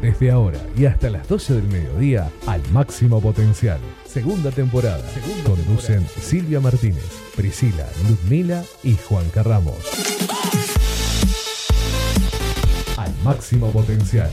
Desde 0.00 0.30
ahora 0.30 0.58
y 0.76 0.86
hasta 0.86 1.10
las 1.10 1.28
12 1.28 1.54
del 1.54 1.64
mediodía, 1.64 2.30
al 2.46 2.62
máximo 2.72 3.20
potencial. 3.20 3.78
Segunda 4.06 4.50
temporada. 4.50 5.04
Conducen 5.44 6.06
Silvia 6.06 6.58
Martínez, 6.58 7.04
Priscila, 7.36 7.86
Ludmila 8.08 8.64
y 8.82 8.96
Juan 8.96 9.28
Carramos. 9.28 9.76
Al 12.96 13.14
máximo 13.22 13.70
potencial. 13.70 14.30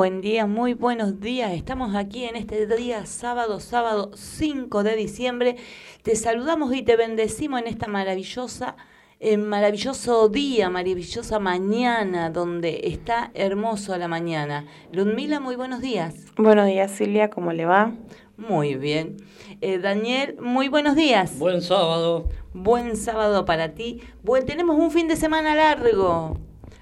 Buen 0.00 0.22
día, 0.22 0.46
muy 0.46 0.72
buenos 0.72 1.20
días. 1.20 1.52
Estamos 1.52 1.94
aquí 1.94 2.24
en 2.24 2.34
este 2.34 2.66
día 2.66 3.04
sábado, 3.04 3.60
sábado 3.60 4.12
5 4.14 4.82
de 4.82 4.96
diciembre. 4.96 5.56
Te 6.02 6.16
saludamos 6.16 6.74
y 6.74 6.80
te 6.80 6.96
bendecimos 6.96 7.60
en 7.60 7.66
esta 7.66 7.86
maravillosa, 7.86 8.76
eh, 9.18 9.36
maravilloso 9.36 10.30
día, 10.30 10.70
maravillosa 10.70 11.38
mañana, 11.38 12.30
donde 12.30 12.80
está 12.84 13.30
hermoso 13.34 13.94
la 13.98 14.08
mañana. 14.08 14.64
Ludmila, 14.90 15.38
muy 15.38 15.54
buenos 15.54 15.82
días. 15.82 16.14
Buenos 16.38 16.66
días, 16.66 16.92
Silvia, 16.92 17.28
¿cómo 17.28 17.52
le 17.52 17.66
va? 17.66 17.92
Muy 18.38 18.76
bien. 18.76 19.18
Eh, 19.60 19.76
Daniel, 19.76 20.38
muy 20.40 20.68
buenos 20.68 20.96
días. 20.96 21.38
Buen 21.38 21.60
sábado. 21.60 22.26
Buen 22.54 22.96
sábado 22.96 23.44
para 23.44 23.74
ti. 23.74 24.00
Buen, 24.22 24.46
tenemos 24.46 24.78
un 24.78 24.90
fin 24.92 25.08
de 25.08 25.16
semana 25.16 25.54
largo. 25.54 26.38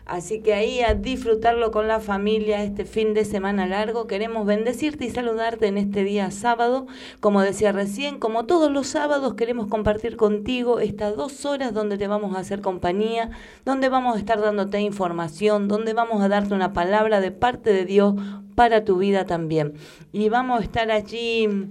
Así 0.09 0.41
que 0.41 0.55
ahí 0.55 0.81
a 0.81 0.95
disfrutarlo 0.95 1.70
con 1.70 1.87
la 1.87 2.01
familia 2.01 2.64
este 2.64 2.87
fin 2.87 3.12
de 3.12 3.27
semana 3.27 3.67
largo. 3.67 4.06
Queremos 4.06 4.47
bendecirte 4.47 5.05
y 5.05 5.11
saludarte 5.11 5.67
en 5.67 5.77
este 5.77 6.03
día 6.03 6.31
sábado. 6.31 6.87
Como 7.20 7.42
decía 7.42 7.73
recién, 7.73 8.19
como 8.19 8.47
todos 8.47 8.73
los 8.73 8.87
sábados, 8.87 9.34
queremos 9.34 9.67
compartir 9.67 10.17
contigo 10.17 10.81
estas 10.81 11.15
dos 11.15 11.45
horas 11.45 11.75
donde 11.75 11.98
te 11.98 12.09
vamos 12.09 12.34
a 12.34 12.41
hacer 12.41 12.62
compañía, 12.62 13.33
donde 13.67 13.91
vamos 13.91 14.17
a 14.17 14.19
estar 14.19 14.41
dándote 14.41 14.81
información, 14.81 15.69
donde 15.69 15.92
vamos 15.92 16.22
a 16.22 16.31
darte 16.31 16.55
una 16.55 16.72
palabra 16.72 17.20
de 17.20 17.31
parte 17.31 17.75
de 17.75 17.84
Dios 17.84 18.15
para 18.55 18.87
tu 18.87 18.97
vida 18.97 19.27
también. 19.27 19.75
Y 20.11 20.31
vamos 20.31 20.61
a 20.61 20.65
estar 20.65 20.91
allí 20.91 21.69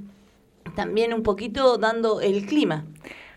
también 0.75 1.11
un 1.15 1.23
poquito 1.23 1.79
dando 1.79 2.21
el 2.21 2.45
clima. 2.45 2.85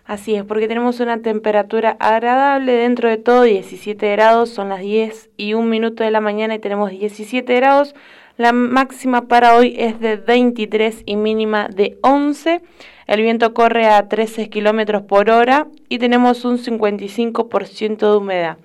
Así 0.05 0.35
es, 0.35 0.45
porque 0.45 0.67
tenemos 0.67 0.99
una 1.01 1.23
temperatura 1.23 1.97
agradable 2.01 2.73
dentro 2.73 3.09
de 3.09 3.17
todo, 3.17 3.43
17 3.43 4.11
grados, 4.13 4.51
son 4.51 4.71
las 4.71 4.81
10 4.81 5.31
y 5.37 5.55
un 5.55 5.69
minuto 5.69 6.03
de 6.03 6.11
la 6.11 6.21
mañana 6.21 6.55
y 6.55 6.59
tenemos 6.59 6.91
17 6.91 7.55
grados. 7.55 7.95
La 8.37 8.53
máxima 8.53 9.29
para 9.29 9.57
hoy 9.57 9.75
es 9.79 10.01
de 10.01 10.17
23 10.17 11.03
y 11.05 11.17
mínima 11.17 11.69
de 11.69 11.99
11. 12.03 12.63
El 13.07 13.23
viento 13.23 13.53
corre 13.53 13.87
a 13.87 14.09
13 14.09 14.49
kilómetros 14.49 15.03
por 15.03 15.31
hora 15.31 15.67
y 15.89 15.99
tenemos 15.99 16.45
un 16.45 16.59
55% 16.59 18.11
de 18.11 18.17
humedad. 18.17 18.57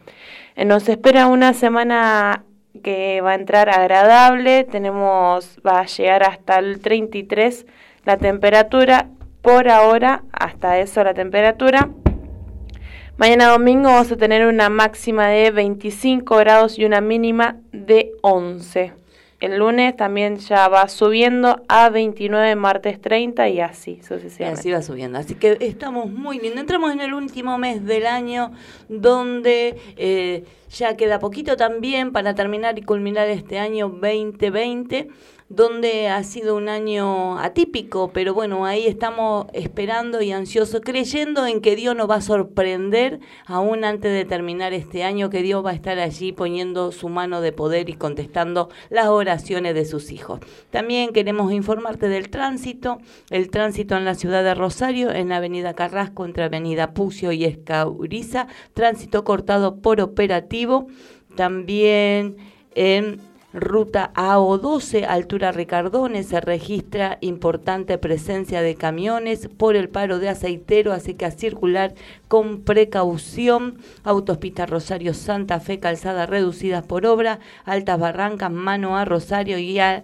Eh, 0.55 0.65
nos 0.65 0.87
espera 0.87 1.27
una 1.27 1.53
semana 1.53 2.43
que 2.83 3.21
va 3.21 3.31
a 3.31 3.35
entrar 3.35 3.69
agradable, 3.69 4.63
tenemos, 4.63 5.59
va 5.65 5.81
a 5.81 5.85
llegar 5.85 6.23
hasta 6.23 6.59
el 6.59 6.79
33 6.79 7.65
la 8.05 8.17
temperatura 8.17 9.09
por 9.45 9.69
ahora, 9.69 10.23
hasta 10.31 10.79
eso 10.79 11.03
la 11.03 11.13
temperatura. 11.13 11.91
Mañana 13.15 13.49
domingo 13.49 13.89
vamos 13.89 14.11
a 14.11 14.17
tener 14.17 14.47
una 14.47 14.69
máxima 14.69 15.27
de 15.27 15.51
25 15.51 16.35
grados 16.37 16.79
y 16.79 16.85
una 16.85 16.99
mínima 16.99 17.57
de 17.71 18.11
11. 18.23 18.93
El 19.39 19.57
lunes 19.57 19.95
también 19.95 20.37
ya 20.37 20.67
va 20.67 20.87
subiendo 20.87 21.61
a 21.67 21.91
29, 21.91 22.55
martes 22.55 22.99
30 22.99 23.47
y 23.49 23.59
así 23.59 24.01
sucesivamente. 24.01 24.61
Así 24.61 24.71
va 24.71 24.81
subiendo. 24.81 25.19
Así 25.19 25.35
que 25.35 25.57
estamos 25.59 26.09
muy 26.09 26.39
bien. 26.39 26.57
Entramos 26.57 26.91
en 26.91 27.01
el 27.01 27.13
último 27.13 27.59
mes 27.59 27.85
del 27.85 28.07
año 28.07 28.51
donde 28.89 29.77
eh, 29.95 30.43
ya 30.71 30.97
queda 30.97 31.19
poquito 31.19 31.55
también 31.55 32.11
para 32.11 32.33
terminar 32.33 32.79
y 32.79 32.81
culminar 32.81 33.29
este 33.29 33.59
año 33.59 33.89
2020 33.89 35.09
donde 35.47 36.07
ha 36.07 36.23
sido 36.23 36.55
un 36.55 36.69
año 36.69 37.37
atípico, 37.37 38.09
pero 38.11 38.33
bueno, 38.33 38.65
ahí 38.65 38.87
estamos 38.87 39.45
esperando 39.53 40.21
y 40.21 40.31
ansiosos, 40.31 40.81
creyendo 40.83 41.45
en 41.45 41.61
que 41.61 41.75
Dios 41.75 41.95
nos 41.95 42.09
va 42.09 42.15
a 42.15 42.21
sorprender 42.21 43.19
aún 43.45 43.83
antes 43.83 44.11
de 44.11 44.25
terminar 44.25 44.73
este 44.73 45.03
año, 45.03 45.29
que 45.29 45.43
Dios 45.43 45.63
va 45.63 45.69
a 45.69 45.75
estar 45.75 45.99
allí 45.99 46.31
poniendo 46.31 46.91
su 46.91 47.09
mano 47.09 47.41
de 47.41 47.51
poder 47.51 47.89
y 47.89 47.93
contestando 47.93 48.69
las 48.89 49.07
oraciones 49.07 49.75
de 49.75 49.85
sus 49.85 50.11
hijos. 50.11 50.39
También 50.71 51.13
queremos 51.13 51.53
informarte 51.53 52.09
del 52.09 52.31
tránsito, 52.31 52.97
el 53.29 53.51
tránsito 53.51 53.95
en 53.95 54.05
la 54.05 54.15
ciudad 54.15 54.43
de 54.43 54.55
Rosario, 54.55 55.11
en 55.11 55.29
la 55.29 55.37
avenida 55.37 55.75
Carrasco, 55.75 56.25
entre 56.25 56.43
avenida 56.43 56.95
Pucio 56.95 57.31
y 57.31 57.45
Escauriza, 57.45 58.47
tránsito 58.73 59.23
cortado 59.23 59.79
por 59.79 60.01
operativo, 60.01 60.87
también 61.35 62.37
en 62.73 63.34
Ruta 63.55 64.11
AO12, 64.15 65.05
altura 65.07 65.53
Ricardones, 65.53 66.27
se 66.27 66.41
registra 66.41 67.17
importante 67.21 67.97
presencia 67.97 68.61
de 68.61 68.75
camiones 68.75 69.47
por 69.47 69.77
el 69.77 69.87
paro 69.87 70.19
de 70.19 70.27
aceitero, 70.27 70.91
así 70.91 71.13
que 71.13 71.23
a 71.23 71.31
circular 71.31 71.95
con 72.27 72.63
precaución. 72.63 73.77
Autopista 74.03 74.65
Rosario 74.65 75.13
Santa 75.13 75.61
Fe, 75.61 75.79
calzada 75.79 76.25
reducidas 76.25 76.85
por 76.85 77.05
obra, 77.05 77.39
altas 77.63 77.97
barrancas, 77.97 78.51
mano 78.51 78.97
a 78.97 79.05
Rosario 79.05 79.57
y 79.57 79.79
a, 79.79 80.03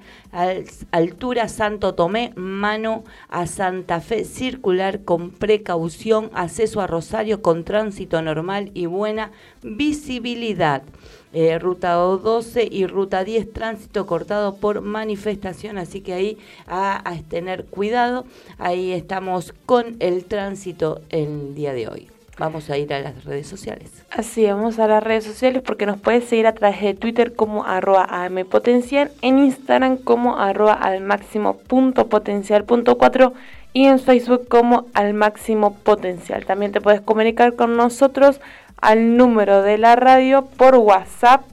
altura 0.92 1.50
Santo 1.50 1.94
Tomé, 1.94 2.32
mano 2.38 3.04
a 3.28 3.48
Santa 3.48 4.00
Fe, 4.00 4.24
circular 4.24 5.04
con 5.04 5.30
precaución, 5.30 6.32
acceso 6.34 6.80
a 6.80 6.88
Rosario 6.88 7.42
con 7.42 7.66
tránsito 7.66 8.22
normal 8.22 8.72
y 8.74 8.86
buena 8.86 9.32
visibilidad. 9.62 10.84
Eh, 11.34 11.58
ruta 11.60 11.98
O12 11.98 12.68
y 12.70 12.88
ruta 12.88 13.24
10, 13.24 13.54
tránsito 13.54 14.06
cortado 14.06 14.56
por 14.56 14.82
manifestación, 14.82 15.78
así 15.78 16.02
que 16.02 16.14
ahí 16.14 16.38
a, 16.68 17.02
tener 17.30 17.66
cuidado, 17.66 18.26
ahí 18.58 18.92
estamos 18.92 19.54
con 19.66 19.96
el 20.00 20.26
tránsito 20.26 21.00
el 21.10 21.56
día 21.56 21.74
de 21.74 21.88
hoy. 21.88 22.10
Vamos 22.38 22.70
a 22.70 22.78
ir 22.78 22.94
a 22.94 23.00
las 23.00 23.24
redes 23.24 23.48
sociales. 23.48 24.04
Así, 24.10 24.46
vamos 24.46 24.80
a 24.80 24.88
las 24.88 25.04
redes 25.04 25.24
sociales 25.24 25.62
porque 25.66 25.86
nos 25.86 26.00
puedes 26.02 26.26
seguir 26.26 26.48
a 26.48 26.54
través 26.54 26.82
de 26.82 26.96
Twitter 26.96 27.34
como 27.34 27.64
arroba 27.66 28.04
ampotencial, 28.10 29.12
en 29.22 29.38
Instagram 29.38 29.98
como 29.98 30.38
arroba 30.38 30.74
al 30.74 31.02
máximo 31.02 31.58
punto 31.58 32.08
potencial 32.08 32.66
punto 32.66 32.98
cuatro 32.98 33.34
y 33.74 33.86
en 33.86 34.00
Facebook 34.00 34.48
como 34.50 34.88
al 34.94 35.14
máximo 35.14 35.76
potencial. 35.76 36.46
También 36.46 36.72
te 36.72 36.82
puedes 36.82 37.00
comunicar 37.00 37.56
con 37.56 37.78
nosotros 37.78 38.42
al 38.82 39.16
número 39.16 39.62
de 39.62 39.78
la 39.78 39.96
radio 39.96 40.46
por 40.58 40.76
WhatsApp 40.76 41.44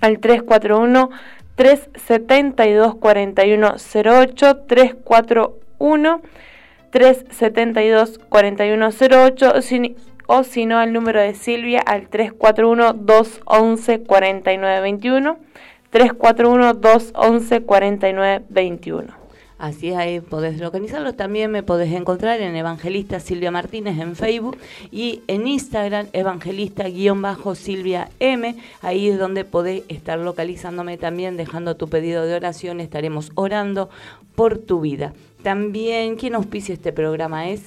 al 0.00 0.18
341 0.18 1.10
372 1.56 2.94
4108 2.96 4.56
341 4.66 6.22
372 6.90 8.20
4108 8.28 9.54
o 10.28 10.42
si 10.42 10.66
no 10.66 10.78
al 10.78 10.92
número 10.92 11.20
de 11.20 11.34
Silvia 11.34 11.80
al 11.80 12.08
341 12.08 12.92
211 12.92 14.00
4921 14.00 15.38
341 15.90 16.74
211 16.74 17.60
4921 17.62 19.25
Así 19.58 19.94
ahí 19.94 20.20
podés 20.20 20.60
localizarlos. 20.60 21.16
También 21.16 21.50
me 21.50 21.62
podés 21.62 21.90
encontrar 21.92 22.40
en 22.40 22.54
Evangelista 22.56 23.20
Silvia 23.20 23.50
Martínez 23.50 23.98
en 23.98 24.14
Facebook 24.14 24.58
y 24.90 25.22
en 25.28 25.46
Instagram 25.46 26.08
Evangelista-Silvia 26.12 28.10
M. 28.20 28.54
Ahí 28.82 29.08
es 29.08 29.18
donde 29.18 29.44
podés 29.44 29.84
estar 29.88 30.18
localizándome 30.18 30.98
también, 30.98 31.38
dejando 31.38 31.76
tu 31.76 31.88
pedido 31.88 32.24
de 32.26 32.34
oración. 32.34 32.80
Estaremos 32.80 33.32
orando 33.34 33.88
por 34.34 34.58
tu 34.58 34.82
vida. 34.82 35.14
También, 35.42 36.16
¿quién 36.16 36.34
auspicia 36.34 36.74
este 36.74 36.92
programa 36.92 37.48
es? 37.48 37.62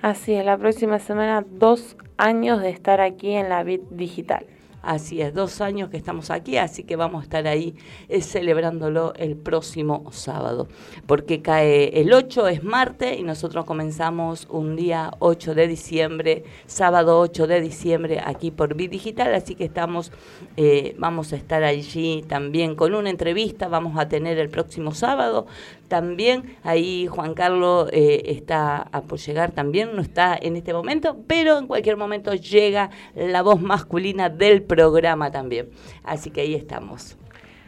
Así 0.00 0.32
es, 0.32 0.46
la 0.46 0.56
próxima 0.56 1.00
semana 1.00 1.44
dos 1.46 1.98
años 2.16 2.62
de 2.62 2.70
estar 2.70 3.02
aquí 3.02 3.32
en 3.32 3.50
la 3.50 3.62
BIT 3.62 3.82
Digital. 3.90 4.46
Así 4.86 5.20
es, 5.20 5.34
dos 5.34 5.60
años 5.60 5.90
que 5.90 5.96
estamos 5.96 6.30
aquí, 6.30 6.58
así 6.58 6.84
que 6.84 6.94
vamos 6.94 7.22
a 7.22 7.24
estar 7.24 7.48
ahí 7.48 7.74
eh, 8.08 8.20
celebrándolo 8.20 9.14
el 9.16 9.34
próximo 9.36 10.04
sábado, 10.12 10.68
porque 11.08 11.42
cae 11.42 12.00
el 12.00 12.12
8, 12.12 12.46
es 12.46 12.62
martes, 12.62 13.18
y 13.18 13.24
nosotros 13.24 13.64
comenzamos 13.64 14.46
un 14.48 14.76
día 14.76 15.10
8 15.18 15.56
de 15.56 15.66
diciembre, 15.66 16.44
sábado 16.66 17.18
8 17.18 17.48
de 17.48 17.60
diciembre, 17.60 18.22
aquí 18.24 18.52
por 18.52 18.76
Bit 18.76 18.92
Digital, 18.92 19.34
así 19.34 19.56
que 19.56 19.64
estamos, 19.64 20.12
eh, 20.56 20.94
vamos 20.98 21.32
a 21.32 21.36
estar 21.36 21.64
allí 21.64 22.22
también 22.28 22.76
con 22.76 22.94
una 22.94 23.10
entrevista, 23.10 23.66
vamos 23.66 23.98
a 23.98 24.08
tener 24.08 24.38
el 24.38 24.50
próximo 24.50 24.92
sábado 24.94 25.48
también 25.88 26.56
ahí 26.62 27.06
Juan 27.06 27.34
Carlos 27.34 27.88
eh, 27.92 28.22
está 28.26 28.88
a 28.92 29.02
por 29.02 29.18
llegar 29.18 29.52
también, 29.52 29.94
no 29.94 30.02
está 30.02 30.36
en 30.40 30.56
este 30.56 30.72
momento, 30.72 31.16
pero 31.26 31.58
en 31.58 31.66
cualquier 31.66 31.96
momento 31.96 32.34
llega 32.34 32.90
la 33.14 33.42
voz 33.42 33.60
masculina 33.60 34.28
del 34.28 34.62
programa 34.62 35.30
también. 35.30 35.70
Así 36.04 36.30
que 36.30 36.42
ahí 36.42 36.54
estamos. 36.54 37.16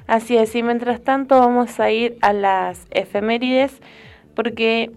Así 0.06 0.36
es, 0.36 0.54
y 0.54 0.62
mientras 0.62 1.02
tanto 1.02 1.38
vamos 1.38 1.78
a 1.80 1.90
ir 1.90 2.16
a 2.22 2.32
las 2.32 2.86
efemérides, 2.90 3.78
porque 4.34 4.90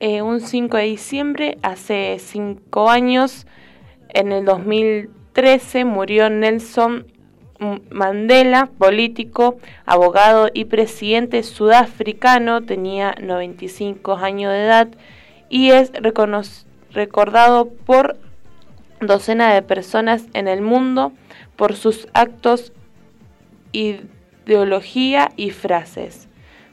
eh, 0.00 0.20
un 0.20 0.40
5 0.40 0.76
de 0.76 0.82
diciembre, 0.82 1.58
hace 1.62 2.18
5 2.18 2.90
años, 2.90 3.46
en 4.10 4.32
el 4.32 4.44
2013, 4.44 5.86
murió 5.86 6.28
Nelson 6.28 7.06
Mandela, 7.90 8.68
político, 8.78 9.58
abogado 9.86 10.50
y 10.52 10.64
presidente 10.64 11.42
sudafricano, 11.42 12.62
tenía 12.62 13.14
95 13.20 14.16
años 14.16 14.52
de 14.52 14.64
edad 14.64 14.88
y 15.48 15.70
es 15.70 15.92
recordado 16.90 17.68
por 17.68 18.16
docenas 19.00 19.54
de 19.54 19.62
personas 19.62 20.24
en 20.34 20.48
el 20.48 20.62
mundo 20.62 21.12
por 21.56 21.76
sus 21.76 22.08
actos, 22.12 22.72
ideología 23.72 25.30
y 25.36 25.50
frases. 25.50 26.28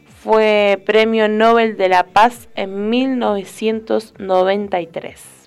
Fue 0.06 0.81
Premio 0.86 1.27
Nobel 1.27 1.77
de 1.77 1.89
la 1.89 2.04
Paz 2.04 2.48
en 2.56 2.89
1993. 2.89 5.41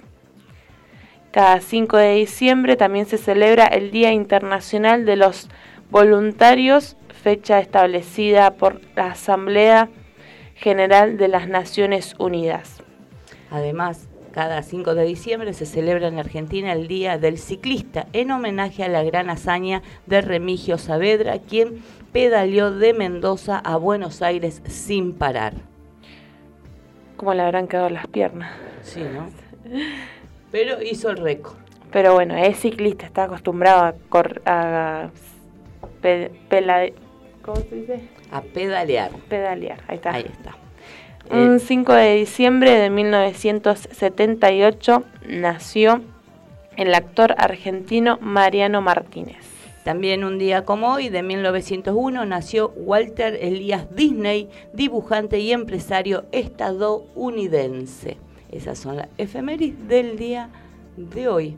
Cada 1.34 1.60
5 1.60 1.96
de 1.96 2.14
diciembre 2.14 2.76
también 2.76 3.06
se 3.06 3.18
celebra 3.18 3.66
el 3.66 3.90
Día 3.90 4.12
Internacional 4.12 5.04
de 5.04 5.16
los 5.16 5.48
Voluntarios, 5.90 6.96
fecha 7.08 7.58
establecida 7.58 8.52
por 8.52 8.80
la 8.94 9.06
Asamblea 9.06 9.88
General 10.54 11.16
de 11.16 11.26
las 11.26 11.48
Naciones 11.48 12.14
Unidas. 12.20 12.84
Además, 13.50 14.08
cada 14.30 14.62
5 14.62 14.94
de 14.94 15.06
diciembre 15.06 15.54
se 15.54 15.66
celebra 15.66 16.06
en 16.06 16.20
Argentina 16.20 16.72
el 16.72 16.86
Día 16.86 17.18
del 17.18 17.38
Ciclista, 17.38 18.06
en 18.12 18.30
homenaje 18.30 18.84
a 18.84 18.88
la 18.88 19.02
gran 19.02 19.28
hazaña 19.28 19.82
de 20.06 20.20
Remigio 20.20 20.78
Saavedra, 20.78 21.40
quien 21.40 21.82
pedaleó 22.12 22.70
de 22.70 22.94
Mendoza 22.94 23.58
a 23.58 23.76
Buenos 23.76 24.22
Aires 24.22 24.62
sin 24.68 25.12
parar. 25.12 25.54
¿Cómo 27.16 27.34
le 27.34 27.42
habrán 27.42 27.66
quedado 27.66 27.90
las 27.90 28.06
piernas? 28.06 28.52
Sí, 28.82 29.02
¿no? 29.02 29.26
Pero 30.54 30.80
hizo 30.80 31.10
el 31.10 31.16
récord. 31.16 31.56
Pero 31.90 32.14
bueno, 32.14 32.36
es 32.36 32.60
ciclista, 32.60 33.06
está 33.06 33.24
acostumbrado 33.24 33.82
a, 33.82 33.94
cor 34.08 34.40
a 34.46 35.10
¿cómo 37.42 37.56
se 37.56 37.74
dice? 37.74 38.08
A 38.30 38.40
pedalear. 38.40 39.10
Pedalear, 39.28 39.80
ahí 39.88 39.96
está. 39.96 40.12
Ahí 40.12 40.26
está. 40.30 40.54
Un 41.28 41.58
5 41.58 41.96
eh, 41.96 41.98
de 42.02 42.14
diciembre 42.14 42.70
de 42.70 42.88
1978 42.88 45.02
nació 45.26 46.02
el 46.76 46.94
actor 46.94 47.34
argentino 47.36 48.18
Mariano 48.20 48.80
Martínez. 48.80 49.44
También 49.82 50.22
un 50.22 50.38
día 50.38 50.64
como 50.64 50.92
hoy, 50.92 51.08
de 51.08 51.24
1901, 51.24 52.26
nació 52.26 52.68
Walter 52.76 53.36
Elías 53.40 53.92
Disney, 53.92 54.48
dibujante 54.72 55.40
y 55.40 55.50
empresario 55.50 56.26
estadounidense. 56.30 58.18
Esas 58.54 58.78
son 58.78 58.96
las 58.96 59.08
efemérides 59.18 59.88
del 59.88 60.16
día 60.16 60.48
de 60.96 61.28
hoy. 61.28 61.56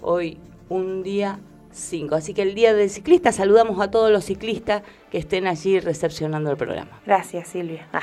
Hoy, 0.00 0.38
un 0.70 1.02
día 1.02 1.40
5. 1.72 2.14
Así 2.14 2.32
que 2.32 2.42
el 2.42 2.54
día 2.54 2.72
del 2.72 2.88
ciclista, 2.88 3.32
saludamos 3.32 3.80
a 3.80 3.90
todos 3.90 4.10
los 4.10 4.24
ciclistas 4.24 4.82
que 5.10 5.18
estén 5.18 5.46
allí 5.46 5.78
recepcionando 5.78 6.50
el 6.50 6.56
programa. 6.56 7.00
Gracias, 7.04 7.48
Silvia. 7.48 7.86
Ah. 7.92 8.00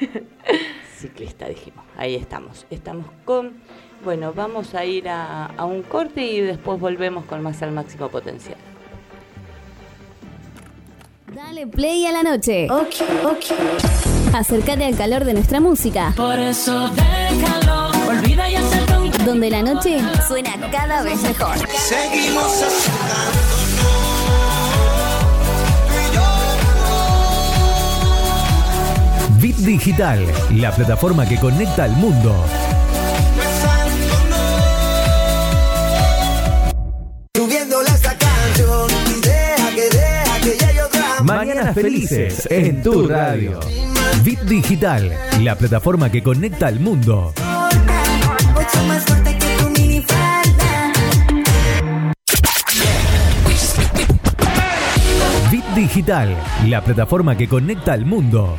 Ciclista, 0.96 1.48
dijimos. 1.48 1.84
Ahí 1.96 2.14
estamos. 2.14 2.66
Estamos 2.70 3.06
con. 3.24 3.54
Bueno, 4.04 4.32
vamos 4.32 4.74
a 4.76 4.84
ir 4.84 5.08
a, 5.08 5.46
a 5.46 5.64
un 5.64 5.82
corte 5.82 6.24
y 6.24 6.40
después 6.40 6.78
volvemos 6.78 7.24
con 7.24 7.42
más 7.42 7.60
al 7.62 7.72
máximo 7.72 8.08
potencial. 8.08 8.56
Dale 11.34 11.66
play 11.66 12.06
a 12.06 12.12
la 12.12 12.22
noche. 12.22 12.70
Ok, 12.70 12.94
ok. 13.24 14.34
Acércate 14.34 14.84
al 14.84 14.96
calor 14.96 15.24
de 15.24 15.34
nuestra 15.34 15.60
música. 15.60 16.12
Por 16.16 16.38
eso 16.38 16.88
déjalo, 16.90 17.87
olvida 18.08 18.48
y 18.48 18.56
acepta 18.56 18.98
Donde 19.24 19.50
la 19.50 19.62
noche 19.62 20.00
suena 20.26 20.50
cada 20.70 21.02
vez 21.02 21.20
mejor. 21.22 21.56
Seguimos 21.76 22.64
Bit 29.40 29.56
Digital, 29.58 30.26
la 30.56 30.72
plataforma 30.72 31.28
que 31.28 31.38
conecta 31.38 31.84
al 31.84 31.92
mundo. 31.92 32.44
Subiéndole 37.36 37.88
esta 37.88 38.16
canción 38.18 38.90
y 39.06 39.20
deja 39.20 39.70
que 39.74 39.96
deja 39.96 40.40
que 40.40 40.66
llegue 40.66 40.82
otra 40.82 41.22
Mañanas 41.22 41.74
felices 41.74 42.48
en 42.50 42.82
tu 42.82 43.06
radio. 43.06 43.60
Bit 44.24 44.40
Digital, 44.40 45.12
la 45.40 45.54
plataforma 45.56 46.10
que 46.10 46.22
conecta 46.22 46.66
al 46.66 46.80
mundo. 46.80 47.32
Mucho 48.68 48.86
más 48.86 49.04
fuerte 49.04 49.38
que 49.38 49.56
tu 49.56 49.70
minifalda. 49.70 50.92
Bit 55.50 55.64
Digital, 55.74 56.36
la 56.66 56.82
plataforma 56.82 57.36
que 57.36 57.48
conecta 57.48 57.94
al 57.94 58.04
mundo. 58.04 58.58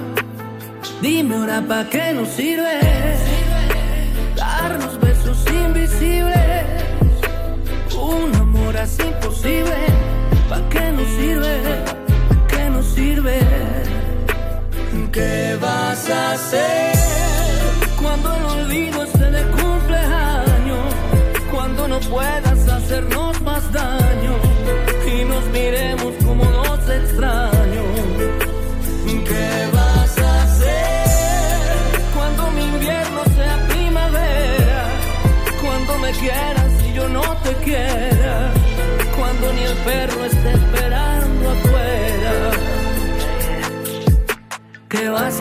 Dime 1.01 1.33
ahora 1.33 1.63
pa' 1.67 1.85
qué 1.89 2.13
nos 2.13 2.29
sirve 2.29 2.79
darnos 4.35 4.99
besos 4.99 5.39
invisibles. 5.49 6.65
Un 7.99 8.35
amor 8.35 8.77
así 8.77 9.01
imposible, 9.01 9.77
¿pa' 10.47 10.61
qué 10.69 10.91
nos 10.91 11.07
sirve? 11.17 11.53
¿Qué 12.47 12.69
nos 12.69 12.85
sirve? 12.85 13.39
¿Qué 15.11 15.57
vas 15.59 16.07
a 16.09 16.33
hacer 16.33 16.93
cuando 17.99 18.35
el 18.35 18.45
olvido 18.45 19.03
esté 19.03 19.31
de 19.31 19.43
cumpleaños? 19.57 20.93
Cuando 21.51 21.87
no 21.87 21.99
puedas 21.99 22.67
hacernos 22.69 23.41
más 23.41 23.71
daño 23.71 24.00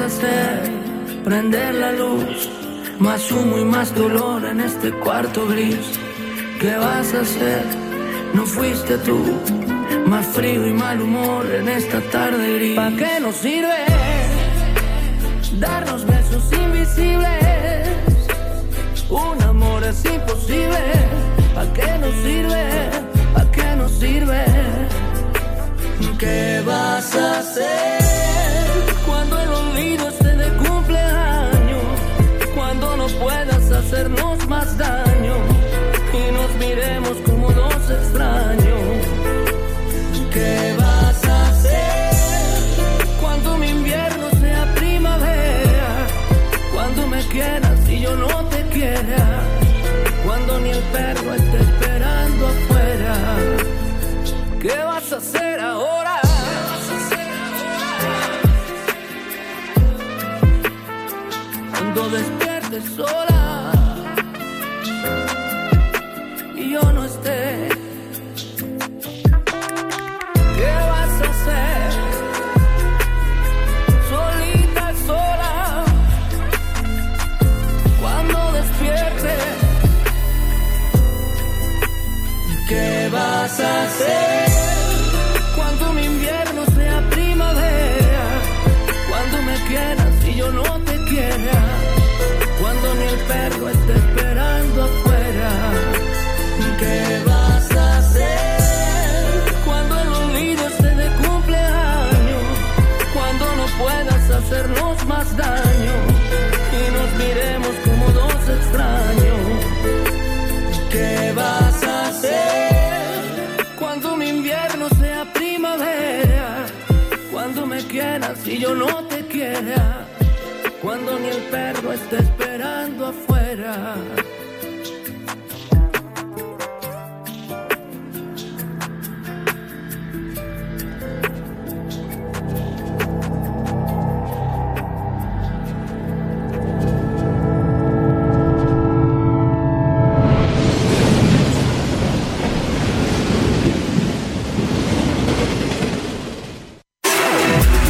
hacer? 0.06 0.70
Prender 1.24 1.74
la 1.74 1.92
luz. 1.92 2.48
Más 2.98 3.30
humo 3.32 3.58
y 3.58 3.64
más 3.64 3.94
dolor 3.94 4.44
en 4.44 4.60
este 4.60 4.90
cuarto 4.92 5.46
gris. 5.46 5.98
¿Qué 6.60 6.76
vas 6.76 7.14
a 7.14 7.20
hacer? 7.20 7.64
No 8.34 8.44
fuiste 8.46 8.98
tú. 8.98 9.20
Más 10.06 10.26
frío 10.26 10.66
y 10.66 10.72
mal 10.72 11.00
humor 11.00 11.46
en 11.46 11.68
esta 11.68 12.00
tarde 12.10 12.54
gris. 12.58 12.76
¿Para 12.76 12.96
qué 12.96 13.20
nos 13.20 13.36
sirve 13.36 13.84
darnos 15.58 16.06
besos 16.06 16.44
invisibles? 16.52 17.88
Un 19.08 19.42
amor 19.42 19.84
es 19.84 20.04
imposible. 20.04 20.82
¿Para 21.54 21.72
qué 21.72 21.98
nos 21.98 22.14
sirve? 22.24 22.64
¿Para 23.34 23.50
qué 23.50 23.76
nos 23.76 23.92
sirve? 23.92 24.44
¿Qué 26.18 26.62
vas 26.66 27.16
a 27.16 27.38
hacer 27.38 27.99
hacernos 33.90 34.46
más 34.46 34.78
daño 34.78 35.59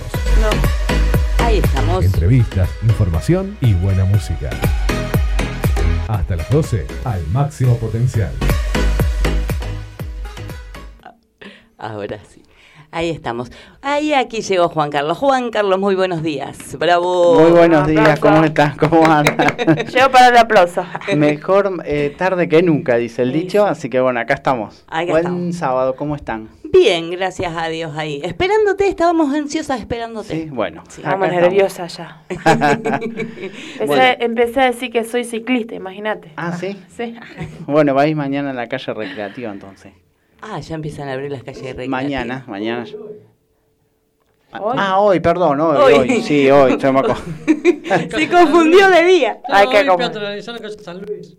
Ahí 1.41 1.59
estamos. 1.59 2.03
Entrevistas, 2.03 2.71
información 2.83 3.59
y 3.61 3.75
buena 3.75 4.07
música. 4.07 4.49
Hasta 6.09 6.37
las 6.37 6.51
12 6.51 6.87
al 7.05 7.27
máximo 7.27 7.77
potencial. 7.77 8.33
Ahora 11.77 12.21
sí. 12.25 12.43
Ahí 12.95 13.09
estamos. 13.09 13.51
Ahí 13.81 14.13
aquí 14.13 14.43
llegó 14.43 14.69
Juan 14.69 14.91
Carlos. 14.91 15.17
Juan 15.17 15.51
Carlos, 15.51 15.79
muy 15.81 15.95
buenos 15.95 16.23
días. 16.23 16.77
Bravo. 16.79 17.41
Muy 17.41 17.51
buenos 17.51 17.87
días, 17.89 18.21
¿cómo 18.21 18.45
estás? 18.45 18.77
¿Cómo 18.77 19.07
andas? 19.07 19.57
Llego 19.95 20.11
para 20.11 20.29
el 20.29 20.37
aplauso. 20.37 20.85
Mejor 21.17 21.83
eh, 21.87 22.15
tarde 22.19 22.51
que 22.51 22.63
nunca, 22.63 22.97
dice 22.97 23.23
el 23.23 23.33
dicho, 23.33 23.65
así 23.65 23.89
que 23.89 23.99
bueno, 23.99 24.21
acá 24.21 24.35
estamos. 24.35 24.85
Acá 24.89 25.11
Buen 25.11 25.25
estamos. 25.25 25.57
sábado, 25.57 25.97
¿cómo 25.97 26.15
están? 26.17 26.51
Bien, 26.65 27.11
gracias 27.11 27.57
a 27.57 27.69
Dios 27.69 27.97
ahí. 27.97 28.21
Esperándote, 28.23 28.87
estábamos 28.89 29.35
ansiosas 29.35 29.81
esperándote. 29.81 30.35
Sí, 30.45 30.51
bueno. 30.51 30.85
Sí. 30.91 31.01
estamos. 31.01 31.29
nerviosa 31.31 31.87
ya. 31.87 32.23
Empecé, 32.29 33.87
Bueno. 33.87 34.03
empecé 34.21 34.61
a 34.61 34.65
decir 34.67 34.93
que 34.93 35.05
soy 35.05 35.25
ciclista, 35.25 35.75
imagínate. 35.75 36.33
Ah, 36.37 36.53
¿sí? 36.53 36.79
Sí. 36.95 37.15
Bueno, 37.67 37.95
vais 37.95 38.15
mañana 38.15 38.51
a 38.51 38.55
la 38.55 38.69
calle 38.69 38.93
recreativa 38.93 39.51
entonces. 39.51 39.93
Ah, 40.43 40.59
ya 40.59 40.75
empiezan 40.75 41.09
a 41.09 41.13
abrir 41.13 41.31
las 41.31 41.45
calles 41.45 41.77
de 41.77 41.89
Mañana, 41.89 42.45
mañana. 42.49 42.85
Hoy. 44.61 44.77
Ah, 44.77 44.99
hoy, 44.99 45.21
perdón, 45.21 45.61
hoy, 45.61 45.77
Hoy. 45.81 45.95
hoy, 46.11 46.23
sí, 46.23 46.51
hoy, 46.51 46.73
se 46.81 48.09
Se 48.11 48.29
confundió 48.29 48.91
de 48.91 49.05
día. 49.05 49.41
Hay 49.49 49.69
que 49.69 49.87
comer. 49.87 50.11
peatonalizar 50.11 50.55
la 50.55 50.61
calle 50.61 50.79
San 50.79 51.01
Luis. 51.01 51.37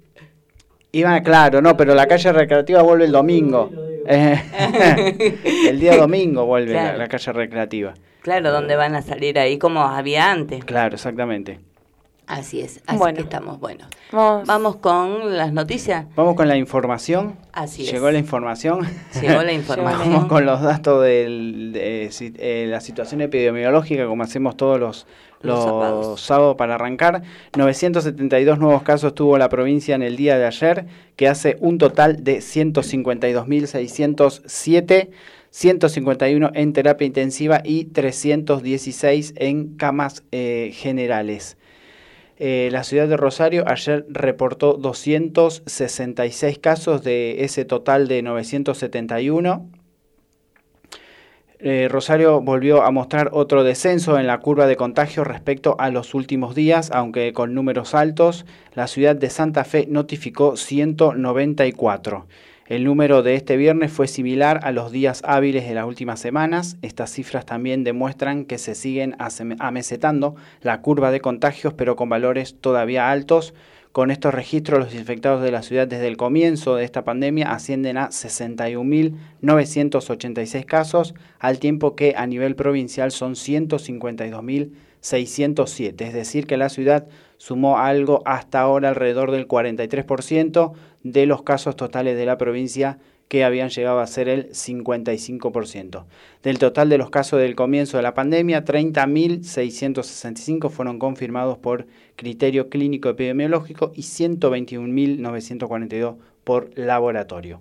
Iban, 0.93 1.21
claro, 1.23 1.61
no, 1.61 1.75
pero 1.75 1.93
la 1.93 2.07
calle 2.07 2.31
recreativa 2.31 2.81
vuelve 2.81 3.05
el 3.05 3.11
domingo. 3.11 3.69
El 4.05 5.79
día 5.79 5.95
domingo 5.95 6.45
vuelve 6.45 6.73
la 6.73 7.07
calle 7.07 7.31
recreativa. 7.31 7.93
Claro, 8.21 8.51
donde 8.51 8.75
van 8.75 8.95
a 8.95 9.01
salir 9.01 9.37
ahí 9.39 9.57
como 9.57 9.81
había 9.81 10.31
antes. 10.31 10.63
Claro, 10.65 10.95
exactamente. 10.95 11.59
Así 12.25 12.61
es, 12.61 12.81
así 12.87 12.97
Bueno. 12.97 13.17
que 13.17 13.23
estamos, 13.23 13.59
bueno. 13.59 13.85
Vamos. 14.11 14.47
Vamos 14.47 14.77
con 14.77 15.35
las 15.37 15.51
noticias. 15.51 16.05
Vamos 16.15 16.35
con 16.35 16.47
la 16.47 16.55
información. 16.55 17.35
Así 17.51 17.83
es. 17.85 17.91
Llegó 17.91 18.09
la 18.11 18.17
información. 18.19 18.87
Llegó 19.21 19.43
la 19.43 19.51
información. 19.53 20.13
Vamos 20.13 20.27
con 20.29 20.45
los 20.45 20.61
datos 20.61 21.03
de 21.03 22.65
la 22.69 22.79
situación 22.79 23.19
epidemiológica, 23.21 24.05
como 24.07 24.23
hacemos 24.23 24.55
todos 24.55 24.79
los, 24.79 25.05
Los 25.41 25.55
los 25.57 25.65
sábados. 25.65 26.21
sábados 26.21 26.55
para 26.55 26.75
arrancar. 26.75 27.23
972 27.57 28.57
nuevos 28.57 28.83
casos 28.83 29.13
tuvo 29.13 29.37
la 29.37 29.49
provincia 29.49 29.93
en 29.95 30.01
el 30.03 30.15
día 30.15 30.37
de 30.37 30.45
ayer, 30.45 30.85
que 31.17 31.27
hace 31.27 31.57
un 31.59 31.77
total 31.77 32.23
de 32.23 32.37
152.607. 32.37 35.09
151 35.49 36.51
en 36.55 36.73
terapia 36.73 37.05
intensiva 37.05 37.61
y 37.63 37.83
316 37.85 39.33
en 39.37 39.75
camas 39.77 40.23
eh, 40.31 40.71
generales. 40.73 41.57
Eh, 42.37 42.69
la 42.71 42.83
ciudad 42.83 43.07
de 43.07 43.17
Rosario 43.17 43.63
ayer 43.67 44.05
reportó 44.09 44.73
266 44.73 46.59
casos 46.59 47.03
de 47.03 47.43
ese 47.43 47.65
total 47.65 48.07
de 48.07 48.21
971. 48.21 49.69
Eh, 51.65 51.87
Rosario 51.89 52.41
volvió 52.41 52.83
a 52.83 52.91
mostrar 52.91 53.29
otro 53.31 53.63
descenso 53.63 54.19
en 54.19 54.27
la 54.27 54.39
curva 54.39 54.67
de 54.67 54.75
contagio 54.75 55.23
respecto 55.23 55.77
a 55.79 55.89
los 55.91 56.13
últimos 56.13 56.55
días, 56.55 56.91
aunque 56.91 57.31
con 57.31 57.53
números 57.53 57.95
altos. 57.95 58.45
La 58.73 58.87
ciudad 58.87 59.15
de 59.15 59.29
Santa 59.29 59.63
Fe 59.63 59.85
notificó 59.87 60.57
194. 60.57 62.27
El 62.65 62.85
número 62.85 63.23
de 63.23 63.35
este 63.35 63.57
viernes 63.57 63.91
fue 63.91 64.07
similar 64.07 64.61
a 64.63 64.71
los 64.71 64.93
días 64.93 65.21
hábiles 65.25 65.67
de 65.67 65.75
las 65.75 65.85
últimas 65.85 66.21
semanas. 66.21 66.77
Estas 66.81 67.11
cifras 67.11 67.45
también 67.45 67.83
demuestran 67.83 68.45
que 68.45 68.57
se 68.57 68.73
siguen 68.73 69.17
amesetando 69.59 70.35
la 70.61 70.79
curva 70.79 71.11
de 71.11 71.19
contagios, 71.19 71.73
pero 71.73 71.97
con 71.97 72.07
valores 72.07 72.55
todavía 72.61 73.11
altos, 73.11 73.53
Con 73.93 74.09
estos 74.09 74.33
registros, 74.33 74.79
los 74.79 74.95
infectados 74.95 75.43
de 75.43 75.51
la 75.51 75.61
ciudad 75.61 75.87
desde 75.87 76.07
el 76.07 76.17
comienzo 76.17 76.75
de 76.75 76.83
esta 76.83 77.03
pandemia 77.03 77.51
ascienden 77.51 77.97
a 77.97 78.09
61.986 78.09 80.65
casos, 80.65 81.13
al 81.37 81.59
tiempo 81.59 81.95
que 81.95 82.15
a 82.17 82.25
nivel 82.25 82.55
provincial 82.55 83.11
son 83.11 83.35
152.607. 83.35 86.01
Es 86.01 86.13
decir, 86.13 86.47
que 86.47 86.57
la 86.57 86.69
ciudad 86.69 87.05
sumó 87.43 87.77
algo 87.77 88.21
hasta 88.23 88.61
ahora 88.61 88.87
alrededor 88.87 89.31
del 89.31 89.49
43% 89.49 90.71
de 91.03 91.25
los 91.25 91.43
casos 91.43 91.75
totales 91.75 92.15
de 92.15 92.25
la 92.25 92.37
provincia 92.37 92.99
que 93.27 93.43
habían 93.43 93.67
llegado 93.67 93.99
a 93.99 94.07
ser 94.07 94.29
el 94.29 94.47
55%. 94.51 96.05
Del 96.41 96.57
total 96.57 96.87
de 96.87 96.97
los 96.97 97.09
casos 97.09 97.41
del 97.41 97.55
comienzo 97.55 97.97
de 97.97 98.03
la 98.03 98.13
pandemia, 98.13 98.63
30.665 98.63 100.69
fueron 100.69 100.99
confirmados 100.99 101.57
por 101.57 101.85
criterio 102.15 102.69
clínico 102.69 103.09
epidemiológico 103.09 103.91
y 103.93 104.03
121.942 104.03 106.15
por 106.45 106.69
laboratorio. 106.79 107.59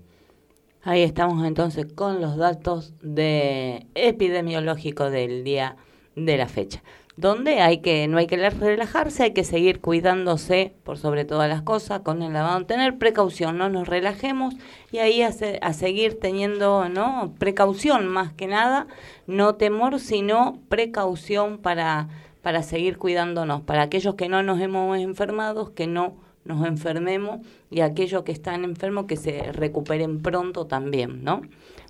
Ahí 0.84 1.02
estamos 1.02 1.44
entonces 1.44 1.86
con 1.92 2.20
los 2.20 2.36
datos 2.36 2.94
de 3.02 3.88
epidemiológico 3.96 5.10
del 5.10 5.42
día 5.42 5.74
de 6.14 6.36
la 6.36 6.46
fecha 6.46 6.84
donde 7.16 7.60
hay 7.60 7.78
que 7.78 8.08
no 8.08 8.18
hay 8.18 8.26
que 8.26 8.36
relajarse, 8.36 9.24
hay 9.24 9.32
que 9.32 9.44
seguir 9.44 9.80
cuidándose 9.80 10.74
por 10.84 10.98
sobre 10.98 11.24
todas 11.24 11.48
las 11.48 11.62
cosas, 11.62 12.00
con 12.00 12.22
el 12.22 12.32
lavado, 12.32 12.64
tener 12.64 12.98
precaución, 12.98 13.58
no 13.58 13.68
nos 13.68 13.86
relajemos 13.88 14.54
y 14.90 14.98
ahí 14.98 15.22
a, 15.22 15.30
a 15.60 15.72
seguir 15.72 16.18
teniendo 16.18 16.88
no 16.88 17.34
precaución 17.38 18.08
más 18.08 18.32
que 18.32 18.46
nada, 18.46 18.86
no 19.26 19.56
temor, 19.56 20.00
sino 20.00 20.58
precaución 20.68 21.58
para 21.58 22.08
para 22.42 22.62
seguir 22.62 22.98
cuidándonos, 22.98 23.62
para 23.62 23.82
aquellos 23.82 24.16
que 24.16 24.28
no 24.28 24.42
nos 24.42 24.60
hemos 24.60 24.98
enfermado, 24.98 25.74
que 25.74 25.86
no 25.86 26.16
nos 26.44 26.66
enfermemos 26.66 27.40
y 27.70 27.80
aquellos 27.80 28.24
que 28.24 28.32
están 28.32 28.64
enfermos 28.64 29.06
que 29.06 29.16
se 29.16 29.52
recuperen 29.52 30.20
pronto 30.22 30.66
también, 30.66 31.22
¿no? 31.22 31.42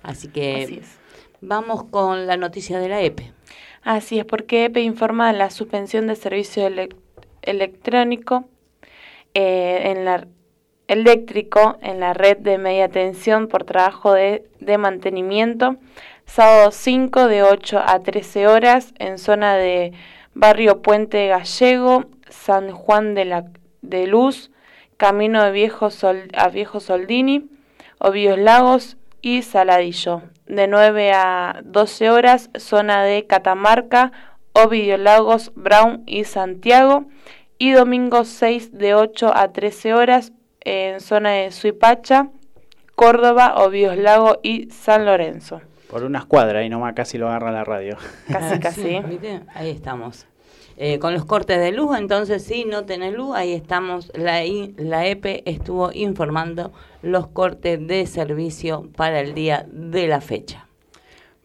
Así 0.03 0.27
que 0.27 0.83
vamos 1.41 1.85
con 1.85 2.27
la 2.27 2.37
noticia 2.37 2.79
de 2.79 2.89
la 2.89 3.01
EPE. 3.01 3.32
Así 3.83 4.19
es, 4.19 4.25
porque 4.25 4.65
EPE 4.65 4.81
informa 4.81 5.31
de 5.31 5.37
la 5.37 5.49
suspensión 5.49 6.07
de 6.07 6.15
servicio 6.15 6.69
electrónico 7.41 8.45
eh, 9.33 9.91
en 9.91 10.05
la 10.05 10.25
eléctrico 10.87 11.77
en 11.81 11.99
la 11.99 12.13
red 12.13 12.37
de 12.37 12.57
media 12.57 12.89
tensión 12.89 13.47
por 13.47 13.63
trabajo 13.63 14.13
de, 14.13 14.43
mantenimiento, 14.77 15.77
sábado 16.25 16.71
5 16.71 17.27
de 17.27 17.43
8 17.43 17.81
a 17.85 17.99
13 17.99 18.47
horas 18.47 18.93
en 18.99 19.17
zona 19.17 19.55
de 19.55 19.93
Barrio 20.33 20.81
Puente 20.81 21.27
Gallego, 21.27 22.05
San 22.29 22.71
Juan 22.71 23.15
de, 23.15 23.25
la, 23.25 23.45
de 23.81 24.07
Luz, 24.07 24.51
Camino 24.97 25.43
de 25.43 25.51
Viejo 25.51 25.89
Sol, 25.89 26.29
a 26.33 26.49
Viejo 26.49 26.79
Soldini, 26.79 27.49
Obios 27.99 28.37
Lagos 28.37 28.97
y 29.23 29.41
Saladillo 29.41 30.21
de 30.45 30.67
9 30.67 31.13
a 31.13 31.61
12 31.63 32.11
horas, 32.11 32.51
zona 32.57 33.03
de 33.03 33.25
Catamarca, 33.25 34.11
Ovidio 34.51 34.97
Lagos, 34.97 35.51
Brown 35.55 36.03
y 36.05 36.25
Santiago, 36.25 37.05
y 37.57 37.71
domingo 37.71 38.25
6 38.25 38.77
de 38.77 38.93
8 38.93 39.35
a 39.35 39.51
13 39.53 39.93
horas 39.93 40.33
en 40.59 40.99
zona 40.99 41.31
de 41.31 41.51
Suipacha, 41.51 42.29
Córdoba, 42.95 43.55
Ovios 43.55 43.97
Lago 43.97 44.39
y 44.43 44.69
San 44.69 45.05
Lorenzo. 45.05 45.61
Por 45.89 46.03
unas 46.03 46.25
cuadras 46.25 46.65
y 46.65 46.69
nomás 46.69 46.93
casi 46.93 47.17
lo 47.17 47.29
agarra 47.29 47.51
la 47.51 47.63
radio. 47.63 47.97
Casi, 48.29 48.59
casi. 48.59 49.01
Ahí 49.55 49.69
estamos. 49.69 50.27
Eh, 50.77 50.97
con 50.99 51.13
los 51.13 51.25
cortes 51.25 51.59
de 51.59 51.71
luz, 51.71 51.97
entonces 51.97 52.43
si 52.43 52.65
no 52.65 52.85
tenés 52.85 53.13
luz, 53.13 53.35
ahí 53.35 53.53
estamos, 53.53 54.11
la, 54.15 54.41
la 54.77 55.05
EPE 55.05 55.43
estuvo 55.45 55.91
informando 55.93 56.71
los 57.01 57.27
cortes 57.27 57.85
de 57.85 58.05
servicio 58.07 58.89
para 58.95 59.19
el 59.19 59.35
día 59.35 59.67
de 59.71 60.07
la 60.07 60.19
fecha. 60.19 60.67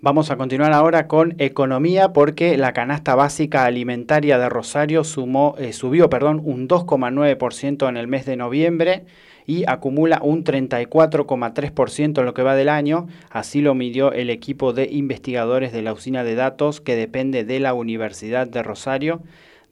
Vamos 0.00 0.30
a 0.30 0.36
continuar 0.36 0.72
ahora 0.72 1.08
con 1.08 1.34
economía 1.38 2.12
porque 2.12 2.56
la 2.56 2.72
canasta 2.72 3.16
básica 3.16 3.64
alimentaria 3.64 4.38
de 4.38 4.48
Rosario 4.48 5.02
sumó, 5.02 5.56
eh, 5.58 5.72
subió 5.72 6.08
perdón, 6.08 6.40
un 6.44 6.68
2,9% 6.68 7.88
en 7.88 7.96
el 7.96 8.06
mes 8.06 8.24
de 8.24 8.36
noviembre 8.36 9.06
y 9.48 9.64
acumula 9.66 10.20
un 10.22 10.44
34,3% 10.44 12.18
en 12.18 12.24
lo 12.26 12.34
que 12.34 12.42
va 12.42 12.54
del 12.54 12.68
año. 12.68 13.08
Así 13.30 13.62
lo 13.62 13.74
midió 13.74 14.12
el 14.12 14.28
equipo 14.28 14.74
de 14.74 14.88
investigadores 14.92 15.72
de 15.72 15.80
la 15.80 15.94
usina 15.94 16.22
de 16.22 16.34
datos 16.34 16.82
que 16.82 16.94
depende 16.94 17.44
de 17.44 17.58
la 17.58 17.72
Universidad 17.72 18.46
de 18.46 18.62
Rosario. 18.62 19.22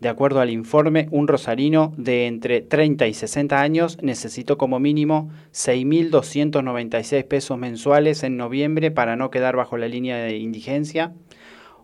De 0.00 0.08
acuerdo 0.08 0.40
al 0.40 0.48
informe, 0.48 1.08
un 1.10 1.28
rosarino 1.28 1.92
de 1.98 2.26
entre 2.26 2.62
30 2.62 3.06
y 3.06 3.12
60 3.12 3.60
años 3.60 3.98
necesitó 4.00 4.56
como 4.56 4.80
mínimo 4.80 5.30
6.296 5.52 7.24
pesos 7.24 7.58
mensuales 7.58 8.22
en 8.22 8.38
noviembre 8.38 8.90
para 8.90 9.16
no 9.16 9.30
quedar 9.30 9.56
bajo 9.56 9.76
la 9.76 9.88
línea 9.88 10.16
de 10.16 10.38
indigencia 10.38 11.12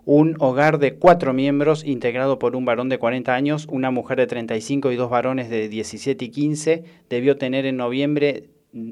un 0.04 0.36
hogar 0.40 0.78
de 0.78 0.94
cuatro 0.94 1.32
miembros 1.32 1.84
integrado 1.84 2.38
por 2.38 2.56
un 2.56 2.64
varón 2.64 2.88
de 2.88 2.98
40 2.98 3.34
años, 3.34 3.68
una 3.70 3.90
mujer 3.90 4.18
de 4.18 4.26
35 4.26 4.90
y 4.90 4.96
dos 4.96 5.10
varones 5.10 5.48
de 5.48 5.68
17 5.68 6.24
y 6.24 6.28
15 6.28 6.84
debió 7.08 7.36
tener 7.36 7.66
en 7.66 7.76
noviembre 7.76 8.48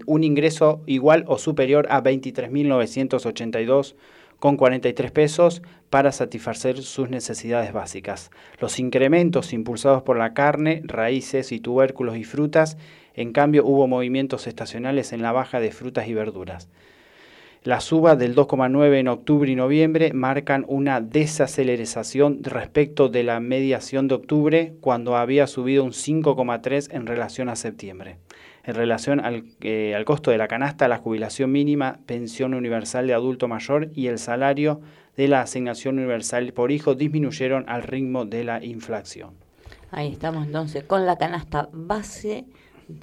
un 0.06 0.24
ingreso 0.24 0.82
igual 0.86 1.24
o 1.26 1.38
superior 1.38 1.86
a 1.90 2.02
23.982 2.02 3.94
con 4.38 4.56
43 4.56 5.10
pesos 5.10 5.62
para 5.90 6.12
satisfacer 6.12 6.82
sus 6.82 7.10
necesidades 7.10 7.72
básicas. 7.72 8.30
Los 8.58 8.78
incrementos 8.78 9.52
impulsados 9.52 10.02
por 10.02 10.16
la 10.16 10.32
carne, 10.32 10.82
raíces 10.84 11.52
y 11.52 11.60
tubérculos 11.60 12.16
y 12.16 12.24
frutas, 12.24 12.78
en 13.14 13.32
cambio 13.32 13.66
hubo 13.66 13.86
movimientos 13.86 14.46
estacionales 14.46 15.12
en 15.12 15.22
la 15.22 15.32
baja 15.32 15.60
de 15.60 15.72
frutas 15.72 16.08
y 16.08 16.14
verduras. 16.14 16.68
La 17.62 17.82
suba 17.82 18.16
del 18.16 18.34
2,9 18.34 19.00
en 19.00 19.08
octubre 19.08 19.50
y 19.50 19.54
noviembre 19.54 20.14
marcan 20.14 20.64
una 20.66 21.02
desaceleración 21.02 22.42
respecto 22.42 23.10
de 23.10 23.22
la 23.22 23.38
mediación 23.38 24.08
de 24.08 24.14
octubre, 24.14 24.76
cuando 24.80 25.14
había 25.14 25.46
subido 25.46 25.84
un 25.84 25.90
5,3 25.90 26.88
en 26.90 27.06
relación 27.06 27.50
a 27.50 27.56
septiembre. 27.56 28.16
En 28.64 28.74
relación 28.74 29.20
al, 29.20 29.44
eh, 29.60 29.94
al, 29.94 30.06
costo 30.06 30.30
de 30.30 30.38
la 30.38 30.48
canasta, 30.48 30.88
la 30.88 30.96
jubilación 30.96 31.52
mínima, 31.52 31.98
pensión 32.06 32.54
universal 32.54 33.06
de 33.06 33.12
adulto 33.12 33.46
mayor 33.46 33.90
y 33.94 34.06
el 34.06 34.18
salario 34.18 34.80
de 35.18 35.28
la 35.28 35.42
asignación 35.42 35.98
universal 35.98 36.50
por 36.54 36.72
hijo 36.72 36.94
disminuyeron 36.94 37.66
al 37.68 37.82
ritmo 37.82 38.24
de 38.24 38.42
la 38.42 38.64
inflación. 38.64 39.34
Ahí 39.90 40.10
estamos 40.10 40.46
entonces 40.46 40.84
con 40.84 41.04
la 41.04 41.18
canasta 41.18 41.68
base 41.74 42.46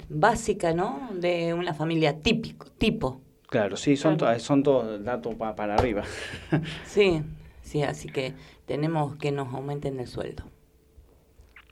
básica, 0.08 0.72
¿no? 0.72 1.10
De 1.14 1.54
una 1.54 1.74
familia 1.74 2.18
típico, 2.18 2.66
tipo 2.76 3.20
Claro, 3.48 3.76
sí, 3.76 3.96
son, 3.96 4.18
son 4.38 4.62
todos 4.62 5.02
datos 5.02 5.34
para 5.34 5.74
arriba. 5.74 6.02
sí, 6.84 7.22
sí, 7.62 7.82
así 7.82 8.08
que 8.08 8.34
tenemos 8.66 9.16
que 9.16 9.32
nos 9.32 9.52
aumenten 9.54 9.98
el 10.00 10.06
sueldo. 10.06 10.44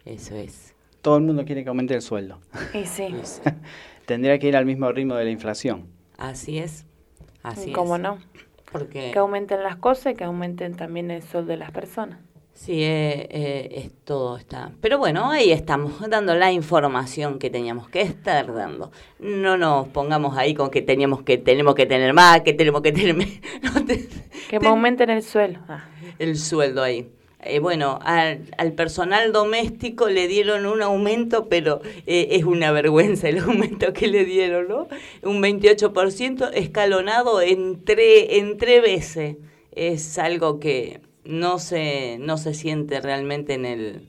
Eso 0.07 0.35
es. 0.37 0.75
Todo 1.03 1.19
el 1.19 1.25
mundo 1.25 1.45
quiere 1.45 1.63
que 1.63 1.69
aumente 1.69 1.95
el 1.95 2.03
sueldo. 2.03 2.41
Y 2.73 2.87
sí. 2.87 3.09
Tendría 4.07 4.39
que 4.39 4.49
ir 4.49 4.57
al 4.57 4.65
mismo 4.65 4.91
ritmo 4.91 5.15
de 5.17 5.25
la 5.25 5.31
inflación. 5.31 5.89
Así 6.17 6.59
es. 6.59 6.87
Así 7.43 7.73
¿Cómo 7.73 7.97
es. 7.97 8.03
no? 8.03 8.19
Porque... 8.73 9.11
Que 9.13 9.19
aumenten 9.19 9.63
las 9.63 9.77
cosas 9.77 10.15
y 10.15 10.17
que 10.17 10.25
aumenten 10.25 10.75
también 10.75 11.11
el 11.11 11.23
sueldo 11.23 11.51
de 11.51 11.59
las 11.59 11.73
personas. 11.73 12.19
Sí, 12.57 12.83
eh, 12.83 13.29
eh, 13.31 13.69
es 13.85 13.93
todo 14.05 14.39
está. 14.39 14.73
Pero 14.81 14.99
bueno, 14.99 15.31
ahí 15.31 15.53
estamos, 15.53 15.93
dando 16.09 16.35
la 16.35 16.53
información 16.53 17.39
que 17.39 17.51
teníamos 17.51 17.91
que 17.91 18.01
estar 18.01 18.53
dando. 18.53 18.91
No 19.19 19.59
nos 19.59 19.89
pongamos 19.89 20.39
ahí 20.39 20.55
con 20.55 20.71
que 20.71 20.81
teníamos 20.81 21.23
que 21.23 21.37
tenemos 21.37 21.75
que 21.75 21.85
tener 21.85 22.15
más, 22.15 22.41
que 22.41 22.55
tenemos 22.55 22.81
que 22.81 22.93
tener 22.93 23.15
que 24.49 24.59
me 24.59 24.69
aumenten 24.69 25.11
el 25.11 25.23
sueldo. 25.23 25.61
Ah. 25.69 25.85
El 26.19 26.39
sueldo 26.39 26.83
ahí. 26.83 27.07
Eh, 27.45 27.59
bueno, 27.59 27.99
al, 28.03 28.47
al, 28.57 28.73
personal 28.73 29.33
doméstico 29.33 30.09
le 30.09 30.27
dieron 30.27 30.65
un 30.65 30.81
aumento, 30.81 31.49
pero 31.51 31.83
eh, 32.07 32.29
es 32.33 32.45
una 32.45 32.73
vergüenza 32.73 33.29
el 33.29 33.39
aumento 33.41 33.93
que 33.93 34.07
le 34.09 34.25
dieron, 34.25 34.67
¿no? 34.67 34.89
Un 35.23 35.43
28% 35.43 36.51
escalonado 36.55 37.43
en, 37.43 37.83
en 37.87 38.57
tres 38.57 38.83
veces. 38.83 39.37
Es 39.73 40.19
algo 40.19 40.59
que 40.59 41.01
no 41.27 41.59
se, 41.59 42.19
no 42.19 42.39
se 42.39 42.55
siente 42.55 43.01
realmente 43.01 43.55
en 43.55 43.67
el, 43.67 44.09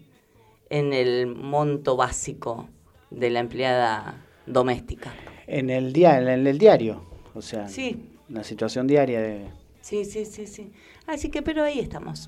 en 0.70 0.94
el 0.94 1.28
monto 1.28 1.96
básico 1.96 2.70
de 3.10 3.30
la 3.30 3.40
empleada 3.40 4.26
doméstica. 4.46 5.14
En 5.48 5.70
el, 5.70 5.94
día, 5.94 6.20
en 6.20 6.48
el 6.48 6.58
diario, 6.58 7.04
o 7.34 7.42
sea, 7.42 7.68
sí. 7.68 8.10
la 8.30 8.44
situación 8.44 8.88
diaria 8.88 9.22
de... 9.22 9.46
Sí, 9.82 10.04
sí, 10.06 10.26
sí, 10.26 10.48
sí. 10.48 10.72
Así 11.06 11.30
que, 11.30 11.42
pero 11.42 11.64
ahí 11.64 11.80
estamos. 11.80 12.28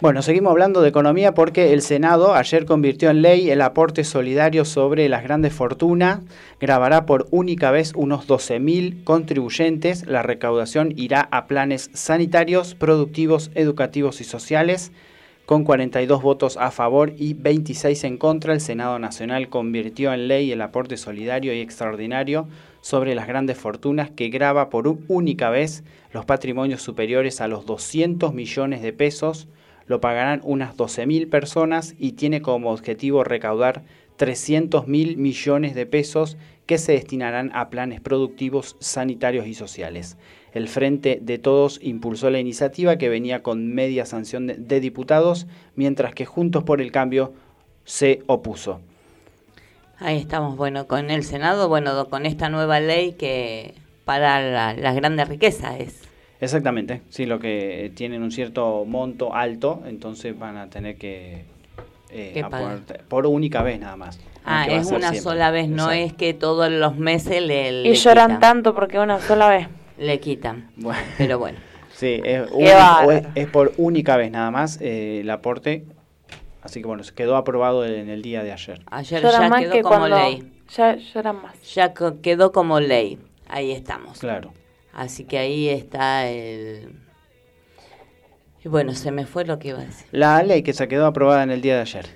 Bueno, 0.00 0.22
seguimos 0.22 0.52
hablando 0.52 0.80
de 0.80 0.88
economía 0.88 1.34
porque 1.34 1.74
el 1.74 1.82
Senado 1.82 2.34
ayer 2.34 2.64
convirtió 2.64 3.10
en 3.10 3.20
ley 3.20 3.50
el 3.50 3.60
aporte 3.60 4.02
solidario 4.02 4.64
sobre 4.64 5.10
las 5.10 5.22
grandes 5.22 5.52
fortunas. 5.52 6.20
Grabará 6.58 7.04
por 7.04 7.26
única 7.30 7.70
vez 7.70 7.92
unos 7.94 8.26
12.000 8.26 9.04
contribuyentes. 9.04 10.06
La 10.06 10.22
recaudación 10.22 10.94
irá 10.96 11.28
a 11.30 11.46
planes 11.46 11.90
sanitarios, 11.92 12.74
productivos, 12.74 13.50
educativos 13.54 14.22
y 14.22 14.24
sociales 14.24 14.90
Con 15.44 15.64
42 15.64 16.22
votos 16.22 16.56
a 16.56 16.70
favor 16.70 17.12
y 17.18 17.34
26 17.34 18.04
en 18.04 18.16
contra, 18.16 18.54
el 18.54 18.62
Senado 18.62 18.98
Nacional 18.98 19.50
convirtió 19.50 20.14
en 20.14 20.28
ley 20.28 20.50
el 20.50 20.62
aporte 20.62 20.96
solidario 20.96 21.52
y 21.52 21.60
extraordinario 21.60 22.48
sobre 22.80 23.14
las 23.14 23.26
grandes 23.26 23.58
fortunas 23.58 24.10
que 24.10 24.30
graba 24.30 24.70
por 24.70 24.96
única 25.08 25.50
vez 25.50 25.84
los 26.12 26.24
patrimonios 26.24 26.80
superiores 26.80 27.42
a 27.42 27.48
los 27.48 27.66
200 27.66 28.32
millones 28.32 28.80
de 28.80 28.94
pesos. 28.94 29.46
Lo 29.90 30.00
pagarán 30.00 30.40
unas 30.44 30.76
12.000 30.76 31.28
personas 31.28 31.96
y 31.98 32.12
tiene 32.12 32.42
como 32.42 32.70
objetivo 32.70 33.24
recaudar 33.24 33.82
300 34.18 34.86
mil 34.86 35.16
millones 35.16 35.74
de 35.74 35.84
pesos 35.84 36.36
que 36.66 36.78
se 36.78 36.92
destinarán 36.92 37.50
a 37.54 37.70
planes 37.70 38.00
productivos, 38.00 38.76
sanitarios 38.78 39.48
y 39.48 39.54
sociales. 39.54 40.16
El 40.52 40.68
Frente 40.68 41.18
de 41.20 41.38
Todos 41.38 41.80
impulsó 41.82 42.30
la 42.30 42.38
iniciativa 42.38 42.98
que 42.98 43.08
venía 43.08 43.42
con 43.42 43.74
media 43.74 44.06
sanción 44.06 44.46
de, 44.46 44.78
diputados, 44.78 45.48
mientras 45.74 46.14
que 46.14 46.24
Juntos 46.24 46.62
por 46.62 46.80
el 46.80 46.92
Cambio 46.92 47.32
se 47.82 48.22
opuso. 48.28 48.80
Ahí 49.98 50.18
estamos, 50.18 50.56
bueno, 50.56 50.86
con 50.86 51.10
el 51.10 51.24
Senado, 51.24 51.68
bueno, 51.68 52.08
con 52.08 52.26
esta 52.26 52.48
nueva 52.48 52.78
ley 52.78 53.14
que 53.14 53.74
para 54.04 54.72
las 54.72 54.94
grandes 54.94 55.26
riquezas 55.26 55.80
es. 55.80 56.09
Exactamente, 56.40 57.02
sí, 57.10 57.26
lo 57.26 57.38
que 57.38 57.92
tienen 57.94 58.22
un 58.22 58.32
cierto 58.32 58.84
monto 58.86 59.34
alto, 59.34 59.82
entonces 59.86 60.38
van 60.38 60.56
a 60.56 60.70
tener 60.70 60.96
que 60.96 61.44
eh, 62.12 62.42
por 63.08 63.26
única 63.26 63.62
vez 63.62 63.78
nada 63.78 63.96
más. 63.96 64.18
Ah, 64.44 64.66
es 64.66 64.90
una 64.90 65.14
sola 65.14 65.50
vez, 65.50 65.68
no 65.68 65.90
es 65.90 66.12
que 66.14 66.32
todos 66.32 66.70
los 66.70 66.96
meses 66.96 67.42
le, 67.42 67.82
Y 67.82 67.94
lloran 67.94 68.40
tanto 68.40 68.74
porque 68.74 68.98
una 68.98 69.20
sola 69.20 69.48
vez. 69.48 69.68
Le 69.98 70.18
quitan, 70.18 70.70
pero 71.18 71.38
bueno. 71.38 71.58
sí, 71.92 72.20
es, 72.24 72.48
es, 73.34 73.46
por 73.48 73.72
única 73.76 74.16
vez 74.16 74.30
nada 74.30 74.50
más 74.50 74.80
eh, 74.80 75.20
el 75.20 75.28
aporte, 75.28 75.84
así 76.62 76.80
que 76.80 76.86
bueno, 76.86 77.04
se 77.04 77.12
quedó 77.12 77.36
aprobado 77.36 77.84
en 77.84 78.08
el 78.08 78.22
día 78.22 78.42
de 78.42 78.52
ayer. 78.52 78.80
Ayer 78.90 79.22
ya 79.22 79.50
quedó 79.58 79.82
como 79.82 80.08
ley. 80.08 80.50
Ya 80.74 80.96
lloran 80.96 81.42
más. 81.42 81.74
Ya 81.74 81.92
quedó 82.22 82.50
como 82.50 82.80
ley, 82.80 83.18
ahí 83.46 83.72
estamos. 83.72 84.18
Claro. 84.18 84.52
Así 84.92 85.24
que 85.24 85.38
ahí 85.38 85.68
está 85.68 86.28
el 86.28 86.94
y 88.62 88.68
bueno, 88.68 88.94
se 88.94 89.10
me 89.10 89.24
fue 89.24 89.44
lo 89.44 89.58
que 89.58 89.68
iba 89.68 89.78
a 89.78 89.84
decir. 89.84 90.06
La 90.10 90.42
ley 90.42 90.62
que 90.62 90.74
se 90.74 90.86
quedó 90.86 91.06
aprobada 91.06 91.42
en 91.42 91.50
el 91.50 91.62
día 91.62 91.76
de 91.76 91.80
ayer. 91.80 92.06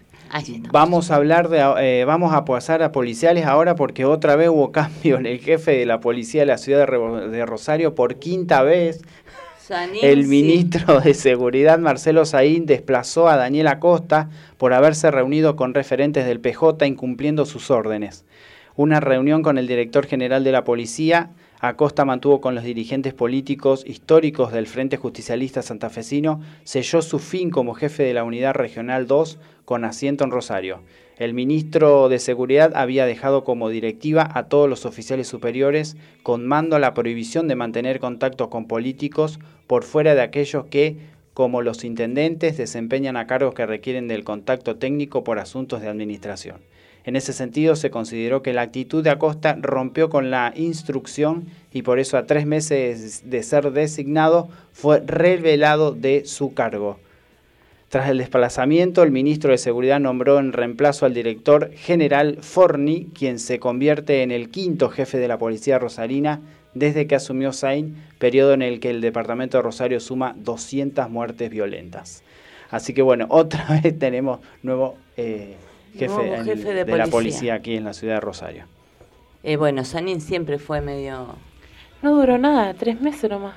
Vamos 0.72 1.10
a 1.10 1.16
hablar 1.16 1.48
de, 1.48 1.60
eh, 1.78 2.04
vamos 2.04 2.34
a 2.34 2.44
pasar 2.44 2.82
a 2.82 2.92
policiales 2.92 3.46
ahora 3.46 3.76
porque 3.76 4.04
otra 4.04 4.36
vez 4.36 4.48
hubo 4.48 4.72
cambio 4.72 5.16
en 5.16 5.26
el 5.26 5.38
jefe 5.38 5.72
de 5.72 5.86
la 5.86 6.00
policía 6.00 6.42
de 6.42 6.46
la 6.46 6.58
ciudad 6.58 6.86
de, 6.86 7.46
Rosario 7.46 7.94
por 7.94 8.16
quinta 8.16 8.62
vez. 8.62 9.02
el 10.02 10.26
ministro 10.26 11.00
de 11.00 11.14
Seguridad, 11.14 11.78
Marcelo 11.78 12.26
Saín, 12.26 12.66
desplazó 12.66 13.28
a 13.28 13.36
Daniel 13.36 13.68
Acosta 13.68 14.28
por 14.58 14.74
haberse 14.74 15.10
reunido 15.10 15.56
con 15.56 15.72
referentes 15.72 16.26
del 16.26 16.40
PJ 16.40 16.84
incumpliendo 16.84 17.46
sus 17.46 17.70
órdenes. 17.70 18.24
Una 18.76 19.00
reunión 19.00 19.42
con 19.42 19.56
el 19.56 19.68
director 19.68 20.04
general 20.04 20.42
de 20.44 20.52
la 20.52 20.64
policía 20.64 21.30
Acosta 21.60 22.04
mantuvo 22.04 22.40
con 22.40 22.54
los 22.54 22.64
dirigentes 22.64 23.14
políticos 23.14 23.84
históricos 23.86 24.52
del 24.52 24.66
Frente 24.66 24.96
Justicialista 24.96 25.62
Santafesino, 25.62 26.40
selló 26.64 27.00
su 27.00 27.18
fin 27.18 27.50
como 27.50 27.74
jefe 27.74 28.02
de 28.02 28.12
la 28.12 28.24
Unidad 28.24 28.54
Regional 28.54 29.06
2 29.06 29.38
con 29.64 29.84
asiento 29.84 30.24
en 30.24 30.30
Rosario. 30.30 30.80
El 31.16 31.32
ministro 31.32 32.08
de 32.08 32.18
Seguridad 32.18 32.72
había 32.74 33.06
dejado 33.06 33.44
como 33.44 33.68
directiva 33.68 34.28
a 34.34 34.48
todos 34.48 34.68
los 34.68 34.84
oficiales 34.84 35.28
superiores 35.28 35.96
con 36.24 36.44
mando 36.46 36.74
a 36.74 36.80
la 36.80 36.92
prohibición 36.92 37.46
de 37.46 37.54
mantener 37.54 38.00
contacto 38.00 38.50
con 38.50 38.66
políticos 38.66 39.38
por 39.68 39.84
fuera 39.84 40.16
de 40.16 40.22
aquellos 40.22 40.66
que, 40.66 40.96
como 41.32 41.62
los 41.62 41.84
intendentes, 41.84 42.56
desempeñan 42.56 43.16
a 43.16 43.28
cargos 43.28 43.54
que 43.54 43.64
requieren 43.64 44.08
del 44.08 44.24
contacto 44.24 44.76
técnico 44.76 45.22
por 45.22 45.38
asuntos 45.38 45.80
de 45.80 45.88
administración. 45.88 46.56
En 47.04 47.16
ese 47.16 47.34
sentido, 47.34 47.76
se 47.76 47.90
consideró 47.90 48.42
que 48.42 48.54
la 48.54 48.62
actitud 48.62 49.04
de 49.04 49.10
Acosta 49.10 49.56
rompió 49.60 50.08
con 50.08 50.30
la 50.30 50.52
instrucción 50.56 51.46
y 51.70 51.82
por 51.82 51.98
eso 51.98 52.16
a 52.16 52.26
tres 52.26 52.46
meses 52.46 53.22
de 53.28 53.42
ser 53.42 53.72
designado 53.72 54.48
fue 54.72 55.00
revelado 55.00 55.92
de 55.92 56.24
su 56.24 56.54
cargo. 56.54 56.98
Tras 57.90 58.08
el 58.08 58.18
desplazamiento, 58.18 59.02
el 59.02 59.12
ministro 59.12 59.52
de 59.52 59.58
Seguridad 59.58 60.00
nombró 60.00 60.40
en 60.40 60.52
reemplazo 60.52 61.06
al 61.06 61.14
director 61.14 61.70
general 61.74 62.38
Forni, 62.40 63.06
quien 63.16 63.38
se 63.38 63.60
convierte 63.60 64.22
en 64.22 64.32
el 64.32 64.50
quinto 64.50 64.88
jefe 64.88 65.18
de 65.18 65.28
la 65.28 65.38
policía 65.38 65.78
rosarina 65.78 66.40
desde 66.72 67.06
que 67.06 67.14
asumió 67.14 67.52
Sain, 67.52 67.96
periodo 68.18 68.52
en 68.52 68.62
el 68.62 68.80
que 68.80 68.90
el 68.90 69.00
departamento 69.00 69.58
de 69.58 69.62
Rosario 69.62 70.00
suma 70.00 70.34
200 70.38 71.08
muertes 71.08 71.50
violentas. 71.50 72.24
Así 72.70 72.94
que 72.94 73.02
bueno, 73.02 73.26
otra 73.30 73.80
vez 73.80 73.96
tenemos 73.96 74.40
nuevo 74.62 74.96
eh, 75.16 75.54
jefe, 75.98 76.74
de, 76.74 76.96
la 76.96 77.06
policía 77.06 77.54
aquí 77.54 77.76
en 77.76 77.84
la 77.84 77.92
ciudad 77.92 78.14
de 78.14 78.20
Rosario. 78.20 78.64
Eh, 79.42 79.56
bueno, 79.56 79.84
Sanín 79.84 80.20
siempre 80.20 80.58
fue 80.58 80.80
medio... 80.80 81.36
No 82.02 82.14
duró 82.16 82.38
nada, 82.38 82.74
tres 82.74 83.00
meses 83.00 83.30
nomás. 83.30 83.54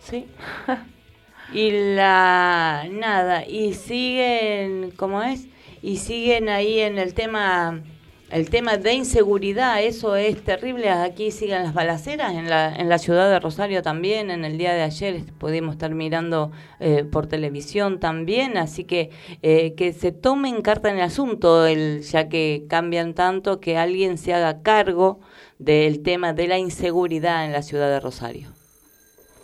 Sí. 0.00 0.26
y 1.52 1.94
la... 1.94 2.86
nada, 2.90 3.46
y 3.46 3.74
siguen, 3.74 4.92
¿cómo 4.96 5.22
es? 5.22 5.46
Y 5.82 5.96
siguen 5.96 6.48
ahí 6.48 6.80
en 6.80 6.98
el 6.98 7.14
tema 7.14 7.82
el 8.30 8.48
tema 8.48 8.76
de 8.76 8.92
inseguridad, 8.92 9.82
eso 9.82 10.14
es 10.16 10.42
terrible. 10.42 10.88
Aquí 10.90 11.30
siguen 11.30 11.64
las 11.64 11.74
balaceras 11.74 12.34
en 12.34 12.48
la, 12.48 12.74
en 12.74 12.88
la 12.88 12.98
ciudad 12.98 13.28
de 13.28 13.40
Rosario 13.40 13.82
también. 13.82 14.30
En 14.30 14.44
el 14.44 14.56
día 14.56 14.72
de 14.72 14.82
ayer 14.82 15.24
pudimos 15.38 15.74
estar 15.74 15.94
mirando 15.94 16.52
eh, 16.78 17.04
por 17.04 17.26
televisión 17.26 17.98
también. 17.98 18.56
Así 18.56 18.84
que 18.84 19.10
eh, 19.42 19.74
que 19.74 19.92
se 19.92 20.12
tomen 20.12 20.62
carta 20.62 20.90
en 20.90 20.96
el 20.96 21.02
asunto, 21.02 21.66
el, 21.66 22.02
ya 22.02 22.28
que 22.28 22.64
cambian 22.68 23.14
tanto, 23.14 23.60
que 23.60 23.76
alguien 23.76 24.16
se 24.16 24.32
haga 24.32 24.62
cargo 24.62 25.20
del 25.58 26.02
tema 26.02 26.32
de 26.32 26.46
la 26.46 26.58
inseguridad 26.58 27.44
en 27.44 27.52
la 27.52 27.62
ciudad 27.62 27.88
de 27.88 28.00
Rosario. 28.00 28.48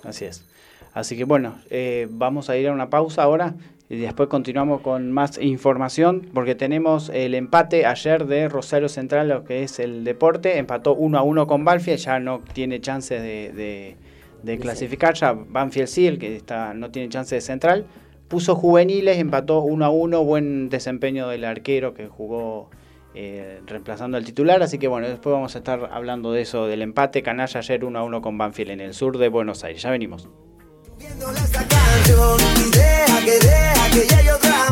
Así 0.05 0.25
es. 0.25 0.45
Así 0.95 1.17
que 1.17 1.25
bueno, 1.25 1.59
eh, 1.71 2.07
vamos 2.11 2.49
a 2.49 2.57
ir 2.57 2.69
a 2.69 2.73
una 2.73 2.89
pausa 2.89 3.25
ahora 3.25 3.55
y 3.89 3.99
después 3.99 4.29
continuamos 4.29 4.81
con 4.81 5.13
más 5.13 5.39
información 5.39 6.29
porque 6.35 6.57
tenemos 6.57 7.09
el 7.09 7.35
empate 7.35 7.87
ayer 7.87 8.27
de 8.27 8.49
Rosario 8.49 8.89
Central, 8.89 9.29
lo 9.29 9.45
que 9.45 9.63
es 9.63 9.79
el 9.79 10.03
deporte. 10.03 10.59
Empató 10.59 10.95
1 10.95 11.19
a 11.19 11.23
1 11.23 11.47
con 11.47 11.65
Banfield, 11.65 11.99
ya 11.99 12.19
no 12.19 12.41
tiene 12.53 12.81
chance 12.81 13.21
de, 13.21 13.97
clasificar. 14.61 15.15
Ya 15.15 15.35
Banfield 15.35 15.87
sí, 15.87 16.07
el 16.09 16.19
que 16.19 16.35
está, 16.35 16.75
no 16.75 16.91
tiene 16.91 17.09
chance 17.11 17.37
de 17.37 17.41
central. 17.41 17.87
Puso 18.27 18.57
juveniles, 18.57 19.19
empató 19.19 19.61
1 19.61 19.85
a 19.85 19.91
1. 19.91 20.25
Buen 20.25 20.69
desempeño 20.69 21.29
del 21.29 21.45
arquero 21.45 21.95
que 21.95 22.09
jugó 22.09 22.71
eh, 23.15 23.61
reemplazando 23.67 24.17
al 24.17 24.25
titular. 24.25 24.65
Así 24.65 24.79
que 24.79 24.89
bueno, 24.89 25.07
después 25.07 25.33
vamos 25.33 25.55
a 25.55 25.59
estar 25.59 25.91
hablando 25.93 26.33
de 26.33 26.43
eso, 26.43 26.67
del 26.67 26.83
empate. 26.83 27.23
Canalla 27.23 27.61
ayer 27.61 27.85
1 27.85 27.97
a 27.97 28.03
1 28.03 28.21
con 28.21 28.37
Banfield 28.37 28.73
en 28.73 28.81
el 28.81 28.95
sur 28.95 29.17
de 29.17 29.29
Buenos 29.29 29.63
Aires. 29.63 29.81
Ya 29.81 29.93
venimos. 29.93 30.29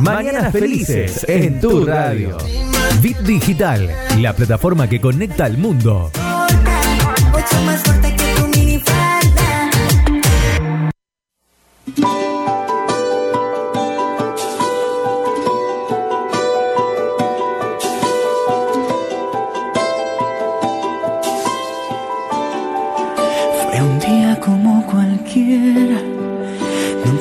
Mañanas 0.00 0.52
felices 0.52 1.24
en 1.28 1.60
tu 1.60 1.84
radio. 1.84 2.36
Bit 3.00 3.18
Digital, 3.18 3.90
la 4.18 4.34
plataforma 4.34 4.88
que 4.88 5.00
conecta 5.00 5.44
al 5.46 5.56
mundo. 5.56 6.10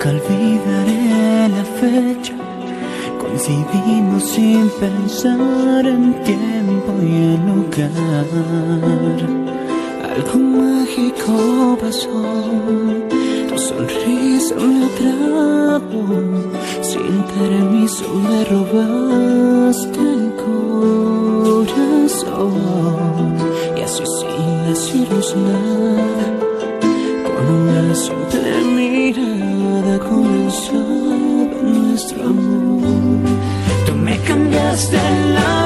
Nunca 0.03 0.09
olvidaré 0.09 1.49
la 1.49 1.63
fecha 1.79 2.33
Coincidimos 3.19 4.23
sin 4.23 4.69
pensar 4.79 5.85
en 5.85 6.13
tiempo 6.23 6.93
y 7.01 7.05
en 7.33 7.45
lugar. 7.47 8.27
Algo 10.13 10.37
mágico 10.39 11.77
pasó, 11.81 12.23
tu 13.49 13.57
sonrisa 13.57 14.55
me 14.55 14.85
atrapó. 14.85 16.03
Sin 16.81 17.23
permiso 17.39 18.05
me 18.13 18.39
robaste 18.45 19.99
el 19.99 20.25
corazón. 21.65 22.13
Y 23.75 23.79
así 23.81 24.03
sin 24.19 24.49
decirnos 24.67 25.35
nada, 25.35 26.25
con 27.23 27.45
una 27.55 27.95
simple 27.95 28.51
mirada 28.75 29.42
comenzaba 29.99 31.15
nuestro 31.61 32.23
amor. 32.23 32.73
Cambiaste 34.27 34.97
la 35.33 35.62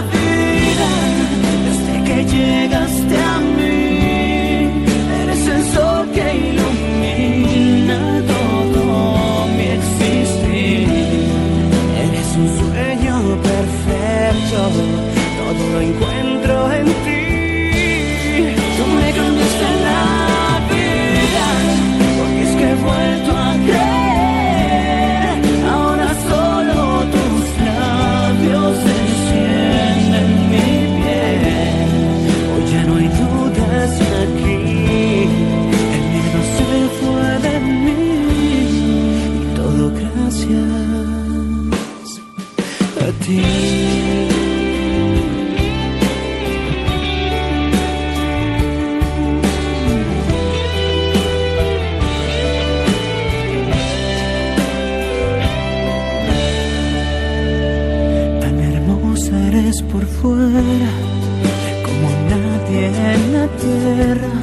tierra, 63.61 64.33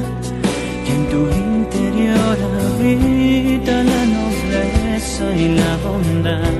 y 0.85 0.89
en 0.91 1.01
tu 1.11 1.21
interior 1.29 2.37
habita 2.65 3.83
la 3.83 4.01
nobleza 4.17 5.25
y 5.35 5.55
la 5.55 5.71
bondad. 5.85 6.55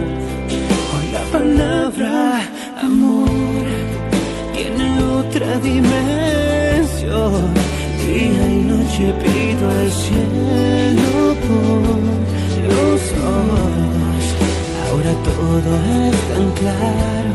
Hoy 0.94 1.06
la 1.12 1.24
palabra 1.38 2.42
amor 2.82 3.66
tiene 4.54 4.88
otra 5.04 5.50
dimensión. 5.60 7.54
Día 8.06 8.44
y 8.48 8.60
noche 8.72 9.06
pido 9.24 9.66
al 9.70 9.92
cielo 9.92 11.36
por 11.48 11.98
los 12.70 13.02
ojos. 13.38 14.24
Ahora 14.88 15.14
todo 15.30 15.70
es 16.08 16.18
tan 16.30 16.48
claro. 16.60 17.32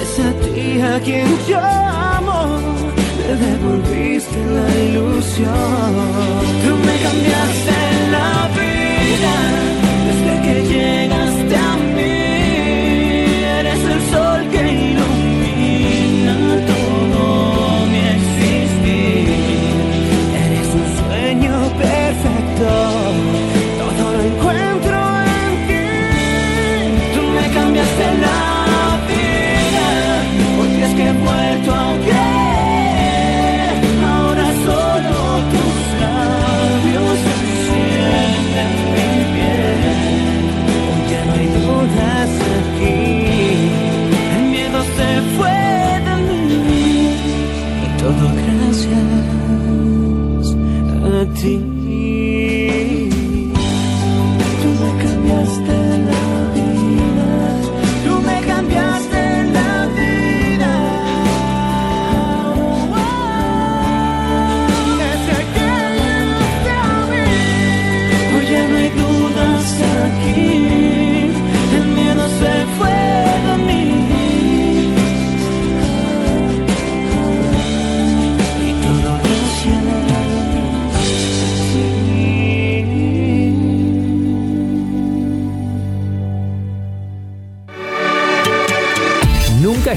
Es 0.00 0.12
a 0.18 0.30
ti 0.42 0.80
a 0.80 0.98
quien 1.00 1.28
yo 1.46 1.60
amo. 1.60 2.85
Me 3.26 3.34
devolviste 3.34 4.38
la 4.56 4.68
ilusión. 4.84 5.50
Tú 6.62 6.72
me 6.86 6.96
cambiaste 7.06 7.78
la 8.12 8.48
vida 8.54 9.34
desde 10.06 10.32
que 10.44 10.54
llegaste 10.72 11.56
a 11.56 11.76
mí. 11.76 11.85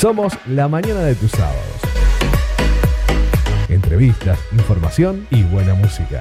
Somos 0.00 0.32
la 0.48 0.66
mañana 0.66 1.02
de 1.02 1.14
tus 1.14 1.30
sábados. 1.30 1.76
Entrevistas, 3.68 4.38
información 4.50 5.26
y 5.30 5.42
buena 5.42 5.74
música. 5.74 6.20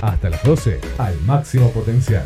Hasta 0.00 0.30
las 0.30 0.42
12, 0.42 0.80
al 0.96 1.20
máximo 1.26 1.70
potencial. 1.70 2.24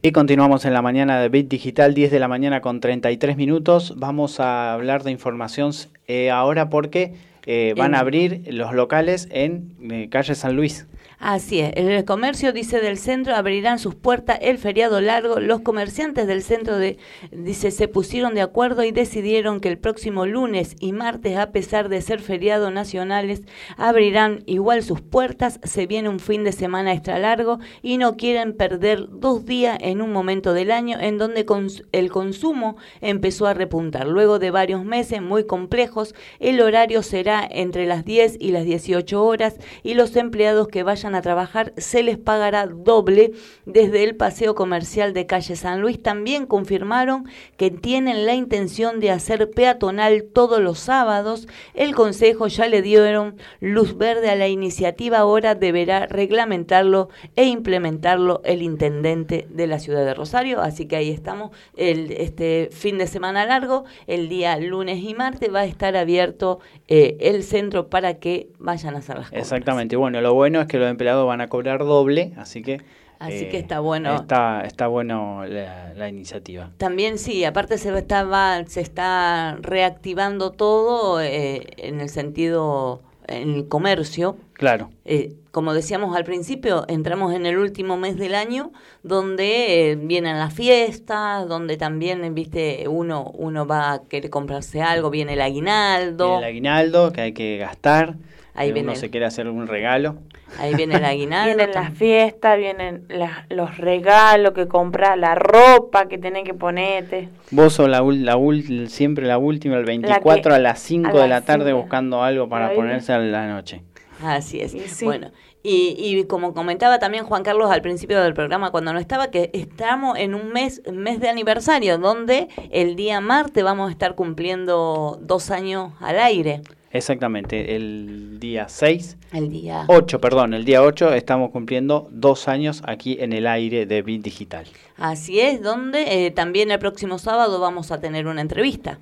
Y 0.00 0.12
continuamos 0.12 0.64
en 0.64 0.72
la 0.72 0.80
mañana 0.80 1.20
de 1.20 1.28
Bit 1.28 1.48
Digital, 1.48 1.92
10 1.92 2.12
de 2.12 2.20
la 2.20 2.28
mañana 2.28 2.60
con 2.60 2.78
33 2.78 3.36
minutos. 3.36 3.94
Vamos 3.96 4.38
a 4.38 4.74
hablar 4.74 5.02
de 5.02 5.10
información 5.10 5.72
eh, 6.06 6.30
ahora 6.30 6.70
porque 6.70 7.14
eh, 7.46 7.74
van 7.76 7.96
a 7.96 7.98
abrir 7.98 8.44
los 8.46 8.72
locales 8.74 9.26
en 9.32 9.74
eh, 9.90 10.08
calle 10.08 10.36
San 10.36 10.54
Luis. 10.54 10.86
Así 11.22 11.60
es, 11.60 11.74
el 11.76 12.02
comercio 12.06 12.54
dice 12.54 12.80
del 12.80 12.96
centro 12.96 13.36
abrirán 13.36 13.78
sus 13.78 13.94
puertas 13.94 14.38
el 14.40 14.56
feriado 14.56 15.02
largo. 15.02 15.38
Los 15.38 15.60
comerciantes 15.60 16.26
del 16.26 16.42
centro 16.42 16.78
de 16.78 16.96
dice 17.30 17.70
se 17.72 17.88
pusieron 17.88 18.34
de 18.34 18.40
acuerdo 18.40 18.84
y 18.84 18.90
decidieron 18.90 19.60
que 19.60 19.68
el 19.68 19.76
próximo 19.76 20.24
lunes 20.24 20.76
y 20.80 20.92
martes, 20.92 21.36
a 21.36 21.52
pesar 21.52 21.90
de 21.90 22.00
ser 22.00 22.20
feriados 22.22 22.72
nacionales, 22.72 23.42
abrirán 23.76 24.44
igual 24.46 24.82
sus 24.82 25.02
puertas. 25.02 25.60
Se 25.62 25.86
viene 25.86 26.08
un 26.08 26.20
fin 26.20 26.42
de 26.42 26.52
semana 26.52 26.94
extra 26.94 27.18
largo 27.18 27.58
y 27.82 27.98
no 27.98 28.16
quieren 28.16 28.56
perder 28.56 29.06
dos 29.10 29.44
días 29.44 29.76
en 29.82 30.00
un 30.00 30.14
momento 30.14 30.54
del 30.54 30.70
año 30.70 30.96
en 30.98 31.18
donde 31.18 31.44
el 31.92 32.10
consumo 32.10 32.78
empezó 33.02 33.46
a 33.46 33.52
repuntar. 33.52 34.08
Luego 34.08 34.38
de 34.38 34.50
varios 34.50 34.86
meses 34.86 35.20
muy 35.20 35.44
complejos, 35.44 36.14
el 36.38 36.62
horario 36.62 37.02
será 37.02 37.46
entre 37.50 37.84
las 37.84 38.06
10 38.06 38.38
y 38.40 38.52
las 38.52 38.64
18 38.64 39.22
horas 39.22 39.56
y 39.82 39.92
los 39.92 40.16
empleados 40.16 40.68
que 40.68 40.82
vayan 40.82 41.09
a 41.14 41.22
trabajar 41.22 41.72
se 41.76 42.02
les 42.02 42.18
pagará 42.18 42.66
doble 42.66 43.32
desde 43.66 44.04
el 44.04 44.16
paseo 44.16 44.54
comercial 44.54 45.12
de 45.12 45.26
calle 45.26 45.56
San 45.56 45.80
Luis. 45.80 46.02
También 46.02 46.46
confirmaron 46.46 47.26
que 47.56 47.70
tienen 47.70 48.26
la 48.26 48.34
intención 48.34 49.00
de 49.00 49.10
hacer 49.10 49.50
peatonal 49.50 50.24
todos 50.24 50.60
los 50.60 50.78
sábados. 50.78 51.48
El 51.74 51.94
Consejo 51.94 52.46
ya 52.46 52.66
le 52.68 52.82
dieron 52.82 53.36
luz 53.60 53.96
verde 53.96 54.30
a 54.30 54.36
la 54.36 54.48
iniciativa, 54.48 55.18
ahora 55.18 55.54
deberá 55.54 56.06
reglamentarlo 56.06 57.08
e 57.36 57.44
implementarlo 57.44 58.40
el 58.44 58.62
intendente 58.62 59.46
de 59.50 59.66
la 59.66 59.78
ciudad 59.78 60.04
de 60.04 60.14
Rosario. 60.14 60.60
Así 60.60 60.86
que 60.86 60.96
ahí 60.96 61.10
estamos, 61.10 61.50
el, 61.76 62.12
este 62.12 62.68
fin 62.72 62.98
de 62.98 63.06
semana 63.06 63.46
largo, 63.46 63.84
el 64.06 64.28
día 64.28 64.56
lunes 64.58 65.02
y 65.02 65.14
martes 65.14 65.52
va 65.52 65.60
a 65.60 65.64
estar 65.64 65.96
abierto 65.96 66.60
eh, 66.88 67.16
el 67.20 67.42
centro 67.42 67.88
para 67.88 68.14
que 68.18 68.48
vayan 68.58 68.94
a 68.94 68.98
hacer 68.98 69.16
las 69.16 69.30
cosas. 69.30 69.42
Exactamente. 69.42 69.96
Bueno, 69.96 70.20
lo 70.20 70.34
bueno 70.34 70.60
es 70.60 70.66
que 70.66 70.78
los 70.78 70.90
van 71.04 71.40
a 71.40 71.48
cobrar 71.48 71.80
doble, 71.80 72.32
así 72.36 72.62
que... 72.62 72.80
Así 73.18 73.44
eh, 73.44 73.48
que 73.50 73.58
está 73.58 73.80
bueno. 73.80 74.14
Está, 74.14 74.62
está 74.62 74.86
bueno 74.86 75.44
la, 75.46 75.92
la 75.94 76.08
iniciativa. 76.08 76.70
También 76.78 77.18
sí, 77.18 77.44
aparte 77.44 77.76
se 77.76 77.94
está, 77.98 78.24
va- 78.24 78.64
se 78.66 78.80
está 78.80 79.58
reactivando 79.60 80.52
todo 80.52 81.20
eh, 81.20 81.66
en 81.76 82.00
el 82.00 82.08
sentido, 82.08 83.02
en 83.28 83.54
el 83.56 83.68
comercio. 83.68 84.38
Claro. 84.54 84.88
Eh, 85.04 85.34
como 85.50 85.74
decíamos 85.74 86.16
al 86.16 86.24
principio, 86.24 86.86
entramos 86.88 87.34
en 87.34 87.44
el 87.44 87.58
último 87.58 87.98
mes 87.98 88.16
del 88.16 88.34
año 88.34 88.72
donde 89.02 89.90
eh, 89.90 89.96
vienen 89.96 90.38
las 90.38 90.54
fiestas, 90.54 91.46
donde 91.46 91.76
también, 91.76 92.34
viste, 92.34 92.86
uno, 92.88 93.30
uno 93.34 93.66
va 93.66 93.92
a 93.92 94.02
querer 94.04 94.30
comprarse 94.30 94.80
algo, 94.80 95.10
viene 95.10 95.34
el 95.34 95.42
aguinaldo, 95.42 96.24
Viene 96.26 96.38
el 96.38 96.44
aguinaldo 96.44 97.12
que 97.12 97.20
hay 97.20 97.32
que 97.32 97.58
gastar. 97.58 98.14
Ahí 98.54 98.72
viene 98.72 98.86
uno 98.88 98.92
el- 98.92 98.98
se 98.98 99.10
quiere 99.10 99.26
hacer 99.26 99.46
un 99.48 99.66
regalo. 99.66 100.16
Ahí 100.58 100.74
viene 100.74 100.96
el 100.96 101.04
aguinaldo. 101.04 101.54
Vienen 101.56 101.74
las 101.74 101.92
fiestas, 101.94 102.56
vienen 102.58 103.04
las- 103.08 103.44
los 103.50 103.78
regalos 103.78 104.52
que 104.52 104.66
compras, 104.68 105.16
la 105.18 105.34
ropa 105.34 106.08
que 106.08 106.18
tenés 106.18 106.44
que 106.44 106.54
ponerte. 106.54 107.28
Vos 107.50 107.74
sos 107.74 107.88
la, 107.88 108.02
ul- 108.02 108.22
la 108.24 108.36
ul- 108.36 108.86
siempre 108.88 109.26
la 109.26 109.38
última, 109.38 109.76
el 109.76 109.84
24 109.84 110.54
a 110.54 110.58
las 110.58 110.78
5 110.80 111.08
a 111.18 111.22
de 111.22 111.28
la 111.28 111.40
tarde 111.42 111.72
buscando 111.72 112.22
algo 112.22 112.48
para 112.48 112.68
ponerse 112.74 113.12
a 113.12 113.18
la 113.18 113.48
noche. 113.48 113.82
Así 114.22 114.60
es. 114.60 114.74
Y 114.74 114.80
sí. 114.80 115.04
Bueno, 115.06 115.30
y, 115.62 115.94
y 115.98 116.24
como 116.24 116.52
comentaba 116.52 116.98
también 116.98 117.24
Juan 117.24 117.42
Carlos 117.42 117.70
al 117.70 117.80
principio 117.82 118.20
del 118.22 118.34
programa 118.34 118.70
cuando 118.70 118.92
no 118.92 118.98
estaba, 118.98 119.30
que 119.30 119.50
estamos 119.54 120.18
en 120.18 120.34
un 120.34 120.52
mes, 120.52 120.82
mes 120.92 121.20
de 121.20 121.28
aniversario, 121.30 121.96
donde 121.98 122.48
el 122.70 122.96
día 122.96 123.20
martes 123.20 123.64
vamos 123.64 123.88
a 123.88 123.92
estar 123.92 124.14
cumpliendo 124.14 125.18
dos 125.22 125.50
años 125.50 125.92
al 126.00 126.18
aire. 126.20 126.60
Exactamente, 126.92 127.76
el 127.76 128.40
día 128.40 128.68
6. 128.68 129.16
El 129.32 129.48
día 129.48 129.84
8, 129.86 130.20
perdón, 130.20 130.54
el 130.54 130.64
día 130.64 130.82
8 130.82 131.14
estamos 131.14 131.50
cumpliendo 131.50 132.08
dos 132.10 132.48
años 132.48 132.82
aquí 132.84 133.16
en 133.20 133.32
el 133.32 133.46
aire 133.46 133.86
de 133.86 134.02
Bit 134.02 134.22
Digital. 134.22 134.66
Así 134.96 135.38
es, 135.38 135.62
donde 135.62 136.26
eh, 136.26 136.30
también 136.32 136.72
el 136.72 136.80
próximo 136.80 137.18
sábado 137.18 137.60
vamos 137.60 137.92
a 137.92 138.00
tener 138.00 138.26
una 138.26 138.40
entrevista. 138.40 138.98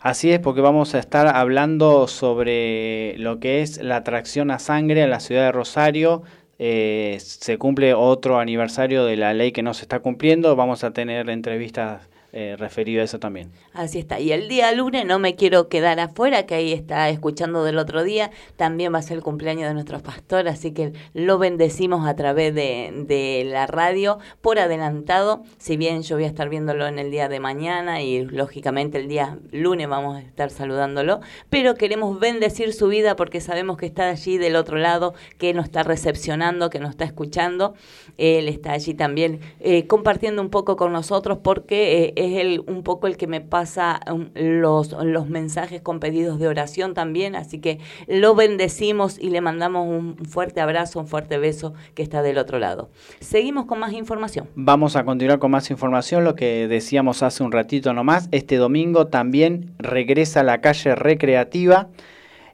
Así 0.00 0.30
es, 0.30 0.38
porque 0.38 0.60
vamos 0.60 0.94
a 0.94 1.00
estar 1.00 1.26
hablando 1.26 2.06
sobre 2.06 3.16
lo 3.18 3.40
que 3.40 3.62
es 3.62 3.82
la 3.82 3.96
atracción 3.96 4.52
a 4.52 4.60
sangre 4.60 5.02
en 5.02 5.10
la 5.10 5.18
ciudad 5.18 5.46
de 5.46 5.52
Rosario. 5.52 6.22
Eh, 6.60 7.16
se 7.20 7.58
cumple 7.58 7.94
otro 7.94 8.38
aniversario 8.38 9.04
de 9.06 9.16
la 9.16 9.34
ley 9.34 9.50
que 9.50 9.62
no 9.62 9.74
se 9.74 9.82
está 9.82 9.98
cumpliendo. 9.98 10.54
Vamos 10.54 10.84
a 10.84 10.92
tener 10.92 11.28
entrevistas 11.30 12.08
eh, 12.36 12.56
referido 12.58 13.00
a 13.00 13.04
eso 13.04 13.20
también. 13.20 13.52
Así 13.72 14.00
está. 14.00 14.18
Y 14.18 14.32
el 14.32 14.48
día 14.48 14.72
lunes 14.72 15.06
no 15.06 15.20
me 15.20 15.36
quiero 15.36 15.68
quedar 15.68 16.00
afuera, 16.00 16.46
que 16.46 16.56
ahí 16.56 16.72
está 16.72 17.08
escuchando 17.08 17.62
del 17.62 17.78
otro 17.78 18.02
día. 18.02 18.32
También 18.56 18.92
va 18.92 18.98
a 18.98 19.02
ser 19.02 19.18
el 19.18 19.22
cumpleaños 19.22 19.68
de 19.68 19.74
nuestro 19.74 20.00
pastor, 20.00 20.48
así 20.48 20.72
que 20.72 20.92
lo 21.12 21.38
bendecimos 21.38 22.08
a 22.08 22.16
través 22.16 22.52
de, 22.52 23.04
de 23.06 23.44
la 23.46 23.68
radio 23.68 24.18
por 24.40 24.58
adelantado. 24.58 25.44
Si 25.58 25.76
bien 25.76 26.02
yo 26.02 26.16
voy 26.16 26.24
a 26.24 26.26
estar 26.26 26.48
viéndolo 26.48 26.88
en 26.88 26.98
el 26.98 27.12
día 27.12 27.28
de 27.28 27.38
mañana 27.38 28.02
y 28.02 28.24
lógicamente 28.24 28.98
el 28.98 29.06
día 29.06 29.38
lunes 29.52 29.88
vamos 29.88 30.16
a 30.16 30.20
estar 30.20 30.50
saludándolo, 30.50 31.20
pero 31.50 31.76
queremos 31.76 32.18
bendecir 32.18 32.72
su 32.72 32.88
vida 32.88 33.14
porque 33.14 33.40
sabemos 33.40 33.76
que 33.76 33.86
está 33.86 34.08
allí 34.08 34.38
del 34.38 34.56
otro 34.56 34.76
lado, 34.76 35.14
que 35.38 35.54
nos 35.54 35.66
está 35.66 35.84
recepcionando, 35.84 36.68
que 36.68 36.80
nos 36.80 36.90
está 36.90 37.04
escuchando. 37.04 37.74
Él 38.18 38.48
está 38.48 38.72
allí 38.72 38.94
también 38.94 39.38
eh, 39.60 39.86
compartiendo 39.86 40.42
un 40.42 40.50
poco 40.50 40.74
con 40.74 40.92
nosotros 40.92 41.38
porque 41.40 42.12
eh, 42.16 42.23
es 42.26 42.40
el, 42.40 42.60
un 42.66 42.82
poco 42.82 43.06
el 43.06 43.16
que 43.16 43.26
me 43.26 43.40
pasa 43.40 44.00
um, 44.12 44.28
los, 44.34 44.92
los 44.92 45.28
mensajes 45.28 45.80
con 45.80 46.00
pedidos 46.00 46.38
de 46.38 46.48
oración 46.48 46.94
también, 46.94 47.34
así 47.34 47.58
que 47.58 47.78
lo 48.06 48.34
bendecimos 48.34 49.18
y 49.18 49.30
le 49.30 49.40
mandamos 49.40 49.88
un 49.88 50.16
fuerte 50.26 50.60
abrazo, 50.60 51.00
un 51.00 51.06
fuerte 51.06 51.38
beso 51.38 51.74
que 51.94 52.02
está 52.02 52.22
del 52.22 52.38
otro 52.38 52.58
lado. 52.58 52.90
Seguimos 53.20 53.66
con 53.66 53.78
más 53.78 53.92
información. 53.92 54.48
Vamos 54.54 54.96
a 54.96 55.04
continuar 55.04 55.38
con 55.38 55.50
más 55.50 55.70
información, 55.70 56.24
lo 56.24 56.34
que 56.34 56.68
decíamos 56.68 57.22
hace 57.22 57.42
un 57.42 57.52
ratito 57.52 57.92
nomás, 57.92 58.28
este 58.32 58.56
domingo 58.56 59.06
también 59.06 59.74
regresa 59.78 60.40
a 60.40 60.44
la 60.44 60.60
calle 60.60 60.94
recreativa. 60.94 61.88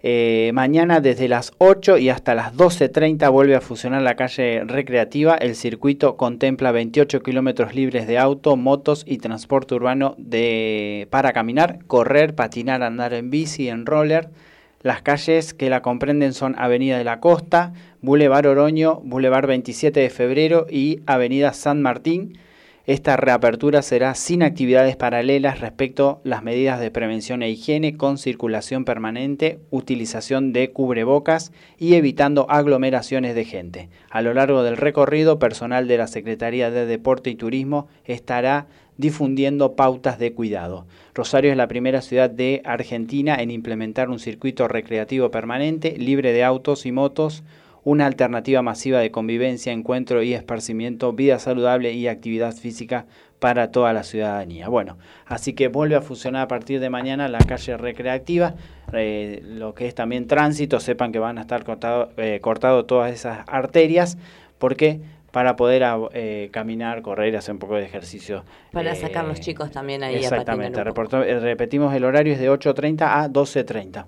Eh, 0.02 0.50
mañana 0.54 1.00
desde 1.00 1.28
las 1.28 1.52
8 1.58 1.98
y 1.98 2.08
hasta 2.08 2.34
las 2.34 2.54
12.30 2.54 3.30
vuelve 3.30 3.54
a 3.54 3.60
funcionar 3.60 4.00
la 4.00 4.16
calle 4.16 4.64
recreativa. 4.64 5.34
El 5.34 5.54
circuito 5.54 6.16
contempla 6.16 6.72
28 6.72 7.22
kilómetros 7.22 7.74
libres 7.74 8.06
de 8.06 8.18
auto, 8.18 8.56
motos 8.56 9.04
y 9.06 9.18
transporte 9.18 9.74
urbano 9.74 10.14
de, 10.16 11.06
para 11.10 11.32
caminar, 11.32 11.80
correr, 11.86 12.34
patinar, 12.34 12.82
andar 12.82 13.12
en 13.12 13.30
bici, 13.30 13.68
en 13.68 13.84
roller. 13.84 14.30
Las 14.82 15.02
calles 15.02 15.52
que 15.52 15.68
la 15.68 15.82
comprenden 15.82 16.32
son 16.32 16.54
Avenida 16.58 16.96
de 16.96 17.04
la 17.04 17.20
Costa, 17.20 17.74
Boulevard 18.00 18.46
Oroño, 18.46 19.02
Boulevard 19.04 19.46
27 19.46 20.00
de 20.00 20.08
Febrero 20.08 20.66
y 20.70 21.00
Avenida 21.04 21.52
San 21.52 21.82
Martín. 21.82 22.38
Esta 22.90 23.16
reapertura 23.16 23.82
será 23.82 24.16
sin 24.16 24.42
actividades 24.42 24.96
paralelas 24.96 25.60
respecto 25.60 26.08
a 26.24 26.28
las 26.28 26.42
medidas 26.42 26.80
de 26.80 26.90
prevención 26.90 27.40
e 27.40 27.48
higiene 27.48 27.96
con 27.96 28.18
circulación 28.18 28.84
permanente, 28.84 29.60
utilización 29.70 30.52
de 30.52 30.72
cubrebocas 30.72 31.52
y 31.78 31.94
evitando 31.94 32.50
aglomeraciones 32.50 33.36
de 33.36 33.44
gente. 33.44 33.90
A 34.10 34.22
lo 34.22 34.34
largo 34.34 34.64
del 34.64 34.76
recorrido, 34.76 35.38
personal 35.38 35.86
de 35.86 35.98
la 35.98 36.08
Secretaría 36.08 36.72
de 36.72 36.84
Deporte 36.84 37.30
y 37.30 37.36
Turismo 37.36 37.86
estará 38.06 38.66
difundiendo 38.96 39.76
pautas 39.76 40.18
de 40.18 40.32
cuidado. 40.32 40.84
Rosario 41.14 41.52
es 41.52 41.56
la 41.56 41.68
primera 41.68 42.02
ciudad 42.02 42.28
de 42.28 42.60
Argentina 42.64 43.36
en 43.36 43.52
implementar 43.52 44.10
un 44.10 44.18
circuito 44.18 44.66
recreativo 44.66 45.30
permanente, 45.30 45.96
libre 45.96 46.32
de 46.32 46.42
autos 46.42 46.84
y 46.86 46.90
motos, 46.90 47.44
una 47.84 48.06
alternativa 48.06 48.62
masiva 48.62 49.00
de 49.00 49.10
convivencia, 49.10 49.72
encuentro 49.72 50.22
y 50.22 50.34
esparcimiento, 50.34 51.12
vida 51.12 51.38
saludable 51.38 51.92
y 51.92 52.08
actividad 52.08 52.54
física 52.54 53.06
para 53.38 53.70
toda 53.70 53.92
la 53.92 54.02
ciudadanía. 54.02 54.68
Bueno, 54.68 54.98
así 55.26 55.54
que 55.54 55.68
vuelve 55.68 55.96
a 55.96 56.02
funcionar 56.02 56.42
a 56.42 56.48
partir 56.48 56.78
de 56.78 56.90
mañana 56.90 57.26
la 57.28 57.38
calle 57.38 57.76
recreativa, 57.76 58.54
eh, 58.92 59.42
lo 59.44 59.74
que 59.74 59.86
es 59.86 59.94
también 59.94 60.26
tránsito, 60.26 60.78
sepan 60.78 61.10
que 61.10 61.18
van 61.18 61.38
a 61.38 61.42
estar 61.42 61.64
cortado, 61.64 62.10
eh, 62.18 62.38
cortado 62.42 62.84
todas 62.84 63.12
esas 63.12 63.44
arterias, 63.48 64.18
porque 64.58 65.00
para 65.30 65.56
poder 65.56 65.82
eh, 66.12 66.48
caminar, 66.52 67.02
correr, 67.02 67.36
hacer 67.36 67.54
un 67.54 67.60
poco 67.60 67.76
de 67.76 67.84
ejercicio. 67.84 68.44
Para 68.72 68.94
sacar 68.94 69.24
los 69.24 69.40
chicos 69.40 69.70
también 69.70 70.02
ahí. 70.02 70.16
Exactamente, 70.16 70.82
repetimos, 70.84 71.94
el 71.94 72.04
horario 72.04 72.34
es 72.34 72.40
de 72.40 72.50
8.30 72.50 73.02
a 73.02 73.28
12.30. 73.28 74.06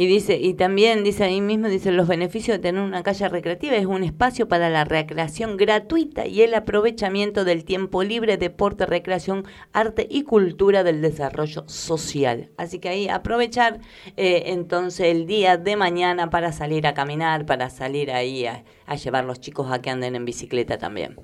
Y 0.00 0.06
dice, 0.06 0.36
y 0.36 0.54
también 0.54 1.02
dice 1.02 1.24
ahí 1.24 1.40
mismo, 1.40 1.66
dice 1.66 1.90
los 1.90 2.06
beneficios 2.06 2.56
de 2.56 2.62
tener 2.62 2.80
una 2.80 3.02
calle 3.02 3.28
recreativa 3.28 3.74
es 3.74 3.86
un 3.86 4.04
espacio 4.04 4.46
para 4.46 4.70
la 4.70 4.84
recreación 4.84 5.56
gratuita 5.56 6.24
y 6.24 6.42
el 6.42 6.54
aprovechamiento 6.54 7.44
del 7.44 7.64
tiempo 7.64 8.04
libre, 8.04 8.36
deporte, 8.36 8.86
recreación, 8.86 9.44
arte 9.72 10.06
y 10.08 10.22
cultura 10.22 10.84
del 10.84 11.02
desarrollo 11.02 11.68
social. 11.68 12.52
Así 12.56 12.78
que 12.78 12.90
ahí 12.90 13.08
aprovechar 13.08 13.80
eh, 14.16 14.44
entonces 14.46 15.08
el 15.08 15.26
día 15.26 15.56
de 15.56 15.74
mañana 15.74 16.30
para 16.30 16.52
salir 16.52 16.86
a 16.86 16.94
caminar, 16.94 17.44
para 17.44 17.68
salir 17.68 18.12
ahí 18.12 18.46
a, 18.46 18.62
a 18.86 18.94
llevar 18.94 19.24
los 19.24 19.40
chicos 19.40 19.68
a 19.72 19.82
que 19.82 19.90
anden 19.90 20.14
en 20.14 20.24
bicicleta 20.24 20.78
también. 20.78 21.16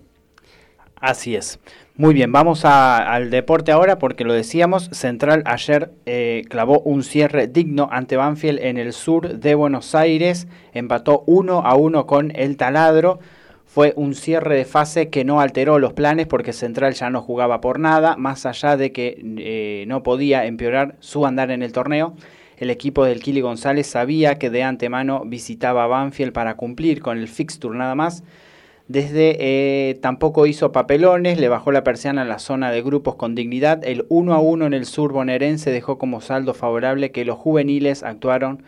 Así 1.04 1.36
es. 1.36 1.60
Muy 1.96 2.14
bien, 2.14 2.32
vamos 2.32 2.64
al 2.64 3.28
deporte 3.28 3.72
ahora 3.72 3.98
porque 3.98 4.24
lo 4.24 4.32
decíamos, 4.32 4.88
Central 4.90 5.42
ayer 5.44 5.90
eh, 6.06 6.44
clavó 6.48 6.80
un 6.80 7.02
cierre 7.02 7.46
digno 7.46 7.90
ante 7.92 8.16
Banfield 8.16 8.58
en 8.62 8.78
el 8.78 8.94
sur 8.94 9.38
de 9.38 9.54
Buenos 9.54 9.94
Aires, 9.94 10.48
empató 10.72 11.22
1 11.26 11.60
a 11.66 11.74
1 11.74 12.06
con 12.06 12.32
el 12.34 12.56
taladro, 12.56 13.18
fue 13.66 13.92
un 13.96 14.14
cierre 14.14 14.56
de 14.56 14.64
fase 14.64 15.10
que 15.10 15.26
no 15.26 15.42
alteró 15.42 15.78
los 15.78 15.92
planes 15.92 16.26
porque 16.26 16.54
Central 16.54 16.94
ya 16.94 17.10
no 17.10 17.20
jugaba 17.20 17.60
por 17.60 17.78
nada, 17.78 18.16
más 18.16 18.46
allá 18.46 18.78
de 18.78 18.90
que 18.90 19.22
eh, 19.36 19.84
no 19.86 20.02
podía 20.02 20.46
empeorar 20.46 20.96
su 21.00 21.26
andar 21.26 21.50
en 21.50 21.62
el 21.62 21.72
torneo. 21.72 22.14
El 22.56 22.70
equipo 22.70 23.04
del 23.04 23.20
Kili 23.20 23.42
González 23.42 23.86
sabía 23.86 24.36
que 24.36 24.48
de 24.48 24.62
antemano 24.62 25.24
visitaba 25.26 25.86
Banfield 25.86 26.32
para 26.32 26.56
cumplir 26.56 27.02
con 27.02 27.18
el 27.18 27.28
fixture 27.28 27.76
nada 27.76 27.94
más 27.94 28.24
desde 28.86 29.36
eh, 29.38 29.94
tampoco 29.94 30.46
hizo 30.46 30.70
papelones, 30.70 31.40
le 31.40 31.48
bajó 31.48 31.72
la 31.72 31.84
persiana 31.84 32.22
en 32.22 32.28
la 32.28 32.38
zona 32.38 32.70
de 32.70 32.82
grupos 32.82 33.14
con 33.14 33.34
dignidad. 33.34 33.82
El 33.82 34.04
1 34.10 34.34
a 34.34 34.40
1 34.40 34.66
en 34.66 34.74
el 34.74 34.84
sur 34.84 35.12
bonaerense 35.12 35.70
dejó 35.70 35.96
como 35.96 36.20
saldo 36.20 36.52
favorable 36.52 37.10
que 37.10 37.24
los 37.24 37.38
juveniles 37.38 38.02
actuaron, 38.02 38.62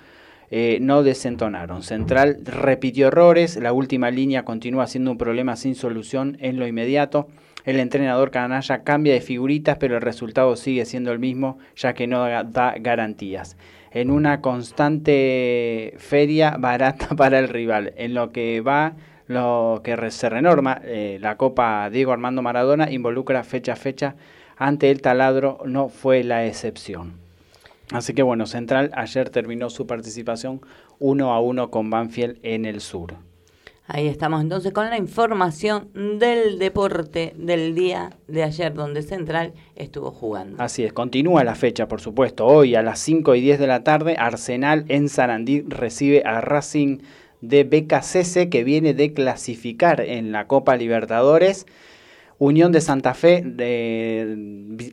eh, 0.51 0.79
no 0.81 1.03
desentonaron. 1.03 1.83
Central 1.83 2.39
repitió 2.45 3.09
errores, 3.09 3.57
la 3.57 3.75
última 3.75 4.11
línea 4.11 4.45
continúa 4.45 4.87
siendo 4.87 5.11
un 5.11 5.19
problema 5.19 5.55
sin 5.57 5.75
solución 5.75 6.39
en 6.41 6.59
lo 6.59 6.67
inmediato. 6.67 7.29
El 7.67 7.79
entrenador 7.79 8.31
canalla 8.31 8.85
cambia 8.85 9.12
de 9.12 9.21
figuritas, 9.21 9.77
pero 9.79 9.97
el 9.97 10.01
resultado 10.01 10.57
sigue 10.57 10.87
siendo 10.87 11.12
el 11.12 11.19
mismo, 11.19 11.59
ya 11.75 11.93
que 11.93 12.07
no 12.07 12.25
da 12.25 12.77
garantías. 12.79 13.59
En 13.91 14.11
una 14.11 14.41
constante 14.41 15.95
feria 15.99 16.57
barata 16.59 17.09
para 17.17 17.39
el 17.39 17.49
rival, 17.49 17.93
en 17.97 18.14
lo 18.14 18.31
que 18.31 18.62
va 18.62 18.95
lo 19.27 19.81
que 19.83 20.11
se 20.11 20.29
renorma, 20.29 20.81
eh, 20.85 21.18
la 21.20 21.37
Copa 21.37 21.89
Diego 21.91 22.12
Armando 22.12 22.43
Maradona 22.43 22.91
involucra 22.91 23.43
fecha 23.43 23.72
a 23.72 23.77
fecha 23.77 24.16
ante 24.57 24.91
el 24.91 25.03
taladro, 25.03 25.59
no 25.64 25.89
fue 25.89 26.24
la 26.24 26.47
excepción. 26.47 27.14
Así 27.93 28.14
que 28.14 28.22
bueno, 28.22 28.47
Central 28.47 28.91
ayer 28.95 29.31
terminó 29.31 29.70
su 29.70 29.87
participación 29.87 30.61
uno 30.99 31.33
a 31.33 31.41
uno 31.41 31.70
con 31.70 31.91
Banfield 31.91 32.39
en 32.43 32.64
el 32.64 32.81
sur. 32.81 33.14
Ahí 33.89 34.09
estamos 34.09 34.41
entonces 34.41 34.72
con 34.72 34.91
la 34.91 34.99
información 34.99 35.91
del 35.95 36.59
deporte 36.59 37.35
del 37.37 37.77
día 37.77 38.11
de 38.27 38.43
ayer 38.43 38.74
donde 38.74 39.03
Central 39.03 39.53
estuvo 39.77 40.11
jugando. 40.11 40.61
Así 40.61 40.83
es, 40.83 40.93
continúa 40.93 41.45
la 41.45 41.55
fecha 41.55 41.87
por 41.87 42.01
supuesto. 42.01 42.47
Hoy 42.47 42.74
a 42.74 42.83
las 42.83 42.99
5 42.99 43.37
y 43.37 43.41
10 43.43 43.61
de 43.61 43.66
la 43.68 43.85
tarde 43.85 44.16
Arsenal 44.18 44.85
en 44.89 45.09
Sarandí 45.09 45.62
recibe 45.68 46.24
a 46.24 46.41
Racing 46.41 46.99
de 47.41 47.64
BKCC 47.64 48.49
que 48.49 48.64
viene 48.64 48.95
de 48.95 49.12
clasificar 49.12 50.01
en 50.01 50.32
la 50.32 50.47
Copa 50.47 50.76
Libertadores. 50.76 51.66
Unión 52.39 52.70
de 52.70 52.82
Santa 52.82 53.14
Fe 53.14 53.43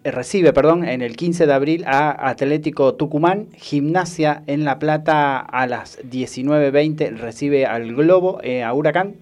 recibe 0.05 0.53
perdón, 0.53 0.87
en 0.87 1.01
el 1.01 1.17
15 1.17 1.45
de 1.45 1.53
abril 1.53 1.83
a 1.85 2.29
Atlético 2.29 2.95
Tucumán. 2.95 3.47
Gimnasia 3.57 4.43
en 4.47 4.63
La 4.63 4.79
Plata 4.79 5.39
a 5.39 5.67
las 5.67 5.99
19.20 6.03 7.17
recibe 7.17 7.65
al 7.65 7.93
Globo, 7.95 8.39
eh, 8.43 8.63
a 8.63 8.73
Huracán. 8.73 9.15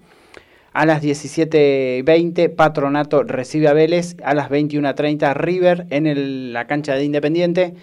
A 0.72 0.86
las 0.86 1.02
17.20 1.02 2.54
Patronato 2.54 3.24
recibe 3.24 3.68
a 3.68 3.72
Vélez. 3.72 4.16
A 4.24 4.34
las 4.34 4.50
21.30 4.50 5.34
River 5.34 5.86
en 5.90 6.52
la 6.52 6.68
cancha 6.68 6.94
de 6.94 7.04
Independiente. 7.04 7.74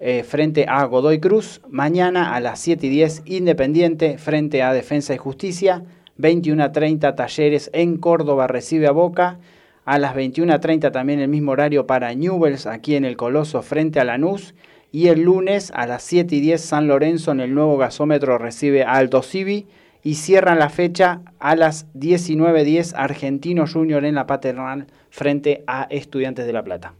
Eh, 0.00 0.22
frente 0.22 0.64
a 0.68 0.84
Godoy 0.84 1.18
Cruz. 1.18 1.60
Mañana 1.68 2.34
a 2.34 2.40
las 2.40 2.60
7 2.60 2.86
y 2.86 2.90
10 2.90 3.22
Independiente 3.26 4.16
frente 4.18 4.62
a 4.62 4.72
Defensa 4.72 5.12
y 5.12 5.18
Justicia. 5.18 5.82
21 6.18 6.62
a 6.62 6.72
30 6.72 7.16
Talleres 7.16 7.68
en 7.72 7.96
Córdoba 7.96 8.46
recibe 8.46 8.86
a 8.86 8.92
Boca. 8.92 9.38
A 9.84 9.98
las 9.98 10.14
21 10.14 10.52
a 10.52 10.60
30 10.60 10.92
también 10.92 11.18
el 11.18 11.28
mismo 11.28 11.52
horario 11.52 11.86
para 11.86 12.14
Newells 12.14 12.66
aquí 12.66 12.94
en 12.94 13.04
el 13.04 13.16
Coloso 13.16 13.62
frente 13.62 13.98
a 13.98 14.04
Lanús. 14.04 14.54
Y 14.92 15.08
el 15.08 15.22
lunes 15.22 15.72
a 15.74 15.86
las 15.88 16.04
7 16.04 16.36
y 16.36 16.40
10 16.40 16.60
San 16.60 16.86
Lorenzo 16.86 17.32
en 17.32 17.40
el 17.40 17.52
nuevo 17.52 17.76
gasómetro 17.76 18.38
recibe 18.38 18.84
a 18.84 18.92
Alto 18.92 19.22
Civi. 19.22 19.66
Y 20.04 20.14
cierran 20.14 20.60
la 20.60 20.68
fecha 20.68 21.22
a 21.40 21.56
las 21.56 21.92
19.10 21.94 22.94
Argentino 22.96 23.66
Junior 23.66 24.04
en 24.04 24.14
la 24.14 24.28
paternal 24.28 24.86
frente 25.10 25.64
a 25.66 25.88
Estudiantes 25.90 26.46
de 26.46 26.52
La 26.52 26.62
Plata. 26.62 26.94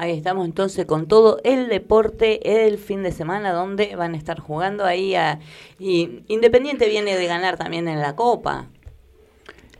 Ahí 0.00 0.16
estamos 0.16 0.46
entonces 0.46 0.86
con 0.86 1.08
todo 1.08 1.40
el 1.42 1.68
deporte 1.68 2.64
el 2.66 2.78
fin 2.78 3.02
de 3.02 3.10
semana 3.10 3.52
donde 3.52 3.96
van 3.96 4.14
a 4.14 4.16
estar 4.16 4.38
jugando 4.38 4.84
ahí. 4.84 5.16
A, 5.16 5.40
y 5.80 6.22
Independiente 6.28 6.88
viene 6.88 7.16
de 7.16 7.26
ganar 7.26 7.56
también 7.56 7.88
en 7.88 8.00
la 8.00 8.14
Copa. 8.14 8.68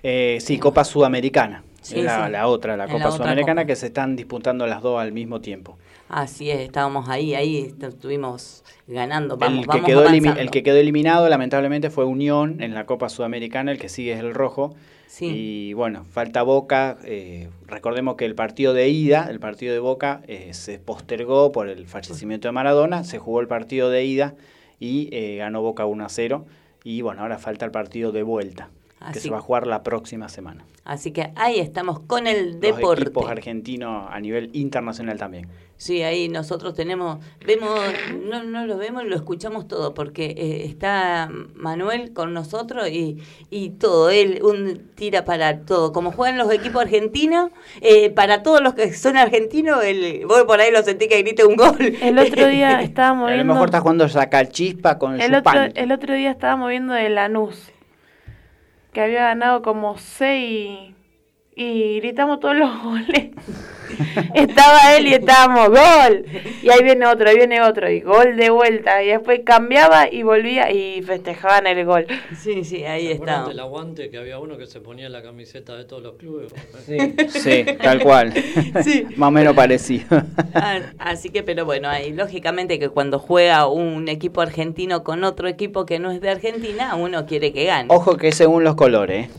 Eh, 0.02 0.38
sí, 0.40 0.58
Copa 0.58 0.84
Sudamericana. 0.84 1.62
Sí, 1.82 2.02
la, 2.02 2.26
sí. 2.26 2.32
la 2.32 2.48
otra, 2.48 2.76
la 2.76 2.86
En 2.86 2.90
Copa 2.90 3.10
la 3.10 3.10
Sudamericana 3.12 3.62
Copa. 3.62 3.66
que 3.66 3.76
se 3.76 3.86
están 3.86 4.16
disputando 4.16 4.66
las 4.66 4.82
dos 4.82 5.00
al 5.00 5.12
mismo 5.12 5.40
tiempo. 5.40 5.78
Así 6.08 6.50
es, 6.50 6.60
estábamos 6.60 7.08
ahí, 7.08 7.34
ahí 7.34 7.58
est- 7.66 7.82
estuvimos 7.82 8.64
ganando. 8.86 9.36
Vamos, 9.36 9.60
el, 9.60 9.68
que 9.68 9.68
vamos 9.68 9.86
quedó 9.86 10.00
elimi- 10.04 10.34
avanzando. 10.34 10.40
el 10.40 10.50
que 10.50 10.62
quedó 10.62 10.76
eliminado 10.78 11.28
lamentablemente 11.28 11.90
fue 11.90 12.04
Unión 12.04 12.60
en 12.62 12.74
la 12.74 12.86
Copa 12.86 13.08
Sudamericana, 13.08 13.70
el 13.72 13.78
que 13.78 13.88
sigue 13.88 14.14
es 14.14 14.20
el 14.20 14.34
rojo. 14.34 14.74
Y 15.20 15.72
bueno, 15.72 16.04
falta 16.04 16.42
Boca. 16.42 16.98
eh, 17.04 17.48
recordemos 17.66 18.16
que 18.16 18.26
el 18.26 18.34
partido 18.34 18.74
de 18.74 18.88
ida, 18.88 19.28
el 19.30 19.40
partido 19.40 19.72
de 19.72 19.80
Boca, 19.80 20.20
eh, 20.28 20.52
se 20.52 20.78
postergó 20.78 21.50
por 21.50 21.68
el 21.68 21.86
fallecimiento 21.86 22.46
de 22.48 22.52
Maradona. 22.52 23.04
Se 23.04 23.18
jugó 23.18 23.40
el 23.40 23.48
partido 23.48 23.90
de 23.90 24.04
ida 24.04 24.34
y 24.78 25.08
eh, 25.12 25.36
ganó 25.38 25.62
Boca 25.62 25.86
1 25.86 26.04
a 26.04 26.08
0. 26.08 26.46
Y 26.84 27.00
bueno, 27.02 27.22
ahora 27.22 27.38
falta 27.38 27.64
el 27.64 27.70
partido 27.70 28.12
de 28.12 28.22
vuelta, 28.22 28.70
que 29.12 29.20
se 29.20 29.30
va 29.30 29.38
a 29.38 29.40
jugar 29.40 29.66
la 29.66 29.82
próxima 29.82 30.28
semana. 30.28 30.64
Así 30.84 31.10
que 31.12 31.32
ahí 31.36 31.58
estamos 31.60 32.00
con 32.00 32.26
el 32.26 32.52
Los 32.52 32.60
deporte. 32.60 33.02
equipos 33.02 33.28
argentinos 33.30 34.06
a 34.10 34.18
nivel 34.20 34.50
internacional 34.54 35.18
también. 35.18 35.46
Sí, 35.76 36.02
ahí 36.02 36.28
nosotros 36.28 36.74
tenemos, 36.74 37.18
vemos, 37.46 37.70
no, 38.28 38.42
no 38.42 38.66
lo 38.66 38.78
vemos, 38.78 39.04
lo 39.04 39.14
escuchamos 39.14 39.68
todo, 39.68 39.94
porque 39.94 40.34
eh, 40.36 40.64
está 40.66 41.30
Manuel 41.54 42.12
con 42.12 42.32
nosotros 42.34 42.88
y, 42.88 43.18
y 43.50 43.70
todo, 43.70 44.10
él 44.10 44.40
un 44.42 44.90
tira 44.96 45.24
para 45.24 45.60
todo. 45.60 45.92
Como 45.92 46.10
juegan 46.10 46.36
los 46.36 46.50
equipos 46.52 46.82
argentinos, 46.82 47.52
eh, 47.80 48.10
para 48.10 48.42
todos 48.42 48.60
los 48.60 48.74
que 48.74 48.92
son 48.92 49.16
argentinos, 49.16 49.84
el, 49.84 50.26
vos 50.26 50.42
por 50.44 50.60
ahí 50.60 50.72
lo 50.72 50.82
sentí 50.82 51.06
que 51.06 51.22
grite 51.22 51.44
un 51.44 51.54
gol. 51.54 51.76
El 52.00 52.18
otro 52.18 52.48
día 52.48 52.80
estábamos 52.82 53.28
A 53.28 53.30
lo 53.30 53.34
viendo... 53.36 53.52
mejor 53.52 53.68
está 53.68 53.80
jugando 53.80 54.08
sacar 54.08 54.48
chispa 54.48 54.98
con 54.98 55.14
El 55.14 55.20
su 55.20 55.36
otro, 55.36 55.42
pan. 55.44 55.72
el 55.76 55.92
otro 55.92 56.14
día 56.14 56.30
estábamos 56.32 56.70
viendo 56.70 56.92
de 56.94 57.08
Lanús, 57.08 57.70
que 58.98 59.04
había 59.04 59.26
ganado 59.26 59.62
como 59.62 59.96
seis 59.96 60.92
y 61.54 62.00
gritamos 62.00 62.40
todos 62.40 62.56
los 62.56 62.82
goles. 62.82 63.30
Estaba 64.34 64.96
él 64.96 65.06
y 65.06 65.14
estábamos, 65.14 65.68
gol. 65.68 66.24
Y 66.62 66.70
ahí 66.70 66.82
viene 66.82 67.06
otro, 67.06 67.28
ahí 67.28 67.36
viene 67.36 67.60
otro, 67.62 67.90
y 67.90 68.00
gol 68.00 68.36
de 68.36 68.50
vuelta. 68.50 69.02
Y 69.02 69.08
después 69.08 69.40
cambiaba 69.44 70.12
y 70.12 70.22
volvía 70.22 70.70
y 70.70 71.02
festejaban 71.02 71.66
el 71.66 71.84
gol. 71.84 72.06
Sí, 72.40 72.64
sí, 72.64 72.84
ahí 72.84 73.06
¿Se 73.08 73.14
acuerdan 73.14 73.36
está. 73.38 73.48
del 73.48 73.60
aguante 73.60 74.10
que 74.10 74.18
había 74.18 74.38
uno 74.38 74.56
que 74.58 74.66
se 74.66 74.80
ponía 74.80 75.08
la 75.08 75.22
camiseta 75.22 75.76
de 75.76 75.84
todos 75.84 76.02
los 76.02 76.14
clubes? 76.16 76.52
Sí, 77.28 77.64
tal 77.82 78.00
cual. 78.02 78.32
Más 79.16 79.28
o 79.28 79.30
menos 79.30 79.54
parecido. 79.54 80.22
Ah, 80.54 80.80
Así 80.98 81.30
que, 81.30 81.42
pero 81.42 81.64
bueno, 81.64 81.88
ahí 81.88 82.12
lógicamente 82.12 82.78
que 82.78 82.88
cuando 82.88 83.18
juega 83.18 83.66
un 83.68 84.08
equipo 84.08 84.40
argentino 84.40 85.02
con 85.04 85.24
otro 85.24 85.48
equipo 85.48 85.86
que 85.86 85.98
no 85.98 86.10
es 86.10 86.20
de 86.20 86.30
Argentina, 86.30 86.94
uno 86.94 87.26
quiere 87.26 87.52
que 87.52 87.64
gane. 87.64 87.88
Ojo 87.92 88.16
que 88.16 88.32
según 88.32 88.64
los 88.64 88.74
colores. 88.74 89.26
¿eh? 89.28 89.30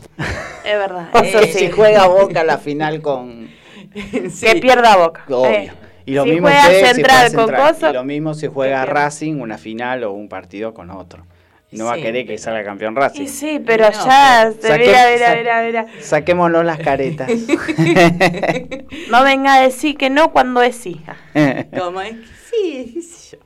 Es 0.64 0.78
verdad. 0.78 1.08
Eso 1.24 1.38
Eh, 1.40 1.46
sí. 1.52 1.58
Si 1.60 1.70
juega 1.70 2.06
Boca 2.06 2.44
la 2.44 2.58
final 2.58 3.00
con... 3.00 3.48
Que 4.40 4.56
pierda 4.60 4.96
Boca. 4.96 5.24
Obvio. 5.28 5.48
Eh, 5.50 5.70
Y 6.06 6.14
lo 6.14 6.24
si 6.24 6.30
mismo 6.30 6.48
juega 6.48 6.64
si 6.66 6.74
Central 6.86 6.96
juega 6.96 7.30
con 7.36 7.46
Central. 7.46 7.74
Coso, 7.74 7.90
Y 7.90 7.92
lo 7.92 8.04
mismo 8.04 8.34
si 8.34 8.46
juega. 8.46 8.84
Racing 8.86 9.40
una 9.40 9.58
final 9.58 10.04
o 10.04 10.12
un 10.12 10.28
partido 10.28 10.72
con 10.74 10.90
otro. 10.90 11.26
No 11.72 11.84
va 11.84 11.92
a 11.92 11.96
Sí. 11.96 12.02
querer 12.02 12.26
que 12.26 12.36
salga 12.36 12.64
campeón 12.64 12.96
Racing. 12.96 13.22
Y 13.22 13.28
sí, 13.28 13.60
pero 13.64 13.84
No, 13.90 13.92
ya, 14.04 14.50
pero- 14.60 14.76
mira, 14.78 15.04
Saque- 15.04 15.12
mira, 15.14 15.26
sa- 15.28 15.36
mira, 15.36 15.62
mira. 15.62 15.86
Saquémonos 16.00 16.64
las 16.64 16.78
caretas. 16.78 17.30
No 19.10 19.22
venga 19.24 19.54
a 19.54 19.60
decir 19.60 19.96
que 19.96 20.10
no 20.10 20.32
cuando 20.32 20.62
es 20.62 20.74
sí. 20.76 21.00
Como 21.78 22.00
es 22.00 22.12
que 22.12 22.26
sí, 22.50 22.90
qué 22.94 23.02
sé 23.02 23.36
yo. 23.36 23.42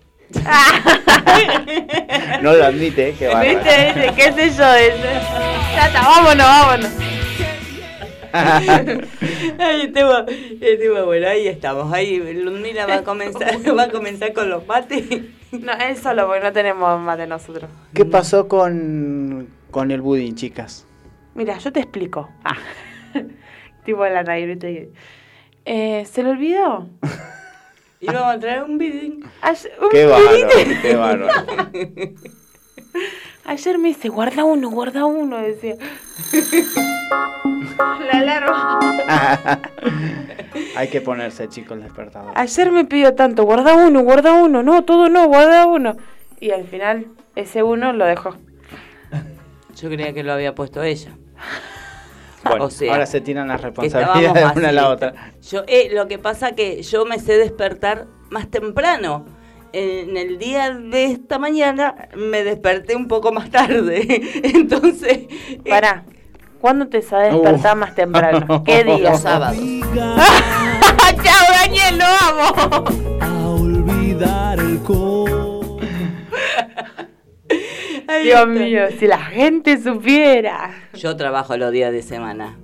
no 2.42 2.52
lo 2.54 2.64
admite, 2.64 3.10
eh, 3.10 3.14
que 3.18 3.28
va. 3.28 3.42
¿Viste? 3.42 3.92
¿Viste? 3.94 4.12
¿Qué 4.16 4.32
sé 4.32 4.50
yo? 4.56 4.74
Está, 4.74 6.02
vámonos, 6.02 6.46
vámonos. 6.46 6.90
Ahí 9.58 9.82
estuvo, 9.82 10.26
estuvo 10.60 11.06
bueno, 11.06 11.28
ahí 11.28 11.46
estamos. 11.46 11.92
Ahí 11.92 12.18
Ludmila 12.34 12.86
va 12.86 12.96
a 12.96 13.04
comenzar, 13.04 13.54
va 13.78 13.84
a 13.84 13.90
comenzar 13.90 14.32
con 14.32 14.50
los 14.50 14.66
mates. 14.66 15.04
No, 15.52 15.72
él 15.72 15.96
solo, 15.96 16.26
porque 16.26 16.42
no 16.42 16.52
tenemos 16.52 17.00
más 17.00 17.16
de 17.16 17.28
nosotros. 17.28 17.70
¿Qué 17.94 18.04
pasó 18.04 18.48
con, 18.48 19.48
con 19.70 19.92
el 19.92 20.00
budín, 20.00 20.34
chicas? 20.34 20.84
Mira, 21.34 21.58
yo 21.58 21.72
te 21.72 21.78
explico. 21.80 22.28
Ah. 22.44 22.56
tipo 23.84 24.04
la 24.04 24.22
negrita. 24.24 24.68
y- 24.68 24.90
Eh, 25.64 26.04
¿Se 26.10 26.22
le 26.24 26.30
olvidó? 26.30 26.88
Y 28.00 28.06
vamos 28.06 28.34
a 28.34 28.38
traer 28.40 28.64
un. 28.64 29.24
Ayer, 29.42 29.72
un 29.80 29.88
Qué 29.90 30.04
bárbaro, 30.06 30.48
qué 30.82 30.96
bárbaro. 30.96 31.28
Ayer 33.46 33.78
me 33.78 33.88
dice, 33.88 34.08
guarda 34.08 34.42
uno, 34.44 34.70
guarda 34.70 35.04
uno, 35.04 35.36
decía. 35.36 35.76
la 37.78 38.18
alarma. 38.18 38.80
Hay 40.76 40.88
que 40.88 41.00
ponerse, 41.02 41.48
chicos, 41.48 41.76
el 41.76 41.82
despertador. 41.82 42.32
Ayer 42.36 42.72
me 42.72 42.84
pidió 42.86 43.14
tanto, 43.14 43.44
guarda 43.44 43.74
uno, 43.74 44.00
guarda 44.02 44.32
uno, 44.32 44.62
no, 44.62 44.84
todo 44.84 45.08
no, 45.08 45.26
guarda 45.26 45.66
uno. 45.66 45.96
Y 46.40 46.52
al 46.52 46.64
final, 46.64 47.06
ese 47.36 47.62
uno 47.62 47.92
lo 47.92 48.06
dejó. 48.06 48.36
Yo 49.76 49.88
creía 49.90 50.14
que 50.14 50.22
lo 50.22 50.32
había 50.32 50.54
puesto 50.54 50.82
ella. 50.82 51.10
Bueno, 52.44 52.64
o 52.64 52.70
sea, 52.70 52.92
ahora 52.92 53.06
se 53.06 53.20
tiran 53.20 53.48
las 53.48 53.60
responsabilidades 53.60 54.34
de 54.54 54.58
una 54.60 54.68
a 54.68 54.72
la 54.72 54.88
otra. 54.88 55.32
Yo, 55.42 55.64
eh, 55.66 55.90
lo 55.92 56.08
que 56.08 56.18
pasa 56.18 56.52
que 56.52 56.82
yo 56.82 57.06
me 57.06 57.18
sé 57.18 57.38
despertar 57.38 58.06
más 58.28 58.50
temprano. 58.50 59.24
En 59.76 60.16
el 60.16 60.38
día 60.38 60.70
de 60.72 61.06
esta 61.06 61.40
mañana 61.40 61.96
me 62.16 62.44
desperté 62.44 62.94
un 62.94 63.08
poco 63.08 63.32
más 63.32 63.50
tarde. 63.50 64.22
Entonces. 64.54 65.18
eh, 65.28 65.58
Pará, 65.68 66.04
¿cuándo 66.60 66.86
te 66.86 67.02
sabes 67.02 67.32
despertar 67.32 67.76
Uh. 67.76 67.80
más 67.80 67.94
temprano? 67.96 68.62
¿Qué 68.62 68.84
día? 68.84 69.10
Los 69.10 69.20
sábados. 69.20 69.56
¡Chao, 71.24 71.46
Daniel, 71.64 71.98
lo 71.98 72.04
amo! 72.04 72.84
A 73.20 73.48
olvidar 73.48 74.60
el 74.60 74.78
Dios 78.22 78.46
mío, 78.46 78.82
si 78.96 79.08
la 79.08 79.18
gente 79.18 79.82
supiera. 79.82 80.70
Yo 80.94 81.16
trabajo 81.16 81.56
los 81.56 81.72
días 81.72 81.90
de 81.90 82.02
semana. 82.02 82.56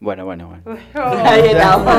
Bueno, 0.00 0.24
bueno, 0.24 0.48
bueno. 0.48 0.78
Ahí 1.24 1.42
estamos. 1.46 1.94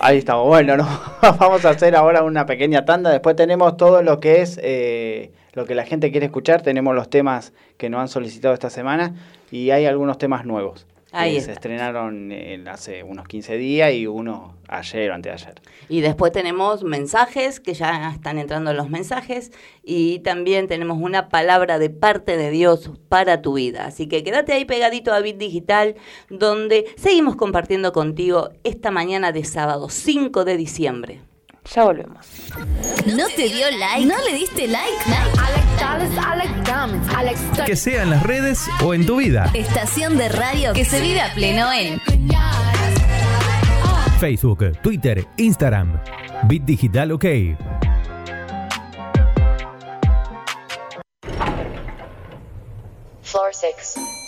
Ahí 0.00 0.18
estamos. 0.18 0.46
Bueno, 0.46 0.76
no, 0.76 0.86
vamos 1.38 1.64
a 1.64 1.70
hacer 1.70 1.96
ahora 1.96 2.22
una 2.22 2.46
pequeña 2.46 2.84
tanda. 2.84 3.10
Después 3.10 3.36
tenemos 3.36 3.76
todo 3.76 4.02
lo 4.02 4.20
que 4.20 4.42
es 4.42 4.58
eh, 4.62 5.32
lo 5.52 5.64
que 5.64 5.74
la 5.74 5.84
gente 5.84 6.10
quiere 6.10 6.26
escuchar. 6.26 6.62
Tenemos 6.62 6.94
los 6.94 7.08
temas 7.08 7.52
que 7.76 7.88
nos 7.88 8.00
han 8.00 8.08
solicitado 8.08 8.54
esta 8.54 8.70
semana 8.70 9.14
y 9.50 9.70
hay 9.70 9.86
algunos 9.86 10.18
temas 10.18 10.44
nuevos. 10.44 10.86
Ahí 11.16 11.40
se 11.40 11.52
estrenaron 11.52 12.30
eh, 12.32 12.62
hace 12.68 13.02
unos 13.02 13.26
15 13.26 13.56
días 13.56 13.92
y 13.92 14.06
uno 14.06 14.54
ayer 14.68 15.10
o 15.10 15.14
antes 15.14 15.30
de 15.30 15.44
ayer. 15.44 15.62
Y 15.88 16.00
después 16.00 16.32
tenemos 16.32 16.84
mensajes, 16.84 17.60
que 17.60 17.74
ya 17.74 18.10
están 18.12 18.38
entrando 18.38 18.72
los 18.72 18.90
mensajes, 18.90 19.52
y 19.82 20.18
también 20.20 20.68
tenemos 20.68 20.98
una 21.00 21.28
palabra 21.28 21.78
de 21.78 21.90
parte 21.90 22.36
de 22.36 22.50
Dios 22.50 22.90
para 23.08 23.42
tu 23.42 23.54
vida. 23.54 23.86
Así 23.86 24.08
que 24.08 24.22
quédate 24.22 24.52
ahí 24.52 24.64
pegadito 24.64 25.12
a 25.12 25.20
Bit 25.20 25.38
Digital, 25.38 25.94
donde 26.28 26.86
seguimos 26.96 27.36
compartiendo 27.36 27.92
contigo 27.92 28.50
esta 28.64 28.90
mañana 28.90 29.32
de 29.32 29.44
sábado 29.44 29.88
5 29.88 30.44
de 30.44 30.56
diciembre. 30.56 31.20
Ya 31.74 31.84
volvemos. 31.84 32.26
¿No 33.06 33.26
te 33.34 33.48
dio 33.48 33.70
like? 33.78 34.06
¿No 34.06 34.14
le 34.24 34.34
diste 34.34 34.66
like? 34.68 34.96
Que 37.66 37.76
sea 37.76 38.02
en 38.02 38.10
las 38.10 38.22
redes 38.22 38.60
o 38.84 38.94
en 38.94 39.04
tu 39.06 39.16
vida. 39.16 39.50
Estación 39.54 40.16
de 40.16 40.28
radio 40.28 40.72
que 40.72 40.84
se 40.84 41.00
vive 41.00 41.20
a 41.20 41.32
pleno 41.34 41.72
en 41.72 42.00
Facebook, 44.18 44.78
Twitter, 44.82 45.26
Instagram. 45.36 46.00
Bit 46.44 46.64
Digital 46.64 47.12
OK. 47.12 47.24
Floor 53.22 53.52
6. 53.52 54.25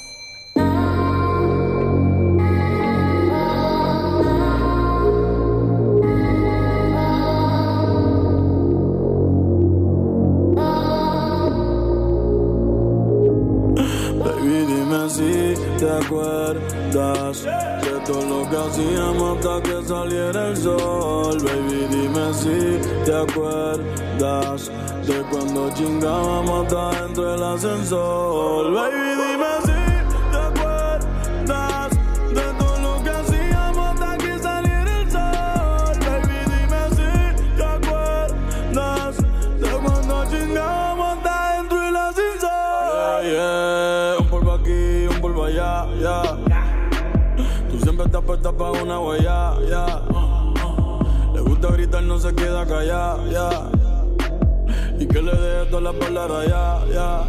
Si 15.08 15.54
te 15.78 15.90
acuerdas 15.90 17.42
de 17.42 18.00
todo 18.06 18.22
lo 18.22 18.50
que 18.50 18.56
hacíamos 18.56 19.38
hasta 19.38 19.62
que 19.62 19.82
saliera 19.86 20.48
el 20.48 20.56
sol. 20.56 21.38
Baby, 21.42 21.86
dime 21.90 22.34
si 22.34 23.04
te 23.04 23.14
acuerdas 23.14 24.70
de 25.06 25.22
cuando 25.30 25.70
chingábamos 25.74 26.72
hasta 26.72 27.02
dentro 27.02 27.32
del 27.32 27.42
ascensor. 27.42 28.72
Baby, 28.72 28.96
dime 29.16 29.57
puesta 48.28 48.52
para 48.52 48.82
una 48.82 49.00
huella, 49.00 49.54
ya. 49.70 50.02
Le 51.32 51.40
gusta 51.40 51.68
gritar, 51.68 52.02
no 52.02 52.18
se 52.18 52.34
queda 52.34 52.66
callada, 52.66 53.24
ya. 53.26 53.70
Y 54.98 55.06
que 55.06 55.22
le 55.22 55.32
deje 55.32 55.70
todas 55.70 55.84
las 55.84 55.94
palabras, 55.94 56.46
ya, 56.46 56.78
ya. 56.92 57.24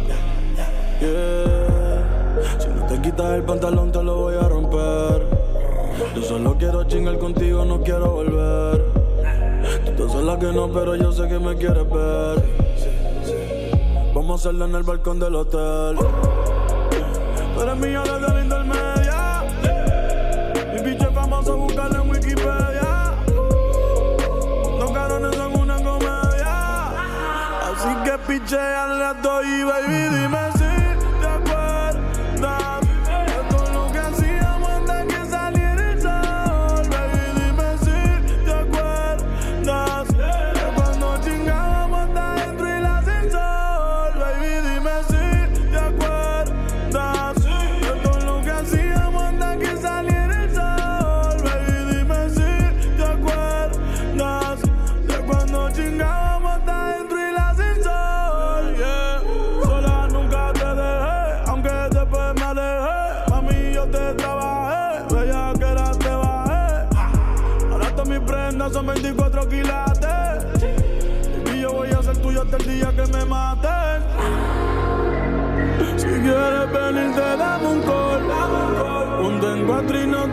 Yeah. 1.00 2.58
Si 2.58 2.68
no 2.68 2.84
te 2.84 3.00
quitas 3.00 3.32
el 3.32 3.44
pantalón, 3.44 3.90
te 3.90 4.02
lo 4.02 4.14
voy 4.16 4.34
a 4.34 4.46
romper. 4.46 5.26
Yo 6.14 6.22
solo 6.22 6.56
quiero 6.58 6.84
chingar 6.84 7.18
contigo, 7.18 7.64
no 7.64 7.80
quiero 7.80 8.10
volver. 8.10 8.84
Tú 9.86 9.92
te 9.92 10.06
sabes 10.06 10.26
la 10.26 10.38
que 10.38 10.52
no, 10.52 10.70
pero 10.70 10.96
yo 10.96 11.12
sé 11.12 11.26
que 11.28 11.38
me 11.38 11.56
quieres 11.56 11.88
ver. 11.88 12.44
Vamos 14.14 14.32
a 14.32 14.34
hacerlo 14.34 14.66
en 14.66 14.74
el 14.74 14.82
balcón 14.82 15.18
del 15.18 15.34
hotel. 15.34 15.96
Tú 17.54 17.62
eres 17.62 17.76
mía 17.78 18.02
desde 18.02 18.20
la 18.20 18.34
a 28.52 29.14
todo 29.22 29.44
y 29.44 29.62
baby, 29.62 30.08
dime 30.16 30.59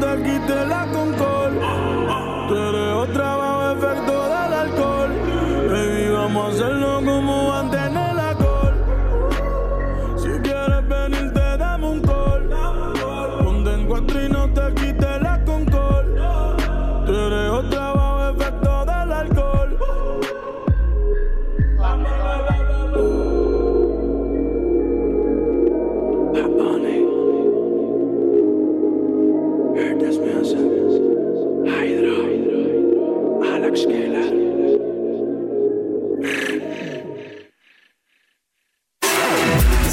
cuatro 0.08 0.20
y 0.20 0.24
no 0.24 0.24
te 0.24 0.40
quites 0.40 0.68
la 0.68 0.87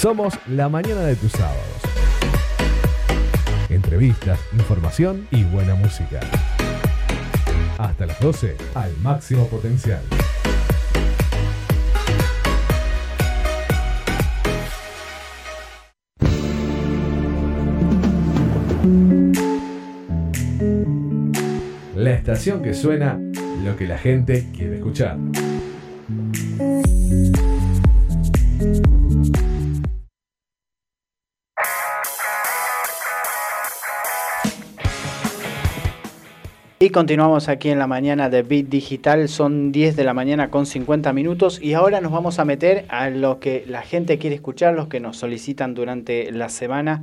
Somos 0.00 0.38
la 0.46 0.68
mañana 0.68 1.00
de 1.00 1.16
tus 1.16 1.32
sábados. 1.32 1.58
Entrevistas, 3.68 4.38
información 4.52 5.26
y 5.32 5.42
buena 5.42 5.74
música. 5.74 6.20
Hasta 7.78 8.06
las 8.06 8.20
12 8.20 8.56
al 8.76 8.96
máximo 8.98 9.48
potencial. 9.48 10.00
La 21.96 22.12
estación 22.12 22.62
que 22.62 22.72
suena 22.72 23.18
lo 23.64 23.76
que 23.76 23.88
la 23.88 23.98
gente 23.98 24.46
quiere 24.54 24.76
escuchar. 24.76 25.18
Y 36.88 36.90
continuamos 36.90 37.50
aquí 37.50 37.68
en 37.68 37.78
la 37.78 37.86
mañana 37.86 38.30
de 38.30 38.42
Bit 38.42 38.70
Digital, 38.70 39.28
son 39.28 39.72
10 39.72 39.94
de 39.94 40.04
la 40.04 40.14
mañana 40.14 40.50
con 40.50 40.64
50 40.64 41.12
minutos 41.12 41.60
y 41.60 41.74
ahora 41.74 42.00
nos 42.00 42.12
vamos 42.12 42.38
a 42.38 42.46
meter 42.46 42.86
a 42.88 43.10
lo 43.10 43.40
que 43.40 43.62
la 43.68 43.82
gente 43.82 44.16
quiere 44.16 44.36
escuchar, 44.36 44.72
los 44.72 44.88
que 44.88 44.98
nos 44.98 45.18
solicitan 45.18 45.74
durante 45.74 46.32
la 46.32 46.48
semana. 46.48 47.02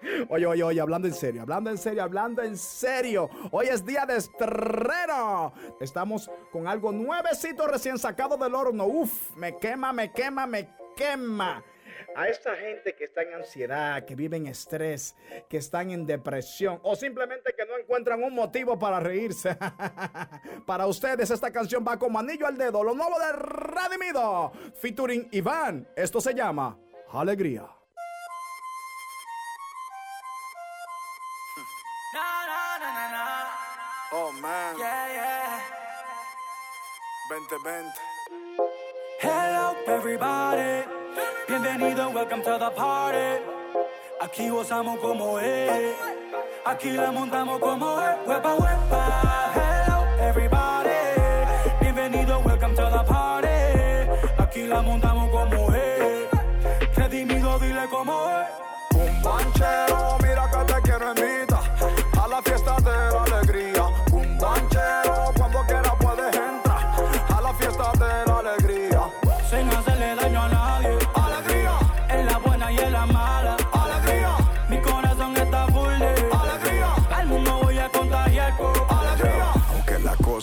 Oye, 0.28 0.46
oye, 0.46 0.62
oye, 0.62 0.80
hablando 0.80 1.08
en 1.08 1.14
serio, 1.14 1.42
hablando 1.42 1.70
en 1.70 1.78
serio, 1.78 2.02
hablando 2.02 2.42
en 2.42 2.56
serio. 2.56 3.28
Hoy 3.50 3.66
es 3.66 3.84
día 3.84 4.06
de 4.06 4.16
estreno. 4.16 5.52
Estamos 5.80 6.30
con 6.50 6.66
algo 6.66 6.92
nuevecito 6.92 7.66
recién 7.66 7.98
sacado 7.98 8.36
del 8.36 8.54
horno. 8.54 8.86
Uf, 8.86 9.36
me 9.36 9.58
quema, 9.58 9.92
me 9.92 10.12
quema, 10.12 10.46
me 10.46 10.68
quema 10.96 11.64
a 12.14 12.28
esta 12.28 12.54
gente 12.54 12.94
que 12.94 13.04
está 13.04 13.22
en 13.22 13.34
ansiedad, 13.34 14.04
que 14.04 14.14
vive 14.14 14.38
en 14.38 14.46
estrés, 14.46 15.14
que 15.48 15.58
están 15.58 15.90
en 15.90 16.06
depresión 16.06 16.80
o 16.82 16.96
simplemente 16.96 17.54
que 17.54 17.66
no 17.66 17.76
encuentran 17.76 18.22
un 18.24 18.34
motivo 18.34 18.78
para 18.78 19.00
reírse. 19.00 19.56
para 20.66 20.86
ustedes 20.86 21.30
esta 21.30 21.50
canción 21.50 21.84
va 21.86 21.98
como 21.98 22.18
anillo 22.18 22.46
al 22.46 22.56
dedo, 22.56 22.82
lo 22.82 22.94
nuevo 22.94 23.18
de 23.18 23.32
Redimido, 23.32 24.52
featuring 24.74 25.28
Iván. 25.32 25.86
Esto 25.94 26.20
se 26.20 26.34
llama 26.34 26.78
Alegría. 27.12 27.75
Oh 34.18 34.32
man. 34.32 34.78
Yeah, 34.78 35.12
yeah. 35.12 35.60
2020. 37.28 37.90
Hello, 39.20 39.76
everybody. 39.86 40.88
Bienvenido, 41.46 42.14
welcome 42.14 42.42
to 42.42 42.56
the 42.58 42.70
party. 42.70 43.44
Aquí 44.22 44.48
gozamos 44.48 44.98
como 45.00 45.38
es. 45.38 45.94
Aquí 46.64 46.92
la 46.92 47.12
montamos 47.12 47.60
como 47.60 48.00
es. 48.00 48.16
Huepa, 48.26 48.54
huepa. 48.54 49.52
Hello, 49.52 49.98
everybody. 50.18 50.96
Bienvenido, 51.82 52.40
welcome 52.42 52.74
to 52.74 52.88
the 52.88 53.04
party. 53.04 53.48
Aquí 54.38 54.62
la 54.66 54.80
montamos 54.80 55.05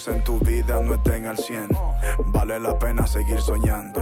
En 0.06 0.22
tu 0.22 0.38
vida 0.40 0.82
no 0.82 0.96
estén 0.96 1.28
al 1.28 1.38
100, 1.38 1.70
vale 2.26 2.60
la 2.60 2.78
pena 2.78 3.08
seguir 3.08 3.40
soñando. 3.40 4.02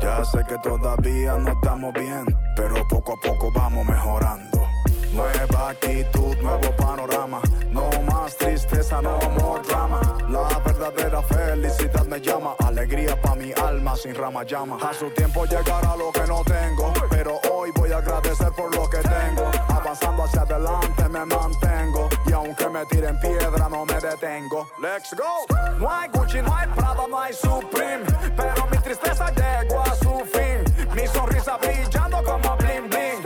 Ya 0.00 0.24
sé 0.24 0.42
que 0.48 0.56
todavía 0.58 1.34
no 1.34 1.52
estamos 1.52 1.92
bien, 1.92 2.24
pero 2.56 2.76
poco 2.88 3.12
a 3.12 3.16
poco 3.16 3.52
vamos 3.52 3.84
mejorando. 3.84 4.66
Nueva 5.12 5.70
actitud, 5.70 6.34
nuevo 6.38 6.74
panorama. 6.76 7.42
No 7.70 7.90
más 8.10 8.34
tristeza, 8.36 9.02
no 9.02 9.18
more 9.38 9.60
drama. 9.68 10.00
La 10.30 10.58
verdadera 10.60 11.20
felicidad 11.20 12.06
me 12.06 12.20
llama. 12.20 12.54
Alegría 12.64 13.20
pa' 13.20 13.34
mi 13.34 13.52
alma 13.52 13.96
sin 13.96 14.14
rama 14.14 14.44
llama. 14.44 14.78
A 14.82 14.94
su 14.94 15.10
tiempo 15.10 15.44
llegará 15.44 15.94
lo 15.96 16.10
que 16.10 16.26
no 16.26 16.42
tengo. 16.44 16.92
Pero 17.10 17.38
hoy 17.52 17.70
voy 17.76 17.92
a 17.92 17.98
agradecer 17.98 18.50
por 18.52 18.74
lo 18.74 18.88
que 18.88 18.98
tengo. 18.98 19.50
Avanzando 19.68 20.24
hacia 20.24 20.40
adelante 20.42 21.08
me 21.10 21.24
mantengo. 21.26 22.08
Aunque 22.34 22.68
me 22.68 22.84
tiren 22.86 23.18
piedra, 23.20 23.68
no 23.68 23.86
me 23.86 23.94
detengo. 23.94 24.68
Let's 24.80 25.14
go. 25.14 25.46
No 25.78 25.88
hay 25.88 26.08
Gucci, 26.10 26.42
no 26.42 26.54
hay 26.54 26.66
Prada, 26.68 27.06
no 27.08 27.18
hay 27.18 27.32
Supreme. 27.32 28.04
Pero 28.36 28.66
mi 28.70 28.78
tristeza 28.78 29.30
llegó 29.30 29.80
a 29.80 29.94
su 29.94 30.24
fin. 30.32 30.64
Mi 30.94 31.06
sonrisa 31.06 31.56
brillando 31.58 32.22
como 32.24 32.56
bling 32.56 32.88
bling. 32.90 33.24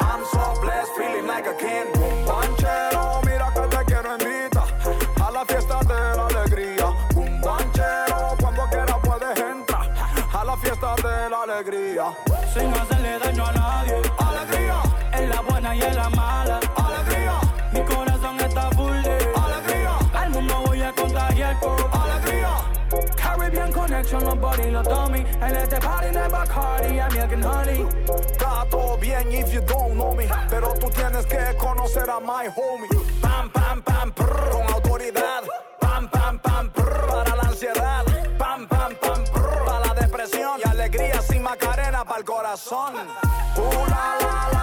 I'm 0.00 0.24
so 0.32 0.60
blessed, 0.62 0.92
feeling 0.96 1.26
like 1.26 1.46
a 1.46 1.56
king. 1.56 1.86
Un 1.94 2.26
banchero, 2.26 3.20
mira 3.24 3.52
que 3.52 3.76
te 3.76 3.84
quiero 3.84 4.12
invitar 4.12 4.68
a 5.22 5.30
la 5.30 5.44
fiesta 5.44 5.80
de 5.80 6.16
la 6.16 6.26
alegría. 6.26 6.86
Un 7.14 7.40
banchero, 7.40 8.36
cuando 8.40 8.64
quiera 8.70 8.98
puedes 9.02 9.38
entrar 9.38 9.92
a 10.32 10.44
la 10.44 10.56
fiesta 10.56 10.94
de 10.96 11.30
la 11.30 11.42
alegría. 11.42 12.16
Dummy. 24.82 25.24
En 25.40 25.56
este 25.56 25.76
party 25.80 26.10
no 26.12 26.28
Bacardi, 26.30 26.98
hay 26.98 27.10
milk 27.10 27.32
and 27.32 27.44
honey. 27.44 27.86
Está 28.30 28.66
todo 28.70 28.96
bien 28.98 29.32
if 29.32 29.52
you 29.52 29.60
don't 29.62 29.94
know 29.94 30.14
me. 30.14 30.26
Pero 30.48 30.74
tú 30.74 30.90
tienes 30.90 31.26
que 31.26 31.56
conocer 31.58 32.08
a 32.08 32.20
my 32.20 32.48
homie. 32.54 32.88
Pam, 33.20 33.50
pam, 33.50 33.82
pam, 33.82 34.12
prr, 34.12 34.50
con 34.50 34.74
autoridad. 34.74 35.42
Pam, 35.80 36.08
pam, 36.08 36.38
pam, 36.38 36.70
prr, 36.70 37.06
para 37.06 37.36
la 37.36 37.42
ansiedad. 37.42 38.04
Pam, 38.38 38.66
pam, 38.66 38.94
pam, 38.96 39.24
prr, 39.24 39.64
para 39.64 39.86
la 39.86 39.94
depresión. 39.94 40.60
Y 40.64 40.68
alegría 40.68 41.20
sin 41.22 41.42
macarena 41.42 42.04
para 42.04 42.18
el 42.18 42.24
corazón. 42.24 42.94
Uh, 43.56 43.90
la, 43.90 44.16
la, 44.20 44.48
la, 44.52 44.55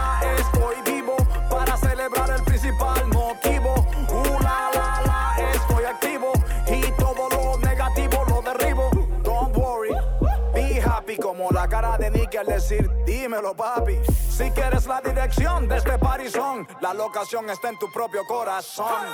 la 11.54 11.68
cara 11.68 11.98
de 11.98 12.10
Nicky 12.10 12.38
al 12.38 12.48
decir 12.48 12.90
dímelo 13.06 13.54
papi 13.56 14.00
Si 14.30 14.50
quieres 14.52 14.88
la 14.88 15.00
dirección 15.02 15.68
de 15.68 15.78
este 15.78 15.98
parizón 16.00 16.68
La 16.82 16.94
locación 16.94 17.50
está 17.50 17.70
en 17.70 17.78
tu 17.78 17.92
propio 17.92 18.26
corazón 18.28 19.06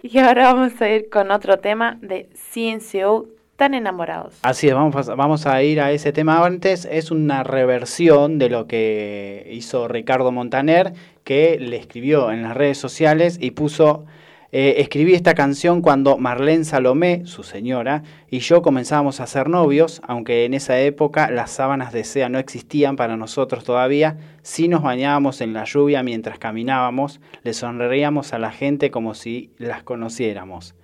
Y 0.02 0.18
ahora 0.18 0.52
vamos 0.52 0.80
a 0.80 0.88
ir 0.88 1.08
con 1.10 1.30
otro 1.30 1.58
tema 1.58 1.98
de 2.00 2.28
CNCO, 2.52 3.26
tan 3.56 3.74
enamorados. 3.74 4.38
Así 4.42 4.68
es, 4.68 4.74
vamos 4.74 5.08
a, 5.08 5.14
vamos 5.16 5.46
a 5.46 5.62
ir 5.62 5.80
a 5.80 5.90
ese 5.90 6.12
tema 6.12 6.44
antes. 6.46 6.84
Es 6.84 7.10
una 7.10 7.42
reversión 7.42 8.38
de 8.38 8.48
lo 8.48 8.66
que 8.68 9.48
hizo 9.50 9.88
Ricardo 9.88 10.30
Montaner, 10.30 10.92
que 11.28 11.58
le 11.60 11.76
escribió 11.76 12.32
en 12.32 12.42
las 12.42 12.56
redes 12.56 12.78
sociales 12.78 13.36
y 13.38 13.50
puso 13.50 14.06
eh, 14.50 14.76
escribí 14.78 15.12
esta 15.12 15.34
canción 15.34 15.82
cuando 15.82 16.16
Marlene 16.16 16.64
Salomé, 16.64 17.26
su 17.26 17.42
señora, 17.42 18.02
y 18.30 18.38
yo 18.38 18.62
comenzábamos 18.62 19.20
a 19.20 19.26
ser 19.26 19.50
novios, 19.50 20.00
aunque 20.06 20.46
en 20.46 20.54
esa 20.54 20.80
época 20.80 21.30
las 21.30 21.50
sábanas 21.50 21.92
de 21.92 22.04
seda 22.04 22.30
no 22.30 22.38
existían 22.38 22.96
para 22.96 23.18
nosotros 23.18 23.62
todavía, 23.62 24.16
sí 24.40 24.68
nos 24.68 24.82
bañábamos 24.82 25.42
en 25.42 25.52
la 25.52 25.64
lluvia 25.64 26.02
mientras 26.02 26.38
caminábamos, 26.38 27.20
le 27.42 27.52
sonreíamos 27.52 28.32
a 28.32 28.38
la 28.38 28.50
gente 28.50 28.90
como 28.90 29.12
si 29.12 29.50
las 29.58 29.82
conociéramos. 29.82 30.76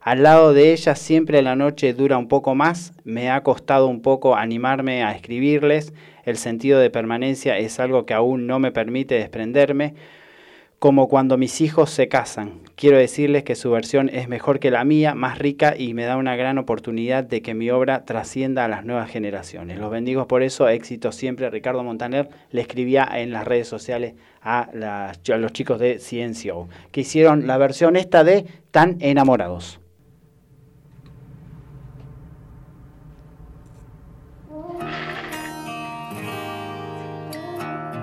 Al 0.00 0.22
lado 0.22 0.54
de 0.54 0.72
ella 0.72 0.94
siempre 0.94 1.42
la 1.42 1.56
noche 1.56 1.92
dura 1.92 2.16
un 2.16 2.26
poco 2.26 2.54
más, 2.54 2.94
me 3.04 3.30
ha 3.30 3.42
costado 3.42 3.86
un 3.86 4.00
poco 4.00 4.34
animarme 4.34 5.04
a 5.04 5.12
escribirles, 5.12 5.92
el 6.24 6.36
sentido 6.36 6.78
de 6.78 6.90
permanencia 6.90 7.58
es 7.58 7.80
algo 7.80 8.06
que 8.06 8.14
aún 8.14 8.46
no 8.46 8.58
me 8.58 8.72
permite 8.72 9.16
desprenderme, 9.16 9.94
como 10.80 11.08
cuando 11.08 11.36
mis 11.36 11.60
hijos 11.60 11.90
se 11.90 12.08
casan. 12.08 12.60
Quiero 12.74 12.96
decirles 12.96 13.44
que 13.44 13.54
su 13.54 13.70
versión 13.70 14.08
es 14.08 14.28
mejor 14.28 14.60
que 14.60 14.70
la 14.70 14.82
mía, 14.82 15.14
más 15.14 15.38
rica 15.38 15.74
y 15.76 15.92
me 15.92 16.04
da 16.04 16.16
una 16.16 16.36
gran 16.36 16.56
oportunidad 16.56 17.22
de 17.22 17.42
que 17.42 17.52
mi 17.52 17.70
obra 17.70 18.06
trascienda 18.06 18.64
a 18.64 18.68
las 18.68 18.86
nuevas 18.86 19.10
generaciones. 19.10 19.78
Los 19.78 19.90
bendigo 19.90 20.26
por 20.26 20.42
eso, 20.42 20.70
éxito 20.70 21.12
siempre. 21.12 21.50
Ricardo 21.50 21.84
Montaner 21.84 22.30
le 22.50 22.62
escribía 22.62 23.06
en 23.12 23.30
las 23.30 23.46
redes 23.46 23.68
sociales 23.68 24.14
a, 24.40 24.70
los 25.26 25.52
chicos 25.52 25.78
de 25.78 25.98
Ciencio, 25.98 26.66
que 26.92 27.02
hicieron 27.02 27.46
la 27.46 27.58
versión 27.58 27.96
esta 27.96 28.24
de 28.24 28.46
Tan 28.70 28.96
enamorados. 29.00 29.79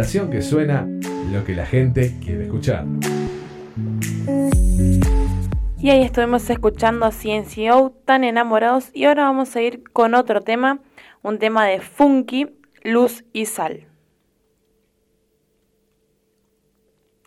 Que 0.00 0.40
suena 0.40 0.88
lo 1.30 1.44
que 1.44 1.54
la 1.54 1.66
gente 1.66 2.14
quiere 2.24 2.44
escuchar. 2.44 2.86
Y 5.78 5.90
ahí 5.90 6.02
estuvimos 6.02 6.48
escuchando 6.48 7.04
a 7.04 7.10
CNCO, 7.10 7.90
tan 8.06 8.24
enamorados. 8.24 8.90
Y 8.94 9.04
ahora 9.04 9.24
vamos 9.24 9.54
a 9.56 9.60
ir 9.60 9.82
con 9.92 10.14
otro 10.14 10.40
tema, 10.40 10.78
un 11.20 11.38
tema 11.38 11.66
de 11.66 11.80
Funky, 11.80 12.48
Luz 12.82 13.24
y 13.34 13.44
Sal. 13.44 13.88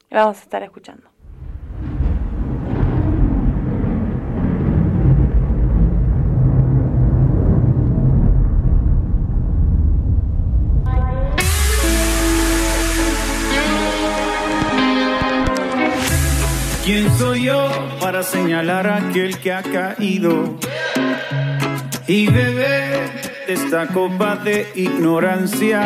Vamos 0.09 0.39
a 0.39 0.41
estar 0.41 0.63
escuchando. 0.63 1.12
soy 17.33 17.45
yo 17.45 17.67
para 17.99 18.21
señalar 18.21 18.85
a 18.85 18.97
aquel 18.97 19.39
que 19.39 19.51
ha 19.51 19.63
caído. 19.63 20.55
Y 22.05 22.27
beber 22.27 23.09
de 23.47 23.53
esta 23.53 23.87
copa 23.87 24.35
de 24.35 24.67
ignorancia. 24.75 25.81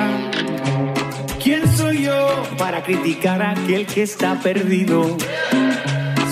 ¿Quién 1.41 1.65
soy 1.77 2.03
yo 2.03 2.43
para 2.57 2.83
criticar 2.83 3.41
a 3.41 3.51
aquel 3.51 3.85
que 3.85 4.03
está 4.03 4.35
perdido? 4.41 5.15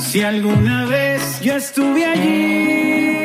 Si 0.02 0.22
alguna 0.22 0.86
vez 0.86 1.40
yo 1.42 1.56
estuve 1.56 2.06
allí. 2.06 3.25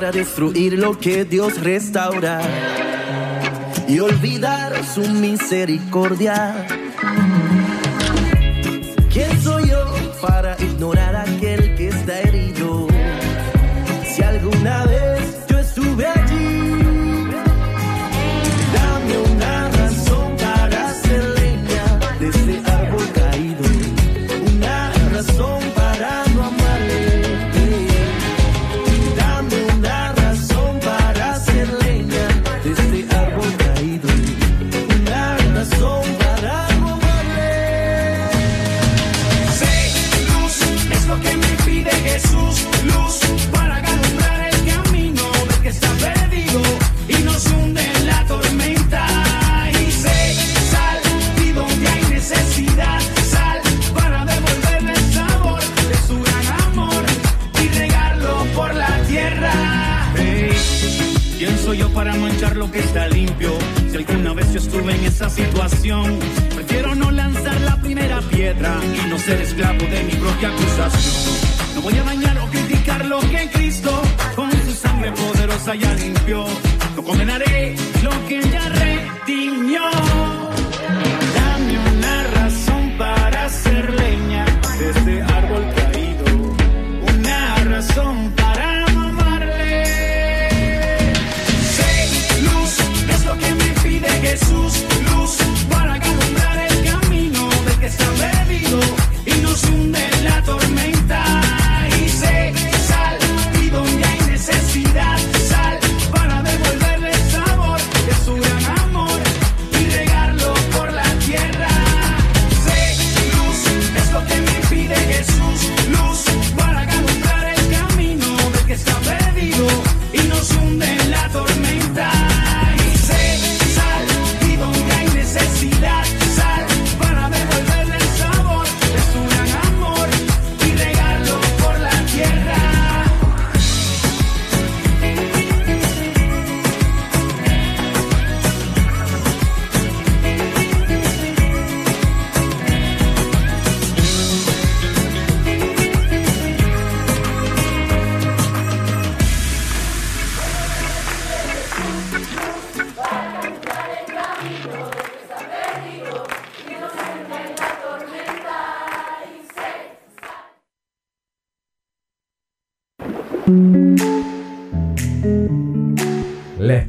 para 0.00 0.12
destruir 0.12 0.78
lo 0.78 0.98
que 0.98 1.26
Dios 1.26 1.60
restaura 1.60 2.40
y 3.86 3.98
olvidar 3.98 4.82
su 4.82 5.02
misericordia. 5.02 6.79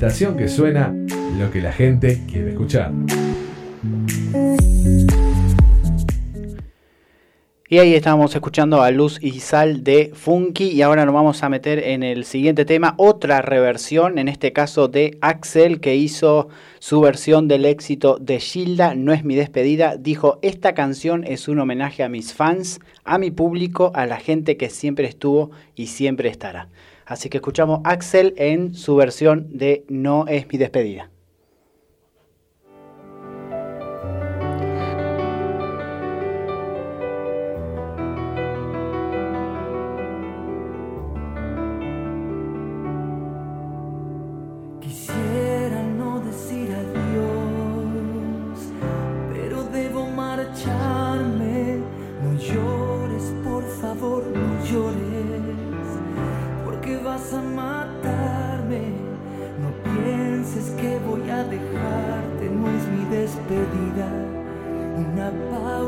que 0.02 0.48
suena 0.48 0.96
lo 1.38 1.52
que 1.52 1.62
la 1.62 1.72
gente 1.72 2.22
quiere 2.28 2.50
escuchar. 2.50 2.92
Y 7.70 7.78
ahí 7.78 7.94
estábamos 7.94 8.34
escuchando 8.34 8.82
a 8.82 8.90
Luz 8.90 9.20
y 9.22 9.42
Sal 9.42 9.84
de 9.84 10.12
Funky 10.16 10.70
y 10.70 10.82
ahora 10.82 11.06
nos 11.06 11.14
vamos 11.14 11.44
a 11.44 11.50
meter 11.50 11.78
en 11.78 12.02
el 12.02 12.26
siguiente 12.26 12.66
tema, 12.66 12.96
otra 12.98 13.44
reversión, 13.44 14.18
en 14.18 14.28
este 14.28 14.52
caso 14.54 14.88
de 14.88 15.20
Axel 15.22 15.80
que 15.80 15.96
hizo 15.96 16.50
su 16.80 17.00
versión 17.00 17.48
del 17.48 17.66
éxito 17.66 18.18
de 18.20 18.40
Gilda, 18.40 18.96
No 18.96 19.14
es 19.14 19.24
mi 19.24 19.36
despedida, 19.36 19.98
dijo, 19.98 20.40
esta 20.42 20.74
canción 20.74 21.24
es 21.26 21.48
un 21.48 21.60
homenaje 21.60 22.02
a 22.02 22.10
mis 22.10 22.34
fans, 22.34 22.80
a 23.04 23.20
mi 23.20 23.30
público, 23.30 23.92
a 23.94 24.08
la 24.08 24.18
gente 24.18 24.58
que 24.58 24.72
siempre 24.72 25.08
estuvo 25.08 25.52
y 25.76 25.88
siempre 25.88 26.28
estará. 26.30 26.70
Así 27.12 27.28
que 27.28 27.40
escuchamos 27.40 27.82
Axel 27.84 28.34
en 28.38 28.74
su 28.74 28.96
versión 28.96 29.50
de 29.50 29.84
No 29.90 30.28
es 30.30 30.48
mi 30.48 30.58
despedida. 30.58 31.12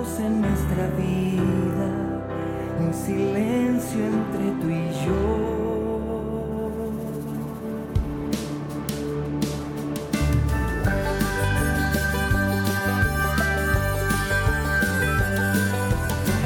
En 0.05 0.41
nuestra 0.41 0.87
vida, 0.97 1.87
un 2.77 2.93
silencio 2.93 4.05
entre 4.05 4.51
tú 4.59 4.69
y 4.69 4.91
yo. 5.05 5.21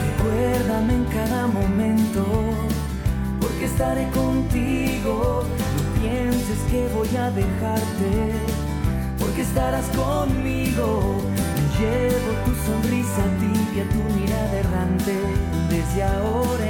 Recuérdame 0.06 0.94
en 0.94 1.06
cada 1.06 1.48
momento, 1.48 2.26
porque 3.42 3.66
estaré 3.66 4.08
contigo. 4.12 5.44
No 5.76 6.02
pienses 6.02 6.60
que 6.70 6.88
voy 6.94 7.18
a 7.18 7.32
dejarte, 7.32 8.34
porque 9.18 9.42
estarás 9.42 9.86
conmigo. 9.88 11.16
Llevo 11.80 12.32
tu 12.44 12.56
sonrisa 12.66 13.24
tu 13.86 13.98
mirada 14.20 14.58
errante. 14.60 15.14
Desde 15.70 16.04
ahora 16.04 16.67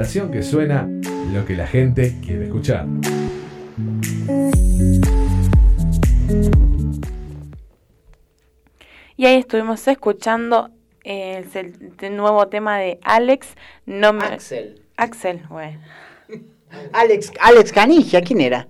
estación 0.00 0.30
que 0.30 0.42
suena 0.42 0.88
lo 1.30 1.44
que 1.44 1.54
la 1.54 1.66
gente 1.66 2.14
quiere 2.24 2.46
escuchar. 2.46 2.86
Y 9.18 9.26
ahí 9.26 9.36
estuvimos 9.36 9.86
escuchando 9.86 10.70
eh, 11.04 11.44
el, 12.00 12.16
nuevo 12.16 12.48
tema 12.48 12.78
de 12.78 12.98
Alex. 13.02 13.48
No 13.84 14.14
me... 14.14 14.24
Axel. 14.24 14.82
Axel, 14.96 15.42
bueno. 15.50 15.78
Alex, 16.94 17.30
Alex 17.38 17.70
Canigia, 17.70 18.22
¿quién 18.22 18.40
era? 18.40 18.68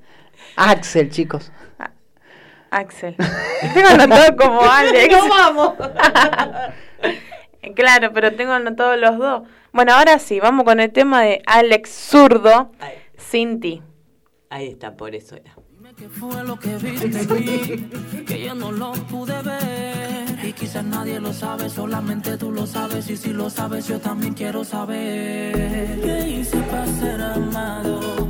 Axel, 0.56 1.10
chicos. 1.10 1.52
Axel. 2.70 3.14
Tengo 3.72 3.88
anotado 3.88 4.36
como 4.36 4.62
Alex. 4.68 5.16
¡No 5.16 5.28
vamos! 5.28 5.74
claro, 7.76 8.12
pero 8.12 8.34
tengo 8.34 8.52
anotado 8.52 8.96
los 8.96 9.16
dos. 9.16 9.42
Bueno, 9.72 9.94
ahora 9.94 10.18
sí, 10.18 10.40
vamos 10.40 10.64
con 10.64 10.80
el 10.80 10.90
tema 10.92 11.22
de 11.22 11.42
Alex 11.46 11.90
Zurdo, 11.90 12.72
sin 13.16 13.60
ti. 13.60 13.82
Ahí 14.48 14.68
está, 14.68 14.96
por 14.96 15.14
eso 15.14 15.36
era. 15.36 15.54
¿Qué 15.96 16.08
fue 16.08 16.42
lo 16.44 16.58
que 16.58 16.76
viste 16.76 17.06
en 17.06 17.34
mí? 17.34 18.24
Que 18.24 18.42
yo 18.42 18.54
no 18.54 18.72
lo 18.72 18.92
pude 18.92 19.40
ver. 19.42 20.44
Y 20.44 20.52
quizás 20.52 20.84
nadie 20.84 21.20
lo 21.20 21.32
sabe, 21.32 21.68
solamente 21.68 22.36
tú 22.36 22.50
lo 22.50 22.66
sabes. 22.66 23.10
Y 23.10 23.16
si 23.16 23.32
lo 23.32 23.50
sabes, 23.50 23.86
yo 23.86 24.00
también 24.00 24.34
quiero 24.34 24.64
saber. 24.64 26.00
¿Qué 26.00 26.28
hice 26.28 26.56
para 26.62 26.86
ser 26.86 27.20
amado? 27.20 28.29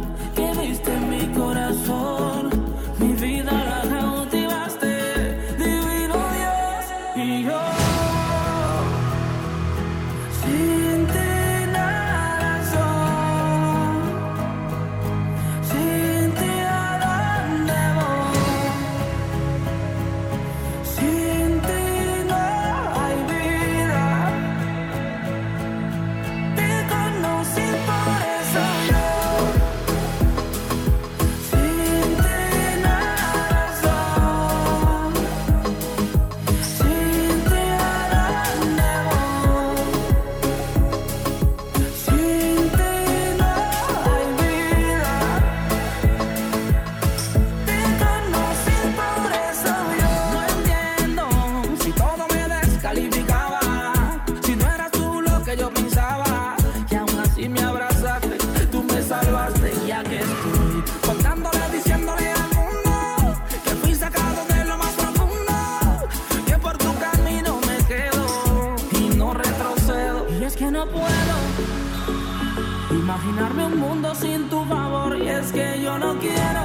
Imaginarme 73.40 73.74
un 73.74 73.80
mundo 73.80 74.14
sin 74.14 74.50
tu 74.50 74.62
favor 74.66 75.16
y 75.16 75.26
es 75.26 75.50
que 75.50 75.80
yo 75.80 75.98
no 75.98 76.18
quiero 76.18 76.62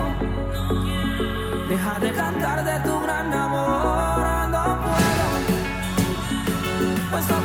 dejar 1.70 2.02
de 2.02 2.12
cantar 2.12 2.66
de 2.66 2.80
tu 2.82 3.00
gran 3.00 3.34
amor. 3.34 4.50
No 4.50 4.82
puedo, 7.12 7.45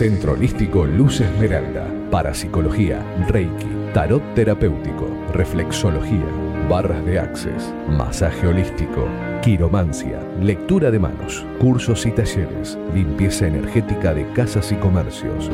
Centro 0.00 0.32
Holístico 0.32 0.86
Luz 0.86 1.20
Esmeralda. 1.20 1.86
Parapsicología, 2.10 3.02
Reiki, 3.28 3.68
Tarot 3.92 4.22
Terapéutico, 4.34 5.06
Reflexología, 5.34 6.24
Barras 6.70 7.04
de 7.04 7.18
Access, 7.18 7.74
Masaje 7.86 8.46
Holístico, 8.46 9.06
Quiromancia, 9.42 10.18
Lectura 10.40 10.90
de 10.90 10.98
Manos, 10.98 11.44
Cursos 11.58 12.06
y 12.06 12.12
Talleres, 12.12 12.78
Limpieza 12.94 13.46
Energética 13.46 14.14
de 14.14 14.26
Casas 14.32 14.72
y 14.72 14.76
Comercios. 14.76 15.50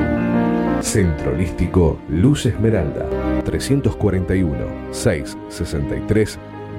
Centro 0.78 1.32
Holístico 1.32 1.98
Luz 2.08 2.46
Esmeralda, 2.46 3.04
341 3.42 4.92
663 4.92 6.38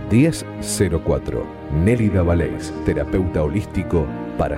1004. 0.10 1.46
Nélida 1.84 2.24
Valés, 2.24 2.74
terapeuta 2.86 3.44
holístico 3.44 4.06
para 4.38 4.58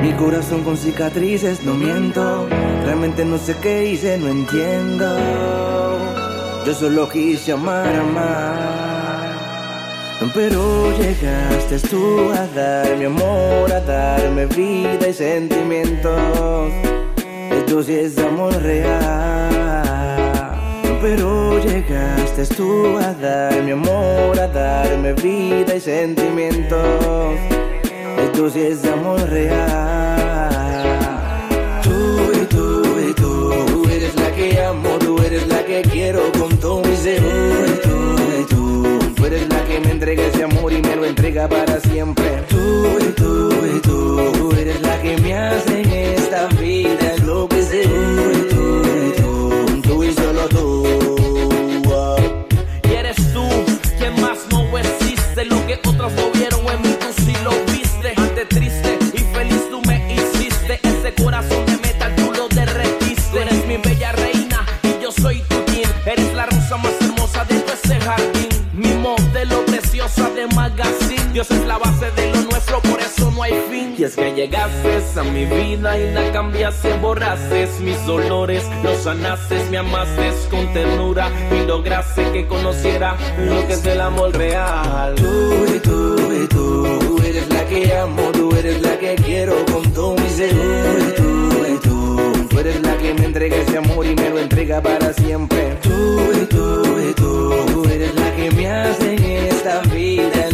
Mi 0.00 0.12
corazón 0.12 0.62
con 0.62 0.76
cicatrices, 0.76 1.64
no 1.64 1.74
miento. 1.74 2.46
Realmente 2.84 3.24
no 3.24 3.38
sé 3.38 3.56
qué 3.60 3.90
hice, 3.90 4.16
no 4.16 4.28
entiendo. 4.28 5.98
Yo 6.64 6.72
solo 6.72 7.08
quise 7.08 7.50
amar, 7.50 7.92
amar. 7.96 9.32
Pero 10.32 10.96
llegaste 10.96 11.80
tú 11.90 12.30
a 12.30 12.46
dar 12.46 12.96
mi 12.96 13.06
amor, 13.06 13.72
a 13.72 13.80
darme 13.80 14.46
vida 14.46 15.08
y 15.08 15.12
sentimientos. 15.12 16.72
Esto 17.50 17.82
sí 17.82 17.94
es 17.94 18.16
amor 18.18 18.54
real. 18.62 19.71
Pero 21.02 21.58
llegaste 21.58 22.46
tú 22.54 22.96
a 22.96 23.12
dar 23.12 23.60
mi 23.64 23.72
amor, 23.72 24.38
a 24.38 24.46
darme 24.46 25.12
vida 25.14 25.74
y 25.74 25.80
sentimientos. 25.80 27.34
Esto 28.22 28.48
sí 28.48 28.60
es 28.60 28.84
amor 28.84 29.20
real. 29.28 30.48
Tú 31.82 32.30
y 32.40 32.46
tú 32.46 32.82
y 33.00 33.12
tú, 33.14 33.52
tú 33.66 33.88
eres 33.90 34.14
la 34.14 34.30
que 34.30 34.62
amo, 34.62 34.90
tú 35.00 35.20
eres 35.22 35.44
la 35.48 35.64
que 35.64 35.82
quiero 35.82 36.30
con 36.38 36.56
todo 36.58 36.84
mi 36.84 36.94
ser. 36.94 37.20
Tú 37.20 37.26
y 37.66 37.78
tú 37.82 38.16
y 38.40 38.44
tú, 38.44 38.98
tú 39.16 39.26
eres 39.26 39.48
la 39.48 39.64
que 39.64 39.80
me 39.80 39.90
entrega 39.90 40.24
ese 40.24 40.44
amor 40.44 40.72
y 40.72 40.82
me 40.82 40.94
lo 40.94 41.04
entrega 41.04 41.48
para 41.48 41.80
siempre. 41.80 42.44
Tú 42.48 42.86
y 43.00 43.12
tú 43.12 43.50
y 43.76 43.80
tú, 43.80 44.32
tú 44.34 44.52
eres 44.56 44.80
la 44.80 45.02
que 45.02 45.18
me 45.18 45.36
hace 45.36 45.80
en 45.80 45.90
esta 45.90 46.46
vida 46.60 47.16
tú, 47.16 47.48
tú 47.48 47.56
y 47.58 48.51
Y 52.84 52.94
eres 52.94 53.14
tú 53.32 53.46
quien 53.96 54.20
más 54.20 54.38
no 54.50 54.76
existe 54.76 55.44
Lo 55.44 55.64
que 55.68 55.78
otros 55.86 56.12
no 56.14 56.32
vieron 56.32 56.66
en 56.66 56.82
mí. 56.82 56.96
Tú 56.98 57.06
sí 57.24 57.32
lo 57.44 57.52
viste 57.72 58.12
Ante 58.16 58.46
triste 58.46 58.98
y 59.14 59.18
feliz 59.18 59.70
tú 59.70 59.80
me 59.86 60.12
hiciste. 60.12 60.80
Ese 60.82 61.14
corazón 61.22 61.64
de 61.66 61.76
metal 61.76 62.12
tú 62.16 62.32
lo 62.36 62.48
derretiste. 62.48 63.40
Eres 63.40 63.64
mi 63.68 63.76
bella 63.76 64.10
reina 64.12 64.66
y 64.82 65.00
yo 65.00 65.12
soy 65.12 65.42
tu 65.42 65.64
queen 65.66 65.88
Eres 66.06 66.34
la 66.34 66.46
rosa 66.46 66.76
más 66.76 66.92
hermosa 67.00 67.44
de 67.44 67.60
todo 67.60 67.74
ese 67.74 68.00
jardín. 68.00 68.48
Mi 68.72 68.94
modelo 68.94 69.64
preciosa 69.66 70.28
de 70.30 70.48
magazine. 70.48 71.32
Dios 71.32 71.48
es 71.52 71.64
la 71.66 71.78
base 71.78 72.10
de 72.16 72.32
lo 72.32 72.41
Y 74.02 74.04
es 74.04 74.16
que 74.16 74.34
llegaste 74.34 75.20
a 75.20 75.22
mi 75.22 75.44
vida 75.44 75.96
y 75.96 76.12
la 76.12 76.32
cambiaste 76.32 76.92
Borraste 76.94 77.68
mis 77.82 78.04
dolores, 78.04 78.64
los 78.82 78.96
sanaste 78.98 79.64
Me 79.70 79.78
amaste 79.78 80.32
con 80.50 80.72
ternura 80.72 81.30
y 81.52 81.64
lograste 81.64 82.32
que 82.32 82.48
conociera 82.48 83.16
lo 83.38 83.64
que 83.68 83.74
es 83.74 83.86
el 83.86 84.00
amor 84.00 84.36
real 84.36 85.14
Tú 85.14 85.66
y 85.72 85.78
tú 85.78 86.16
y 86.32 86.48
tú, 86.48 86.98
tú 86.98 87.22
eres 87.24 87.48
la 87.48 87.64
que 87.66 87.96
amo, 87.96 88.22
tú 88.32 88.52
eres 88.56 88.82
la 88.82 88.98
que 88.98 89.14
quiero 89.14 89.54
con 89.66 89.92
todo 89.92 90.16
mi 90.16 90.28
ser. 90.30 90.50
Tú 90.50 90.98
y 90.98 91.78
tú 91.78 92.32
y 92.42 92.48
tú 92.48 92.58
eres 92.58 92.82
la 92.82 92.96
que 92.96 93.14
me 93.14 93.26
entrega 93.26 93.56
ese 93.56 93.78
amor 93.78 94.04
y 94.04 94.16
me 94.16 94.30
lo 94.30 94.38
entrega 94.40 94.82
para 94.82 95.12
siempre. 95.12 95.78
Tú 95.80 96.18
y 96.42 96.46
tú 96.46 96.82
y 97.08 97.14
tú, 97.14 97.54
tú 97.72 97.88
eres 97.88 98.12
la 98.16 98.34
que 98.34 98.50
me 98.50 98.68
hace 98.68 99.14
en 99.14 99.24
esta 99.46 99.80
vida 99.94 100.51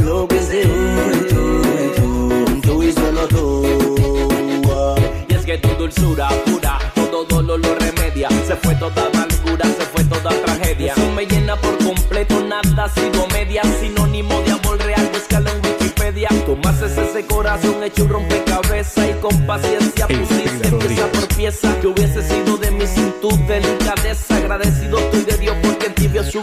dulzura 5.79 6.29
pura, 6.45 6.79
todo 6.95 7.25
dolor 7.25 7.61
lo 7.61 7.75
remedia. 7.77 8.29
Se 8.47 8.57
fue 8.57 8.75
toda 8.75 9.07
amargura, 9.07 9.65
se 9.65 9.85
fue 9.93 10.05
toda 10.05 10.31
tragedia. 10.45 10.93
Eso 10.93 11.13
me 11.13 11.25
llena 11.25 11.57
por 11.57 11.79
completo, 11.79 12.41
nada 12.41 12.85
ha 12.85 12.89
sido 12.89 13.27
media. 13.29 13.63
Sinónimo 13.81 14.41
de 14.43 14.53
amor 14.53 14.79
real, 14.79 15.09
búscalo 15.13 15.51
en 15.51 15.65
Wikipedia. 15.65 16.29
Tomaste 16.45 16.87
ese 16.87 17.27
corazón 17.27 17.83
hecho 17.85 18.05
un 18.05 18.11
rompecabezas 18.11 19.09
y 19.09 19.13
con 19.21 19.47
paciencia 19.47 20.09
pusiste 20.09 20.69
pieza 20.71 21.07
por 21.13 21.29
pieza. 21.37 21.81
Que 21.81 21.87
hubiese 21.87 22.23
sido 22.23 22.57
de 22.59 22.71
mí 22.73 22.87
sin 22.87 23.13
tu 23.21 23.31
delicadeza. 23.47 24.37
Agradecido 24.37 24.99
estoy 24.99 25.23
de 25.23 25.37
Dios 25.39 25.48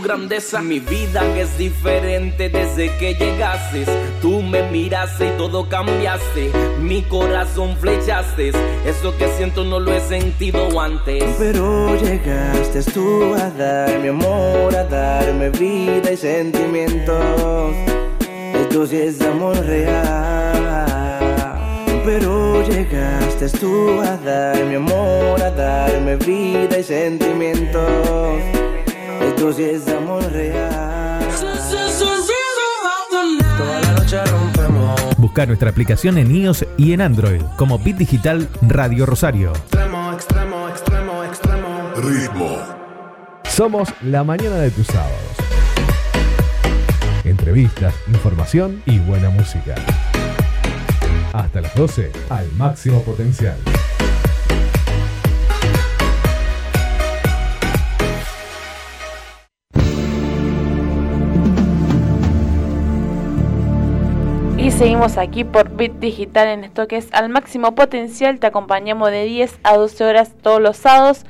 grandeza. 0.02 0.62
Mi 0.62 0.80
vida 0.80 1.22
es 1.38 1.58
diferente 1.58 2.50
desde 2.50 2.96
que 2.98 3.14
llegaste. 3.14 3.86
Tú 4.22 4.42
me 4.42 4.64
miraste 4.72 5.28
y 5.28 5.38
todo 5.38 5.68
cambiaste. 5.70 6.52
Mi 6.80 7.02
corazón 7.04 7.76
flechaste. 7.78 8.52
Eso 8.86 9.16
que 9.18 9.28
siento 9.38 9.64
no 9.64 9.80
lo 9.80 9.94
he 9.94 10.00
sentido 10.02 10.80
antes. 10.80 11.24
Pero 11.38 11.96
llegaste 11.96 12.84
tú 12.92 13.34
a 13.34 13.50
dar 13.50 14.00
mi 14.00 14.10
amor, 14.10 14.76
a 14.76 14.84
darme 14.84 15.50
vida 15.50 16.12
y 16.12 16.18
sentimientos. 16.18 17.76
Esto 18.54 18.86
sí 18.86 18.98
es 18.98 19.22
amor 19.22 19.58
real. 19.66 20.46
Pero 22.06 22.62
llegaste 22.68 23.50
tú 23.58 24.00
a 24.00 24.16
dar 24.18 24.64
mi 24.66 24.76
amor, 24.76 25.42
a 25.42 25.50
darme 25.50 26.16
vida 26.18 26.78
y 26.78 26.84
sentimientos. 26.84 28.55
Esto 29.22 29.54
sí 29.54 29.64
es 29.64 29.88
amor 29.88 30.24
real. 30.32 31.20
Toda 33.58 33.82
la 33.82 33.92
noche 33.94 34.24
rompemos. 34.26 35.02
Busca 35.18 35.46
nuestra 35.46 35.70
aplicación 35.70 36.18
en 36.18 36.36
iOS 36.36 36.66
y 36.78 36.94
en 36.94 37.02
Android 37.02 37.42
como 37.58 37.80
Bit 37.80 37.98
Digital 37.98 38.50
Radio 38.62 39.06
Rosario. 39.06 39.52
Extremo, 39.52 40.14
extremo, 40.14 40.70
extremo, 40.70 41.24
extremo. 41.24 41.92
Ritmo. 41.96 42.58
Somos 43.44 43.90
la 44.02 44.24
mañana 44.24 44.58
de 44.58 44.72
tus 44.72 44.88
sábados. 44.88 45.20
Entrevistas, 47.24 47.96
información 48.08 48.82
y 48.86 49.00
buena 49.00 49.30
música. 49.30 49.76
Hasta 51.34 51.62
las 51.62 51.74
12 51.76 52.12
al 52.30 52.52
máximo 52.54 53.02
potencial. 53.02 53.58
Seguimos 64.78 65.18
aquí 65.18 65.44
por 65.46 65.70
Bit 65.70 66.00
Digital 66.00 66.50
en 66.50 66.66
esto 66.66 66.86
que 66.88 66.98
es 66.98 67.08
al 67.14 67.30
máximo 67.30 67.76
potencial. 67.76 68.40
Te 68.40 68.48
acompañamos 68.48 69.10
de 69.10 69.24
10 69.24 69.60
a 69.64 69.78
12 69.78 70.04
horas 70.04 70.34
todos 70.42 70.62
los 70.62 70.76
sábados. 70.76 71.26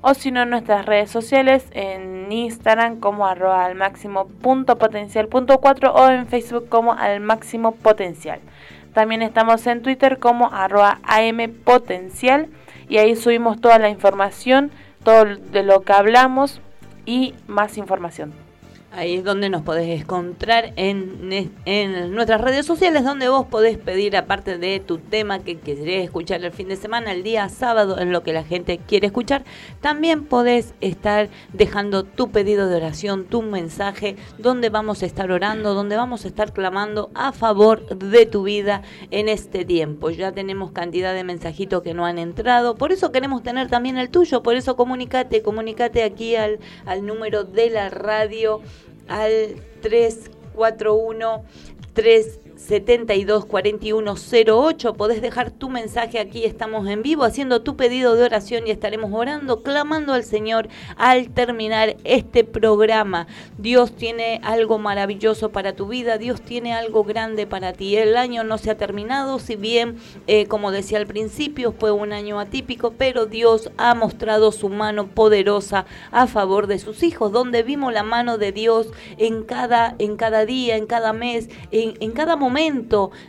o 0.01 0.14
si 0.15 0.31
no 0.31 0.41
en 0.41 0.49
nuestras 0.49 0.85
redes 0.85 1.10
sociales 1.11 1.65
en 1.72 2.31
Instagram 2.31 2.99
como 2.99 3.27
arroba 3.27 3.65
al 3.65 3.76
máximo 3.76 4.27
punto 4.27 4.77
potencial 4.77 5.27
punto 5.27 5.60
cuatro 5.61 5.93
o 5.93 6.10
en 6.10 6.27
Facebook 6.27 6.68
como 6.68 6.93
al 6.93 7.22
máximo 7.22 7.73
potencial. 7.73 8.41
También 8.94 9.22
estamos 9.22 9.65
en 9.68 9.82
Twitter 9.82 10.20
como 10.20 10.53
arroba 10.53 10.99
ampotencial 11.03 12.48
y 12.88 12.98
ahí 12.98 13.15
subimos 13.15 13.60
toda 13.60 13.80
la 13.80 13.90
información, 13.90 14.72
todo 15.03 15.26
de 15.26 15.64
lo 15.64 15.82
que 15.82 15.94
hablamos 15.94 16.61
y 17.06 17.34
más 17.48 17.78
información. 17.78 18.43
Ahí 18.95 19.15
es 19.15 19.24
donde 19.24 19.49
nos 19.49 19.64
podés 19.64 20.02
encontrar 20.02 20.72
en, 20.76 21.52
en 21.65 22.14
nuestras 22.14 22.40
redes 22.40 22.64
sociales, 22.68 23.03
donde 23.03 23.28
vos 23.28 23.48
podés 23.48 23.80
pedir, 23.80 24.15
aparte 24.15 24.60
de 24.60 24.80
tu 24.80 24.99
tema 24.99 25.40
que 25.40 25.57
querés 25.57 26.03
escuchar 26.03 26.45
el 26.45 26.52
fin 26.52 26.68
de 26.68 26.76
semana, 26.76 27.11
el 27.11 27.24
día 27.24 27.49
sábado, 27.49 27.99
en 27.99 28.11
lo 28.11 28.22
que 28.22 28.34
la 28.34 28.44
gente 28.44 28.78
quiere 28.78 29.07
escuchar, 29.07 29.45
también 29.82 30.26
podés 30.26 30.76
estar 30.80 31.30
dejando 31.53 32.03
tu 32.03 32.30
pedido 32.30 32.70
de 32.70 32.76
oración, 32.76 33.26
tu 33.26 33.41
mensaje, 33.41 34.15
donde 34.38 34.70
vamos 34.70 35.02
a 35.02 35.07
estar 35.07 35.32
orando, 35.32 35.74
donde 35.74 35.95
vamos 35.95 36.26
a 36.26 36.28
estar 36.28 36.53
clamando 36.53 37.10
a 37.15 37.32
favor 37.32 37.98
de 37.98 38.28
tu 38.28 38.44
vida 38.44 38.84
en 39.10 39.28
este 39.28 39.65
tiempo. 39.65 40.11
Ya 40.11 40.34
tenemos 40.34 40.72
cantidad 40.72 41.15
de 41.15 41.24
mensajitos 41.24 41.82
que 41.82 41.95
no 41.95 42.06
han 42.06 42.20
entrado, 42.20 42.76
por 42.76 42.91
eso 42.91 43.11
queremos 43.11 43.41
tener 43.41 43.70
también 43.70 43.98
el 43.98 44.11
tuyo, 44.11 44.44
por 44.44 44.53
eso 44.53 44.76
comunicate, 44.76 45.41
comunicate 45.41 46.03
aquí 46.03 46.36
al, 46.36 46.60
al 46.86 47.03
número 47.07 47.44
de 47.44 47.72
la 47.72 47.90
radio 47.90 48.61
al 49.07 49.55
341 49.81 51.43
3 51.93 52.39
72 52.68 53.45
41 53.45 54.15
08. 54.48 54.94
Podés 54.94 55.22
dejar 55.22 55.52
tu 55.52 55.69
mensaje 55.69 56.19
aquí, 56.19 56.45
estamos 56.45 56.88
en 56.88 57.02
vivo 57.03 57.26
haciendo 57.26 57.61
tu 57.61 57.76
pedido 57.76 58.15
de 58.15 58.23
oración 58.23 58.65
y 58.65 58.72
estaremos 58.72 59.11
orando, 59.14 59.64
clamando 59.64 60.14
al 60.14 60.23
Señor 60.23 60.69
al 60.95 61.30
terminar 61.30 61.98
este 62.06 62.45
programa. 62.45 63.27
Dios 63.57 63.94
tiene 63.95 64.40
algo 64.44 64.80
maravilloso 64.80 65.52
para 65.52 65.73
tu 65.73 65.88
vida, 65.88 66.18
Dios 66.18 66.41
tiene 66.41 66.73
algo 66.73 67.03
grande 67.03 67.45
para 67.45 67.73
ti. 67.73 67.98
El 67.98 68.15
año 68.15 68.45
no 68.45 68.57
se 68.57 68.72
ha 68.72 68.77
terminado, 68.77 69.40
si 69.40 69.57
bien, 69.57 69.98
eh, 70.27 70.45
como 70.48 70.72
decía 70.72 70.99
al 70.99 71.07
principio, 71.07 71.73
fue 71.77 71.91
un 71.91 72.14
año 72.14 72.40
atípico, 72.40 72.94
pero 72.98 73.26
Dios 73.26 73.72
ha 73.77 73.94
mostrado 73.94 74.53
su 74.53 74.69
mano 74.69 75.07
poderosa 75.07 75.85
a 76.11 76.27
favor 76.27 76.68
de 76.68 76.80
sus 76.80 77.03
hijos, 77.03 77.34
donde 77.34 77.61
vimos 77.64 77.91
la 77.91 78.03
mano 78.03 78.38
de 78.38 78.53
Dios 78.53 78.88
en 79.18 79.44
cada, 79.44 79.95
en 79.99 80.15
cada 80.15 80.45
día, 80.45 80.77
en 80.77 80.85
cada 80.85 81.11
mes, 81.11 81.49
en, 81.72 81.95
en 81.99 82.11
cada 82.11 82.38
momento 82.38 82.52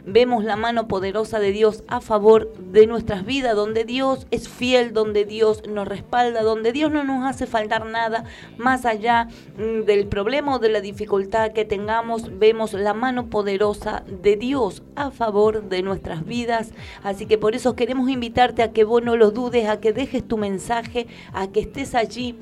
vemos 0.05 0.45
la 0.45 0.57
mano 0.57 0.89
poderosa 0.89 1.39
de 1.39 1.53
Dios 1.53 1.83
a 1.89 2.01
favor 2.01 2.53
de 2.59 2.87
nuestras 2.87 3.25
vidas, 3.25 3.57
donde 3.57 3.85
Dios 3.85 4.27
es 4.31 4.49
fiel, 4.49 4.93
donde 4.93 5.25
Dios 5.25 5.63
nos 5.69 5.89
respalda, 5.89 6.43
donde 6.43 6.73
Dios 6.73 6.91
no 6.93 7.05
nos 7.05 7.25
hace 7.25 7.47
faltar 7.47 7.87
nada 7.87 8.25
más 8.59 8.85
allá 8.85 9.29
mm, 9.57 9.85
del 9.85 10.07
problema 10.07 10.55
o 10.55 10.59
de 10.59 10.69
la 10.69 10.81
dificultad 10.81 11.53
que 11.53 11.65
tengamos, 11.65 12.39
vemos 12.39 12.73
la 12.73 12.95
mano 12.95 13.31
poderosa 13.31 14.05
de 14.07 14.37
Dios 14.37 14.83
a 14.97 15.11
favor 15.11 15.69
de 15.69 15.83
nuestras 15.83 16.25
vidas. 16.25 16.73
Así 17.03 17.27
que 17.27 17.39
por 17.39 17.55
eso 17.55 17.77
queremos 17.77 18.09
invitarte 18.09 18.63
a 18.63 18.73
que 18.73 18.85
vos 18.85 19.03
no 19.03 19.17
lo 19.17 19.31
dudes, 19.31 19.69
a 19.69 19.81
que 19.81 19.93
dejes 19.93 20.27
tu 20.27 20.37
mensaje, 20.37 21.07
a 21.33 21.49
que 21.49 21.61
estés 21.61 21.95
allí 21.95 22.37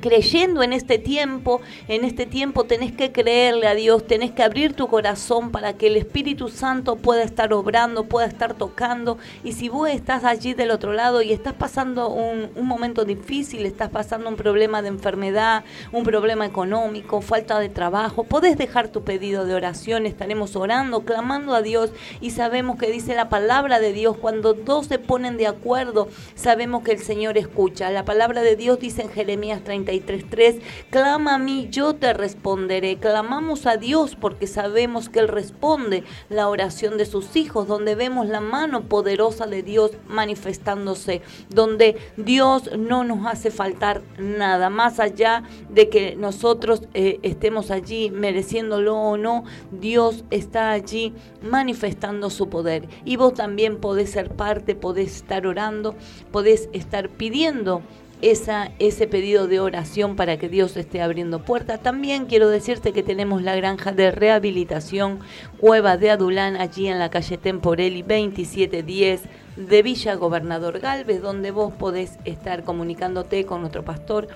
creyendo 0.00 0.62
en 0.62 0.72
este 0.72 0.98
tiempo, 0.98 1.60
en 1.88 2.04
este 2.04 2.26
tiempo 2.26 2.64
tenés 2.64 2.92
que 2.92 3.12
creerle 3.12 3.66
a 3.66 3.74
Dios, 3.74 4.06
tenés 4.06 4.32
que 4.32 4.42
abrir 4.42 4.74
tu 4.74 4.88
corazón 4.88 5.50
para 5.50 5.74
que 5.74 5.86
el 5.86 5.96
Espíritu 5.96 6.48
Santo 6.48 6.96
pueda 6.96 7.22
estar 7.22 7.52
obrando, 7.52 8.04
pueda 8.04 8.26
estar 8.26 8.54
tocando. 8.54 9.18
Y 9.44 9.52
si 9.52 9.68
vos 9.68 9.88
estás 9.88 10.24
allí 10.24 10.54
del 10.54 10.70
otro 10.70 10.92
lado 10.92 11.22
y 11.22 11.32
estás 11.32 11.54
pasando 11.54 12.08
un, 12.08 12.50
momento 12.66 13.04
difícil, 13.04 13.64
estás 13.64 13.90
pasando 13.90 14.28
un 14.28 14.36
problema 14.36 14.82
de 14.82 14.88
enfermedad, 14.88 15.64
un 15.92 16.04
problema 16.04 16.44
económico, 16.44 17.20
falta 17.20 17.60
de 17.60 17.68
trabajo, 17.68 18.24
podés 18.24 18.58
dejar 18.58 18.88
tu 18.88 19.04
pedido 19.04 19.44
de 19.44 19.54
oración, 19.54 20.04
estaremos 20.04 20.56
orando, 20.56 21.04
clamando 21.04 21.54
a 21.54 21.62
Dios 21.62 21.92
y 22.20 22.30
sabemos 22.30 22.76
que 22.76 22.90
dice 22.90 23.14
la 23.14 23.28
palabra 23.28 23.78
de 23.78 23.92
Dios, 23.92 24.16
cuando 24.16 24.54
dos 24.54 24.86
se 24.86 24.98
ponen 24.98 25.36
de 25.36 25.46
acuerdo, 25.46 26.08
sabemos 26.34 26.82
que 26.82 26.92
el 26.92 26.98
Señor 26.98 27.38
escucha. 27.38 27.90
La 27.90 28.04
palabra 28.04 28.42
de 28.42 28.56
Dios 28.56 28.80
dice 28.80 29.02
en 29.02 29.10
Jeremías 29.10 29.62
33.3, 29.84 30.60
clama 30.90 31.34
a 31.34 31.38
mí, 31.38 31.68
yo 31.70 31.94
te 31.94 32.12
responderé. 32.12 32.96
Clamamos 32.96 33.66
a 33.66 33.76
Dios 33.76 34.16
porque 34.16 34.46
sabemos 34.46 35.08
que 35.08 35.18
Él 35.20 35.28
responde 35.28 36.04
la 36.28 36.48
oración 36.48 36.96
de 36.98 37.06
sus 37.06 37.36
hijos, 37.36 37.68
donde 37.68 37.94
vemos 37.94 38.26
la 38.28 38.40
mano 38.40 38.88
poderosa 38.88 39.46
de 39.46 39.62
Dios 39.62 39.92
manifestándose, 40.06 41.22
donde 41.50 41.96
Dios 42.16 42.70
no 42.76 43.04
nos 43.04 43.26
hace 43.26 43.50
faltar 43.50 44.02
nada, 44.18 44.70
más 44.70 45.00
allá 45.00 45.42
de 45.68 45.88
que 45.88 46.16
nosotros 46.16 46.82
eh, 46.94 47.18
estemos 47.22 47.70
allí 47.70 48.10
mereciéndolo 48.10 48.96
o 48.96 49.16
no, 49.16 49.44
Dios 49.70 50.24
está 50.30 50.70
allí 50.70 51.14
manifestando 51.42 52.30
su 52.30 52.48
poder. 52.48 52.88
Y 53.04 53.16
vos 53.16 53.34
también 53.34 53.78
podés 53.78 54.10
ser 54.10 54.30
parte, 54.30 54.74
podés 54.74 55.16
estar 55.16 55.46
orando, 55.46 55.94
podés 56.32 56.68
estar 56.72 57.08
pidiendo 57.10 57.82
esa, 58.22 58.70
ese 58.78 59.06
pedido 59.06 59.46
de 59.46 59.60
oración 59.60 60.16
para 60.16 60.38
que 60.38 60.48
Dios 60.48 60.76
esté 60.76 61.02
abriendo 61.02 61.42
puertas. 61.42 61.82
También 61.82 62.26
quiero 62.26 62.48
decirte 62.48 62.92
que 62.92 63.02
tenemos 63.02 63.42
la 63.42 63.54
granja 63.56 63.92
de 63.92 64.10
rehabilitación 64.10 65.20
Cueva 65.58 65.96
de 65.96 66.10
Adulán, 66.10 66.56
allí 66.56 66.88
en 66.88 66.98
la 66.98 67.10
calle 67.10 67.38
Temporelli 67.38 68.02
2710 68.02 69.22
de 69.56 69.82
Villa 69.82 70.14
Gobernador 70.14 70.80
Galvez, 70.80 71.22
donde 71.22 71.50
vos 71.50 71.72
podés 71.72 72.18
estar 72.24 72.64
comunicándote 72.64 73.44
con 73.46 73.60
nuestro 73.60 73.84
pastor 73.84 74.28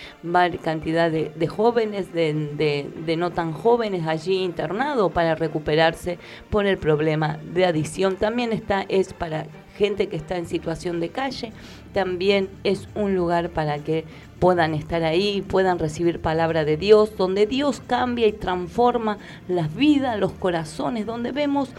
cantidad 0.62 1.10
de, 1.10 1.32
de 1.34 1.48
jóvenes, 1.48 2.12
de, 2.12 2.32
de, 2.56 2.88
de 3.04 3.16
no 3.16 3.30
tan 3.30 3.52
jóvenes 3.52 4.06
allí 4.06 4.42
internados 4.42 5.10
para 5.12 5.34
recuperarse 5.34 6.18
por 6.50 6.66
el 6.66 6.78
problema 6.78 7.38
de 7.52 7.66
adicción. 7.66 8.16
También 8.16 8.52
está, 8.52 8.84
es 8.88 9.12
para 9.12 9.46
gente 9.80 10.08
que 10.08 10.16
está 10.16 10.36
en 10.36 10.46
situación 10.46 11.00
de 11.00 11.08
calle, 11.08 11.52
también 11.94 12.50
es 12.64 12.86
un 12.94 13.16
lugar 13.16 13.48
para 13.48 13.78
que 13.78 14.04
puedan 14.38 14.74
estar 14.74 15.02
ahí, 15.04 15.40
puedan 15.40 15.78
recibir 15.78 16.20
palabra 16.20 16.66
de 16.66 16.76
Dios, 16.76 17.16
donde 17.16 17.46
Dios 17.46 17.80
cambia 17.86 18.26
y 18.26 18.32
transforma 18.32 19.16
las 19.48 19.74
vidas, 19.74 20.20
los 20.20 20.32
corazones, 20.32 21.06
donde 21.06 21.32
vemos 21.32 21.70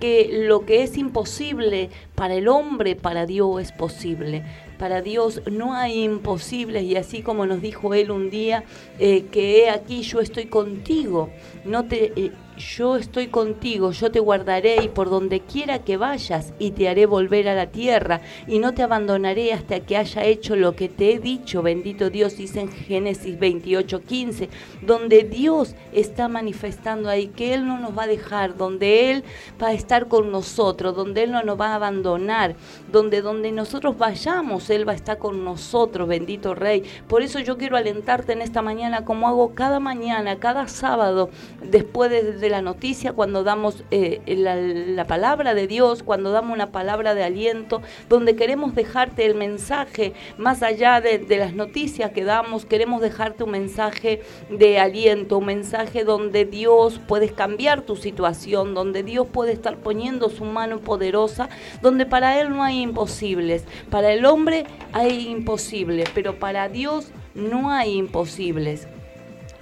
que 0.00 0.30
lo 0.48 0.64
que 0.64 0.82
es 0.82 0.96
imposible 0.96 1.90
para 2.14 2.32
el 2.32 2.48
hombre, 2.48 2.96
para 2.96 3.26
Dios 3.26 3.60
es 3.60 3.72
posible. 3.72 4.42
Para 4.78 5.02
Dios 5.02 5.42
no 5.52 5.74
hay 5.74 6.02
imposibles 6.02 6.84
y 6.84 6.96
así 6.96 7.20
como 7.20 7.44
nos 7.44 7.60
dijo 7.60 7.92
Él 7.92 8.10
un 8.10 8.30
día, 8.30 8.64
eh, 8.98 9.26
que 9.30 9.58
he 9.58 9.70
aquí 9.70 10.00
yo 10.00 10.20
estoy 10.20 10.46
contigo, 10.46 11.28
no 11.66 11.84
te... 11.84 12.12
Eh, 12.16 12.32
yo 12.60 12.96
estoy 12.96 13.28
contigo, 13.28 13.90
yo 13.90 14.10
te 14.10 14.20
guardaré 14.20 14.84
y 14.84 14.88
por 14.88 15.10
donde 15.10 15.40
quiera 15.40 15.80
que 15.80 15.96
vayas 15.96 16.52
y 16.58 16.72
te 16.72 16.88
haré 16.88 17.06
volver 17.06 17.48
a 17.48 17.54
la 17.54 17.66
tierra 17.66 18.20
y 18.46 18.58
no 18.58 18.74
te 18.74 18.82
abandonaré 18.82 19.52
hasta 19.52 19.80
que 19.80 19.96
haya 19.96 20.24
hecho 20.24 20.56
lo 20.56 20.76
que 20.76 20.88
te 20.88 21.12
he 21.12 21.18
dicho, 21.18 21.62
bendito 21.62 22.10
Dios, 22.10 22.36
dice 22.36 22.60
en 22.60 22.70
Génesis 22.70 23.38
28, 23.38 24.02
15, 24.02 24.48
donde 24.82 25.24
Dios 25.24 25.74
está 25.92 26.28
manifestando 26.28 27.08
ahí 27.08 27.28
que 27.28 27.54
Él 27.54 27.66
no 27.66 27.78
nos 27.78 27.96
va 27.96 28.04
a 28.04 28.08
dejar, 28.08 28.56
donde 28.56 29.10
Él 29.10 29.24
va 29.60 29.68
a 29.68 29.72
estar 29.72 30.08
con 30.08 30.30
nosotros, 30.30 30.94
donde 30.94 31.24
Él 31.24 31.32
no 31.32 31.42
nos 31.42 31.58
va 31.58 31.68
a 31.68 31.76
abandonar, 31.76 32.54
donde, 32.92 33.22
donde 33.22 33.52
nosotros 33.52 33.96
vayamos, 33.96 34.68
Él 34.70 34.86
va 34.86 34.92
a 34.92 34.96
estar 34.96 35.18
con 35.18 35.44
nosotros, 35.44 36.06
bendito 36.06 36.54
Rey. 36.54 36.84
Por 37.08 37.22
eso 37.22 37.38
yo 37.40 37.56
quiero 37.56 37.76
alentarte 37.76 38.32
en 38.32 38.42
esta 38.42 38.62
mañana, 38.62 39.04
como 39.04 39.28
hago 39.28 39.54
cada 39.54 39.80
mañana, 39.80 40.36
cada 40.38 40.68
sábado, 40.68 41.30
después 41.62 42.10
de, 42.10 42.49
la 42.50 42.62
noticia, 42.62 43.12
cuando 43.12 43.44
damos 43.44 43.84
eh, 43.90 44.20
la, 44.26 44.56
la, 44.56 45.06
palabra 45.06 45.54
de 45.54 45.66
Dios, 45.66 46.02
cuando 46.02 46.30
damos 46.30 46.54
una 46.54 46.72
palabra 46.72 47.14
de 47.14 47.24
aliento, 47.24 47.82
donde 48.08 48.36
queremos 48.36 48.74
dejarte 48.74 49.24
el 49.26 49.34
mensaje, 49.34 50.12
más 50.36 50.62
allá 50.62 51.00
de, 51.00 51.18
de 51.18 51.36
las 51.38 51.54
noticias 51.54 52.10
que 52.12 52.24
damos, 52.24 52.66
queremos 52.66 53.00
dejarte 53.00 53.44
un 53.44 53.52
mensaje 53.52 54.22
de 54.50 54.78
aliento, 54.78 55.38
un 55.38 55.46
mensaje 55.46 56.04
donde 56.04 56.44
Dios 56.44 57.00
puede 57.06 57.30
cambiar 57.30 57.82
tu 57.82 57.96
situación, 57.96 58.74
donde 58.74 59.02
Dios 59.02 59.26
puede 59.26 59.52
estar 59.52 59.76
poniendo 59.76 60.28
su 60.28 60.44
mano 60.44 60.80
poderosa, 60.80 61.48
donde 61.80 62.06
para 62.06 62.40
Él 62.40 62.50
no 62.50 62.62
hay 62.62 62.80
imposibles, 62.80 63.64
para 63.90 64.12
el 64.12 64.24
hombre 64.24 64.66
hay 64.92 65.28
imposibles, 65.28 66.08
pero 66.14 66.38
para 66.38 66.68
Dios 66.68 67.10
no 67.34 67.70
hay 67.70 67.96
imposibles. 67.96 68.88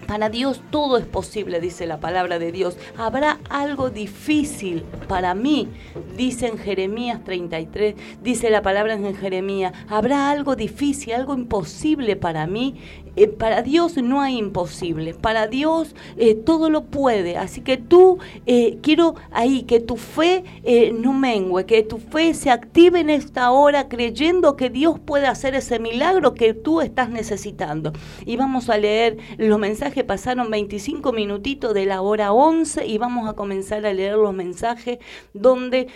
Para 0.08 0.30
Dios 0.30 0.62
todo 0.70 0.96
es 0.96 1.04
posible, 1.04 1.60
dice 1.60 1.86
la 1.86 2.00
palabra 2.00 2.38
de 2.38 2.50
Dios. 2.50 2.78
Habrá 2.96 3.40
algo 3.50 3.90
difícil 3.90 4.82
para 5.06 5.34
mí, 5.34 5.68
dice 6.16 6.46
en 6.46 6.56
Jeremías 6.56 7.22
33, 7.24 7.94
dice 8.22 8.48
la 8.48 8.62
palabra 8.62 8.94
en 8.94 9.14
Jeremías. 9.14 9.74
Habrá 9.86 10.30
algo 10.30 10.56
difícil, 10.56 11.12
algo 11.12 11.34
imposible 11.34 12.16
para 12.16 12.46
mí. 12.46 12.80
Eh, 13.18 13.26
para 13.26 13.62
Dios 13.62 13.96
no 13.96 14.20
hay 14.20 14.38
imposible, 14.38 15.12
para 15.12 15.48
Dios 15.48 15.96
eh, 16.16 16.36
todo 16.36 16.70
lo 16.70 16.84
puede. 16.84 17.36
Así 17.36 17.62
que 17.62 17.76
tú, 17.76 18.18
eh, 18.46 18.78
quiero 18.80 19.16
ahí 19.32 19.64
que 19.64 19.80
tu 19.80 19.96
fe 19.96 20.44
no 20.94 21.12
mengue, 21.12 21.66
que 21.66 21.82
tu 21.82 21.98
fe 21.98 22.34
se 22.34 22.50
active 22.50 23.00
en 23.00 23.10
esta 23.10 23.50
hora 23.50 23.88
creyendo 23.88 24.56
que 24.56 24.70
Dios 24.70 25.00
puede 25.00 25.26
hacer 25.26 25.54
ese 25.54 25.78
milagro 25.80 26.34
que 26.34 26.54
tú 26.54 26.80
estás 26.80 27.10
necesitando. 27.10 27.92
Y 28.24 28.36
vamos 28.36 28.68
a 28.68 28.78
leer 28.78 29.16
los 29.36 29.58
mensajes, 29.58 30.04
pasaron 30.04 30.50
25 30.50 31.12
minutitos 31.12 31.74
de 31.74 31.86
la 31.86 32.02
hora 32.02 32.32
11 32.32 32.86
y 32.86 32.98
vamos 32.98 33.28
a 33.28 33.32
comenzar 33.32 33.84
a 33.86 33.92
leer 33.92 34.16
los 34.16 34.34
mensajes 34.34 34.98
donde 35.32 35.88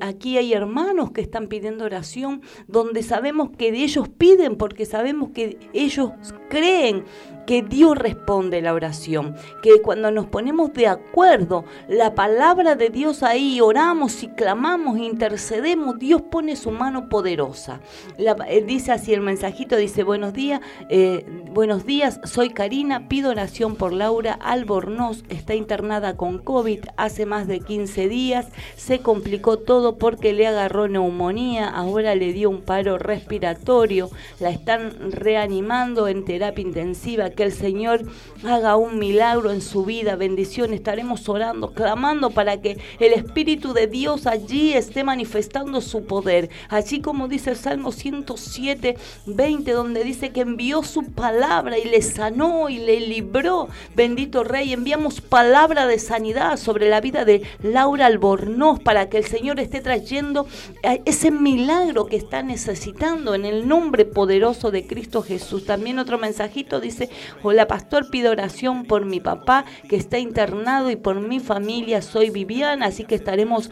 aquí 0.00 0.38
hay 0.38 0.52
hermanos 0.54 1.10
que 1.10 1.20
están 1.20 1.48
pidiendo 1.48 1.84
oración, 1.84 2.40
donde 2.68 3.02
sabemos 3.02 3.50
que 3.50 3.68
ellos 3.68 4.08
piden 4.08 4.56
porque 4.56 4.86
sabemos 4.86 5.30
que 5.34 5.58
ellos 5.72 6.10
creen 6.48 6.69
creen 6.70 7.04
que 7.50 7.62
Dios 7.62 7.98
responde 7.98 8.62
la 8.62 8.72
oración, 8.72 9.34
que 9.60 9.82
cuando 9.82 10.12
nos 10.12 10.26
ponemos 10.26 10.72
de 10.72 10.86
acuerdo, 10.86 11.64
la 11.88 12.14
palabra 12.14 12.76
de 12.76 12.90
Dios 12.90 13.24
ahí, 13.24 13.60
oramos 13.60 14.22
y 14.22 14.28
clamamos, 14.28 15.00
intercedemos, 15.00 15.98
Dios 15.98 16.22
pone 16.22 16.54
su 16.54 16.70
mano 16.70 17.08
poderosa. 17.08 17.80
La- 18.18 18.36
eh, 18.48 18.62
dice 18.62 18.92
así 18.92 19.12
el 19.12 19.20
mensajito, 19.22 19.74
dice, 19.74 20.04
buenos 20.04 20.32
días, 20.32 20.60
eh, 20.90 21.26
buenos 21.50 21.84
días, 21.84 22.20
soy 22.22 22.50
Karina, 22.50 23.08
pido 23.08 23.30
oración 23.32 23.74
por 23.74 23.92
Laura 23.92 24.34
Albornoz, 24.34 25.24
está 25.28 25.56
internada 25.56 26.16
con 26.16 26.38
COVID 26.38 26.84
hace 26.96 27.26
más 27.26 27.48
de 27.48 27.58
15 27.58 28.06
días, 28.08 28.46
se 28.76 29.00
complicó 29.00 29.56
todo 29.56 29.98
porque 29.98 30.32
le 30.34 30.46
agarró 30.46 30.86
neumonía, 30.86 31.68
ahora 31.68 32.14
le 32.14 32.32
dio 32.32 32.48
un 32.48 32.60
paro 32.62 32.96
respiratorio, 32.96 34.08
la 34.38 34.50
están 34.50 35.10
reanimando 35.10 36.06
en 36.06 36.24
terapia 36.24 36.62
intensiva, 36.62 37.30
que 37.40 37.46
el 37.46 37.52
Señor 37.54 38.02
haga 38.44 38.76
un 38.76 38.98
milagro 38.98 39.50
en 39.50 39.62
su 39.62 39.82
vida, 39.86 40.14
bendición, 40.14 40.74
estaremos 40.74 41.26
orando, 41.26 41.72
clamando 41.72 42.28
para 42.28 42.60
que 42.60 42.76
el 42.98 43.14
Espíritu 43.14 43.72
de 43.72 43.86
Dios 43.86 44.26
allí 44.26 44.74
esté 44.74 45.04
manifestando 45.04 45.80
su 45.80 46.04
poder, 46.04 46.50
así 46.68 47.00
como 47.00 47.28
dice 47.28 47.48
el 47.48 47.56
Salmo 47.56 47.92
107, 47.92 48.98
20, 49.24 49.72
donde 49.72 50.04
dice 50.04 50.32
que 50.32 50.42
envió 50.42 50.82
su 50.82 51.02
palabra 51.02 51.78
y 51.78 51.84
le 51.84 52.02
sanó 52.02 52.68
y 52.68 52.76
le 52.76 53.00
libró, 53.00 53.70
bendito 53.96 54.44
Rey, 54.44 54.74
enviamos 54.74 55.22
palabra 55.22 55.86
de 55.86 55.98
sanidad 55.98 56.58
sobre 56.58 56.90
la 56.90 57.00
vida 57.00 57.24
de 57.24 57.40
Laura 57.62 58.04
Albornoz 58.04 58.80
para 58.80 59.08
que 59.08 59.16
el 59.16 59.24
Señor 59.24 59.60
esté 59.60 59.80
trayendo 59.80 60.46
eh, 60.82 61.00
ese 61.06 61.30
milagro 61.30 62.04
que 62.04 62.16
está 62.16 62.42
necesitando 62.42 63.34
en 63.34 63.46
el 63.46 63.66
nombre 63.66 64.04
poderoso 64.04 64.70
de 64.70 64.86
Cristo 64.86 65.22
Jesús. 65.22 65.64
También 65.64 65.98
otro 65.98 66.18
mensajito 66.18 66.80
dice, 66.80 67.08
hola 67.42 67.66
pastor, 67.66 68.10
pido 68.10 68.30
oración 68.30 68.84
por 68.84 69.04
mi 69.04 69.20
papá 69.20 69.64
que 69.88 69.96
está 69.96 70.18
internado 70.18 70.90
y 70.90 70.96
por 70.96 71.20
mi 71.20 71.40
familia, 71.40 72.02
soy 72.02 72.30
Viviana, 72.30 72.86
así 72.86 73.04
que 73.04 73.14
estaremos 73.14 73.70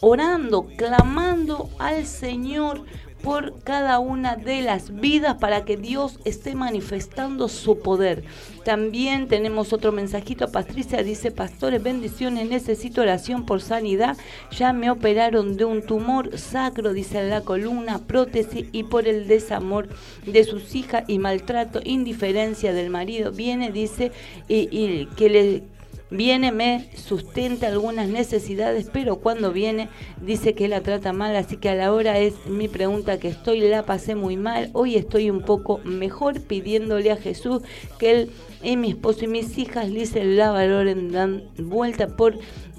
orando, 0.00 0.66
clamando 0.76 1.68
al 1.78 2.06
Señor 2.06 2.84
por 3.22 3.60
cada 3.62 3.98
una 3.98 4.36
de 4.36 4.62
las 4.62 5.00
vidas 5.00 5.36
para 5.36 5.64
que 5.64 5.76
Dios 5.76 6.18
esté 6.24 6.54
manifestando 6.54 7.48
su 7.48 7.80
poder. 7.80 8.24
También 8.64 9.28
tenemos 9.28 9.72
otro 9.72 9.92
mensajito. 9.92 10.50
Patricia 10.52 11.02
dice, 11.02 11.30
pastores, 11.30 11.82
bendiciones, 11.82 12.48
necesito 12.48 13.00
oración 13.00 13.44
por 13.44 13.60
sanidad. 13.60 14.16
Ya 14.50 14.72
me 14.72 14.90
operaron 14.90 15.56
de 15.56 15.64
un 15.64 15.82
tumor 15.82 16.38
sacro, 16.38 16.92
dice 16.92 17.18
en 17.18 17.30
la 17.30 17.40
columna, 17.40 17.98
prótesis 18.06 18.66
y 18.72 18.84
por 18.84 19.08
el 19.08 19.26
desamor 19.26 19.88
de 20.26 20.44
sus 20.44 20.74
hijas 20.74 21.04
y 21.08 21.18
maltrato, 21.18 21.80
indiferencia 21.84 22.72
del 22.72 22.90
marido. 22.90 23.32
Viene, 23.32 23.72
dice, 23.72 24.12
y, 24.48 24.68
y 24.70 25.06
que 25.16 25.28
le 25.28 25.77
Viene, 26.10 26.52
me 26.52 26.88
sustenta 26.96 27.66
algunas 27.66 28.08
necesidades, 28.08 28.88
pero 28.90 29.16
cuando 29.16 29.52
viene 29.52 29.90
dice 30.22 30.54
que 30.54 30.66
la 30.66 30.80
trata 30.80 31.12
mal, 31.12 31.36
así 31.36 31.58
que 31.58 31.68
a 31.68 31.74
la 31.74 31.92
hora 31.92 32.18
es 32.18 32.46
mi 32.46 32.66
pregunta 32.66 33.18
que 33.18 33.28
estoy, 33.28 33.60
la 33.60 33.84
pasé 33.84 34.14
muy 34.14 34.38
mal, 34.38 34.70
hoy 34.72 34.96
estoy 34.96 35.28
un 35.28 35.42
poco 35.42 35.80
mejor 35.84 36.40
pidiéndole 36.40 37.12
a 37.12 37.16
Jesús 37.16 37.62
que 37.98 38.10
él 38.10 38.30
y 38.62 38.76
mi 38.76 38.90
esposo 38.90 39.24
y 39.24 39.28
mis 39.28 39.56
hijas 39.58 39.88
Lice 39.88 40.24
la 40.24 40.50
valoren, 40.50 41.12
dan 41.12 41.44
vuelta 41.58 42.08
por 42.08 42.38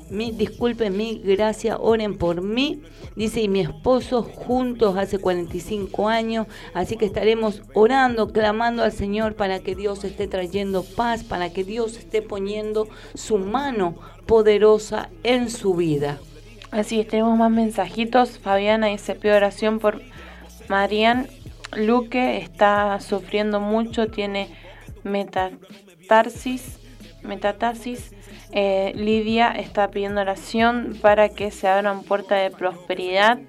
mi, 0.10 0.31
disculpen 0.31 0.95
mi 0.95 1.19
gracia, 1.23 1.77
oren 1.77 2.18
por 2.18 2.41
mí, 2.41 2.81
dice, 3.15 3.41
y 3.41 3.48
mi 3.48 3.61
esposo 3.61 4.23
juntos 4.23 4.98
hace 4.98 5.19
45 5.19 6.07
años, 6.07 6.48
así 6.73 6.98
que 6.98 7.06
estaremos 7.06 7.61
orando, 7.73 8.31
clamando 8.31 8.84
al 8.84 8.91
Señor 8.91 9.36
para 9.36 9.60
que 9.60 9.76
Dios 9.76 10.03
esté 10.03 10.27
trayendo 10.27 10.84
paz, 10.84 11.23
para 11.23 11.52
que 11.52 11.64
Dios 11.64 11.98
esté 11.98 12.22
poniendo 12.22 12.88
su 13.14 13.38
mano 13.38 13.95
poderosa 14.26 15.10
en 15.23 15.49
su 15.49 15.73
vida. 15.73 16.19
Así 16.72 16.99
es, 16.99 17.07
tenemos 17.07 17.38
más 17.38 17.49
mensajitos. 17.49 18.38
Fabiana 18.38 18.88
dice, 18.88 19.15
pido 19.15 19.36
oración 19.36 19.80
por 19.80 20.02
Marian 20.68 21.27
Luque, 21.76 22.38
está 22.38 22.99
sufriendo 22.99 23.60
mucho, 23.60 24.07
tiene 24.07 24.49
metatarsis, 25.03 26.80
metatasis. 27.23 28.11
Eh, 28.51 28.93
Lidia 28.95 29.51
está 29.51 29.89
pidiendo 29.89 30.21
oración 30.21 30.97
para 31.01 31.30
que 31.30 31.51
se 31.51 31.67
abran 31.67 32.03
puertas 32.03 32.41
de 32.41 32.55
prosperidad. 32.55 33.39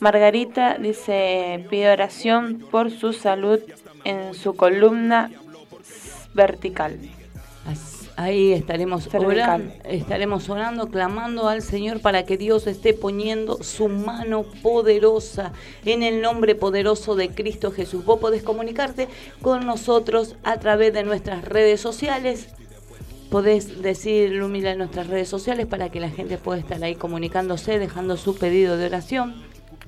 Margarita 0.00 0.76
dice, 0.78 1.66
pide 1.70 1.92
oración 1.92 2.66
por 2.70 2.90
su 2.90 3.12
salud 3.12 3.60
en 4.04 4.34
su 4.34 4.56
columna 4.56 5.30
vertical. 6.34 6.98
Ahí 8.16 8.52
estaremos 8.52 9.12
orando, 9.12 9.72
estaremos 9.84 10.48
orando, 10.48 10.88
clamando 10.88 11.48
al 11.48 11.62
Señor 11.62 12.00
para 12.00 12.24
que 12.24 12.36
Dios 12.36 12.68
esté 12.68 12.94
poniendo 12.94 13.60
su 13.64 13.88
mano 13.88 14.44
poderosa 14.62 15.52
en 15.84 16.04
el 16.04 16.20
nombre 16.20 16.54
poderoso 16.54 17.16
de 17.16 17.30
Cristo 17.30 17.72
Jesús. 17.72 18.04
Vos 18.04 18.20
podés 18.20 18.44
comunicarte 18.44 19.08
con 19.42 19.66
nosotros 19.66 20.36
a 20.44 20.58
través 20.58 20.92
de 20.92 21.02
nuestras 21.02 21.44
redes 21.44 21.80
sociales. 21.80 22.54
Podés 23.34 23.82
decir 23.82 24.30
Lumila 24.30 24.70
en 24.70 24.78
nuestras 24.78 25.08
redes 25.08 25.28
sociales 25.28 25.66
para 25.66 25.88
que 25.88 25.98
la 25.98 26.08
gente 26.08 26.38
pueda 26.38 26.60
estar 26.60 26.80
ahí 26.84 26.94
comunicándose, 26.94 27.80
dejando 27.80 28.16
su 28.16 28.38
pedido 28.38 28.76
de 28.76 28.86
oración. 28.86 29.34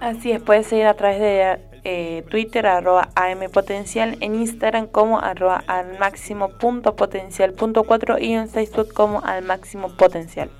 Así 0.00 0.32
es, 0.32 0.42
puedes 0.42 0.66
seguir 0.66 0.86
a 0.86 0.94
través 0.94 1.20
de 1.20 1.60
eh, 1.84 2.24
Twitter, 2.28 2.66
arroba 2.66 3.10
ampotencial, 3.14 4.18
en 4.20 4.34
Instagram 4.34 4.88
como 4.88 5.20
arroba 5.20 5.62
al 5.68 5.96
máximo 6.00 6.48
potencial 6.96 7.54
y 8.20 8.32
en 8.32 8.48
Facebook 8.48 8.92
como 8.92 9.24
al 9.24 9.44
máximo 9.44 9.90
potencial. 9.90 10.50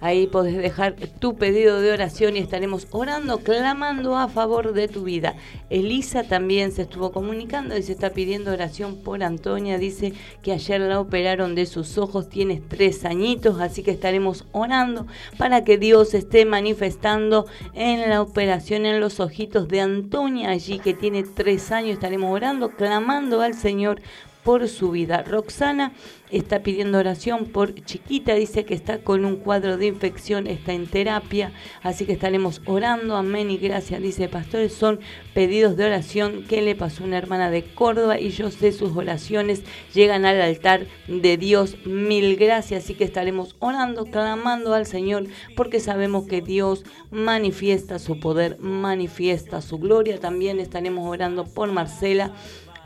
Ahí 0.00 0.26
podés 0.26 0.56
dejar 0.56 0.94
tu 1.18 1.36
pedido 1.36 1.80
de 1.80 1.92
oración 1.92 2.36
y 2.36 2.40
estaremos 2.40 2.86
orando, 2.90 3.38
clamando 3.40 4.16
a 4.16 4.28
favor 4.28 4.72
de 4.72 4.88
tu 4.88 5.04
vida. 5.04 5.34
Elisa 5.68 6.24
también 6.24 6.72
se 6.72 6.82
estuvo 6.82 7.12
comunicando 7.12 7.76
y 7.76 7.82
se 7.82 7.92
está 7.92 8.10
pidiendo 8.10 8.50
oración 8.50 8.96
por 8.96 9.22
Antonia. 9.22 9.78
Dice 9.78 10.14
que 10.42 10.52
ayer 10.52 10.80
la 10.80 11.00
operaron 11.00 11.54
de 11.54 11.66
sus 11.66 11.98
ojos, 11.98 12.28
tiene 12.30 12.62
tres 12.66 13.04
añitos, 13.04 13.60
así 13.60 13.82
que 13.82 13.90
estaremos 13.90 14.46
orando 14.52 15.06
para 15.36 15.64
que 15.64 15.76
Dios 15.76 16.14
esté 16.14 16.46
manifestando 16.46 17.46
en 17.74 18.08
la 18.08 18.22
operación 18.22 18.86
en 18.86 19.00
los 19.00 19.20
ojitos 19.20 19.68
de 19.68 19.80
Antonia, 19.80 20.50
allí 20.50 20.78
que 20.78 20.94
tiene 20.94 21.24
tres 21.24 21.72
años. 21.72 21.94
Estaremos 21.94 22.32
orando, 22.32 22.70
clamando 22.70 23.42
al 23.42 23.54
Señor 23.54 24.00
por 24.42 24.68
su 24.68 24.90
vida. 24.90 25.22
Roxana 25.22 25.92
está 26.30 26.62
pidiendo 26.62 26.98
oración 26.98 27.46
por 27.46 27.74
chiquita, 27.84 28.34
dice 28.34 28.64
que 28.64 28.74
está 28.74 28.98
con 28.98 29.24
un 29.24 29.36
cuadro 29.36 29.76
de 29.76 29.86
infección, 29.86 30.46
está 30.46 30.72
en 30.72 30.86
terapia, 30.86 31.52
así 31.82 32.06
que 32.06 32.12
estaremos 32.12 32.62
orando, 32.66 33.16
amén 33.16 33.50
y 33.50 33.58
gracias, 33.58 34.00
dice 34.00 34.28
pastores, 34.28 34.72
son 34.72 35.00
pedidos 35.34 35.76
de 35.76 35.86
oración 35.86 36.44
que 36.44 36.62
le 36.62 36.74
pasó 36.74 37.04
una 37.04 37.18
hermana 37.18 37.50
de 37.50 37.64
Córdoba 37.64 38.18
y 38.18 38.30
yo 38.30 38.50
sé 38.50 38.72
sus 38.72 38.96
oraciones 38.96 39.62
llegan 39.92 40.24
al 40.24 40.40
altar 40.40 40.86
de 41.08 41.36
Dios, 41.36 41.76
mil 41.84 42.36
gracias, 42.36 42.84
así 42.84 42.94
que 42.94 43.04
estaremos 43.04 43.56
orando, 43.58 44.04
clamando 44.04 44.72
al 44.72 44.86
Señor, 44.86 45.26
porque 45.56 45.80
sabemos 45.80 46.26
que 46.26 46.40
Dios 46.40 46.84
manifiesta 47.10 47.98
su 47.98 48.20
poder, 48.20 48.58
manifiesta 48.60 49.60
su 49.60 49.78
gloria, 49.78 50.20
también 50.20 50.60
estaremos 50.60 51.08
orando 51.08 51.44
por 51.44 51.72
Marcela, 51.72 52.32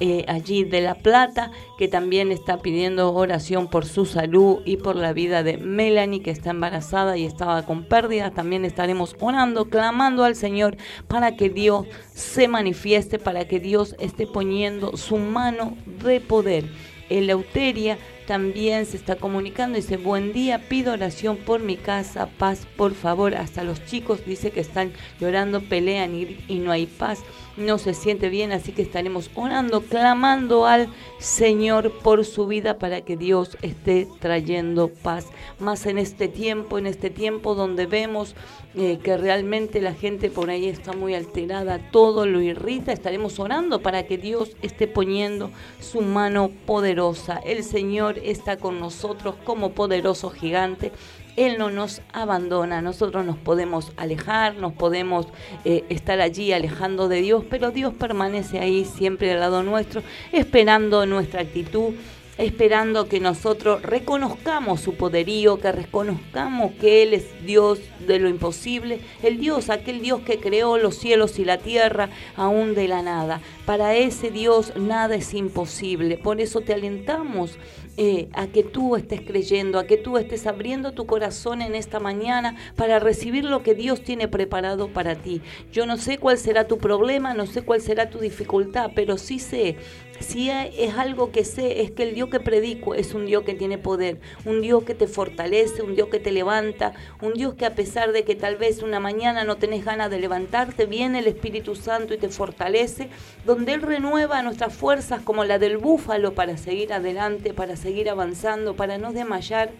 eh, 0.00 0.24
allí 0.28 0.64
de 0.64 0.80
La 0.80 0.94
Plata, 0.96 1.50
que 1.78 1.88
también 1.88 2.32
está 2.32 2.58
pidiendo 2.58 3.12
oración 3.14 3.68
por 3.68 3.86
su 3.86 4.06
salud 4.06 4.58
y 4.64 4.76
por 4.76 4.96
la 4.96 5.12
vida 5.12 5.42
de 5.42 5.56
Melanie, 5.56 6.22
que 6.22 6.30
está 6.30 6.50
embarazada 6.50 7.16
y 7.16 7.24
estaba 7.24 7.64
con 7.64 7.84
pérdidas. 7.84 8.34
También 8.34 8.64
estaremos 8.64 9.16
orando, 9.20 9.66
clamando 9.66 10.24
al 10.24 10.34
Señor 10.34 10.76
para 11.08 11.36
que 11.36 11.48
Dios 11.48 11.86
se 12.12 12.48
manifieste, 12.48 13.18
para 13.18 13.46
que 13.46 13.60
Dios 13.60 13.94
esté 13.98 14.26
poniendo 14.26 14.96
su 14.96 15.16
mano 15.18 15.76
de 15.86 16.20
poder. 16.20 16.64
Eleuteria 17.08 17.98
también 18.26 18.86
se 18.86 18.96
está 18.96 19.16
comunicando, 19.16 19.76
dice, 19.76 19.96
buen 19.96 20.32
día, 20.32 20.58
pido 20.68 20.92
oración 20.92 21.36
por 21.36 21.60
mi 21.60 21.76
casa, 21.76 22.28
paz, 22.38 22.66
por 22.76 22.94
favor. 22.94 23.34
Hasta 23.34 23.64
los 23.64 23.84
chicos 23.84 24.24
dice 24.24 24.50
que 24.50 24.60
están 24.60 24.92
llorando, 25.20 25.60
pelean 25.60 26.14
y, 26.14 26.58
no 26.58 26.72
hay 26.72 26.86
paz, 26.86 27.20
no 27.56 27.78
se 27.78 27.92
siente 27.92 28.30
bien, 28.30 28.52
así 28.52 28.72
que 28.72 28.82
estaremos 28.82 29.30
orando, 29.34 29.82
clamando 29.82 30.66
al 30.66 30.88
Señor 31.18 31.92
por 32.02 32.24
su 32.24 32.46
vida 32.46 32.78
para 32.78 33.02
que 33.02 33.16
Dios 33.16 33.58
esté 33.62 34.08
trayendo 34.20 34.88
paz. 34.88 35.26
Más 35.58 35.86
en 35.86 35.98
este 35.98 36.28
tiempo, 36.28 36.78
en 36.78 36.86
este 36.86 37.10
tiempo 37.10 37.54
donde 37.54 37.86
vemos 37.86 38.34
eh, 38.76 38.98
que 39.02 39.16
realmente 39.16 39.80
la 39.80 39.94
gente 39.94 40.30
por 40.30 40.50
ahí 40.50 40.66
está 40.66 40.92
muy 40.92 41.14
alterada, 41.14 41.78
todo 41.92 42.26
lo 42.26 42.40
irrita, 42.40 42.92
estaremos 42.92 43.38
orando 43.38 43.82
para 43.82 44.04
que 44.04 44.18
Dios 44.18 44.56
esté 44.62 44.88
poniendo 44.88 45.50
su 45.80 46.00
mano 46.00 46.50
poderosa. 46.66 47.40
El 47.44 47.62
Señor 47.62 48.13
está 48.22 48.56
con 48.56 48.80
nosotros 48.80 49.34
como 49.44 49.72
poderoso 49.72 50.30
gigante. 50.30 50.92
Él 51.36 51.58
no 51.58 51.70
nos 51.70 52.00
abandona, 52.12 52.80
nosotros 52.80 53.24
nos 53.26 53.36
podemos 53.36 53.92
alejar, 53.96 54.54
nos 54.56 54.72
podemos 54.72 55.26
eh, 55.64 55.84
estar 55.88 56.20
allí 56.20 56.52
alejando 56.52 57.08
de 57.08 57.22
Dios, 57.22 57.44
pero 57.50 57.72
Dios 57.72 57.92
permanece 57.94 58.60
ahí 58.60 58.84
siempre 58.84 59.32
al 59.32 59.40
lado 59.40 59.62
nuestro, 59.64 60.02
esperando 60.32 61.06
nuestra 61.06 61.40
actitud, 61.40 61.94
esperando 62.38 63.08
que 63.08 63.20
nosotros 63.20 63.82
reconozcamos 63.82 64.80
su 64.80 64.94
poderío, 64.94 65.58
que 65.58 65.72
reconozcamos 65.72 66.72
que 66.72 67.02
Él 67.02 67.14
es 67.14 67.44
Dios 67.44 67.80
de 68.06 68.18
lo 68.18 68.28
imposible, 68.28 69.00
el 69.22 69.38
Dios, 69.38 69.70
aquel 69.70 70.00
Dios 70.00 70.20
que 70.20 70.38
creó 70.38 70.78
los 70.78 70.96
cielos 70.96 71.38
y 71.38 71.44
la 71.44 71.58
tierra 71.58 72.10
aún 72.36 72.74
de 72.74 72.88
la 72.88 73.02
nada. 73.02 73.40
Para 73.66 73.94
ese 73.94 74.30
Dios 74.30 74.72
nada 74.76 75.14
es 75.14 75.32
imposible, 75.34 76.16
por 76.16 76.40
eso 76.40 76.60
te 76.60 76.74
alentamos 76.74 77.58
eh, 77.96 78.28
a 78.32 78.48
que 78.48 78.64
tú 78.64 78.96
estés 78.96 79.20
creyendo, 79.20 79.78
a 79.78 79.86
que 79.86 79.96
tú 79.96 80.18
estés 80.18 80.46
abriendo 80.46 80.92
tu 80.92 81.06
corazón 81.06 81.62
en 81.62 81.74
esta 81.74 82.00
mañana 82.00 82.56
para 82.76 82.98
recibir 82.98 83.44
lo 83.44 83.62
que 83.62 83.74
Dios 83.74 84.02
tiene 84.02 84.26
preparado 84.26 84.88
para 84.88 85.14
ti. 85.14 85.42
Yo 85.72 85.86
no 85.86 85.96
sé 85.96 86.18
cuál 86.18 86.38
será 86.38 86.66
tu 86.66 86.78
problema, 86.78 87.34
no 87.34 87.46
sé 87.46 87.62
cuál 87.62 87.80
será 87.80 88.10
tu 88.10 88.18
dificultad, 88.18 88.90
pero 88.94 89.16
sí 89.16 89.38
sé 89.38 89.76
si 90.20 90.50
es 90.50 90.94
algo 90.96 91.32
que 91.32 91.44
sé, 91.44 91.82
es 91.82 91.90
que 91.90 92.04
el 92.04 92.14
Dios 92.14 92.28
que 92.28 92.40
predico 92.40 92.94
es 92.94 93.14
un 93.14 93.26
Dios 93.26 93.44
que 93.44 93.54
tiene 93.54 93.78
poder, 93.78 94.20
un 94.44 94.60
Dios 94.60 94.84
que 94.84 94.94
te 94.94 95.06
fortalece, 95.06 95.82
un 95.82 95.94
Dios 95.94 96.08
que 96.08 96.20
te 96.20 96.32
levanta, 96.32 96.92
un 97.20 97.34
Dios 97.34 97.54
que 97.54 97.66
a 97.66 97.74
pesar 97.74 98.12
de 98.12 98.24
que 98.24 98.34
tal 98.34 98.56
vez 98.56 98.82
una 98.82 99.00
mañana 99.00 99.44
no 99.44 99.56
tenés 99.56 99.84
ganas 99.84 100.10
de 100.10 100.18
levantarte, 100.18 100.86
viene 100.86 101.18
el 101.18 101.26
Espíritu 101.26 101.74
Santo 101.74 102.14
y 102.14 102.18
te 102.18 102.28
fortalece, 102.28 103.08
donde 103.44 103.74
Él 103.74 103.82
renueva 103.82 104.42
nuestras 104.42 104.74
fuerzas 104.74 105.22
como 105.22 105.44
la 105.44 105.58
del 105.58 105.78
búfalo 105.78 106.34
para 106.34 106.56
seguir 106.56 106.92
adelante, 106.92 107.52
para 107.52 107.76
seguir 107.76 108.08
avanzando, 108.08 108.74
para 108.74 108.98
no 108.98 109.12
desmayar. 109.12 109.70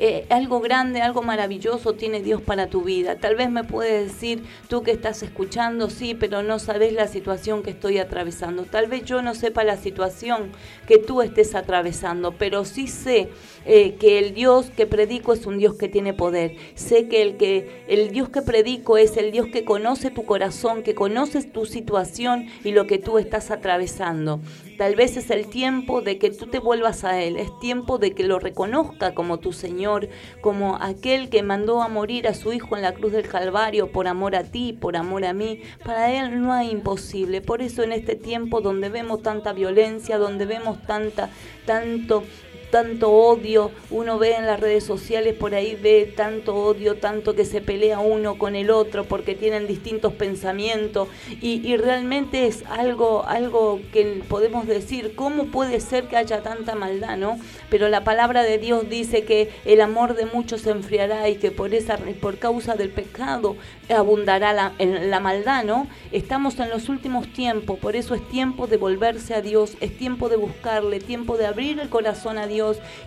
Eh, 0.00 0.26
algo 0.30 0.60
grande, 0.60 1.02
algo 1.02 1.22
maravilloso 1.22 1.94
tiene 1.94 2.22
Dios 2.22 2.40
para 2.40 2.68
tu 2.68 2.82
vida. 2.82 3.16
Tal 3.16 3.34
vez 3.34 3.50
me 3.50 3.64
puedes 3.64 4.12
decir, 4.12 4.44
tú 4.68 4.84
que 4.84 4.92
estás 4.92 5.24
escuchando, 5.24 5.90
sí, 5.90 6.14
pero 6.14 6.44
no 6.44 6.60
sabes 6.60 6.92
la 6.92 7.08
situación 7.08 7.64
que 7.64 7.70
estoy 7.70 7.98
atravesando. 7.98 8.62
Tal 8.62 8.86
vez 8.86 9.04
yo 9.04 9.22
no 9.22 9.34
sepa 9.34 9.64
la 9.64 9.76
situación 9.76 10.52
que 10.86 10.98
tú 10.98 11.20
estés 11.20 11.56
atravesando, 11.56 12.30
pero 12.30 12.64
sí 12.64 12.86
sé 12.86 13.30
eh, 13.66 13.96
que 13.96 14.20
el 14.20 14.34
Dios 14.34 14.70
que 14.70 14.86
predico 14.86 15.32
es 15.32 15.46
un 15.46 15.58
Dios 15.58 15.74
que 15.74 15.88
tiene 15.88 16.14
poder. 16.14 16.54
Sé 16.76 17.08
que 17.08 17.20
el, 17.20 17.36
que 17.36 17.84
el 17.88 18.12
Dios 18.12 18.28
que 18.28 18.42
predico 18.42 18.98
es 18.98 19.16
el 19.16 19.32
Dios 19.32 19.48
que 19.52 19.64
conoce 19.64 20.12
tu 20.12 20.24
corazón, 20.24 20.84
que 20.84 20.94
conoce 20.94 21.42
tu 21.42 21.66
situación 21.66 22.46
y 22.62 22.70
lo 22.70 22.86
que 22.86 22.98
tú 22.98 23.18
estás 23.18 23.50
atravesando. 23.50 24.38
Tal 24.78 24.94
vez 24.94 25.16
es 25.16 25.30
el 25.30 25.48
tiempo 25.48 26.02
de 26.02 26.18
que 26.18 26.30
tú 26.30 26.46
te 26.46 26.60
vuelvas 26.60 27.02
a 27.02 27.20
Él, 27.20 27.36
es 27.36 27.50
tiempo 27.58 27.98
de 27.98 28.12
que 28.12 28.22
lo 28.22 28.38
reconozca 28.38 29.12
como 29.12 29.38
tu 29.40 29.52
Señor, 29.52 30.08
como 30.40 30.76
aquel 30.76 31.30
que 31.30 31.42
mandó 31.42 31.82
a 31.82 31.88
morir 31.88 32.28
a 32.28 32.34
su 32.34 32.52
Hijo 32.52 32.76
en 32.76 32.82
la 32.82 32.94
cruz 32.94 33.10
del 33.10 33.26
Calvario 33.26 33.90
por 33.90 34.06
amor 34.06 34.36
a 34.36 34.44
ti, 34.44 34.72
por 34.72 34.96
amor 34.96 35.24
a 35.24 35.32
mí. 35.32 35.62
Para 35.84 36.12
Él 36.12 36.40
no 36.40 36.52
hay 36.52 36.70
imposible. 36.70 37.40
Por 37.40 37.60
eso 37.60 37.82
en 37.82 37.90
este 37.90 38.14
tiempo 38.14 38.60
donde 38.60 38.88
vemos 38.88 39.20
tanta 39.20 39.52
violencia, 39.52 40.16
donde 40.16 40.46
vemos 40.46 40.80
tanta, 40.86 41.28
tanto 41.66 42.22
tanto 42.70 43.10
odio, 43.10 43.70
uno 43.90 44.18
ve 44.18 44.34
en 44.34 44.46
las 44.46 44.60
redes 44.60 44.84
sociales 44.84 45.34
por 45.34 45.54
ahí, 45.54 45.76
ve 45.80 46.12
tanto 46.16 46.54
odio, 46.54 46.96
tanto 46.96 47.34
que 47.34 47.44
se 47.44 47.60
pelea 47.60 47.98
uno 47.98 48.38
con 48.38 48.56
el 48.56 48.70
otro 48.70 49.04
porque 49.04 49.34
tienen 49.34 49.66
distintos 49.66 50.12
pensamientos 50.12 51.08
y, 51.40 51.66
y 51.66 51.76
realmente 51.76 52.46
es 52.46 52.64
algo, 52.66 53.24
algo 53.26 53.80
que 53.92 54.22
podemos 54.28 54.66
decir, 54.66 55.14
¿cómo 55.14 55.46
puede 55.46 55.80
ser 55.80 56.08
que 56.08 56.16
haya 56.16 56.42
tanta 56.42 56.74
maldad, 56.74 57.16
no? 57.16 57.38
Pero 57.70 57.88
la 57.88 58.04
palabra 58.04 58.42
de 58.42 58.58
Dios 58.58 58.88
dice 58.88 59.24
que 59.24 59.50
el 59.64 59.80
amor 59.80 60.14
de 60.14 60.26
muchos 60.26 60.62
se 60.62 60.70
enfriará 60.70 61.28
y 61.28 61.36
que 61.36 61.50
por, 61.50 61.74
esa, 61.74 61.98
por 62.20 62.38
causa 62.38 62.74
del 62.74 62.90
pecado 62.90 63.56
abundará 63.88 64.52
la, 64.52 65.20
maldad, 65.20 65.64
¿no? 65.64 65.88
Estamos 66.12 66.58
en 66.60 66.70
los 66.70 66.88
últimos 66.88 67.32
tiempos, 67.32 67.78
por 67.78 67.96
eso 67.96 68.14
es 68.14 68.26
tiempo 68.28 68.66
de 68.66 68.76
volverse 68.76 69.34
a 69.34 69.40
Dios, 69.40 69.76
es 69.80 69.96
tiempo 69.96 70.28
de 70.28 70.36
buscarle, 70.36 71.00
tiempo 71.00 71.36
de 71.36 71.46
abrir 71.46 71.80
el 71.80 71.88
corazón 71.88 72.38
a 72.38 72.46
Dios 72.46 72.57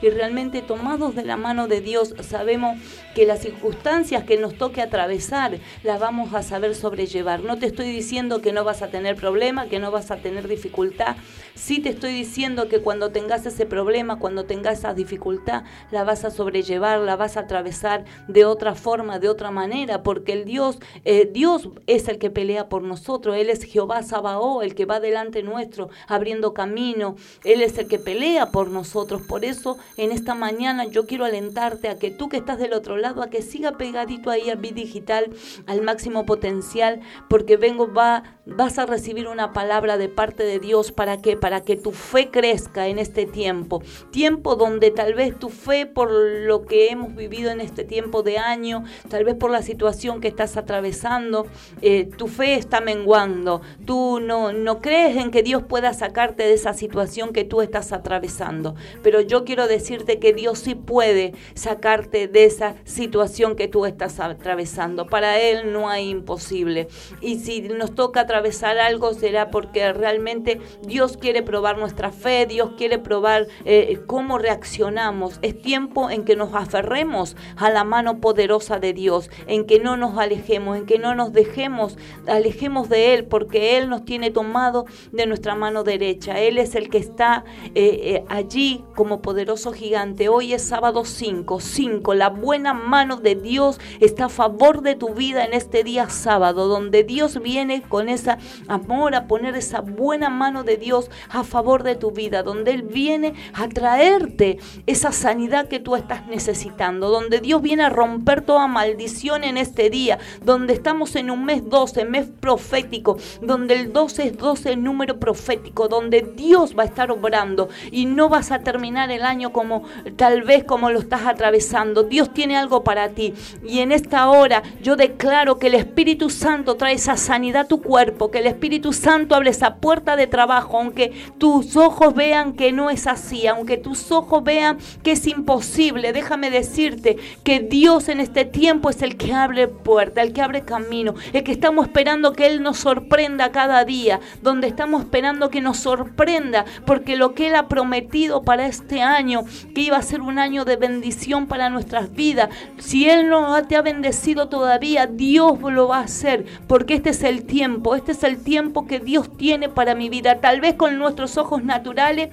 y 0.01 0.09
realmente 0.09 0.61
tomados 0.61 1.15
de 1.15 1.23
la 1.23 1.37
mano 1.37 1.67
de 1.67 1.81
Dios 1.81 2.13
sabemos 2.21 2.77
que 3.13 3.25
las 3.25 3.39
circunstancias 3.39 4.23
que 4.23 4.37
nos 4.37 4.55
toque 4.55 4.81
atravesar 4.81 5.57
las 5.83 5.99
vamos 5.99 6.33
a 6.33 6.43
saber 6.43 6.75
sobrellevar. 6.75 7.43
No 7.43 7.57
te 7.57 7.65
estoy 7.65 7.91
diciendo 7.91 8.41
que 8.41 8.53
no 8.53 8.63
vas 8.63 8.81
a 8.81 8.89
tener 8.89 9.15
problema, 9.15 9.67
que 9.67 9.79
no 9.79 9.91
vas 9.91 10.11
a 10.11 10.17
tener 10.17 10.47
dificultad, 10.47 11.15
sí 11.55 11.79
te 11.79 11.89
estoy 11.89 12.13
diciendo 12.13 12.67
que 12.67 12.79
cuando 12.79 13.11
tengas 13.11 13.45
ese 13.45 13.65
problema, 13.65 14.19
cuando 14.19 14.45
tengas 14.45 14.79
esa 14.79 14.93
dificultad, 14.93 15.63
la 15.91 16.03
vas 16.03 16.25
a 16.25 16.31
sobrellevar, 16.31 16.99
la 16.99 17.15
vas 17.15 17.37
a 17.37 17.41
atravesar 17.41 18.05
de 18.27 18.45
otra 18.45 18.75
forma, 18.75 19.19
de 19.19 19.29
otra 19.29 19.51
manera, 19.51 20.03
porque 20.03 20.33
el 20.33 20.45
Dios 20.45 20.79
eh, 21.05 21.29
Dios 21.31 21.69
es 21.87 22.07
el 22.07 22.17
que 22.17 22.29
pelea 22.29 22.69
por 22.69 22.83
nosotros, 22.83 23.35
Él 23.35 23.49
es 23.49 23.63
Jehová 23.63 24.03
Sabaoth, 24.03 24.63
el 24.63 24.75
que 24.75 24.85
va 24.85 24.99
delante 24.99 25.43
nuestro, 25.43 25.89
abriendo 26.07 26.53
camino, 26.53 27.15
Él 27.43 27.61
es 27.61 27.77
el 27.77 27.87
que 27.87 27.99
pelea 27.99 28.51
por 28.51 28.69
nosotros. 28.69 29.21
Por 29.21 29.45
eso 29.45 29.77
en 29.97 30.11
esta 30.11 30.35
mañana 30.35 30.85
yo 30.85 31.05
quiero 31.05 31.25
alentarte 31.25 31.89
a 31.89 31.97
que 31.97 32.11
tú 32.11 32.29
que 32.29 32.37
estás 32.37 32.59
del 32.59 32.73
otro 32.73 32.97
lado, 32.97 33.00
a 33.05 33.29
que 33.29 33.41
siga 33.41 33.73
pegadito 33.73 34.29
ahí 34.29 34.49
a 34.49 34.55
Bit 34.55 34.75
Digital, 34.75 35.31
al 35.67 35.81
máximo 35.81 36.25
potencial, 36.25 37.01
porque 37.29 37.57
vengo, 37.57 37.91
va, 37.91 38.23
vas 38.45 38.77
a 38.77 38.85
recibir 38.85 39.27
una 39.27 39.53
palabra 39.53 39.97
de 39.97 40.09
parte 40.09 40.43
de 40.43 40.59
Dios 40.59 40.91
para 40.91 41.17
que, 41.21 41.37
para 41.37 41.61
que 41.61 41.75
tu 41.75 41.91
fe 41.91 42.29
crezca 42.29 42.87
en 42.87 42.99
este 42.99 43.25
tiempo. 43.25 43.81
Tiempo 44.11 44.55
donde 44.55 44.91
tal 44.91 45.13
vez 45.13 45.37
tu 45.37 45.49
fe 45.49 45.85
por 45.85 46.11
lo 46.11 46.65
que 46.65 46.89
hemos 46.89 47.15
vivido 47.15 47.51
en 47.51 47.61
este 47.61 47.83
tiempo 47.83 48.23
de 48.23 48.37
año, 48.37 48.83
tal 49.09 49.23
vez 49.23 49.35
por 49.35 49.51
la 49.51 49.61
situación 49.61 50.21
que 50.21 50.27
estás 50.27 50.57
atravesando, 50.57 51.47
eh, 51.81 52.09
tu 52.17 52.27
fe 52.27 52.55
está 52.55 52.81
menguando, 52.81 53.61
tú 53.85 54.19
no, 54.19 54.53
no 54.53 54.81
crees 54.81 55.17
en 55.17 55.31
que 55.31 55.43
Dios 55.43 55.63
pueda 55.63 55.93
sacarte 55.93 56.43
de 56.43 56.53
esa 56.53 56.73
situación 56.73 57.33
que 57.33 57.43
tú 57.43 57.61
estás 57.61 57.91
atravesando. 57.91 58.75
Pero 59.03 59.21
yo 59.21 59.43
quiero 59.43 59.67
decirte 59.67 60.19
que 60.19 60.33
Dios 60.33 60.59
sí 60.59 60.75
puede 60.75 61.33
sacarte 61.53 62.27
de 62.27 62.45
esa 62.45 62.75
situación 62.91 63.55
que 63.55 63.67
tú 63.67 63.85
estás 63.85 64.19
atravesando. 64.19 65.07
Para 65.07 65.39
Él 65.39 65.73
no 65.73 65.89
hay 65.89 66.09
imposible. 66.09 66.87
Y 67.21 67.39
si 67.39 67.61
nos 67.61 67.95
toca 67.95 68.21
atravesar 68.21 68.77
algo 68.77 69.13
será 69.13 69.49
porque 69.49 69.91
realmente 69.93 70.61
Dios 70.83 71.17
quiere 71.17 71.41
probar 71.41 71.77
nuestra 71.77 72.11
fe, 72.11 72.45
Dios 72.45 72.71
quiere 72.77 72.99
probar 72.99 73.47
eh, 73.65 73.99
cómo 74.05 74.37
reaccionamos. 74.37 75.39
Es 75.41 75.59
tiempo 75.59 76.09
en 76.09 76.23
que 76.23 76.35
nos 76.35 76.53
aferremos 76.53 77.35
a 77.55 77.69
la 77.69 77.83
mano 77.83 78.19
poderosa 78.19 78.79
de 78.79 78.93
Dios, 78.93 79.29
en 79.47 79.65
que 79.65 79.79
no 79.79 79.97
nos 79.97 80.17
alejemos 80.17 80.51
en 80.51 80.85
que 80.85 80.99
no 80.99 81.15
nos 81.15 81.33
dejemos, 81.33 81.97
alejemos 82.27 82.89
de 82.89 83.13
Él, 83.13 83.25
porque 83.25 83.77
Él 83.77 83.89
nos 83.89 84.05
tiene 84.05 84.31
tomado 84.31 84.85
de 85.11 85.25
nuestra 85.25 85.55
mano 85.55 85.83
derecha. 85.83 86.39
Él 86.39 86.57
es 86.57 86.75
el 86.75 86.89
que 86.89 86.97
está 86.97 87.43
eh, 87.75 87.99
eh, 88.03 88.23
allí 88.27 88.83
como 88.95 89.21
poderoso 89.21 89.71
gigante. 89.71 90.29
Hoy 90.29 90.53
es 90.53 90.63
sábado 90.63 91.05
5, 91.05 91.59
5. 91.59 92.13
La 92.13 92.29
buena 92.29 92.73
mano 92.81 93.17
de 93.17 93.35
Dios 93.35 93.79
está 93.99 94.25
a 94.25 94.29
favor 94.29 94.81
de 94.81 94.95
tu 94.95 95.13
vida 95.13 95.45
en 95.45 95.53
este 95.53 95.83
día 95.83 96.09
sábado, 96.09 96.67
donde 96.67 97.03
Dios 97.03 97.41
viene 97.41 97.81
con 97.81 98.09
esa 98.09 98.37
amor 98.67 99.15
a 99.15 99.27
poner 99.27 99.55
esa 99.55 99.81
buena 99.81 100.29
mano 100.29 100.63
de 100.63 100.77
Dios 100.77 101.09
a 101.29 101.43
favor 101.43 101.83
de 101.83 101.95
tu 101.95 102.11
vida, 102.11 102.43
donde 102.43 102.71
Él 102.71 102.83
viene 102.83 103.33
a 103.53 103.67
traerte 103.67 104.59
esa 104.85 105.11
sanidad 105.11 105.67
que 105.67 105.79
tú 105.79 105.95
estás 105.95 106.27
necesitando, 106.27 107.09
donde 107.09 107.39
Dios 107.39 107.61
viene 107.61 107.83
a 107.83 107.89
romper 107.89 108.41
toda 108.41 108.67
maldición 108.67 109.43
en 109.43 109.57
este 109.57 109.89
día, 109.89 110.19
donde 110.43 110.73
estamos 110.73 111.15
en 111.15 111.31
un 111.31 111.45
mes 111.45 111.69
12, 111.69 112.05
mes 112.05 112.27
profético, 112.39 113.17
donde 113.41 113.75
el 113.75 113.93
12 113.93 114.27
es 114.27 114.37
12 114.37 114.75
número 114.75 115.19
profético, 115.19 115.87
donde 115.87 116.21
Dios 116.21 116.75
va 116.77 116.83
a 116.83 116.87
estar 116.87 117.11
obrando 117.11 117.69
y 117.91 118.05
no 118.05 118.29
vas 118.29 118.51
a 118.51 118.59
terminar 118.59 119.11
el 119.11 119.23
año 119.23 119.51
como 119.51 119.83
tal 120.15 120.43
vez 120.43 120.63
como 120.63 120.89
lo 120.89 120.99
estás 120.99 121.25
atravesando. 121.25 122.03
Dios 122.03 122.33
tiene 122.33 122.57
algo 122.57 122.70
para 122.83 123.09
ti 123.09 123.33
y 123.65 123.79
en 123.79 123.91
esta 123.91 124.29
hora 124.29 124.63
yo 124.81 124.95
declaro 124.95 125.59
que 125.59 125.67
el 125.67 125.75
Espíritu 125.75 126.29
Santo 126.29 126.75
trae 126.75 126.93
esa 126.93 127.17
sanidad 127.17 127.63
a 127.63 127.67
tu 127.67 127.81
cuerpo, 127.81 128.31
que 128.31 128.39
el 128.39 128.47
Espíritu 128.47 128.93
Santo 128.93 129.35
abre 129.35 129.49
esa 129.49 129.75
puerta 129.75 130.15
de 130.15 130.27
trabajo, 130.27 130.77
aunque 130.77 131.11
tus 131.37 131.75
ojos 131.75 132.13
vean 132.13 132.53
que 132.53 132.71
no 132.71 132.89
es 132.89 133.07
así, 133.07 133.47
aunque 133.47 133.77
tus 133.77 134.11
ojos 134.11 134.43
vean 134.43 134.77
que 135.03 135.11
es 135.11 135.27
imposible. 135.27 136.13
Déjame 136.13 136.49
decirte 136.49 137.17
que 137.43 137.59
Dios 137.59 138.09
en 138.09 138.19
este 138.19 138.45
tiempo 138.45 138.89
es 138.89 139.01
el 139.01 139.17
que 139.17 139.33
abre 139.33 139.67
puertas 139.67 140.23
el 140.23 140.33
que 140.33 140.41
abre 140.41 140.61
camino, 140.61 141.15
el 141.33 141.43
que 141.43 141.51
estamos 141.51 141.85
esperando 141.85 142.33
que 142.33 142.47
Él 142.47 142.61
nos 142.61 142.77
sorprenda 142.77 143.51
cada 143.51 143.83
día, 143.85 144.19
donde 144.41 144.67
estamos 144.67 145.01
esperando 145.01 145.49
que 145.49 145.61
nos 145.61 145.77
sorprenda, 145.77 146.65
porque 146.85 147.15
lo 147.15 147.33
que 147.33 147.47
Él 147.47 147.55
ha 147.55 147.67
prometido 147.67 148.43
para 148.43 148.67
este 148.67 149.01
año, 149.01 149.43
que 149.73 149.81
iba 149.81 149.97
a 149.97 150.01
ser 150.01 150.21
un 150.21 150.39
año 150.39 150.65
de 150.65 150.75
bendición 150.75 151.47
para 151.47 151.69
nuestras 151.69 152.11
vidas, 152.13 152.49
si 152.77 153.09
Él 153.09 153.29
no 153.29 153.61
te 153.67 153.75
ha 153.75 153.81
bendecido 153.81 154.49
todavía, 154.49 155.07
Dios 155.07 155.61
lo 155.61 155.87
va 155.87 155.99
a 155.99 156.03
hacer, 156.03 156.45
porque 156.67 156.95
este 156.95 157.11
es 157.11 157.23
el 157.23 157.45
tiempo, 157.45 157.95
este 157.95 158.11
es 158.11 158.23
el 158.23 158.43
tiempo 158.43 158.87
que 158.87 158.99
Dios 158.99 159.37
tiene 159.37 159.69
para 159.69 159.95
mi 159.95 160.09
vida, 160.09 160.39
tal 160.41 160.61
vez 160.61 160.75
con 160.75 160.97
nuestros 160.97 161.37
ojos 161.37 161.63
naturales 161.63 162.29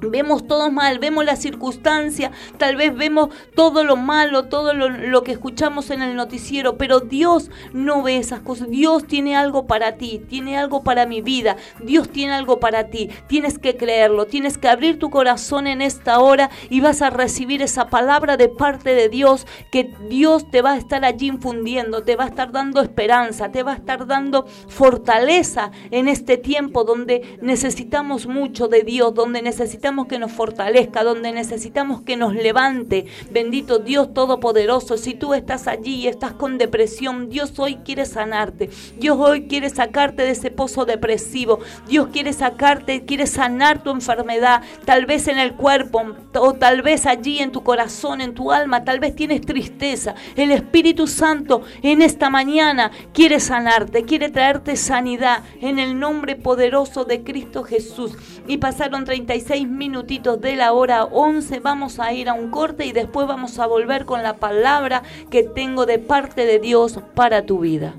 Vemos 0.00 0.46
todo 0.46 0.70
mal, 0.70 0.98
vemos 0.98 1.24
la 1.24 1.36
circunstancia, 1.36 2.30
tal 2.56 2.76
vez 2.76 2.94
vemos 2.94 3.30
todo 3.54 3.84
lo 3.84 3.96
malo, 3.96 4.44
todo 4.44 4.74
lo, 4.74 5.22
que 5.22 5.32
escuchamos 5.32 5.90
en 5.90 6.02
el 6.02 6.14
noticiero, 6.14 6.78
pero 6.78 7.00
Dios 7.00 7.50
no 7.72 8.02
ve 8.02 8.16
esas 8.16 8.40
cosas. 8.40 8.68
Dios 8.70 9.06
tiene 9.06 9.36
algo 9.36 9.66
para 9.66 9.96
ti, 9.96 10.22
tiene 10.28 10.56
algo 10.56 10.84
para 10.84 11.06
mi 11.06 11.20
vida, 11.20 11.56
Dios 11.80 12.08
tiene 12.08 12.32
algo 12.32 12.60
para 12.60 12.88
ti. 12.90 13.10
Tienes 13.26 13.58
que 13.58 13.76
creerlo, 13.76 14.26
tienes 14.26 14.58
que 14.58 14.68
abrir 14.68 14.98
tu 14.98 15.10
corazón 15.10 15.66
en 15.66 15.82
esta 15.82 16.20
hora 16.20 16.50
y 16.70 16.80
vas 16.80 17.02
a 17.02 17.10
recibir 17.10 17.62
esa 17.62 17.88
palabra 17.88 18.36
de 18.36 18.48
parte 18.48 18.94
de 18.94 19.08
Dios 19.08 19.46
que 19.72 19.90
Dios 20.08 20.50
te 20.50 20.62
va 20.62 20.72
a 20.72 20.76
estar 20.76 21.04
allí 21.04 21.26
infundiendo, 21.26 22.02
te 22.02 22.16
va 22.16 22.24
a 22.24 22.28
estar 22.28 22.52
dando 22.52 22.80
esperanza, 22.80 23.50
te 23.50 23.62
va 23.62 23.72
a 23.72 23.76
estar 23.76 24.06
dando 24.06 24.46
fortaleza 24.68 25.72
en 25.90 26.08
este 26.08 26.36
tiempo 26.36 26.84
donde 26.84 27.38
necesitamos 27.40 28.26
mucho 28.26 28.68
de 28.68 28.82
Dios, 28.82 29.14
donde 29.14 29.42
necesitamos 29.42 29.87
que 29.88 30.18
nos 30.18 30.32
fortalezca, 30.32 31.02
donde 31.02 31.32
necesitamos 31.32 32.02
que 32.02 32.16
nos 32.16 32.34
levante. 32.34 33.06
Bendito 33.30 33.78
Dios 33.78 34.12
Todopoderoso, 34.12 34.98
si 34.98 35.14
tú 35.14 35.32
estás 35.32 35.66
allí 35.66 35.94
y 35.94 36.06
estás 36.08 36.32
con 36.32 36.58
depresión, 36.58 37.30
Dios 37.30 37.58
hoy 37.58 37.76
quiere 37.76 38.04
sanarte. 38.04 38.68
Dios 38.98 39.16
hoy 39.18 39.46
quiere 39.48 39.70
sacarte 39.70 40.22
de 40.22 40.30
ese 40.30 40.50
pozo 40.50 40.84
depresivo. 40.84 41.60
Dios 41.88 42.08
quiere 42.08 42.34
sacarte, 42.34 43.06
quiere 43.06 43.26
sanar 43.26 43.82
tu 43.82 43.90
enfermedad, 43.90 44.62
tal 44.84 45.06
vez 45.06 45.26
en 45.26 45.38
el 45.38 45.54
cuerpo 45.54 46.02
o 46.34 46.52
tal 46.52 46.82
vez 46.82 47.06
allí 47.06 47.38
en 47.38 47.50
tu 47.50 47.62
corazón, 47.62 48.20
en 48.20 48.34
tu 48.34 48.52
alma, 48.52 48.84
tal 48.84 49.00
vez 49.00 49.16
tienes 49.16 49.40
tristeza. 49.40 50.14
El 50.36 50.50
Espíritu 50.50 51.06
Santo 51.06 51.62
en 51.82 52.02
esta 52.02 52.28
mañana 52.28 52.90
quiere 53.14 53.40
sanarte, 53.40 54.04
quiere 54.04 54.28
traerte 54.28 54.76
sanidad 54.76 55.44
en 55.62 55.78
el 55.78 55.98
nombre 55.98 56.36
poderoso 56.36 57.04
de 57.04 57.22
Cristo 57.22 57.64
Jesús. 57.64 58.12
Y 58.46 58.58
pasaron 58.58 59.04
36 59.04 59.68
minutitos 59.78 60.40
de 60.40 60.56
la 60.56 60.72
hora 60.72 61.04
11 61.04 61.60
vamos 61.60 62.00
a 62.00 62.12
ir 62.12 62.28
a 62.28 62.34
un 62.34 62.50
corte 62.50 62.84
y 62.84 62.92
después 62.92 63.26
vamos 63.26 63.58
a 63.58 63.66
volver 63.66 64.04
con 64.04 64.22
la 64.22 64.34
palabra 64.34 65.02
que 65.30 65.44
tengo 65.44 65.86
de 65.86 65.98
parte 65.98 66.44
de 66.44 66.58
Dios 66.58 66.98
para 67.14 67.46
tu 67.46 67.60
vida. 67.60 67.94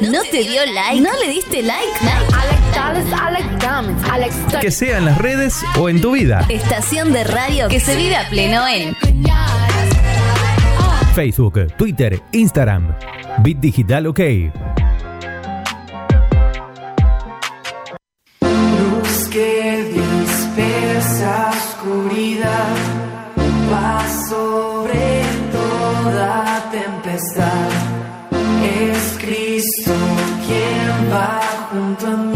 ¿No 0.00 0.20
te 0.30 0.44
dio 0.44 0.64
like? 0.72 1.00
¿No 1.00 1.10
le 1.24 1.32
diste 1.32 1.62
like? 1.62 1.92
Que 4.60 4.70
sea 4.70 4.98
en 4.98 5.04
las 5.06 5.18
redes 5.18 5.62
o 5.78 5.88
en 5.88 6.00
tu 6.00 6.12
vida. 6.12 6.46
Estación 6.48 7.12
de 7.12 7.24
radio 7.24 7.68
que 7.68 7.80
se 7.80 7.96
vive 7.96 8.16
a 8.16 8.28
pleno 8.28 8.66
en 8.68 8.96
Facebook, 11.14 11.72
Twitter, 11.76 12.20
Instagram. 12.32 12.94
Bit 13.42 13.58
Digital 13.58 14.06
OK. 14.06 14.20
Que 19.36 19.92
dispersa 19.92 21.50
oscuridad, 21.50 22.76
paz 23.70 24.28
sobre 24.30 25.22
toda 25.52 26.70
tempestad. 26.70 27.68
Es 28.64 29.18
Cristo 29.20 29.92
quien 30.46 31.12
va 31.12 31.38
junto 31.70 32.06
a 32.06 32.16
mí, 32.16 32.35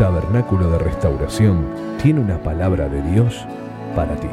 Tabernáculo 0.00 0.70
de 0.70 0.78
Restauración 0.78 1.66
tiene 2.02 2.20
una 2.20 2.42
palabra 2.42 2.88
de 2.88 3.02
Dios 3.02 3.44
para 3.94 4.16
ti. 4.16 4.28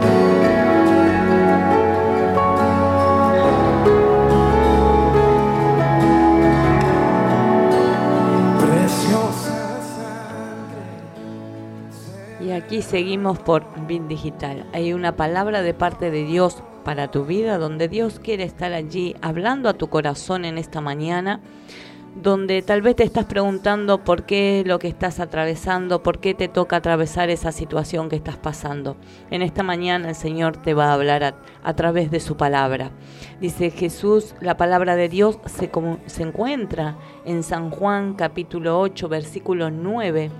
Y 12.39 12.51
aquí 12.51 12.81
seguimos 12.81 13.37
por 13.39 13.65
Bit 13.87 14.03
Digital. 14.03 14.65
Hay 14.71 14.93
una 14.93 15.17
palabra 15.17 15.61
de 15.61 15.73
parte 15.73 16.11
de 16.11 16.23
Dios 16.23 16.63
para 16.85 17.11
tu 17.11 17.25
vida, 17.25 17.57
donde 17.57 17.89
Dios 17.89 18.21
quiere 18.21 18.45
estar 18.45 18.71
allí 18.71 19.17
hablando 19.21 19.67
a 19.67 19.73
tu 19.73 19.89
corazón 19.89 20.45
en 20.45 20.57
esta 20.57 20.79
mañana, 20.79 21.41
donde 22.21 22.61
tal 22.63 22.81
vez 22.81 22.95
te 22.95 23.03
estás 23.03 23.25
preguntando 23.25 24.03
por 24.03 24.23
qué 24.23 24.61
es 24.61 24.67
lo 24.67 24.79
que 24.79 24.87
estás 24.87 25.19
atravesando, 25.19 26.01
por 26.01 26.19
qué 26.19 26.33
te 26.33 26.47
toca 26.47 26.77
atravesar 26.77 27.29
esa 27.29 27.51
situación 27.51 28.09
que 28.09 28.15
estás 28.15 28.37
pasando. 28.37 28.97
En 29.29 29.41
esta 29.41 29.63
mañana 29.63 30.09
el 30.09 30.15
Señor 30.15 30.57
te 30.57 30.73
va 30.73 30.87
a 30.87 30.93
hablar 30.93 31.35
a, 31.63 31.73
través 31.75 32.09
de 32.09 32.19
su 32.19 32.35
palabra. 32.35 32.91
Dice 33.39 33.69
Jesús, 33.69 34.33
la 34.41 34.57
palabra 34.57 34.95
de 34.95 35.09
Dios 35.09 35.37
se, 35.45 35.69
se 36.07 36.23
encuentra 36.23 36.97
en 37.25 37.43
San 37.43 37.69
Juan 37.69 38.15
capítulo 38.15 38.79
8, 38.79 39.07
versículo 39.09 39.69
9 39.69 40.31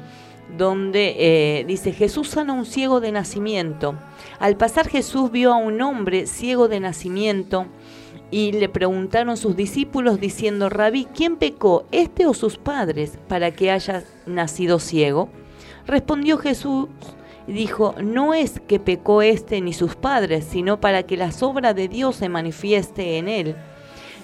donde 0.58 1.16
eh, 1.18 1.66
dice 1.66 1.91
Jesús 1.91 2.30
sana 2.30 2.54
a 2.54 2.56
un 2.56 2.66
ciego 2.66 3.02
de 3.02 3.12
nacimiento. 3.12 3.95
Al 4.40 4.56
pasar 4.56 4.88
Jesús 4.88 5.30
vio 5.30 5.52
a 5.52 5.58
un 5.58 5.82
hombre 5.82 6.26
ciego 6.26 6.70
de 6.70 6.80
nacimiento 6.80 7.66
y 8.30 8.52
le 8.52 8.70
preguntaron 8.70 9.38
sus 9.38 9.56
discípulos 9.56 10.20
diciendo, 10.20 10.70
Rabí, 10.70 11.08
¿quién 11.14 11.38
pecó, 11.38 11.86
este 11.91 12.26
o 12.26 12.34
sus 12.34 12.58
padres, 12.58 13.18
para 13.28 13.52
que 13.52 13.72
haya 13.72 14.04
nacido 14.26 14.80
ciego? 14.80 15.30
Respondió 15.86 16.38
Jesús 16.38 16.90
y 17.48 17.54
dijo, 17.54 17.95
no 18.02 18.34
es 18.34 18.60
que 18.68 18.80
pecó 18.80 19.22
este 19.22 19.62
ni 19.62 19.72
sus 19.72 19.95
padres, 19.95 20.45
sino 20.49 20.82
para 20.82 21.04
que 21.04 21.16
las 21.16 21.41
obras 21.41 21.76
de 21.76 21.88
Dios 21.88 22.18
se 22.18 22.28
manifieste 22.28 23.18
en 23.18 23.30
él. 23.30 23.56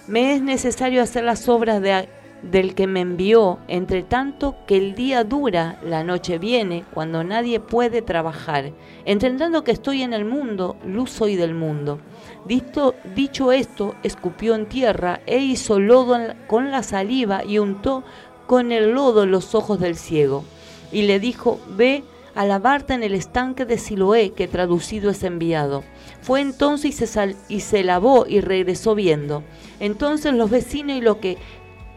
Me 0.07 0.33
es 0.33 0.41
necesario 0.41 1.01
hacer 1.01 1.23
las 1.23 1.47
obras 1.47 1.81
de, 1.81 2.09
del 2.41 2.75
que 2.75 2.87
me 2.87 2.99
envió, 2.99 3.59
entre 3.69 4.03
tanto 4.03 4.57
que 4.67 4.75
el 4.75 4.95
día 4.95 5.23
dura, 5.23 5.79
la 5.81 6.03
noche 6.03 6.37
viene, 6.37 6.83
cuando 6.93 7.23
nadie 7.23 7.61
puede 7.61 8.01
trabajar. 8.01 8.73
Entendiendo 9.05 9.63
que 9.63 9.71
estoy 9.71 10.01
en 10.01 10.11
el 10.11 10.25
mundo, 10.25 10.75
luz 10.85 11.11
soy 11.11 11.37
del 11.37 11.55
mundo. 11.55 11.99
Dicho, 12.45 13.51
esto, 13.51 13.95
escupió 14.03 14.55
en 14.55 14.67
tierra 14.67 15.21
e 15.25 15.39
hizo 15.39 15.79
lodo 15.79 16.17
con 16.47 16.71
la 16.71 16.83
saliva 16.83 17.43
y 17.45 17.59
untó 17.59 18.03
con 18.47 18.71
el 18.71 18.91
lodo 18.91 19.25
los 19.25 19.55
ojos 19.55 19.79
del 19.79 19.95
ciego. 19.95 20.43
Y 20.91 21.03
le 21.03 21.19
dijo, 21.19 21.59
ve 21.69 22.03
a 22.35 22.45
lavarte 22.45 22.93
en 22.93 23.03
el 23.03 23.13
estanque 23.13 23.65
de 23.65 23.77
Siloé, 23.77 24.31
que 24.31 24.47
traducido 24.47 25.11
es 25.11 25.23
enviado. 25.23 25.83
Fue 26.21 26.41
entonces 26.41 26.89
y 26.89 26.93
se, 26.93 27.07
sal- 27.07 27.35
y 27.47 27.61
se 27.61 27.83
lavó 27.83 28.25
y 28.27 28.41
regresó 28.41 28.95
viendo. 28.95 29.43
Entonces 29.79 30.33
los 30.33 30.49
vecinos 30.49 30.97
y 30.97 31.01
los 31.01 31.17
que 31.17 31.37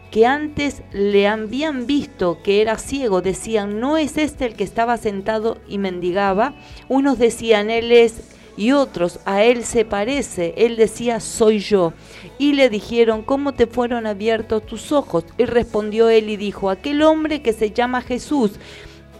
que 0.09 0.25
antes 0.25 0.83
le 0.93 1.27
habían 1.27 1.85
visto 1.85 2.41
que 2.41 2.61
era 2.61 2.77
ciego, 2.77 3.21
decían, 3.21 3.81
¿no 3.81 3.97
es 3.97 4.17
este 4.17 4.45
el 4.45 4.55
que 4.55 4.63
estaba 4.63 4.95
sentado 4.95 5.57
y 5.67 5.79
mendigaba? 5.79 6.53
Unos 6.87 7.19
decían, 7.19 7.69
Él 7.69 7.91
es, 7.91 8.36
y 8.57 8.71
otros, 8.71 9.19
a 9.25 9.43
Él 9.43 9.63
se 9.63 9.85
parece. 9.85 10.55
Él 10.57 10.75
decía, 10.75 11.19
soy 11.19 11.59
yo. 11.59 11.93
Y 12.39 12.53
le 12.53 12.69
dijeron, 12.69 13.21
¿cómo 13.21 13.53
te 13.53 13.67
fueron 13.67 14.07
abiertos 14.07 14.65
tus 14.65 14.91
ojos? 14.91 15.23
Y 15.37 15.45
respondió 15.45 16.09
él 16.09 16.29
y 16.29 16.37
dijo, 16.37 16.69
aquel 16.69 17.03
hombre 17.03 17.41
que 17.41 17.53
se 17.53 17.71
llama 17.71 18.01
Jesús 18.01 18.53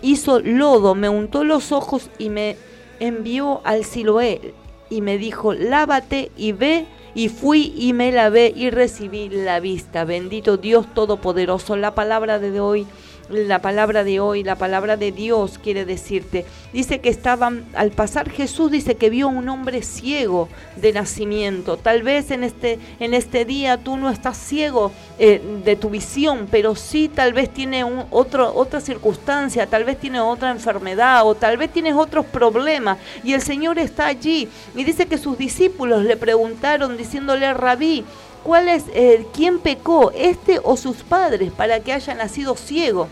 hizo 0.01 0.39
lodo, 0.39 0.95
me 0.95 1.09
untó 1.09 1.43
los 1.43 1.71
ojos 1.71 2.09
y 2.17 2.29
me 2.29 2.57
envió 2.99 3.61
al 3.63 3.85
Siloé 3.85 4.53
y 4.89 5.01
me 5.01 5.17
dijo, 5.17 5.53
lávate 5.53 6.31
y 6.35 6.51
ve. 6.51 6.85
Y 7.15 7.29
fui 7.29 7.73
y 7.75 7.93
me 7.93 8.11
lavé 8.11 8.53
y 8.55 8.69
recibí 8.69 9.27
la 9.29 9.59
vista. 9.59 10.05
Bendito 10.05 10.57
Dios 10.57 10.85
Todopoderoso. 10.93 11.75
La 11.75 11.95
palabra 11.95 12.37
de 12.37 12.59
hoy, 12.59 12.85
la 13.29 13.59
palabra 13.59 14.03
de 14.03 14.19
hoy, 14.19 14.43
la 14.43 14.55
palabra 14.55 14.97
de 14.97 15.11
Dios 15.11 15.59
quiere 15.61 15.85
decirte. 15.85 16.45
Dice 16.73 16.99
que 16.99 17.09
estaban, 17.09 17.65
al 17.73 17.91
pasar 17.91 18.29
Jesús, 18.29 18.71
dice 18.71 18.95
que 18.95 19.09
vio 19.09 19.27
un 19.27 19.49
hombre 19.49 19.81
ciego 19.81 20.49
de 20.75 20.93
nacimiento. 20.93 21.77
Tal 21.77 22.03
vez 22.03 22.31
en 22.31 22.43
este, 22.43 22.79
en 22.99 23.13
este 23.13 23.45
día 23.45 23.77
tú 23.77 23.97
no 23.97 24.09
estás 24.09 24.37
ciego 24.37 24.91
eh, 25.19 25.41
de 25.63 25.75
tu 25.75 25.89
visión, 25.89 26.47
pero 26.49 26.75
sí 26.75 27.09
tal 27.13 27.33
vez 27.33 27.53
tiene 27.53 27.83
otra 27.83 28.81
circunstancia, 28.81 29.67
tal 29.67 29.83
vez 29.83 29.99
tiene 29.99 30.19
otra 30.19 30.51
enfermedad 30.51 31.25
o 31.25 31.35
tal 31.35 31.57
vez 31.57 31.71
tienes 31.71 31.95
otros 31.95 32.25
problemas. 32.25 32.97
Y 33.23 33.33
el 33.33 33.41
Señor 33.41 33.79
está 33.79 34.07
allí. 34.07 34.47
Y 34.75 34.83
dice 34.83 35.05
que 35.07 35.17
sus 35.17 35.37
discípulos 35.37 36.03
le 36.03 36.17
preguntaron 36.17 36.97
diciéndole, 36.97 37.53
rabí, 37.53 38.05
¿cuál 38.47 38.69
es, 38.69 38.85
eh, 38.93 39.27
quién 39.33 39.59
pecó, 39.59 40.11
este 40.15 40.61
o 40.63 40.77
sus 40.77 41.03
padres, 41.03 41.51
para 41.51 41.81
que 41.81 41.91
haya 41.91 42.13
nacido 42.13 42.55
ciego? 42.55 43.09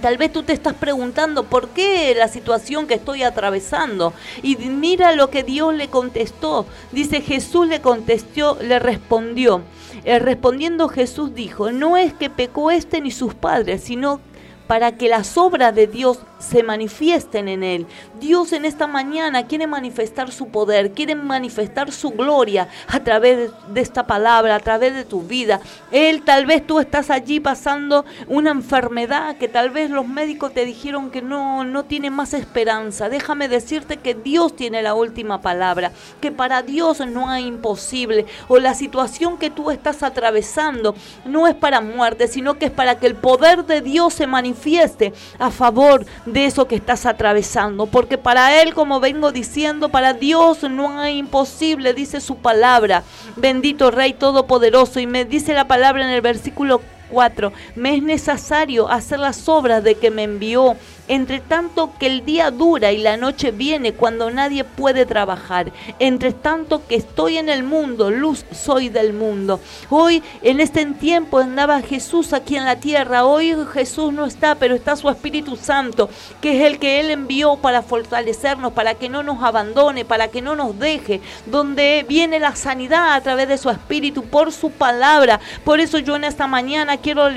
Tal 0.00 0.16
vez 0.16 0.32
tú 0.32 0.42
te 0.42 0.54
estás 0.54 0.72
preguntando 0.72 1.44
por 1.44 1.68
qué 1.68 2.14
la 2.16 2.28
situación 2.28 2.86
que 2.86 2.94
estoy 2.94 3.22
atravesando. 3.22 4.14
Y 4.42 4.56
mira 4.56 5.12
lo 5.12 5.28
que 5.28 5.42
Dios 5.42 5.74
le 5.74 5.88
contestó. 5.88 6.64
Dice 6.92 7.20
Jesús 7.20 7.68
le 7.68 7.82
contestó, 7.82 8.56
le 8.62 8.78
respondió. 8.78 9.60
Eh, 10.04 10.18
respondiendo 10.18 10.88
Jesús 10.88 11.34
dijo, 11.34 11.70
no 11.70 11.98
es 11.98 12.14
que 12.14 12.30
pecó 12.30 12.70
este 12.70 13.02
ni 13.02 13.10
sus 13.10 13.34
padres, 13.34 13.84
sino 13.84 14.20
para 14.66 14.96
que 14.96 15.10
las 15.10 15.36
obras 15.36 15.74
de 15.74 15.86
Dios 15.86 16.20
se 16.44 16.62
manifiesten 16.62 17.48
en 17.48 17.62
él. 17.62 17.86
Dios 18.20 18.52
en 18.52 18.64
esta 18.64 18.86
mañana 18.86 19.46
quiere 19.46 19.66
manifestar 19.66 20.30
su 20.30 20.48
poder, 20.48 20.92
quiere 20.92 21.14
manifestar 21.14 21.90
su 21.92 22.10
gloria 22.10 22.68
a 22.88 23.00
través 23.00 23.50
de 23.68 23.80
esta 23.80 24.06
palabra, 24.06 24.56
a 24.56 24.60
través 24.60 24.94
de 24.94 25.04
tu 25.04 25.22
vida. 25.22 25.60
Él 25.90 26.22
tal 26.22 26.46
vez 26.46 26.66
tú 26.66 26.78
estás 26.80 27.10
allí 27.10 27.40
pasando 27.40 28.04
una 28.28 28.50
enfermedad 28.50 29.36
que 29.36 29.48
tal 29.48 29.70
vez 29.70 29.90
los 29.90 30.06
médicos 30.06 30.52
te 30.52 30.64
dijeron 30.64 31.10
que 31.10 31.22
no 31.22 31.64
no 31.64 31.84
tiene 31.84 32.10
más 32.10 32.34
esperanza. 32.34 33.08
Déjame 33.08 33.48
decirte 33.48 33.96
que 33.96 34.14
Dios 34.14 34.56
tiene 34.56 34.82
la 34.82 34.94
última 34.94 35.40
palabra, 35.40 35.92
que 36.20 36.32
para 36.32 36.62
Dios 36.62 37.00
no 37.06 37.30
hay 37.30 37.46
imposible 37.46 38.26
o 38.48 38.58
la 38.58 38.74
situación 38.74 39.38
que 39.38 39.50
tú 39.50 39.70
estás 39.70 40.02
atravesando 40.02 40.94
no 41.24 41.46
es 41.46 41.54
para 41.54 41.80
muerte, 41.80 42.28
sino 42.28 42.58
que 42.58 42.66
es 42.66 42.70
para 42.70 42.98
que 42.98 43.06
el 43.06 43.14
poder 43.14 43.64
de 43.64 43.80
Dios 43.80 44.14
se 44.14 44.26
manifieste 44.26 45.12
a 45.38 45.50
favor 45.50 46.04
de 46.26 46.33
eso 46.36 46.66
que 46.66 46.76
estás 46.76 47.06
atravesando. 47.06 47.86
Porque 47.86 48.18
para 48.18 48.60
Él, 48.62 48.74
como 48.74 49.00
vengo 49.00 49.32
diciendo, 49.32 49.88
para 49.88 50.14
Dios 50.14 50.62
no 50.64 50.98
hay 50.98 51.18
imposible, 51.18 51.94
dice 51.94 52.20
su 52.20 52.36
palabra. 52.36 53.02
Bendito 53.36 53.90
Rey 53.90 54.14
Todopoderoso. 54.14 55.00
Y 55.00 55.06
me 55.06 55.24
dice 55.24 55.54
la 55.54 55.66
palabra 55.66 56.04
en 56.04 56.10
el 56.10 56.20
versículo 56.20 56.80
4. 57.10 57.52
Me 57.76 57.96
es 57.96 58.02
necesario 58.02 58.88
hacer 58.90 59.18
las 59.18 59.48
obras 59.48 59.84
de 59.84 59.94
que 59.94 60.10
me 60.10 60.24
envió. 60.24 60.76
Entre 61.06 61.40
tanto 61.40 61.92
que 61.98 62.06
el 62.06 62.24
día 62.24 62.50
dura 62.50 62.90
y 62.90 62.98
la 62.98 63.18
noche 63.18 63.50
viene 63.50 63.92
cuando 63.92 64.30
nadie 64.30 64.64
puede 64.64 65.04
trabajar. 65.04 65.70
Entre 65.98 66.32
tanto 66.32 66.86
que 66.86 66.94
estoy 66.94 67.36
en 67.36 67.50
el 67.50 67.62
mundo, 67.62 68.10
luz 68.10 68.46
soy 68.52 68.88
del 68.88 69.12
mundo. 69.12 69.60
Hoy 69.90 70.22
en 70.42 70.60
este 70.60 70.84
tiempo 70.86 71.38
andaba 71.38 71.82
Jesús 71.82 72.32
aquí 72.32 72.56
en 72.56 72.64
la 72.64 72.76
tierra. 72.76 73.26
Hoy 73.26 73.54
Jesús 73.74 74.12
no 74.12 74.24
está, 74.24 74.54
pero 74.54 74.74
está 74.74 74.96
su 74.96 75.10
Espíritu 75.10 75.56
Santo, 75.56 76.08
que 76.40 76.56
es 76.56 76.66
el 76.66 76.78
que 76.78 77.00
Él 77.00 77.10
envió 77.10 77.56
para 77.56 77.82
fortalecernos, 77.82 78.72
para 78.72 78.94
que 78.94 79.10
no 79.10 79.22
nos 79.22 79.42
abandone, 79.42 80.06
para 80.06 80.28
que 80.28 80.40
no 80.40 80.56
nos 80.56 80.78
deje. 80.78 81.20
Donde 81.44 82.06
viene 82.08 82.40
la 82.40 82.56
sanidad 82.56 83.12
a 83.12 83.20
través 83.20 83.48
de 83.48 83.58
su 83.58 83.68
Espíritu, 83.68 84.24
por 84.24 84.52
su 84.52 84.70
palabra. 84.70 85.38
Por 85.64 85.80
eso 85.80 85.98
yo 85.98 86.16
en 86.16 86.24
esta 86.24 86.46
mañana 86.46 86.96
quiero, 86.96 87.28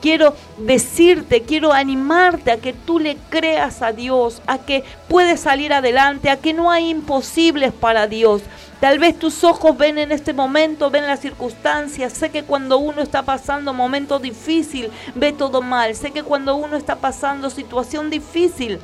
quiero 0.00 0.34
decirte, 0.58 1.42
quiero 1.42 1.72
animarte 1.72 2.52
a 2.52 2.58
que 2.58 2.72
tú 2.72 2.99
le 3.00 3.16
creas 3.28 3.82
a 3.82 3.92
Dios, 3.92 4.40
a 4.46 4.58
que 4.58 4.84
puedes 5.08 5.40
salir 5.40 5.72
adelante, 5.72 6.30
a 6.30 6.36
que 6.36 6.52
no 6.52 6.70
hay 6.70 6.90
imposibles 6.90 7.72
para 7.72 8.06
Dios. 8.06 8.42
Tal 8.80 8.98
vez 8.98 9.18
tus 9.18 9.44
ojos 9.44 9.76
ven 9.76 9.98
en 9.98 10.12
este 10.12 10.32
momento, 10.32 10.90
ven 10.90 11.06
las 11.06 11.20
circunstancias. 11.20 12.12
Sé 12.12 12.30
que 12.30 12.44
cuando 12.44 12.78
uno 12.78 13.02
está 13.02 13.22
pasando 13.22 13.74
momento 13.74 14.18
difícil, 14.18 14.90
ve 15.14 15.32
todo 15.32 15.60
mal. 15.60 15.94
Sé 15.94 16.12
que 16.12 16.22
cuando 16.22 16.56
uno 16.56 16.76
está 16.76 16.96
pasando 16.96 17.50
situación 17.50 18.08
difícil, 18.08 18.78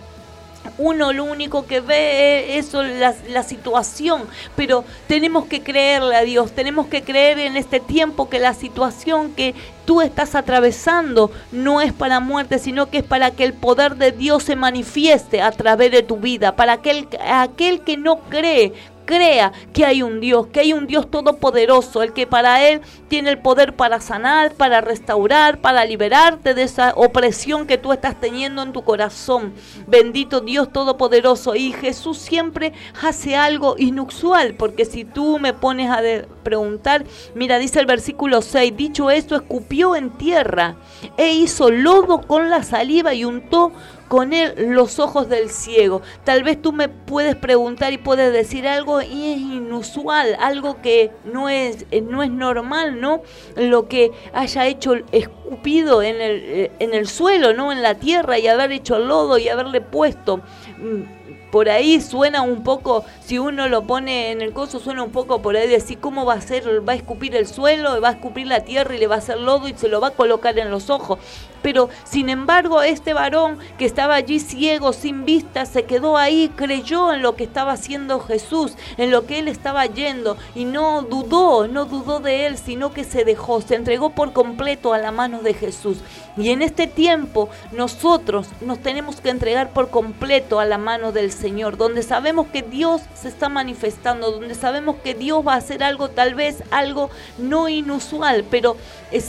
uno 0.79 1.13
lo 1.13 1.25
único 1.25 1.67
que 1.67 1.81
ve 1.81 2.59
es 2.59 2.67
eso, 2.67 2.83
la, 2.83 3.15
la 3.29 3.43
situación, 3.43 4.25
pero 4.55 4.85
tenemos 5.07 5.47
que 5.47 5.63
creerle 5.63 6.17
a 6.17 6.23
Dios, 6.23 6.53
tenemos 6.53 6.87
que 6.87 7.03
creer 7.03 7.39
en 7.39 7.57
este 7.57 7.81
tiempo 7.81 8.29
que 8.29 8.39
la 8.39 8.55
situación 8.55 9.33
que 9.33 9.55
tú 9.85 10.03
estás 10.03 10.35
atravesando 10.35 11.31
no 11.53 11.81
es 11.81 11.93
para 11.93 12.21
muerte, 12.21 12.59
sino 12.59 12.91
que 12.91 12.99
es 12.99 13.05
para 13.05 13.31
que 13.31 13.45
el 13.45 13.55
poder 13.55 13.97
de 13.97 14.13
Dios 14.13 14.43
se 14.43 14.57
manifieste 14.57 15.41
a 15.41 15.53
través 15.53 15.93
de 15.93 16.03
tu 16.03 16.17
vida, 16.17 16.57
para 16.57 16.75
aquel, 16.75 17.09
aquel 17.25 17.81
que 17.81 17.97
no 17.97 18.19
cree 18.29 18.73
crea 19.07 19.53
que 19.73 19.87
hay 19.87 20.03
un 20.03 20.21
Dios, 20.21 20.49
que 20.49 20.61
hay 20.61 20.73
un 20.75 20.87
Dios 20.87 21.11
todopoderoso, 21.11 22.03
el 22.03 22.13
que 22.13 22.27
para 22.27 22.69
Él 22.69 22.83
tiene 23.09 23.31
el 23.31 23.39
poder 23.39 23.75
para 23.75 24.01
sanar, 24.01 24.53
para 24.53 24.81
restaurar, 24.83 25.59
para 25.59 25.85
liberarte 25.85 26.53
de 26.53 26.65
esa 26.65 26.93
opresión 26.97 27.67
que 27.67 27.79
tú 27.79 27.93
estás 27.93 28.21
teniendo 28.21 28.63
en 28.63 28.73
tu 28.73 28.83
corazón. 28.83 29.55
Bendito 29.87 30.41
Dios 30.41 30.73
todopoderoso. 30.73 31.55
Y 31.55 31.73
Jesús 31.73 32.19
siempre 32.19 32.73
hace 33.03 33.37
algo 33.37 33.77
inusual, 33.79 34.55
porque 34.55 34.85
si 34.85 35.05
tú 35.05 35.39
me 35.39 35.55
pones 35.55 35.91
a 35.91 36.03
preguntar, 36.43 37.05
mira, 37.35 37.59
dice 37.59 37.81
el 37.81 37.87
versículo 37.87 38.43
6, 38.43 38.77
dicho 38.77 39.11
esto, 39.11 39.37
escupió 39.37 39.97
en 39.97 40.11
tierra 40.11 40.77
e 41.17 41.33
hizo 41.33 41.71
lodo 41.71 42.21
con 42.23 42.51
la 42.51 42.63
saliva 42.63 43.15
y 43.15 43.25
untó 43.25 43.73
con 44.09 44.33
él 44.33 44.55
los 44.71 44.99
ojos 44.99 45.29
del 45.29 45.51
ciego. 45.51 46.03
Tal 46.25 46.43
vez 46.45 46.61
tú 46.61 46.73
me 46.73 46.89
puedes 46.89 47.37
preguntar 47.37 47.93
y 47.93 47.99
puedes 47.99 48.33
decir 48.33 48.67
algo 48.69 49.03
y 49.03 49.33
es 49.33 49.39
inusual, 49.39 50.37
algo 50.41 50.81
que 50.81 51.11
no 51.25 51.49
es, 51.49 51.87
eh, 51.91 52.01
no 52.01 52.23
es 52.23 52.31
normal, 52.31 53.01
¿no? 53.01 53.23
Lo 53.57 53.89
que 53.89 54.13
haya 54.33 54.67
hecho 54.67 54.95
escupido 55.13 56.03
en 56.03 56.21
el, 56.21 56.43
eh, 56.45 56.73
en 56.79 56.95
el 56.95 57.09
suelo, 57.09 57.53
¿no? 57.55 57.73
En 57.73 57.83
la 57.83 57.95
tierra 57.97 58.39
y 58.39 58.47
haber 58.47 58.73
hecho 58.73 58.99
lodo 58.99 59.39
y 59.39 59.49
haberle 59.49 59.81
puesto. 59.81 60.39
mm, 60.79 61.03
Por 61.51 61.69
ahí 61.71 62.01
suena 62.01 62.43
un 62.43 62.63
poco, 62.65 63.05
si 63.25 63.39
uno 63.39 63.69
lo 63.69 63.87
pone 63.87 64.31
en 64.33 64.43
el 64.43 64.53
coso, 64.53 64.79
suena 64.81 65.03
un 65.05 65.13
poco 65.13 65.41
por 65.43 65.57
ahí 65.57 65.69
decir 65.69 65.99
cómo 66.01 66.27
va 66.27 66.35
a 66.35 66.41
ser, 66.41 66.87
va 66.87 66.93
a 66.93 66.97
escupir 66.97 67.35
el 67.37 67.47
suelo, 67.47 68.01
va 68.01 68.09
a 68.09 68.13
escupir 68.13 68.47
la 68.47 68.61
tierra 68.65 68.95
y 68.95 68.99
le 68.99 69.07
va 69.07 69.15
a 69.15 69.19
hacer 69.19 69.39
lodo 69.41 69.69
y 69.69 69.75
se 69.75 69.89
lo 69.89 70.01
va 70.01 70.09
a 70.09 70.11
colocar 70.11 70.59
en 70.59 70.71
los 70.71 70.91
ojos. 70.91 71.19
Pero 71.67 71.89
sin 72.05 72.29
embargo, 72.29 72.83
este 72.83 73.13
varón 73.13 73.59
que 73.77 73.87
estaba 73.87 74.15
allí 74.15 74.39
ciego, 74.39 74.93
sin 74.93 75.25
vista, 75.25 75.67
se 75.67 75.83
quedó 75.83 76.17
ahí, 76.17 76.49
creyó 76.55 77.13
en 77.13 77.23
lo 77.23 77.35
que 77.35 77.43
estaba 77.43 77.73
haciendo 77.73 78.21
Jesús, 78.21 78.75
en 78.99 79.11
lo 79.11 79.27
que 79.27 79.41
él 79.41 79.49
estaba 79.49 79.85
yendo 79.87 80.37
y 80.55 80.65
no 80.65 81.03
dudó, 81.03 81.67
no 81.67 81.85
dudó 81.85 82.21
de 82.21 82.47
él, 82.47 82.57
sino 82.57 82.93
que 82.93 83.03
se 83.03 83.25
dejó, 83.25 83.61
se 83.63 83.75
entregó 83.75 84.11
por 84.11 84.33
completo 84.33 84.93
a 84.95 84.99
la 84.99 85.11
mano 85.11 85.43
de 85.43 85.55
Jesús. 85.55 85.99
Y 86.37 86.51
en 86.51 86.63
este 86.63 86.87
tiempo 86.87 87.49
nosotros 87.73 88.47
nos 88.61 88.79
tenemos 88.79 89.21
que 89.21 89.31
entregar 89.31 89.71
por 89.71 89.91
completo 89.91 90.61
a 90.61 90.67
la 90.67 90.79
mano 90.79 91.11
del 91.11 91.33
Señor, 91.33 91.77
donde 91.77 92.05
sabemos 92.05 92.47
que 92.47 92.63
Dios 92.63 93.03
se 93.15 93.27
está 93.27 93.49
manifestando, 93.49 94.31
donde 94.31 94.55
sabemos 94.55 94.97
que 95.03 95.15
Dios 95.15 95.45
va 95.45 95.55
a 95.55 95.57
hacer 95.57 95.83
algo, 95.83 96.11
tal 96.11 96.37
vez 96.37 96.63
algo 96.71 97.11
no 97.39 97.69
inusual, 97.69 98.45
pero 98.49 98.77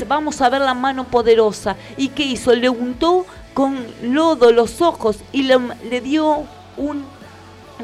vamos 0.07 0.39
a 0.41 0.49
ver 0.49 0.61
la 0.61 0.75
mano 0.75 1.05
poderosa. 1.05 1.75
¿Y 1.95 2.09
qué 2.09 2.26
hizo? 2.27 2.55
Le 2.55 2.69
untó 2.69 3.25
con 3.53 3.85
lodo 4.01 4.51
los 4.51 4.81
ojos 4.81 5.17
y 5.31 5.43
le, 5.43 6.01
dio 6.01 6.45
un 6.77 7.05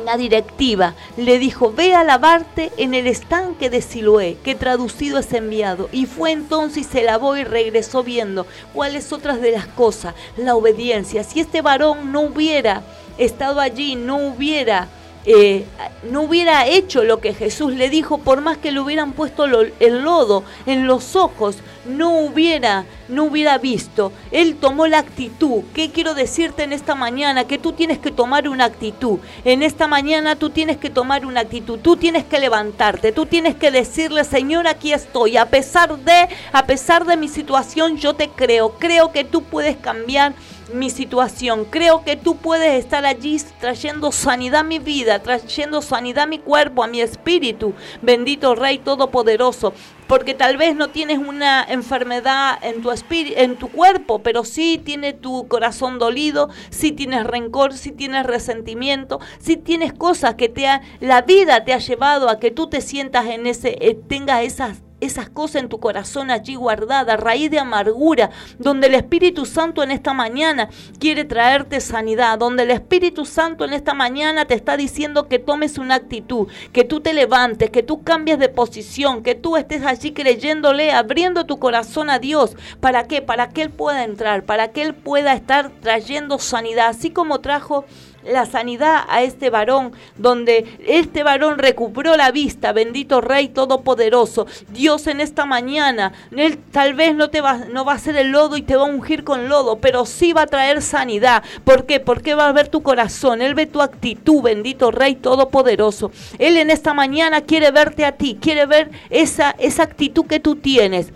una 0.02 0.18
directiva, 0.18 0.95
le 1.18 1.38
dijo, 1.38 1.72
ve 1.72 1.94
a 1.94 2.03
lavarte 2.03 2.72
en 2.78 2.94
el 2.94 3.06
estanque 3.06 3.70
de 3.70 3.82
Siloé, 3.82 4.38
que 4.44 4.56
traducido 4.56 5.20
es 5.20 5.32
enviado. 5.34 5.88
Y 5.91 6.07
fue 6.07 6.32
entonces 6.32 6.78
y 6.78 6.84
se 6.84 7.03
lavó 7.03 7.38
y 7.38 7.44
regresó 7.44 8.03
viendo 8.03 8.48
cuáles 8.74 9.14
otras 9.14 9.40
de 9.40 9.52
las 9.52 9.68
cosas, 9.68 10.15
la 10.36 10.56
obediencia. 10.56 11.24
Si 11.24 11.40
este 11.40 11.61
varón 11.61 12.11
no 12.11 12.22
hubiera 12.22 12.82
estado 13.18 13.60
allí, 13.60 13.95
no 13.95 14.18
hubiera... 14.18 14.88
eh, 15.25 15.65
no 16.09 16.23
hubiera 16.23 16.67
hecho 16.67 17.03
lo 17.03 17.19
que 17.19 17.33
Jesús 17.33 17.73
le 17.73 17.89
dijo, 17.89 18.17
por 18.17 18.41
más 18.41 18.57
que 18.57 18.71
le 18.71 18.79
hubieran 18.79 19.13
puesto 19.13 19.45
el 19.45 20.01
lodo 20.01 20.43
en 20.65 20.87
los 20.87 21.15
ojos, 21.15 21.57
no 21.85 22.19
hubiera, 22.19 22.85
no 23.07 23.25
hubiera 23.25 23.57
visto. 23.57 24.11
Él 24.31 24.55
tomó 24.55 24.87
la 24.87 24.99
actitud. 24.99 25.63
¿Qué 25.73 25.91
quiero 25.91 26.13
decirte 26.13 26.63
en 26.63 26.73
esta 26.73 26.95
mañana? 26.95 27.45
Que 27.45 27.57
tú 27.57 27.73
tienes 27.73 27.99
que 27.99 28.11
tomar 28.11 28.47
una 28.47 28.65
actitud. 28.65 29.19
En 29.43 29.63
esta 29.63 29.87
mañana 29.87 30.35
tú 30.35 30.49
tienes 30.49 30.77
que 30.77 30.89
tomar 30.89 31.25
una 31.25 31.41
actitud. 31.41 31.79
Tú 31.79 31.97
tienes 31.97 32.23
que 32.23 32.39
levantarte. 32.39 33.11
Tú 33.11 33.25
tienes 33.25 33.55
que 33.55 33.71
decirle, 33.71 34.23
Señor, 34.23 34.67
aquí 34.67 34.93
estoy. 34.93 35.37
A 35.37 35.45
pesar 35.45 35.97
de, 35.97 36.29
a 36.51 36.65
pesar 36.65 37.05
de 37.05 37.17
mi 37.17 37.27
situación, 37.27 37.97
yo 37.97 38.13
te 38.13 38.29
creo. 38.29 38.73
Creo 38.79 39.11
que 39.11 39.23
tú 39.23 39.43
puedes 39.43 39.77
cambiar 39.77 40.33
mi 40.72 40.90
situación. 40.90 41.65
Creo 41.65 42.03
que 42.03 42.15
tú 42.15 42.38
puedes 42.38 42.80
estar 42.84 43.06
allí 43.06 43.41
trayendo 43.60 44.11
sanidad 44.11 44.61
a 44.61 44.64
mi 44.64 44.80
vida, 44.80 45.19
trayendo 45.19 45.81
sanidad 45.81 46.23
a 46.23 46.27
mi 46.27 46.40
cuerpo, 46.40 46.84
a 46.84 46.88
mi 46.88 47.02
espíritu. 47.02 47.73
Bendito 48.02 48.56
Rey 48.56 48.77
Todopoderoso. 48.77 49.73
Porque 50.07 50.34
tal 50.34 50.57
vez 50.57 50.76
no 50.76 50.90
tienes 50.90 51.18
una 51.18 51.64
enfermedad 51.64 52.60
en 52.61 52.81
tu 52.81 52.91
en 53.35 53.56
tu 53.56 53.69
cuerpo, 53.69 54.19
pero 54.19 54.44
sí 54.44 54.80
tienes 54.84 55.19
tu 55.19 55.48
corazón 55.48 55.98
dolido, 55.98 56.49
sí 56.69 56.91
tienes 56.91 57.26
rencor, 57.26 57.73
sí 57.73 57.91
tienes 57.91 58.26
resentimiento, 58.26 59.19
sí 59.40 59.56
tienes 59.56 59.94
cosas 59.94 60.35
que 60.35 60.49
te 60.49 60.68
ha, 60.68 60.81
la 60.99 61.22
vida 61.22 61.64
te 61.64 61.73
ha 61.73 61.80
llevado 61.80 62.30
a 62.30 62.38
que 62.38 62.52
tú 62.52 62.68
te 62.68 62.81
sientas 62.81 63.27
en 63.27 63.48
ese, 63.48 63.77
eh, 63.80 63.95
tengas 63.95 64.44
esas 64.44 64.81
esas 65.05 65.30
cosas 65.30 65.63
en 65.63 65.69
tu 65.69 65.80
corazón 65.80 66.31
allí 66.31 66.55
guardadas, 66.55 67.19
raíz 67.19 67.51
de 67.51 67.59
amargura, 67.59 68.31
donde 68.57 68.88
el 68.88 68.95
Espíritu 68.95 69.45
Santo 69.45 69.84
en 69.84 69.91
esta 69.91 70.13
mañana 70.13 70.69
quiere 70.99 71.25
traerte 71.25 71.81
sanidad, 71.81 72.38
donde 72.39 72.63
el 72.63 72.71
Espíritu 72.71 73.25
Santo 73.25 73.65
en 73.65 73.73
esta 73.73 73.93
mañana 73.93 74.45
te 74.45 74.53
está 74.53 74.77
diciendo 74.77 75.27
que 75.27 75.39
tomes 75.39 75.77
una 75.77 75.95
actitud, 75.95 76.47
que 76.71 76.84
tú 76.84 77.01
te 77.01 77.13
levantes, 77.13 77.69
que 77.69 77.84
tú 77.84 78.03
cambies 78.03 78.39
de 78.39 78.49
posición, 78.49 79.23
que 79.23 79.35
tú 79.35 79.57
estés 79.57 79.84
allí 79.84 80.11
creyéndole, 80.11 80.91
abriendo 80.91 81.45
tu 81.45 81.59
corazón 81.59 82.09
a 82.09 82.19
Dios. 82.19 82.55
¿Para 82.80 83.07
qué? 83.07 83.21
Para 83.21 83.49
que 83.49 83.61
Él 83.63 83.69
pueda 83.69 84.03
entrar, 84.03 84.43
para 84.43 84.71
que 84.71 84.81
Él 84.81 84.95
pueda 84.95 85.34
estar 85.34 85.69
trayendo 85.81 86.39
sanidad, 86.39 86.88
así 86.89 87.09
como 87.09 87.39
trajo 87.39 87.85
la 88.25 88.45
sanidad 88.45 89.03
a 89.07 89.23
este 89.23 89.49
varón, 89.49 89.93
donde 90.17 90.77
este 90.85 91.23
varón 91.23 91.57
recuperó 91.57 92.15
la 92.15 92.31
vista, 92.31 92.73
bendito 92.73 93.21
Rey 93.21 93.49
Todopoderoso. 93.49 94.47
Dios 94.69 95.07
en 95.07 95.19
esta 95.19 95.45
mañana, 95.45 96.13
Él 96.35 96.57
tal 96.71 96.93
vez 96.93 97.15
no 97.15 97.29
te 97.29 97.41
va, 97.41 97.65
no 97.71 97.85
va 97.85 97.93
a 97.93 97.95
hacer 97.95 98.15
el 98.15 98.31
lodo 98.31 98.57
y 98.57 98.61
te 98.61 98.75
va 98.75 98.83
a 98.83 98.89
ungir 98.89 99.23
con 99.23 99.49
lodo, 99.49 99.79
pero 99.79 100.05
sí 100.05 100.33
va 100.33 100.43
a 100.43 100.47
traer 100.47 100.81
sanidad. 100.81 101.43
¿Por 101.63 101.85
qué? 101.85 101.99
Porque 101.99 102.35
va 102.35 102.47
a 102.47 102.53
ver 102.53 102.67
tu 102.67 102.83
corazón, 102.83 103.41
Él 103.41 103.55
ve 103.55 103.65
tu 103.65 103.81
actitud, 103.81 104.41
bendito 104.41 104.91
Rey 104.91 105.15
Todopoderoso. 105.15 106.11
Él 106.39 106.57
en 106.57 106.69
esta 106.69 106.93
mañana 106.93 107.41
quiere 107.41 107.71
verte 107.71 108.05
a 108.05 108.13
ti, 108.13 108.37
quiere 108.39 108.65
ver 108.65 108.91
esa, 109.09 109.51
esa 109.59 109.83
actitud 109.83 110.25
que 110.25 110.39
tú 110.39 110.55
tienes. 110.55 111.11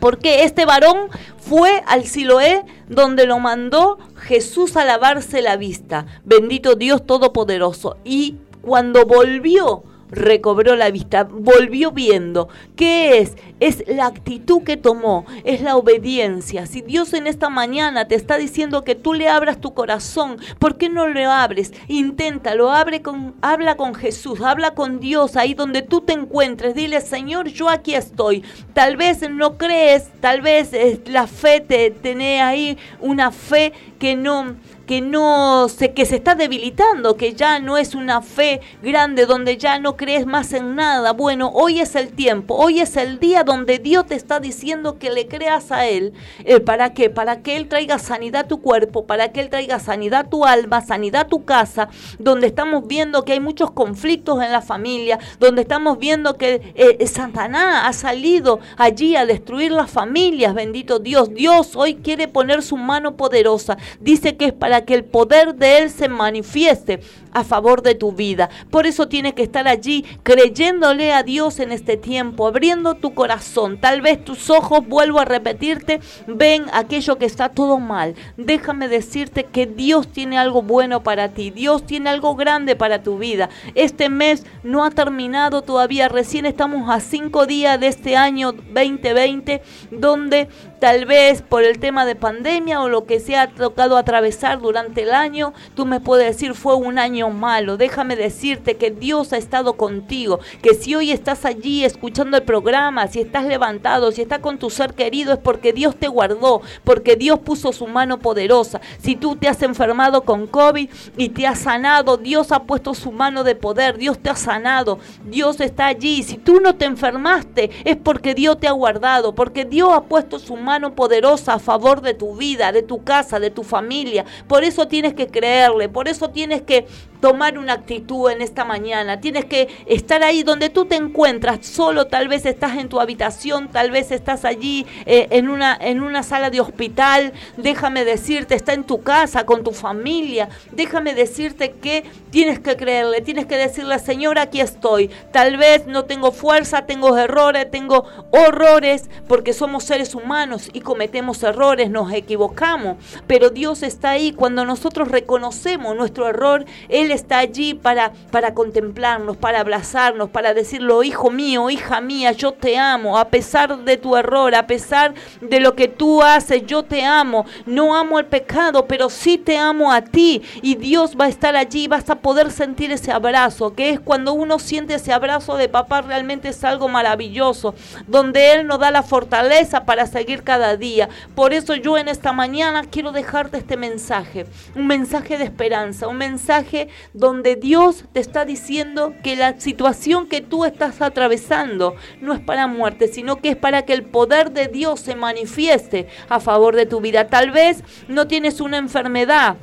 Porque 0.00 0.44
este 0.44 0.64
varón 0.64 1.08
fue 1.38 1.82
al 1.86 2.04
Siloé 2.04 2.64
donde 2.88 3.26
lo 3.26 3.38
mandó 3.38 3.98
Jesús 4.16 4.76
a 4.76 4.84
lavarse 4.84 5.42
la 5.42 5.56
vista. 5.56 6.06
Bendito 6.24 6.74
Dios 6.74 7.04
Todopoderoso. 7.06 7.96
Y 8.04 8.36
cuando 8.62 9.04
volvió, 9.04 9.84
recobró 10.10 10.76
la 10.76 10.90
vista, 10.90 11.24
volvió 11.24 11.90
viendo. 11.90 12.48
¿Qué 12.76 13.18
es? 13.18 13.36
Es 13.60 13.84
la 13.86 14.06
actitud 14.06 14.62
que 14.62 14.76
tomó, 14.76 15.24
es 15.44 15.60
la 15.60 15.76
obediencia. 15.76 16.66
Si 16.66 16.82
Dios 16.82 17.12
en 17.14 17.26
esta 17.26 17.48
mañana 17.48 18.06
te 18.06 18.14
está 18.14 18.36
diciendo 18.36 18.84
que 18.84 18.94
tú 18.94 19.14
le 19.14 19.28
abras 19.28 19.60
tu 19.60 19.74
corazón, 19.74 20.38
¿por 20.58 20.76
qué 20.76 20.88
no 20.88 21.06
lo 21.08 21.30
abres? 21.30 21.72
Inténtalo, 21.88 22.70
abre 22.70 23.02
con, 23.02 23.34
habla 23.40 23.76
con 23.76 23.94
Jesús, 23.94 24.40
habla 24.40 24.74
con 24.74 25.00
Dios 25.00 25.36
ahí 25.36 25.54
donde 25.54 25.82
tú 25.82 26.00
te 26.00 26.12
encuentres. 26.12 26.74
Dile, 26.74 27.00
Señor, 27.00 27.48
yo 27.48 27.68
aquí 27.68 27.94
estoy. 27.94 28.44
Tal 28.72 28.96
vez 28.96 29.28
no 29.30 29.56
crees, 29.56 30.10
tal 30.20 30.40
vez 30.40 30.72
eh, 30.72 31.00
la 31.06 31.26
fe 31.26 31.60
te 31.60 31.90
tiene 31.90 32.42
ahí 32.42 32.78
una 33.00 33.30
fe 33.30 33.72
que 33.98 34.16
no 34.16 34.56
que 34.86 35.00
no 35.00 35.68
sé 35.68 35.92
que 35.92 36.04
se 36.06 36.16
está 36.16 36.34
debilitando, 36.34 37.16
que 37.16 37.34
ya 37.34 37.58
no 37.58 37.76
es 37.76 37.94
una 37.94 38.22
fe 38.22 38.60
grande 38.82 39.26
donde 39.26 39.56
ya 39.56 39.78
no 39.78 39.96
crees 39.96 40.26
más 40.26 40.52
en 40.52 40.74
nada. 40.76 41.12
Bueno, 41.12 41.50
hoy 41.54 41.80
es 41.80 41.94
el 41.94 42.12
tiempo, 42.12 42.54
hoy 42.54 42.80
es 42.80 42.96
el 42.96 43.18
día 43.18 43.44
donde 43.44 43.78
Dios 43.78 44.06
te 44.06 44.14
está 44.14 44.40
diciendo 44.40 44.98
que 44.98 45.10
le 45.10 45.26
creas 45.26 45.72
a 45.72 45.86
él. 45.86 46.12
Eh, 46.44 46.60
¿Para 46.60 46.92
qué? 46.94 47.10
Para 47.10 47.42
que 47.42 47.56
él 47.56 47.68
traiga 47.68 47.98
sanidad 47.98 48.44
a 48.44 48.48
tu 48.48 48.60
cuerpo, 48.60 49.06
para 49.06 49.32
que 49.32 49.40
él 49.40 49.50
traiga 49.50 49.78
sanidad 49.78 50.26
a 50.26 50.30
tu 50.30 50.44
alma, 50.44 50.80
sanidad 50.80 51.22
a 51.22 51.28
tu 51.28 51.44
casa, 51.44 51.88
donde 52.18 52.46
estamos 52.46 52.86
viendo 52.86 53.24
que 53.24 53.32
hay 53.32 53.40
muchos 53.40 53.70
conflictos 53.70 54.42
en 54.42 54.52
la 54.52 54.62
familia, 54.62 55.18
donde 55.38 55.62
estamos 55.62 55.98
viendo 55.98 56.36
que 56.36 56.72
eh, 56.74 57.06
Satanás 57.06 57.82
ha 57.84 57.92
salido 57.92 58.60
allí 58.76 59.16
a 59.16 59.26
destruir 59.26 59.72
las 59.72 59.90
familias, 59.90 60.54
bendito 60.54 60.98
Dios. 60.98 61.32
Dios 61.32 61.76
hoy 61.76 61.96
quiere 61.96 62.28
poner 62.28 62.62
su 62.62 62.76
mano 62.76 63.16
poderosa. 63.16 63.78
Dice 64.00 64.36
que 64.36 64.46
es 64.46 64.52
para 64.52 64.73
que 64.82 64.94
el 64.94 65.04
poder 65.04 65.54
de 65.54 65.78
Él 65.78 65.90
se 65.90 66.08
manifieste 66.08 67.00
a 67.34 67.44
favor 67.44 67.82
de 67.82 67.94
tu 67.94 68.12
vida. 68.12 68.48
Por 68.70 68.86
eso 68.86 69.08
tienes 69.08 69.34
que 69.34 69.42
estar 69.42 69.68
allí 69.68 70.04
creyéndole 70.22 71.12
a 71.12 71.22
Dios 71.22 71.60
en 71.60 71.72
este 71.72 71.96
tiempo, 71.96 72.46
abriendo 72.46 72.94
tu 72.94 73.12
corazón. 73.14 73.78
Tal 73.78 74.00
vez 74.00 74.24
tus 74.24 74.48
ojos, 74.48 74.86
vuelvo 74.86 75.20
a 75.20 75.24
repetirte, 75.24 76.00
ven 76.26 76.64
aquello 76.72 77.18
que 77.18 77.26
está 77.26 77.48
todo 77.50 77.78
mal. 77.78 78.14
Déjame 78.36 78.88
decirte 78.88 79.44
que 79.44 79.66
Dios 79.66 80.08
tiene 80.08 80.38
algo 80.38 80.62
bueno 80.62 81.02
para 81.02 81.30
ti. 81.30 81.50
Dios 81.50 81.84
tiene 81.84 82.10
algo 82.10 82.36
grande 82.36 82.76
para 82.76 83.02
tu 83.02 83.18
vida. 83.18 83.50
Este 83.74 84.08
mes 84.08 84.46
no 84.62 84.84
ha 84.84 84.90
terminado 84.90 85.62
todavía. 85.62 86.08
Recién 86.08 86.46
estamos 86.46 86.88
a 86.88 87.00
cinco 87.00 87.46
días 87.46 87.78
de 87.80 87.88
este 87.88 88.16
año 88.16 88.52
2020, 88.52 89.62
donde 89.90 90.48
tal 90.78 91.06
vez 91.06 91.42
por 91.42 91.64
el 91.64 91.78
tema 91.78 92.04
de 92.04 92.14
pandemia 92.14 92.80
o 92.80 92.88
lo 92.88 93.06
que 93.06 93.20
se 93.20 93.36
ha 93.36 93.48
tocado 93.48 93.96
atravesar 93.96 94.60
durante 94.60 95.02
el 95.02 95.12
año, 95.12 95.54
tú 95.74 95.86
me 95.86 96.00
puedes 96.00 96.26
decir 96.26 96.54
fue 96.54 96.74
un 96.76 96.98
año 96.98 97.23
malo. 97.30 97.76
Déjame 97.76 98.16
decirte 98.16 98.76
que 98.76 98.90
Dios 98.90 99.32
ha 99.32 99.36
estado 99.36 99.74
contigo, 99.74 100.40
que 100.62 100.74
si 100.74 100.94
hoy 100.94 101.10
estás 101.10 101.44
allí 101.44 101.84
escuchando 101.84 102.36
el 102.36 102.42
programa, 102.42 103.06
si 103.08 103.20
estás 103.20 103.44
levantado, 103.44 104.12
si 104.12 104.22
estás 104.22 104.40
con 104.40 104.58
tu 104.58 104.70
ser 104.70 104.94
querido, 104.94 105.32
es 105.32 105.38
porque 105.38 105.72
Dios 105.72 105.96
te 105.96 106.08
guardó, 106.08 106.62
porque 106.84 107.16
Dios 107.16 107.38
puso 107.40 107.72
su 107.72 107.86
mano 107.86 108.18
poderosa. 108.18 108.80
Si 108.98 109.16
tú 109.16 109.36
te 109.36 109.48
has 109.48 109.62
enfermado 109.62 110.22
con 110.22 110.46
COVID 110.46 110.88
y 111.16 111.28
te 111.30 111.46
has 111.46 111.60
sanado, 111.60 112.16
Dios 112.16 112.52
ha 112.52 112.64
puesto 112.64 112.94
su 112.94 113.12
mano 113.12 113.44
de 113.44 113.54
poder, 113.54 113.98
Dios 113.98 114.18
te 114.18 114.30
ha 114.30 114.36
sanado, 114.36 114.98
Dios 115.24 115.60
está 115.60 115.86
allí. 115.86 116.22
Si 116.22 116.36
tú 116.36 116.60
no 116.60 116.74
te 116.74 116.84
enfermaste, 116.84 117.70
es 117.84 117.96
porque 117.96 118.34
Dios 118.34 118.58
te 118.58 118.68
ha 118.68 118.72
guardado, 118.72 119.34
porque 119.34 119.64
Dios 119.64 119.90
ha 119.92 120.02
puesto 120.02 120.38
su 120.38 120.56
mano 120.56 120.94
poderosa 120.94 121.54
a 121.54 121.58
favor 121.58 122.00
de 122.00 122.14
tu 122.14 122.36
vida, 122.36 122.72
de 122.72 122.82
tu 122.82 123.04
casa, 123.04 123.40
de 123.40 123.50
tu 123.50 123.62
familia. 123.62 124.24
Por 124.46 124.64
eso 124.64 124.88
tienes 124.88 125.14
que 125.14 125.28
creerle, 125.28 125.88
por 125.88 126.08
eso 126.08 126.30
tienes 126.30 126.62
que 126.62 126.86
tomar 127.24 127.56
una 127.56 127.72
actitud 127.72 128.30
en 128.30 128.42
esta 128.42 128.66
mañana. 128.66 129.18
Tienes 129.18 129.46
que 129.46 129.68
estar 129.86 130.22
ahí 130.22 130.42
donde 130.42 130.68
tú 130.68 130.84
te 130.84 130.96
encuentras, 130.96 131.64
solo 131.64 132.06
tal 132.06 132.28
vez 132.28 132.44
estás 132.44 132.76
en 132.76 132.90
tu 132.90 133.00
habitación, 133.00 133.70
tal 133.70 133.90
vez 133.90 134.10
estás 134.10 134.44
allí 134.44 134.84
eh, 135.06 135.28
en, 135.30 135.48
una, 135.48 135.74
en 135.80 136.02
una 136.02 136.22
sala 136.22 136.50
de 136.50 136.60
hospital. 136.60 137.32
Déjame 137.56 138.04
decirte, 138.04 138.54
está 138.54 138.74
en 138.74 138.84
tu 138.84 139.02
casa, 139.02 139.46
con 139.46 139.64
tu 139.64 139.70
familia. 139.70 140.50
Déjame 140.70 141.14
decirte 141.14 141.70
que 141.70 142.04
tienes 142.28 142.58
que 142.58 142.76
creerle, 142.76 143.22
tienes 143.22 143.46
que 143.46 143.56
decirle, 143.56 143.98
Señor, 144.00 144.38
aquí 144.38 144.60
estoy. 144.60 145.08
Tal 145.32 145.56
vez 145.56 145.86
no 145.86 146.04
tengo 146.04 146.30
fuerza, 146.30 146.84
tengo 146.84 147.16
errores, 147.16 147.70
tengo 147.70 148.04
horrores, 148.32 149.08
porque 149.26 149.54
somos 149.54 149.84
seres 149.84 150.14
humanos 150.14 150.68
y 150.74 150.82
cometemos 150.82 151.42
errores, 151.42 151.88
nos 151.88 152.12
equivocamos. 152.12 152.98
Pero 153.26 153.48
Dios 153.48 153.82
está 153.82 154.10
ahí 154.10 154.32
cuando 154.32 154.66
nosotros 154.66 155.08
reconocemos 155.08 155.96
nuestro 155.96 156.28
error. 156.28 156.66
Él 156.90 157.13
está 157.14 157.38
allí 157.38 157.74
para, 157.74 158.12
para 158.30 158.54
contemplarnos, 158.54 159.36
para 159.36 159.60
abrazarnos, 159.60 160.30
para 160.30 160.54
decirlo, 160.54 161.02
hijo 161.02 161.30
mío, 161.30 161.70
hija 161.70 162.00
mía, 162.00 162.32
yo 162.32 162.52
te 162.52 162.76
amo, 162.76 163.18
a 163.18 163.28
pesar 163.28 163.78
de 163.84 163.96
tu 163.96 164.16
error, 164.16 164.54
a 164.54 164.66
pesar 164.66 165.14
de 165.40 165.60
lo 165.60 165.74
que 165.74 165.88
tú 165.88 166.22
haces, 166.22 166.66
yo 166.66 166.82
te 166.82 167.04
amo. 167.04 167.46
No 167.66 167.94
amo 167.94 168.18
el 168.18 168.26
pecado, 168.26 168.86
pero 168.86 169.08
sí 169.10 169.38
te 169.38 169.56
amo 169.56 169.92
a 169.92 170.02
ti. 170.02 170.42
Y 170.62 170.74
Dios 170.76 171.16
va 171.18 171.26
a 171.26 171.28
estar 171.28 171.56
allí, 171.56 171.88
vas 171.88 172.08
a 172.10 172.16
poder 172.16 172.50
sentir 172.50 172.92
ese 172.92 173.12
abrazo, 173.12 173.74
que 173.74 173.90
es 173.90 174.00
cuando 174.00 174.32
uno 174.32 174.58
siente 174.58 174.94
ese 174.94 175.12
abrazo 175.12 175.56
de 175.56 175.68
papá, 175.68 176.02
realmente 176.02 176.48
es 176.48 176.64
algo 176.64 176.88
maravilloso, 176.88 177.74
donde 178.06 178.52
Él 178.52 178.66
nos 178.66 178.78
da 178.78 178.90
la 178.90 179.02
fortaleza 179.02 179.84
para 179.84 180.06
seguir 180.06 180.42
cada 180.42 180.76
día. 180.76 181.08
Por 181.34 181.52
eso 181.52 181.74
yo 181.74 181.98
en 181.98 182.08
esta 182.08 182.32
mañana 182.32 182.82
quiero 182.90 183.12
dejarte 183.12 183.58
este 183.58 183.76
mensaje, 183.76 184.46
un 184.74 184.86
mensaje 184.86 185.38
de 185.38 185.44
esperanza, 185.44 186.08
un 186.08 186.16
mensaje 186.16 186.88
donde 187.12 187.56
Dios 187.56 188.04
te 188.12 188.20
está 188.20 188.44
diciendo 188.44 189.14
que 189.22 189.36
la 189.36 189.60
situación 189.60 190.28
que 190.28 190.40
tú 190.40 190.64
estás 190.64 191.02
atravesando 191.02 191.94
no 192.20 192.32
es 192.34 192.40
para 192.40 192.66
muerte, 192.66 193.08
sino 193.08 193.36
que 193.36 193.50
es 193.50 193.56
para 193.56 193.82
que 193.82 193.92
el 193.92 194.04
poder 194.04 194.52
de 194.52 194.68
Dios 194.68 195.00
se 195.00 195.14
manifieste 195.14 196.08
a 196.28 196.40
favor 196.40 196.74
de 196.76 196.86
tu 196.86 197.00
vida. 197.00 197.28
Tal 197.28 197.50
vez 197.50 197.82
no 198.08 198.26
tienes 198.26 198.60
una 198.60 198.78
enfermedad 198.78 199.56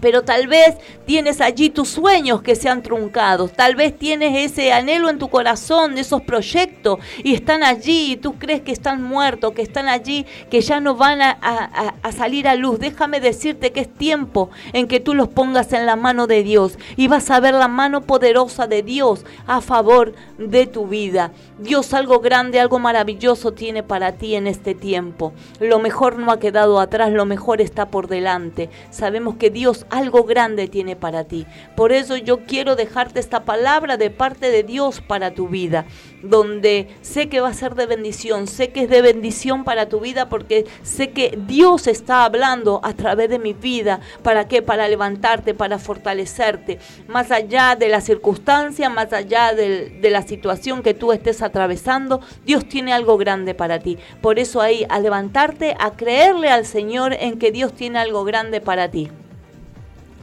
pero 0.00 0.22
tal 0.22 0.46
vez 0.46 0.76
tienes 1.06 1.40
allí 1.40 1.70
tus 1.70 1.88
sueños 1.88 2.42
que 2.42 2.56
se 2.56 2.68
han 2.68 2.82
truncado, 2.82 3.48
tal 3.48 3.76
vez 3.76 3.96
tienes 3.96 4.50
ese 4.50 4.72
anhelo 4.72 5.08
en 5.08 5.18
tu 5.18 5.28
corazón 5.28 5.94
de 5.94 6.02
esos 6.02 6.22
proyectos 6.22 6.98
y 7.22 7.34
están 7.34 7.62
allí 7.62 8.12
y 8.12 8.16
tú 8.16 8.38
crees 8.38 8.62
que 8.62 8.72
están 8.72 9.02
muertos, 9.02 9.52
que 9.52 9.62
están 9.62 9.88
allí, 9.88 10.26
que 10.50 10.60
ya 10.60 10.80
no 10.80 10.94
van 10.94 11.22
a, 11.22 11.36
a, 11.40 11.94
a, 12.02 12.12
salir 12.12 12.48
a 12.48 12.54
luz. 12.54 12.78
Déjame 12.78 13.20
decirte 13.20 13.72
que 13.72 13.80
es 13.80 13.92
tiempo 13.92 14.50
en 14.72 14.88
que 14.88 15.00
tú 15.00 15.14
los 15.14 15.28
pongas 15.28 15.72
en 15.72 15.86
la 15.86 15.96
mano 15.96 16.26
de 16.26 16.42
Dios 16.42 16.78
y 16.96 17.08
vas 17.08 17.30
a 17.30 17.40
ver 17.40 17.54
la 17.54 17.68
mano 17.68 18.02
poderosa 18.02 18.66
de 18.66 18.82
Dios 18.82 19.24
a 19.46 19.60
favor 19.60 20.14
de 20.38 20.66
tu 20.66 20.86
vida. 20.86 21.32
Dios 21.58 21.92
algo 21.94 22.20
grande, 22.20 22.60
algo 22.60 22.78
maravilloso 22.78 23.52
tiene 23.52 23.82
para 23.82 24.12
ti 24.12 24.34
en 24.34 24.46
este 24.46 24.74
tiempo. 24.74 25.32
Lo 25.60 25.78
mejor 25.78 26.18
no 26.18 26.30
ha 26.30 26.38
quedado 26.38 26.80
atrás, 26.80 27.10
lo 27.12 27.24
mejor 27.24 27.60
está 27.60 27.90
por 27.90 28.08
delante. 28.08 28.70
Sabemos 28.90 29.36
que 29.36 29.50
Dios 29.50 29.86
algo 29.90 30.24
grande 30.24 30.68
tiene 30.68 30.96
para 30.96 31.24
ti. 31.24 31.46
Por 31.76 31.92
eso 31.92 32.16
yo 32.16 32.44
quiero 32.46 32.76
dejarte 32.76 33.20
esta 33.20 33.44
palabra 33.44 33.96
de 33.96 34.10
parte 34.10 34.50
de 34.50 34.62
Dios 34.62 35.00
para 35.00 35.32
tu 35.32 35.48
vida, 35.48 35.86
donde 36.22 36.88
sé 37.02 37.28
que 37.28 37.40
va 37.40 37.48
a 37.48 37.54
ser 37.54 37.74
de 37.74 37.86
bendición, 37.86 38.46
sé 38.46 38.70
que 38.70 38.82
es 38.82 38.90
de 38.90 39.02
bendición 39.02 39.64
para 39.64 39.88
tu 39.88 40.00
vida 40.00 40.28
porque 40.28 40.66
sé 40.82 41.10
que 41.10 41.38
Dios 41.46 41.86
está 41.86 42.24
hablando 42.24 42.80
a 42.82 42.92
través 42.94 43.30
de 43.30 43.38
mi 43.38 43.52
vida. 43.52 44.00
¿Para 44.22 44.48
qué? 44.48 44.62
Para 44.62 44.88
levantarte, 44.88 45.54
para 45.54 45.78
fortalecerte, 45.78 46.78
más 47.06 47.30
allá 47.30 47.76
de 47.76 47.88
la 47.88 48.00
circunstancia, 48.00 48.88
más 48.88 49.12
allá 49.12 49.52
de, 49.52 49.90
de 49.90 50.10
la 50.10 50.22
situación 50.22 50.82
que 50.82 50.94
tú 50.94 51.12
estés 51.12 51.42
atravesando, 51.42 52.20
Dios 52.44 52.68
tiene 52.68 52.92
algo 52.92 53.16
grande 53.16 53.54
para 53.54 53.78
ti. 53.78 53.98
Por 54.20 54.38
eso 54.38 54.60
ahí, 54.60 54.86
a 54.88 55.00
levantarte, 55.00 55.76
a 55.78 55.92
creerle 55.92 56.50
al 56.50 56.66
Señor 56.66 57.14
en 57.14 57.38
que 57.38 57.52
Dios 57.52 57.72
tiene 57.74 57.98
algo 57.98 58.24
grande 58.24 58.60
para 58.60 58.90
ti. 58.90 59.10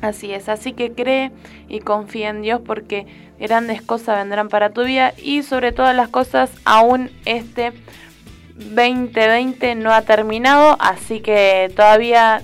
Así 0.02 0.34
es, 0.34 0.50
así 0.50 0.74
que 0.74 0.92
cree 0.92 1.32
y 1.68 1.80
confía 1.80 2.30
en 2.30 2.42
Dios 2.42 2.62
porque 2.66 3.08
grandes 3.40 3.82
cosas 3.82 4.18
vendrán 4.18 4.50
para 4.50 4.70
tu 4.70 4.84
vida 4.84 5.14
y 5.18 5.44
sobre 5.44 5.72
todas 5.72 5.96
las 5.96 6.10
cosas 6.10 6.52
aún 6.64 7.10
este 7.26 7.72
2020 8.56 9.76
no 9.76 9.92
ha 9.92 10.02
terminado, 10.02 10.78
así 10.80 11.22
que 11.22 11.72
todavía 11.76 12.42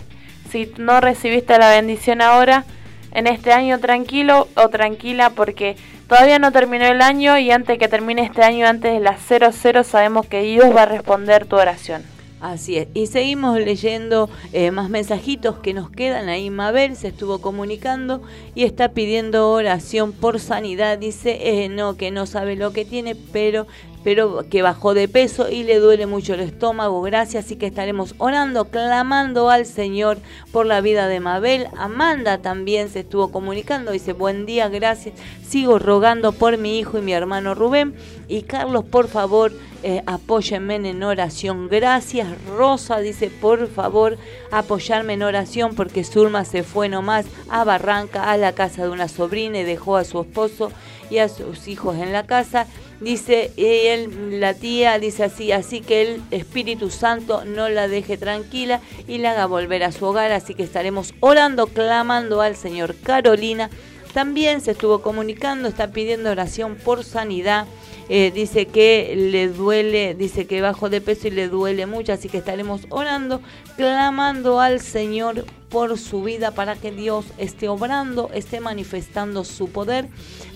si 0.51 0.71
no 0.77 0.99
recibiste 0.99 1.57
la 1.57 1.69
bendición 1.69 2.21
ahora, 2.21 2.65
en 3.13 3.27
este 3.27 3.53
año 3.53 3.79
tranquilo 3.79 4.47
o 4.55 4.69
tranquila 4.69 5.31
porque 5.31 5.75
todavía 6.07 6.39
no 6.39 6.51
terminó 6.51 6.85
el 6.85 7.01
año 7.01 7.37
y 7.37 7.51
antes 7.51 7.77
que 7.77 7.87
termine 7.87 8.23
este 8.23 8.43
año, 8.43 8.67
antes 8.67 8.93
de 8.93 8.99
las 8.99 9.21
00, 9.21 9.83
sabemos 9.83 10.25
que 10.25 10.41
Dios 10.41 10.75
va 10.75 10.83
a 10.83 10.85
responder 10.85 11.45
tu 11.45 11.57
oración. 11.57 12.03
Así 12.41 12.75
es. 12.75 12.87
Y 12.95 13.05
seguimos 13.05 13.59
leyendo 13.59 14.27
eh, 14.51 14.71
más 14.71 14.89
mensajitos 14.89 15.59
que 15.59 15.75
nos 15.75 15.91
quedan. 15.91 16.27
Ahí 16.27 16.49
Mabel 16.49 16.95
se 16.95 17.09
estuvo 17.09 17.39
comunicando 17.39 18.23
y 18.55 18.63
está 18.63 18.89
pidiendo 18.89 19.51
oración 19.51 20.11
por 20.11 20.39
sanidad. 20.39 20.97
Dice, 20.97 21.63
eh, 21.63 21.69
no, 21.69 21.97
que 21.97 22.09
no 22.09 22.25
sabe 22.25 22.55
lo 22.55 22.73
que 22.73 22.83
tiene, 22.83 23.15
pero 23.15 23.67
pero 24.03 24.45
que 24.49 24.61
bajó 24.61 24.93
de 24.93 25.07
peso 25.07 25.49
y 25.49 25.63
le 25.63 25.79
duele 25.79 26.05
mucho 26.05 26.33
el 26.33 26.39
estómago. 26.39 27.01
Gracias, 27.01 27.45
así 27.45 27.55
que 27.55 27.67
estaremos 27.67 28.15
orando, 28.17 28.65
clamando 28.65 29.49
al 29.49 29.65
Señor 29.65 30.17
por 30.51 30.65
la 30.65 30.81
vida 30.81 31.07
de 31.07 31.19
Mabel. 31.19 31.67
Amanda 31.77 32.39
también 32.39 32.89
se 32.89 33.01
estuvo 33.01 33.31
comunicando, 33.31 33.91
dice, 33.91 34.13
buen 34.13 34.45
día, 34.45 34.69
gracias. 34.69 35.15
Sigo 35.47 35.79
rogando 35.79 36.31
por 36.31 36.57
mi 36.57 36.79
hijo 36.79 36.97
y 36.97 37.01
mi 37.01 37.13
hermano 37.13 37.53
Rubén. 37.55 37.93
Y 38.27 38.43
Carlos, 38.43 38.85
por 38.85 39.07
favor, 39.07 39.51
eh, 39.83 40.03
apóyenme 40.05 40.75
en 40.75 41.03
oración. 41.03 41.67
Gracias, 41.67 42.27
Rosa, 42.55 42.99
dice, 42.99 43.29
por 43.29 43.67
favor, 43.67 44.17
apoyarme 44.51 45.13
en 45.13 45.23
oración 45.23 45.75
porque 45.75 46.03
Zulma 46.03 46.45
se 46.45 46.63
fue 46.63 46.87
nomás 46.87 47.25
a 47.49 47.63
Barranca, 47.63 48.31
a 48.31 48.37
la 48.37 48.53
casa 48.53 48.83
de 48.83 48.89
una 48.89 49.07
sobrina 49.07 49.59
y 49.59 49.63
dejó 49.63 49.97
a 49.97 50.03
su 50.03 50.21
esposo 50.21 50.71
y 51.09 51.17
a 51.17 51.29
sus 51.29 51.67
hijos 51.67 51.97
en 51.97 52.13
la 52.13 52.25
casa. 52.25 52.67
Dice 53.01 53.51
él, 53.57 54.39
la 54.39 54.53
tía 54.53 54.99
dice 54.99 55.23
así, 55.23 55.51
así 55.51 55.81
que 55.81 56.03
el 56.03 56.21
Espíritu 56.29 56.91
Santo 56.91 57.45
no 57.45 57.67
la 57.67 57.87
deje 57.87 58.15
tranquila 58.15 58.79
y 59.07 59.17
la 59.17 59.31
haga 59.31 59.47
volver 59.47 59.83
a 59.83 59.91
su 59.91 60.05
hogar. 60.05 60.31
Así 60.31 60.53
que 60.53 60.61
estaremos 60.61 61.15
orando, 61.19 61.65
clamando 61.65 62.41
al 62.41 62.55
Señor. 62.55 62.95
Carolina 63.01 63.71
también 64.13 64.61
se 64.61 64.71
estuvo 64.71 65.01
comunicando, 65.01 65.67
está 65.67 65.91
pidiendo 65.91 66.29
oración 66.29 66.75
por 66.75 67.03
sanidad. 67.03 67.65
Eh, 68.07 68.31
dice 68.35 68.67
que 68.67 69.15
le 69.15 69.47
duele, 69.47 70.13
dice 70.13 70.45
que 70.45 70.61
bajo 70.61 70.89
de 70.89 71.01
peso 71.01 71.27
y 71.27 71.31
le 71.31 71.47
duele 71.47 71.87
mucho, 71.87 72.13
así 72.13 72.29
que 72.29 72.37
estaremos 72.37 72.81
orando, 72.89 73.41
clamando 73.77 74.59
al 74.59 74.79
Señor 74.79 75.45
por 75.71 75.97
su 75.97 76.21
vida 76.21 76.51
para 76.51 76.75
que 76.75 76.91
Dios 76.91 77.25
esté 77.37 77.69
obrando, 77.69 78.29
esté 78.33 78.59
manifestando 78.59 79.45
su 79.45 79.71
poder. 79.71 80.09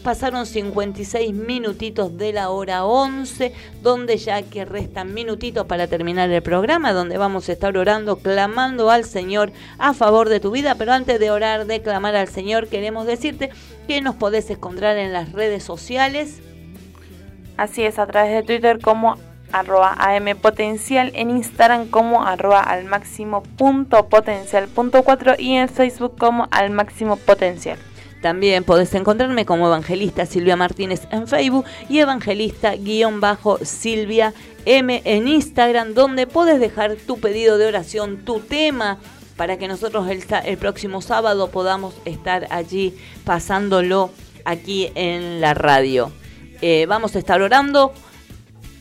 Pasaron 0.03 0.45
56 0.45 1.33
minutitos 1.33 2.17
de 2.17 2.33
la 2.33 2.49
hora 2.49 2.85
11, 2.85 3.53
donde 3.81 4.17
ya 4.17 4.43
que 4.43 4.65
restan 4.65 5.13
minutitos 5.13 5.65
para 5.65 5.87
terminar 5.87 6.29
el 6.29 6.43
programa, 6.43 6.91
donde 6.91 7.17
vamos 7.17 7.47
a 7.47 7.53
estar 7.53 7.75
orando, 7.77 8.17
clamando 8.17 8.91
al 8.91 9.05
Señor 9.05 9.53
a 9.79 9.93
favor 9.93 10.27
de 10.27 10.41
tu 10.41 10.51
vida. 10.51 10.75
Pero 10.75 10.91
antes 10.91 11.19
de 11.19 11.31
orar, 11.31 11.65
de 11.65 11.81
clamar 11.81 12.15
al 12.15 12.27
Señor, 12.27 12.67
queremos 12.67 13.07
decirte 13.07 13.51
que 13.87 14.01
nos 14.01 14.15
podés 14.15 14.49
encontrar 14.49 14.97
en 14.97 15.13
las 15.13 15.31
redes 15.31 15.63
sociales. 15.63 16.41
Así 17.55 17.83
es, 17.83 17.99
a 17.99 18.05
través 18.05 18.33
de 18.33 18.43
Twitter 18.43 18.79
como 18.81 19.15
arroba 19.59 19.97
ampotencial, 19.97 21.11
en 21.15 21.29
Instagram 21.29 21.87
como 21.87 22.25
arroba 22.25 22.61
al 22.61 22.85
máximo 22.85 23.41
punto 23.41 24.07
potencial 24.07 24.67
punto 24.67 25.03
4 25.03 25.35
y 25.37 25.55
en 25.55 25.69
Facebook 25.69 26.17
como 26.17 26.47
al 26.51 26.71
máximo 26.71 27.17
potencial. 27.17 27.77
También 28.21 28.63
podés 28.63 28.93
encontrarme 28.95 29.45
como 29.45 29.67
Evangelista 29.67 30.25
Silvia 30.25 30.55
Martínez 30.55 31.01
en 31.11 31.27
Facebook 31.27 31.65
y 31.89 31.99
Evangelista-Silvia 31.99 34.33
M 34.65 35.01
en 35.05 35.27
Instagram, 35.27 35.93
donde 35.93 36.25
podés 36.25 36.59
dejar 36.59 36.95
tu 36.95 37.19
pedido 37.19 37.59
de 37.59 37.67
oración, 37.67 38.25
tu 38.25 38.39
tema, 38.39 38.97
para 39.37 39.57
que 39.57 39.67
nosotros 39.67 40.09
el, 40.09 40.23
el 40.45 40.57
próximo 40.57 41.01
sábado 41.01 41.51
podamos 41.51 41.93
estar 42.05 42.47
allí 42.49 42.97
pasándolo 43.25 44.09
aquí 44.43 44.91
en 44.95 45.39
la 45.39 45.53
radio. 45.53 46.11
Eh, 46.61 46.87
vamos 46.87 47.15
a 47.15 47.19
estar 47.19 47.41
orando 47.41 47.93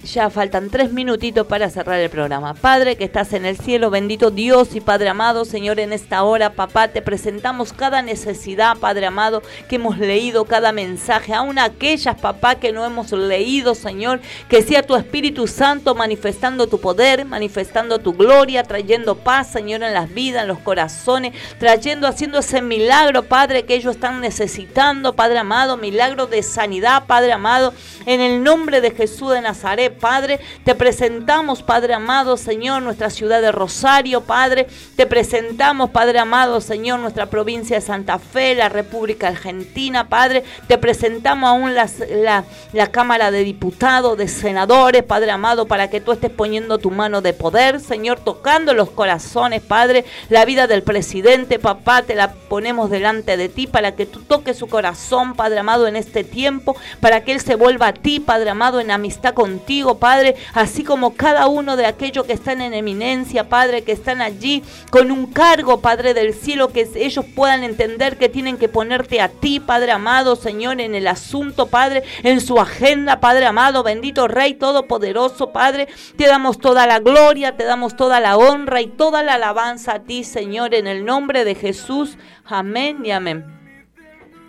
ya 0.04 0.30
faltan 0.30 0.70
tres 0.70 0.92
minutitos 0.92 1.46
para 1.46 1.70
cerrar 1.70 1.98
el 1.98 2.10
programa. 2.10 2.54
Padre 2.54 2.96
que 2.96 3.04
estás 3.04 3.32
en 3.32 3.44
el 3.44 3.56
cielo, 3.56 3.90
bendito 3.90 4.30
Dios 4.30 4.74
y 4.74 4.80
Padre 4.80 5.08
amado, 5.08 5.44
Señor, 5.44 5.80
en 5.80 5.92
esta 5.92 6.22
hora, 6.22 6.50
papá, 6.50 6.88
te 6.88 7.02
presentamos 7.02 7.72
cada 7.72 8.02
necesidad, 8.02 8.76
Padre 8.76 9.06
amado, 9.06 9.42
que 9.68 9.76
hemos 9.76 9.98
leído, 9.98 10.44
cada 10.44 10.72
mensaje, 10.72 11.34
aún 11.34 11.58
aquellas, 11.58 12.20
papá, 12.20 12.56
que 12.56 12.72
no 12.72 12.84
hemos 12.84 13.12
leído, 13.12 13.74
Señor, 13.74 14.20
que 14.48 14.62
sea 14.62 14.82
tu 14.82 14.94
Espíritu 14.94 15.46
Santo 15.46 15.94
manifestando 15.94 16.66
tu 16.66 16.80
poder, 16.80 17.24
manifestando 17.24 17.98
tu 17.98 18.12
gloria, 18.12 18.62
trayendo 18.62 19.16
paz, 19.16 19.50
Señor, 19.50 19.82
en 19.82 19.94
las 19.94 20.12
vidas, 20.12 20.42
en 20.42 20.48
los 20.48 20.58
corazones, 20.58 21.32
trayendo, 21.58 22.06
haciendo 22.06 22.38
ese 22.38 22.60
milagro, 22.60 23.22
Padre, 23.22 23.64
que 23.64 23.74
ellos 23.74 23.94
están 23.94 24.20
necesitando, 24.20 25.14
Padre 25.14 25.38
amado, 25.38 25.76
milagro 25.76 26.26
de 26.26 26.42
sanidad, 26.42 27.04
Padre 27.06 27.32
amado, 27.32 27.72
en 28.06 28.20
el 28.20 28.42
nombre 28.42 28.80
de 28.80 28.90
Jesús 28.90 29.32
de 29.32 29.40
Nazaret. 29.40 29.93
Padre. 29.94 30.40
Te 30.64 30.74
presentamos, 30.74 31.62
Padre 31.62 31.94
amado, 31.94 32.36
Señor, 32.36 32.82
nuestra 32.82 33.10
ciudad 33.10 33.40
de 33.40 33.52
Rosario, 33.52 34.22
Padre. 34.22 34.66
Te 34.96 35.06
presentamos, 35.06 35.90
Padre 35.90 36.18
amado, 36.18 36.60
Señor, 36.60 37.00
nuestra 37.00 37.26
provincia 37.26 37.76
de 37.76 37.82
Santa 37.82 38.18
Fe, 38.18 38.54
la 38.54 38.68
República 38.68 39.28
Argentina, 39.28 40.08
Padre. 40.08 40.44
Te 40.66 40.78
presentamos 40.78 41.48
aún 41.48 41.74
la, 41.74 42.44
la 42.72 42.86
Cámara 42.88 43.30
de 43.30 43.44
Diputados, 43.44 44.18
de 44.18 44.28
Senadores, 44.28 45.02
Padre 45.02 45.30
amado, 45.30 45.66
para 45.66 45.88
que 45.88 46.00
tú 46.00 46.12
estés 46.12 46.30
poniendo 46.30 46.78
tu 46.78 46.90
mano 46.90 47.22
de 47.22 47.32
poder, 47.32 47.80
Señor, 47.80 48.20
tocando 48.20 48.74
los 48.74 48.90
corazones, 48.90 49.62
Padre. 49.62 50.04
La 50.28 50.44
vida 50.44 50.66
del 50.66 50.82
presidente, 50.82 51.58
papá, 51.58 52.02
te 52.02 52.14
la 52.14 52.32
ponemos 52.32 52.90
delante 52.90 53.36
de 53.36 53.48
ti 53.48 53.66
para 53.66 53.94
que 53.94 54.06
tú 54.06 54.20
toques 54.20 54.56
su 54.56 54.66
corazón, 54.66 55.34
Padre 55.34 55.58
amado, 55.58 55.86
en 55.86 55.96
este 55.96 56.24
tiempo, 56.24 56.76
para 57.00 57.22
que 57.24 57.32
él 57.32 57.40
se 57.40 57.54
vuelva 57.54 57.88
a 57.88 57.92
ti, 57.92 58.20
Padre 58.20 58.50
amado, 58.50 58.80
en 58.80 58.90
amistad 58.90 59.34
contigo, 59.34 59.83
Padre, 59.98 60.36
así 60.54 60.84
como 60.84 61.14
cada 61.14 61.46
uno 61.46 61.76
de 61.76 61.86
aquellos 61.86 62.24
que 62.24 62.32
están 62.32 62.60
en 62.60 62.74
eminencia, 62.74 63.48
Padre, 63.48 63.82
que 63.82 63.92
están 63.92 64.22
allí 64.22 64.62
con 64.90 65.10
un 65.10 65.26
cargo, 65.26 65.80
Padre 65.80 66.14
del 66.14 66.32
cielo, 66.32 66.68
que 66.68 66.88
ellos 66.94 67.24
puedan 67.34 67.62
entender 67.62 68.16
que 68.16 68.28
tienen 68.28 68.56
que 68.56 68.68
ponerte 68.68 69.20
a 69.20 69.28
ti, 69.28 69.60
Padre 69.60 69.92
amado, 69.92 70.36
Señor, 70.36 70.80
en 70.80 70.94
el 70.94 71.06
asunto, 71.06 71.66
Padre, 71.66 72.02
en 72.22 72.40
su 72.40 72.58
agenda, 72.58 73.20
Padre 73.20 73.46
amado, 73.46 73.82
bendito 73.82 74.28
Rey 74.28 74.54
Todopoderoso, 74.54 75.52
Padre, 75.52 75.88
te 76.16 76.26
damos 76.26 76.58
toda 76.58 76.86
la 76.86 77.00
gloria, 77.00 77.56
te 77.56 77.64
damos 77.64 77.96
toda 77.96 78.20
la 78.20 78.36
honra 78.36 78.80
y 78.80 78.86
toda 78.86 79.22
la 79.22 79.34
alabanza 79.34 79.94
a 79.94 79.98
ti, 80.00 80.24
Señor, 80.24 80.74
en 80.74 80.86
el 80.86 81.04
nombre 81.04 81.44
de 81.44 81.54
Jesús. 81.54 82.16
Amén 82.44 83.04
y 83.04 83.10
amén. 83.10 83.44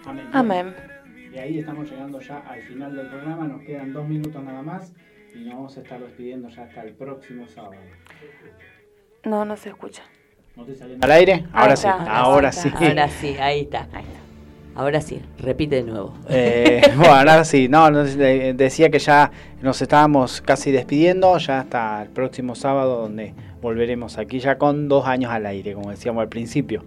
Amén. 0.06 0.30
Amén. 0.32 0.76
Y 1.34 1.38
ahí 1.38 1.60
estamos 1.60 1.90
llegando 1.90 2.20
ya 2.22 2.38
al 2.48 2.62
final 2.62 2.96
del 2.96 3.08
programa, 3.08 3.46
nos 3.48 3.62
quedan 3.64 3.92
dos 3.92 4.08
minutos 4.08 4.42
nada 4.44 4.62
más 4.62 4.94
y 5.36 5.44
nos 5.46 5.54
vamos 5.56 5.78
a 5.78 5.82
estar 5.82 6.00
despidiendo 6.00 6.50
ya 6.50 6.64
hasta 6.64 6.82
el 6.84 6.94
próximo 6.94 7.48
sábado. 7.48 7.76
No, 9.24 9.44
no 9.46 9.58
se 9.58 9.70
escucha. 9.70 10.04
¿No 10.56 10.64
te 10.64 10.76
saliendo 10.76 11.04
al 11.06 11.12
aire? 11.12 11.46
Ahora 11.52 11.72
Ahí 11.72 11.78
sí, 11.78 11.88
está, 11.88 12.18
ahora 12.18 12.48
ahí 12.50 12.54
sí. 12.54 12.68
está. 12.70 12.80
Ahora 12.88 13.10
sí, 13.10 13.38
ahí 13.40 13.62
está. 13.62 13.88
Ahora 14.76 15.02
sí, 15.02 15.22
repite 15.40 15.78
de 15.78 15.84
nuevo. 15.84 16.14
Eh, 16.30 16.82
bueno, 16.98 17.14
ahora 17.14 17.44
sí, 17.46 17.68
no, 17.70 17.90
no, 17.92 18.04
de- 18.04 18.54
decía 18.54 18.90
que 18.90 19.00
ya 19.00 19.32
nos 19.62 19.82
estábamos 19.82 20.42
casi 20.42 20.72
despidiendo, 20.72 21.38
ya 21.38 21.60
hasta 21.62 22.02
el 22.04 22.10
próximo 22.10 22.56
sábado 22.56 23.02
donde 23.02 23.34
volveremos 23.62 24.18
aquí 24.18 24.40
ya 24.40 24.58
con 24.58 24.88
dos 24.90 25.06
años 25.08 25.32
al 25.32 25.46
aire, 25.46 25.74
como 25.74 25.92
decíamos 25.92 26.22
al 26.22 26.30
principio. 26.30 26.84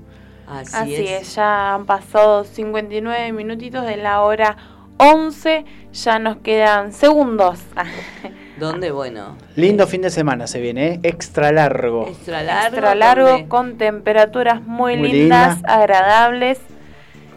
Así, 0.47 0.77
Así 0.77 0.95
es. 0.95 1.23
es, 1.23 1.35
ya 1.37 1.75
han 1.75 1.87
pasado 1.87 2.45
59 2.45 3.33
minutitos 3.33 3.85
de 3.85 3.97
la 3.97 4.21
hora 4.23 4.57
11, 4.99 5.65
ya 5.93 6.19
nos 6.19 6.37
quedan 6.39 6.93
segundos 6.93 7.61
Donde, 8.59 8.91
bueno, 8.91 9.37
Lindo 9.55 9.87
fin 9.87 10.03
de 10.03 10.11
semana 10.11 10.49
se 10.49 10.61
viene, 10.61 10.87
¿eh? 10.95 11.01
extra 11.05 11.53
largo. 11.53 12.09
extra 12.09 12.43
largo. 12.43 12.75
Extra 12.77 12.95
largo, 12.97 13.49
con 13.49 13.79
temperaturas 13.79 14.63
muy, 14.63 14.97
Muy 14.97 15.13
lindas, 15.13 15.57
linda. 15.57 15.75
agradables 15.77 16.59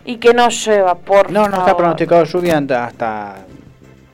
y 0.03 0.17
que 0.17 0.33
no 0.33 0.49
llueva, 0.49 0.95
por 0.95 1.31
No, 1.31 1.47
no 1.47 1.59
está 1.59 1.77
pronosticado 1.77 2.23
lluvia 2.23 2.57
hasta, 2.57 2.85
hasta 2.85 3.35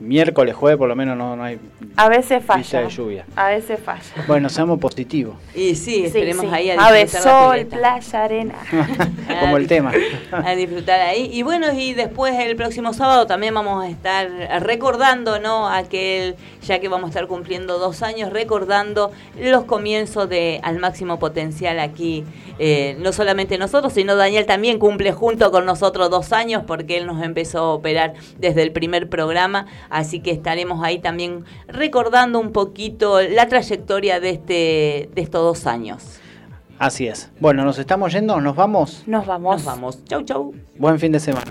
miércoles, 0.00 0.54
jueves, 0.54 0.78
por 0.78 0.88
lo 0.88 0.94
menos 0.96 1.16
no, 1.16 1.34
no 1.36 1.42
hay 1.44 1.58
A 1.96 2.08
veces 2.08 2.38
vista 2.38 2.54
falla. 2.54 2.80
de 2.82 2.88
lluvia. 2.90 3.24
A 3.36 3.48
veces 3.48 3.78
falla. 3.84 4.02
Bueno, 4.26 4.48
seamos 4.48 4.78
positivos, 4.78 5.36
Y 5.54 5.74
sí, 5.74 6.04
esperemos 6.04 6.46
sí. 6.46 6.50
ahí 6.52 6.70
a 6.70 6.74
Ave, 6.74 7.02
disfrutar 7.04 7.32
la 7.32 7.40
sol, 7.40 7.56
pileta. 7.56 7.76
playa, 7.78 8.24
arena. 8.24 8.54
como 9.40 9.56
el 9.56 9.66
tema. 9.66 9.92
a 10.32 10.54
disfrutar 10.54 11.00
ahí. 11.00 11.30
Y 11.32 11.42
bueno, 11.42 11.72
y 11.72 11.94
después 11.94 12.34
el 12.38 12.56
próximo 12.56 12.92
sábado 12.92 13.26
también 13.26 13.54
vamos 13.54 13.84
a 13.84 13.88
estar 13.88 14.28
recordando, 14.62 15.38
¿no? 15.40 15.68
Aquel, 15.68 16.36
ya 16.62 16.78
que 16.78 16.88
vamos 16.88 17.06
a 17.06 17.10
estar 17.10 17.26
cumpliendo 17.26 17.78
dos 17.78 18.02
años, 18.02 18.32
recordando 18.32 19.10
los 19.40 19.64
comienzos 19.64 20.28
de 20.28 20.60
Al 20.62 20.78
Máximo 20.78 21.18
Potencial 21.18 21.80
aquí. 21.80 22.24
Eh, 22.60 22.96
no 23.00 23.12
solamente 23.12 23.56
nosotros, 23.58 23.92
sino 23.92 24.16
Daniel 24.16 24.44
también 24.46 24.78
cumple 24.78 25.12
junto 25.12 25.50
con 25.50 25.64
nosotros 25.64 26.10
dos 26.10 26.32
años 26.32 26.64
porque 26.66 26.96
él 26.98 27.06
nos 27.06 27.22
empezó 27.22 27.58
a 27.58 27.74
operar 27.74 28.14
desde 28.38 28.62
el 28.62 28.72
primer 28.72 29.08
programa. 29.08 29.66
Así 29.90 30.20
que 30.20 30.30
estaremos 30.30 30.84
ahí 30.84 30.98
también 30.98 31.44
recordando 31.66 32.38
un 32.40 32.52
poquito 32.52 33.20
la 33.22 33.48
trayectoria 33.48 34.20
de, 34.20 34.30
este, 34.30 35.10
de 35.14 35.22
estos 35.22 35.42
dos 35.42 35.66
años. 35.66 36.20
Así 36.78 37.08
es. 37.08 37.30
Bueno, 37.40 37.64
nos 37.64 37.78
estamos 37.78 38.12
yendo, 38.12 38.40
nos 38.40 38.54
vamos. 38.54 39.02
Nos 39.06 39.26
vamos. 39.26 39.56
Nos 39.56 39.64
vamos. 39.64 40.04
Chau, 40.04 40.22
chau. 40.22 40.54
Buen 40.78 40.98
fin 40.98 41.12
de 41.12 41.20
semana. 41.20 41.50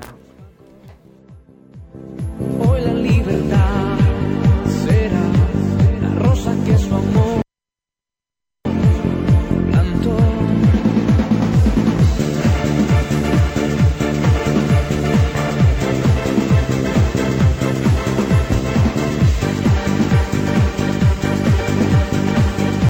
Hoy 2.65 2.81
la 2.81 2.93
libertad 2.93 3.97
será 4.85 5.21
la 6.01 6.19
rosa 6.19 6.55
que 6.65 6.77
su 6.77 6.95
amor. 6.95 7.36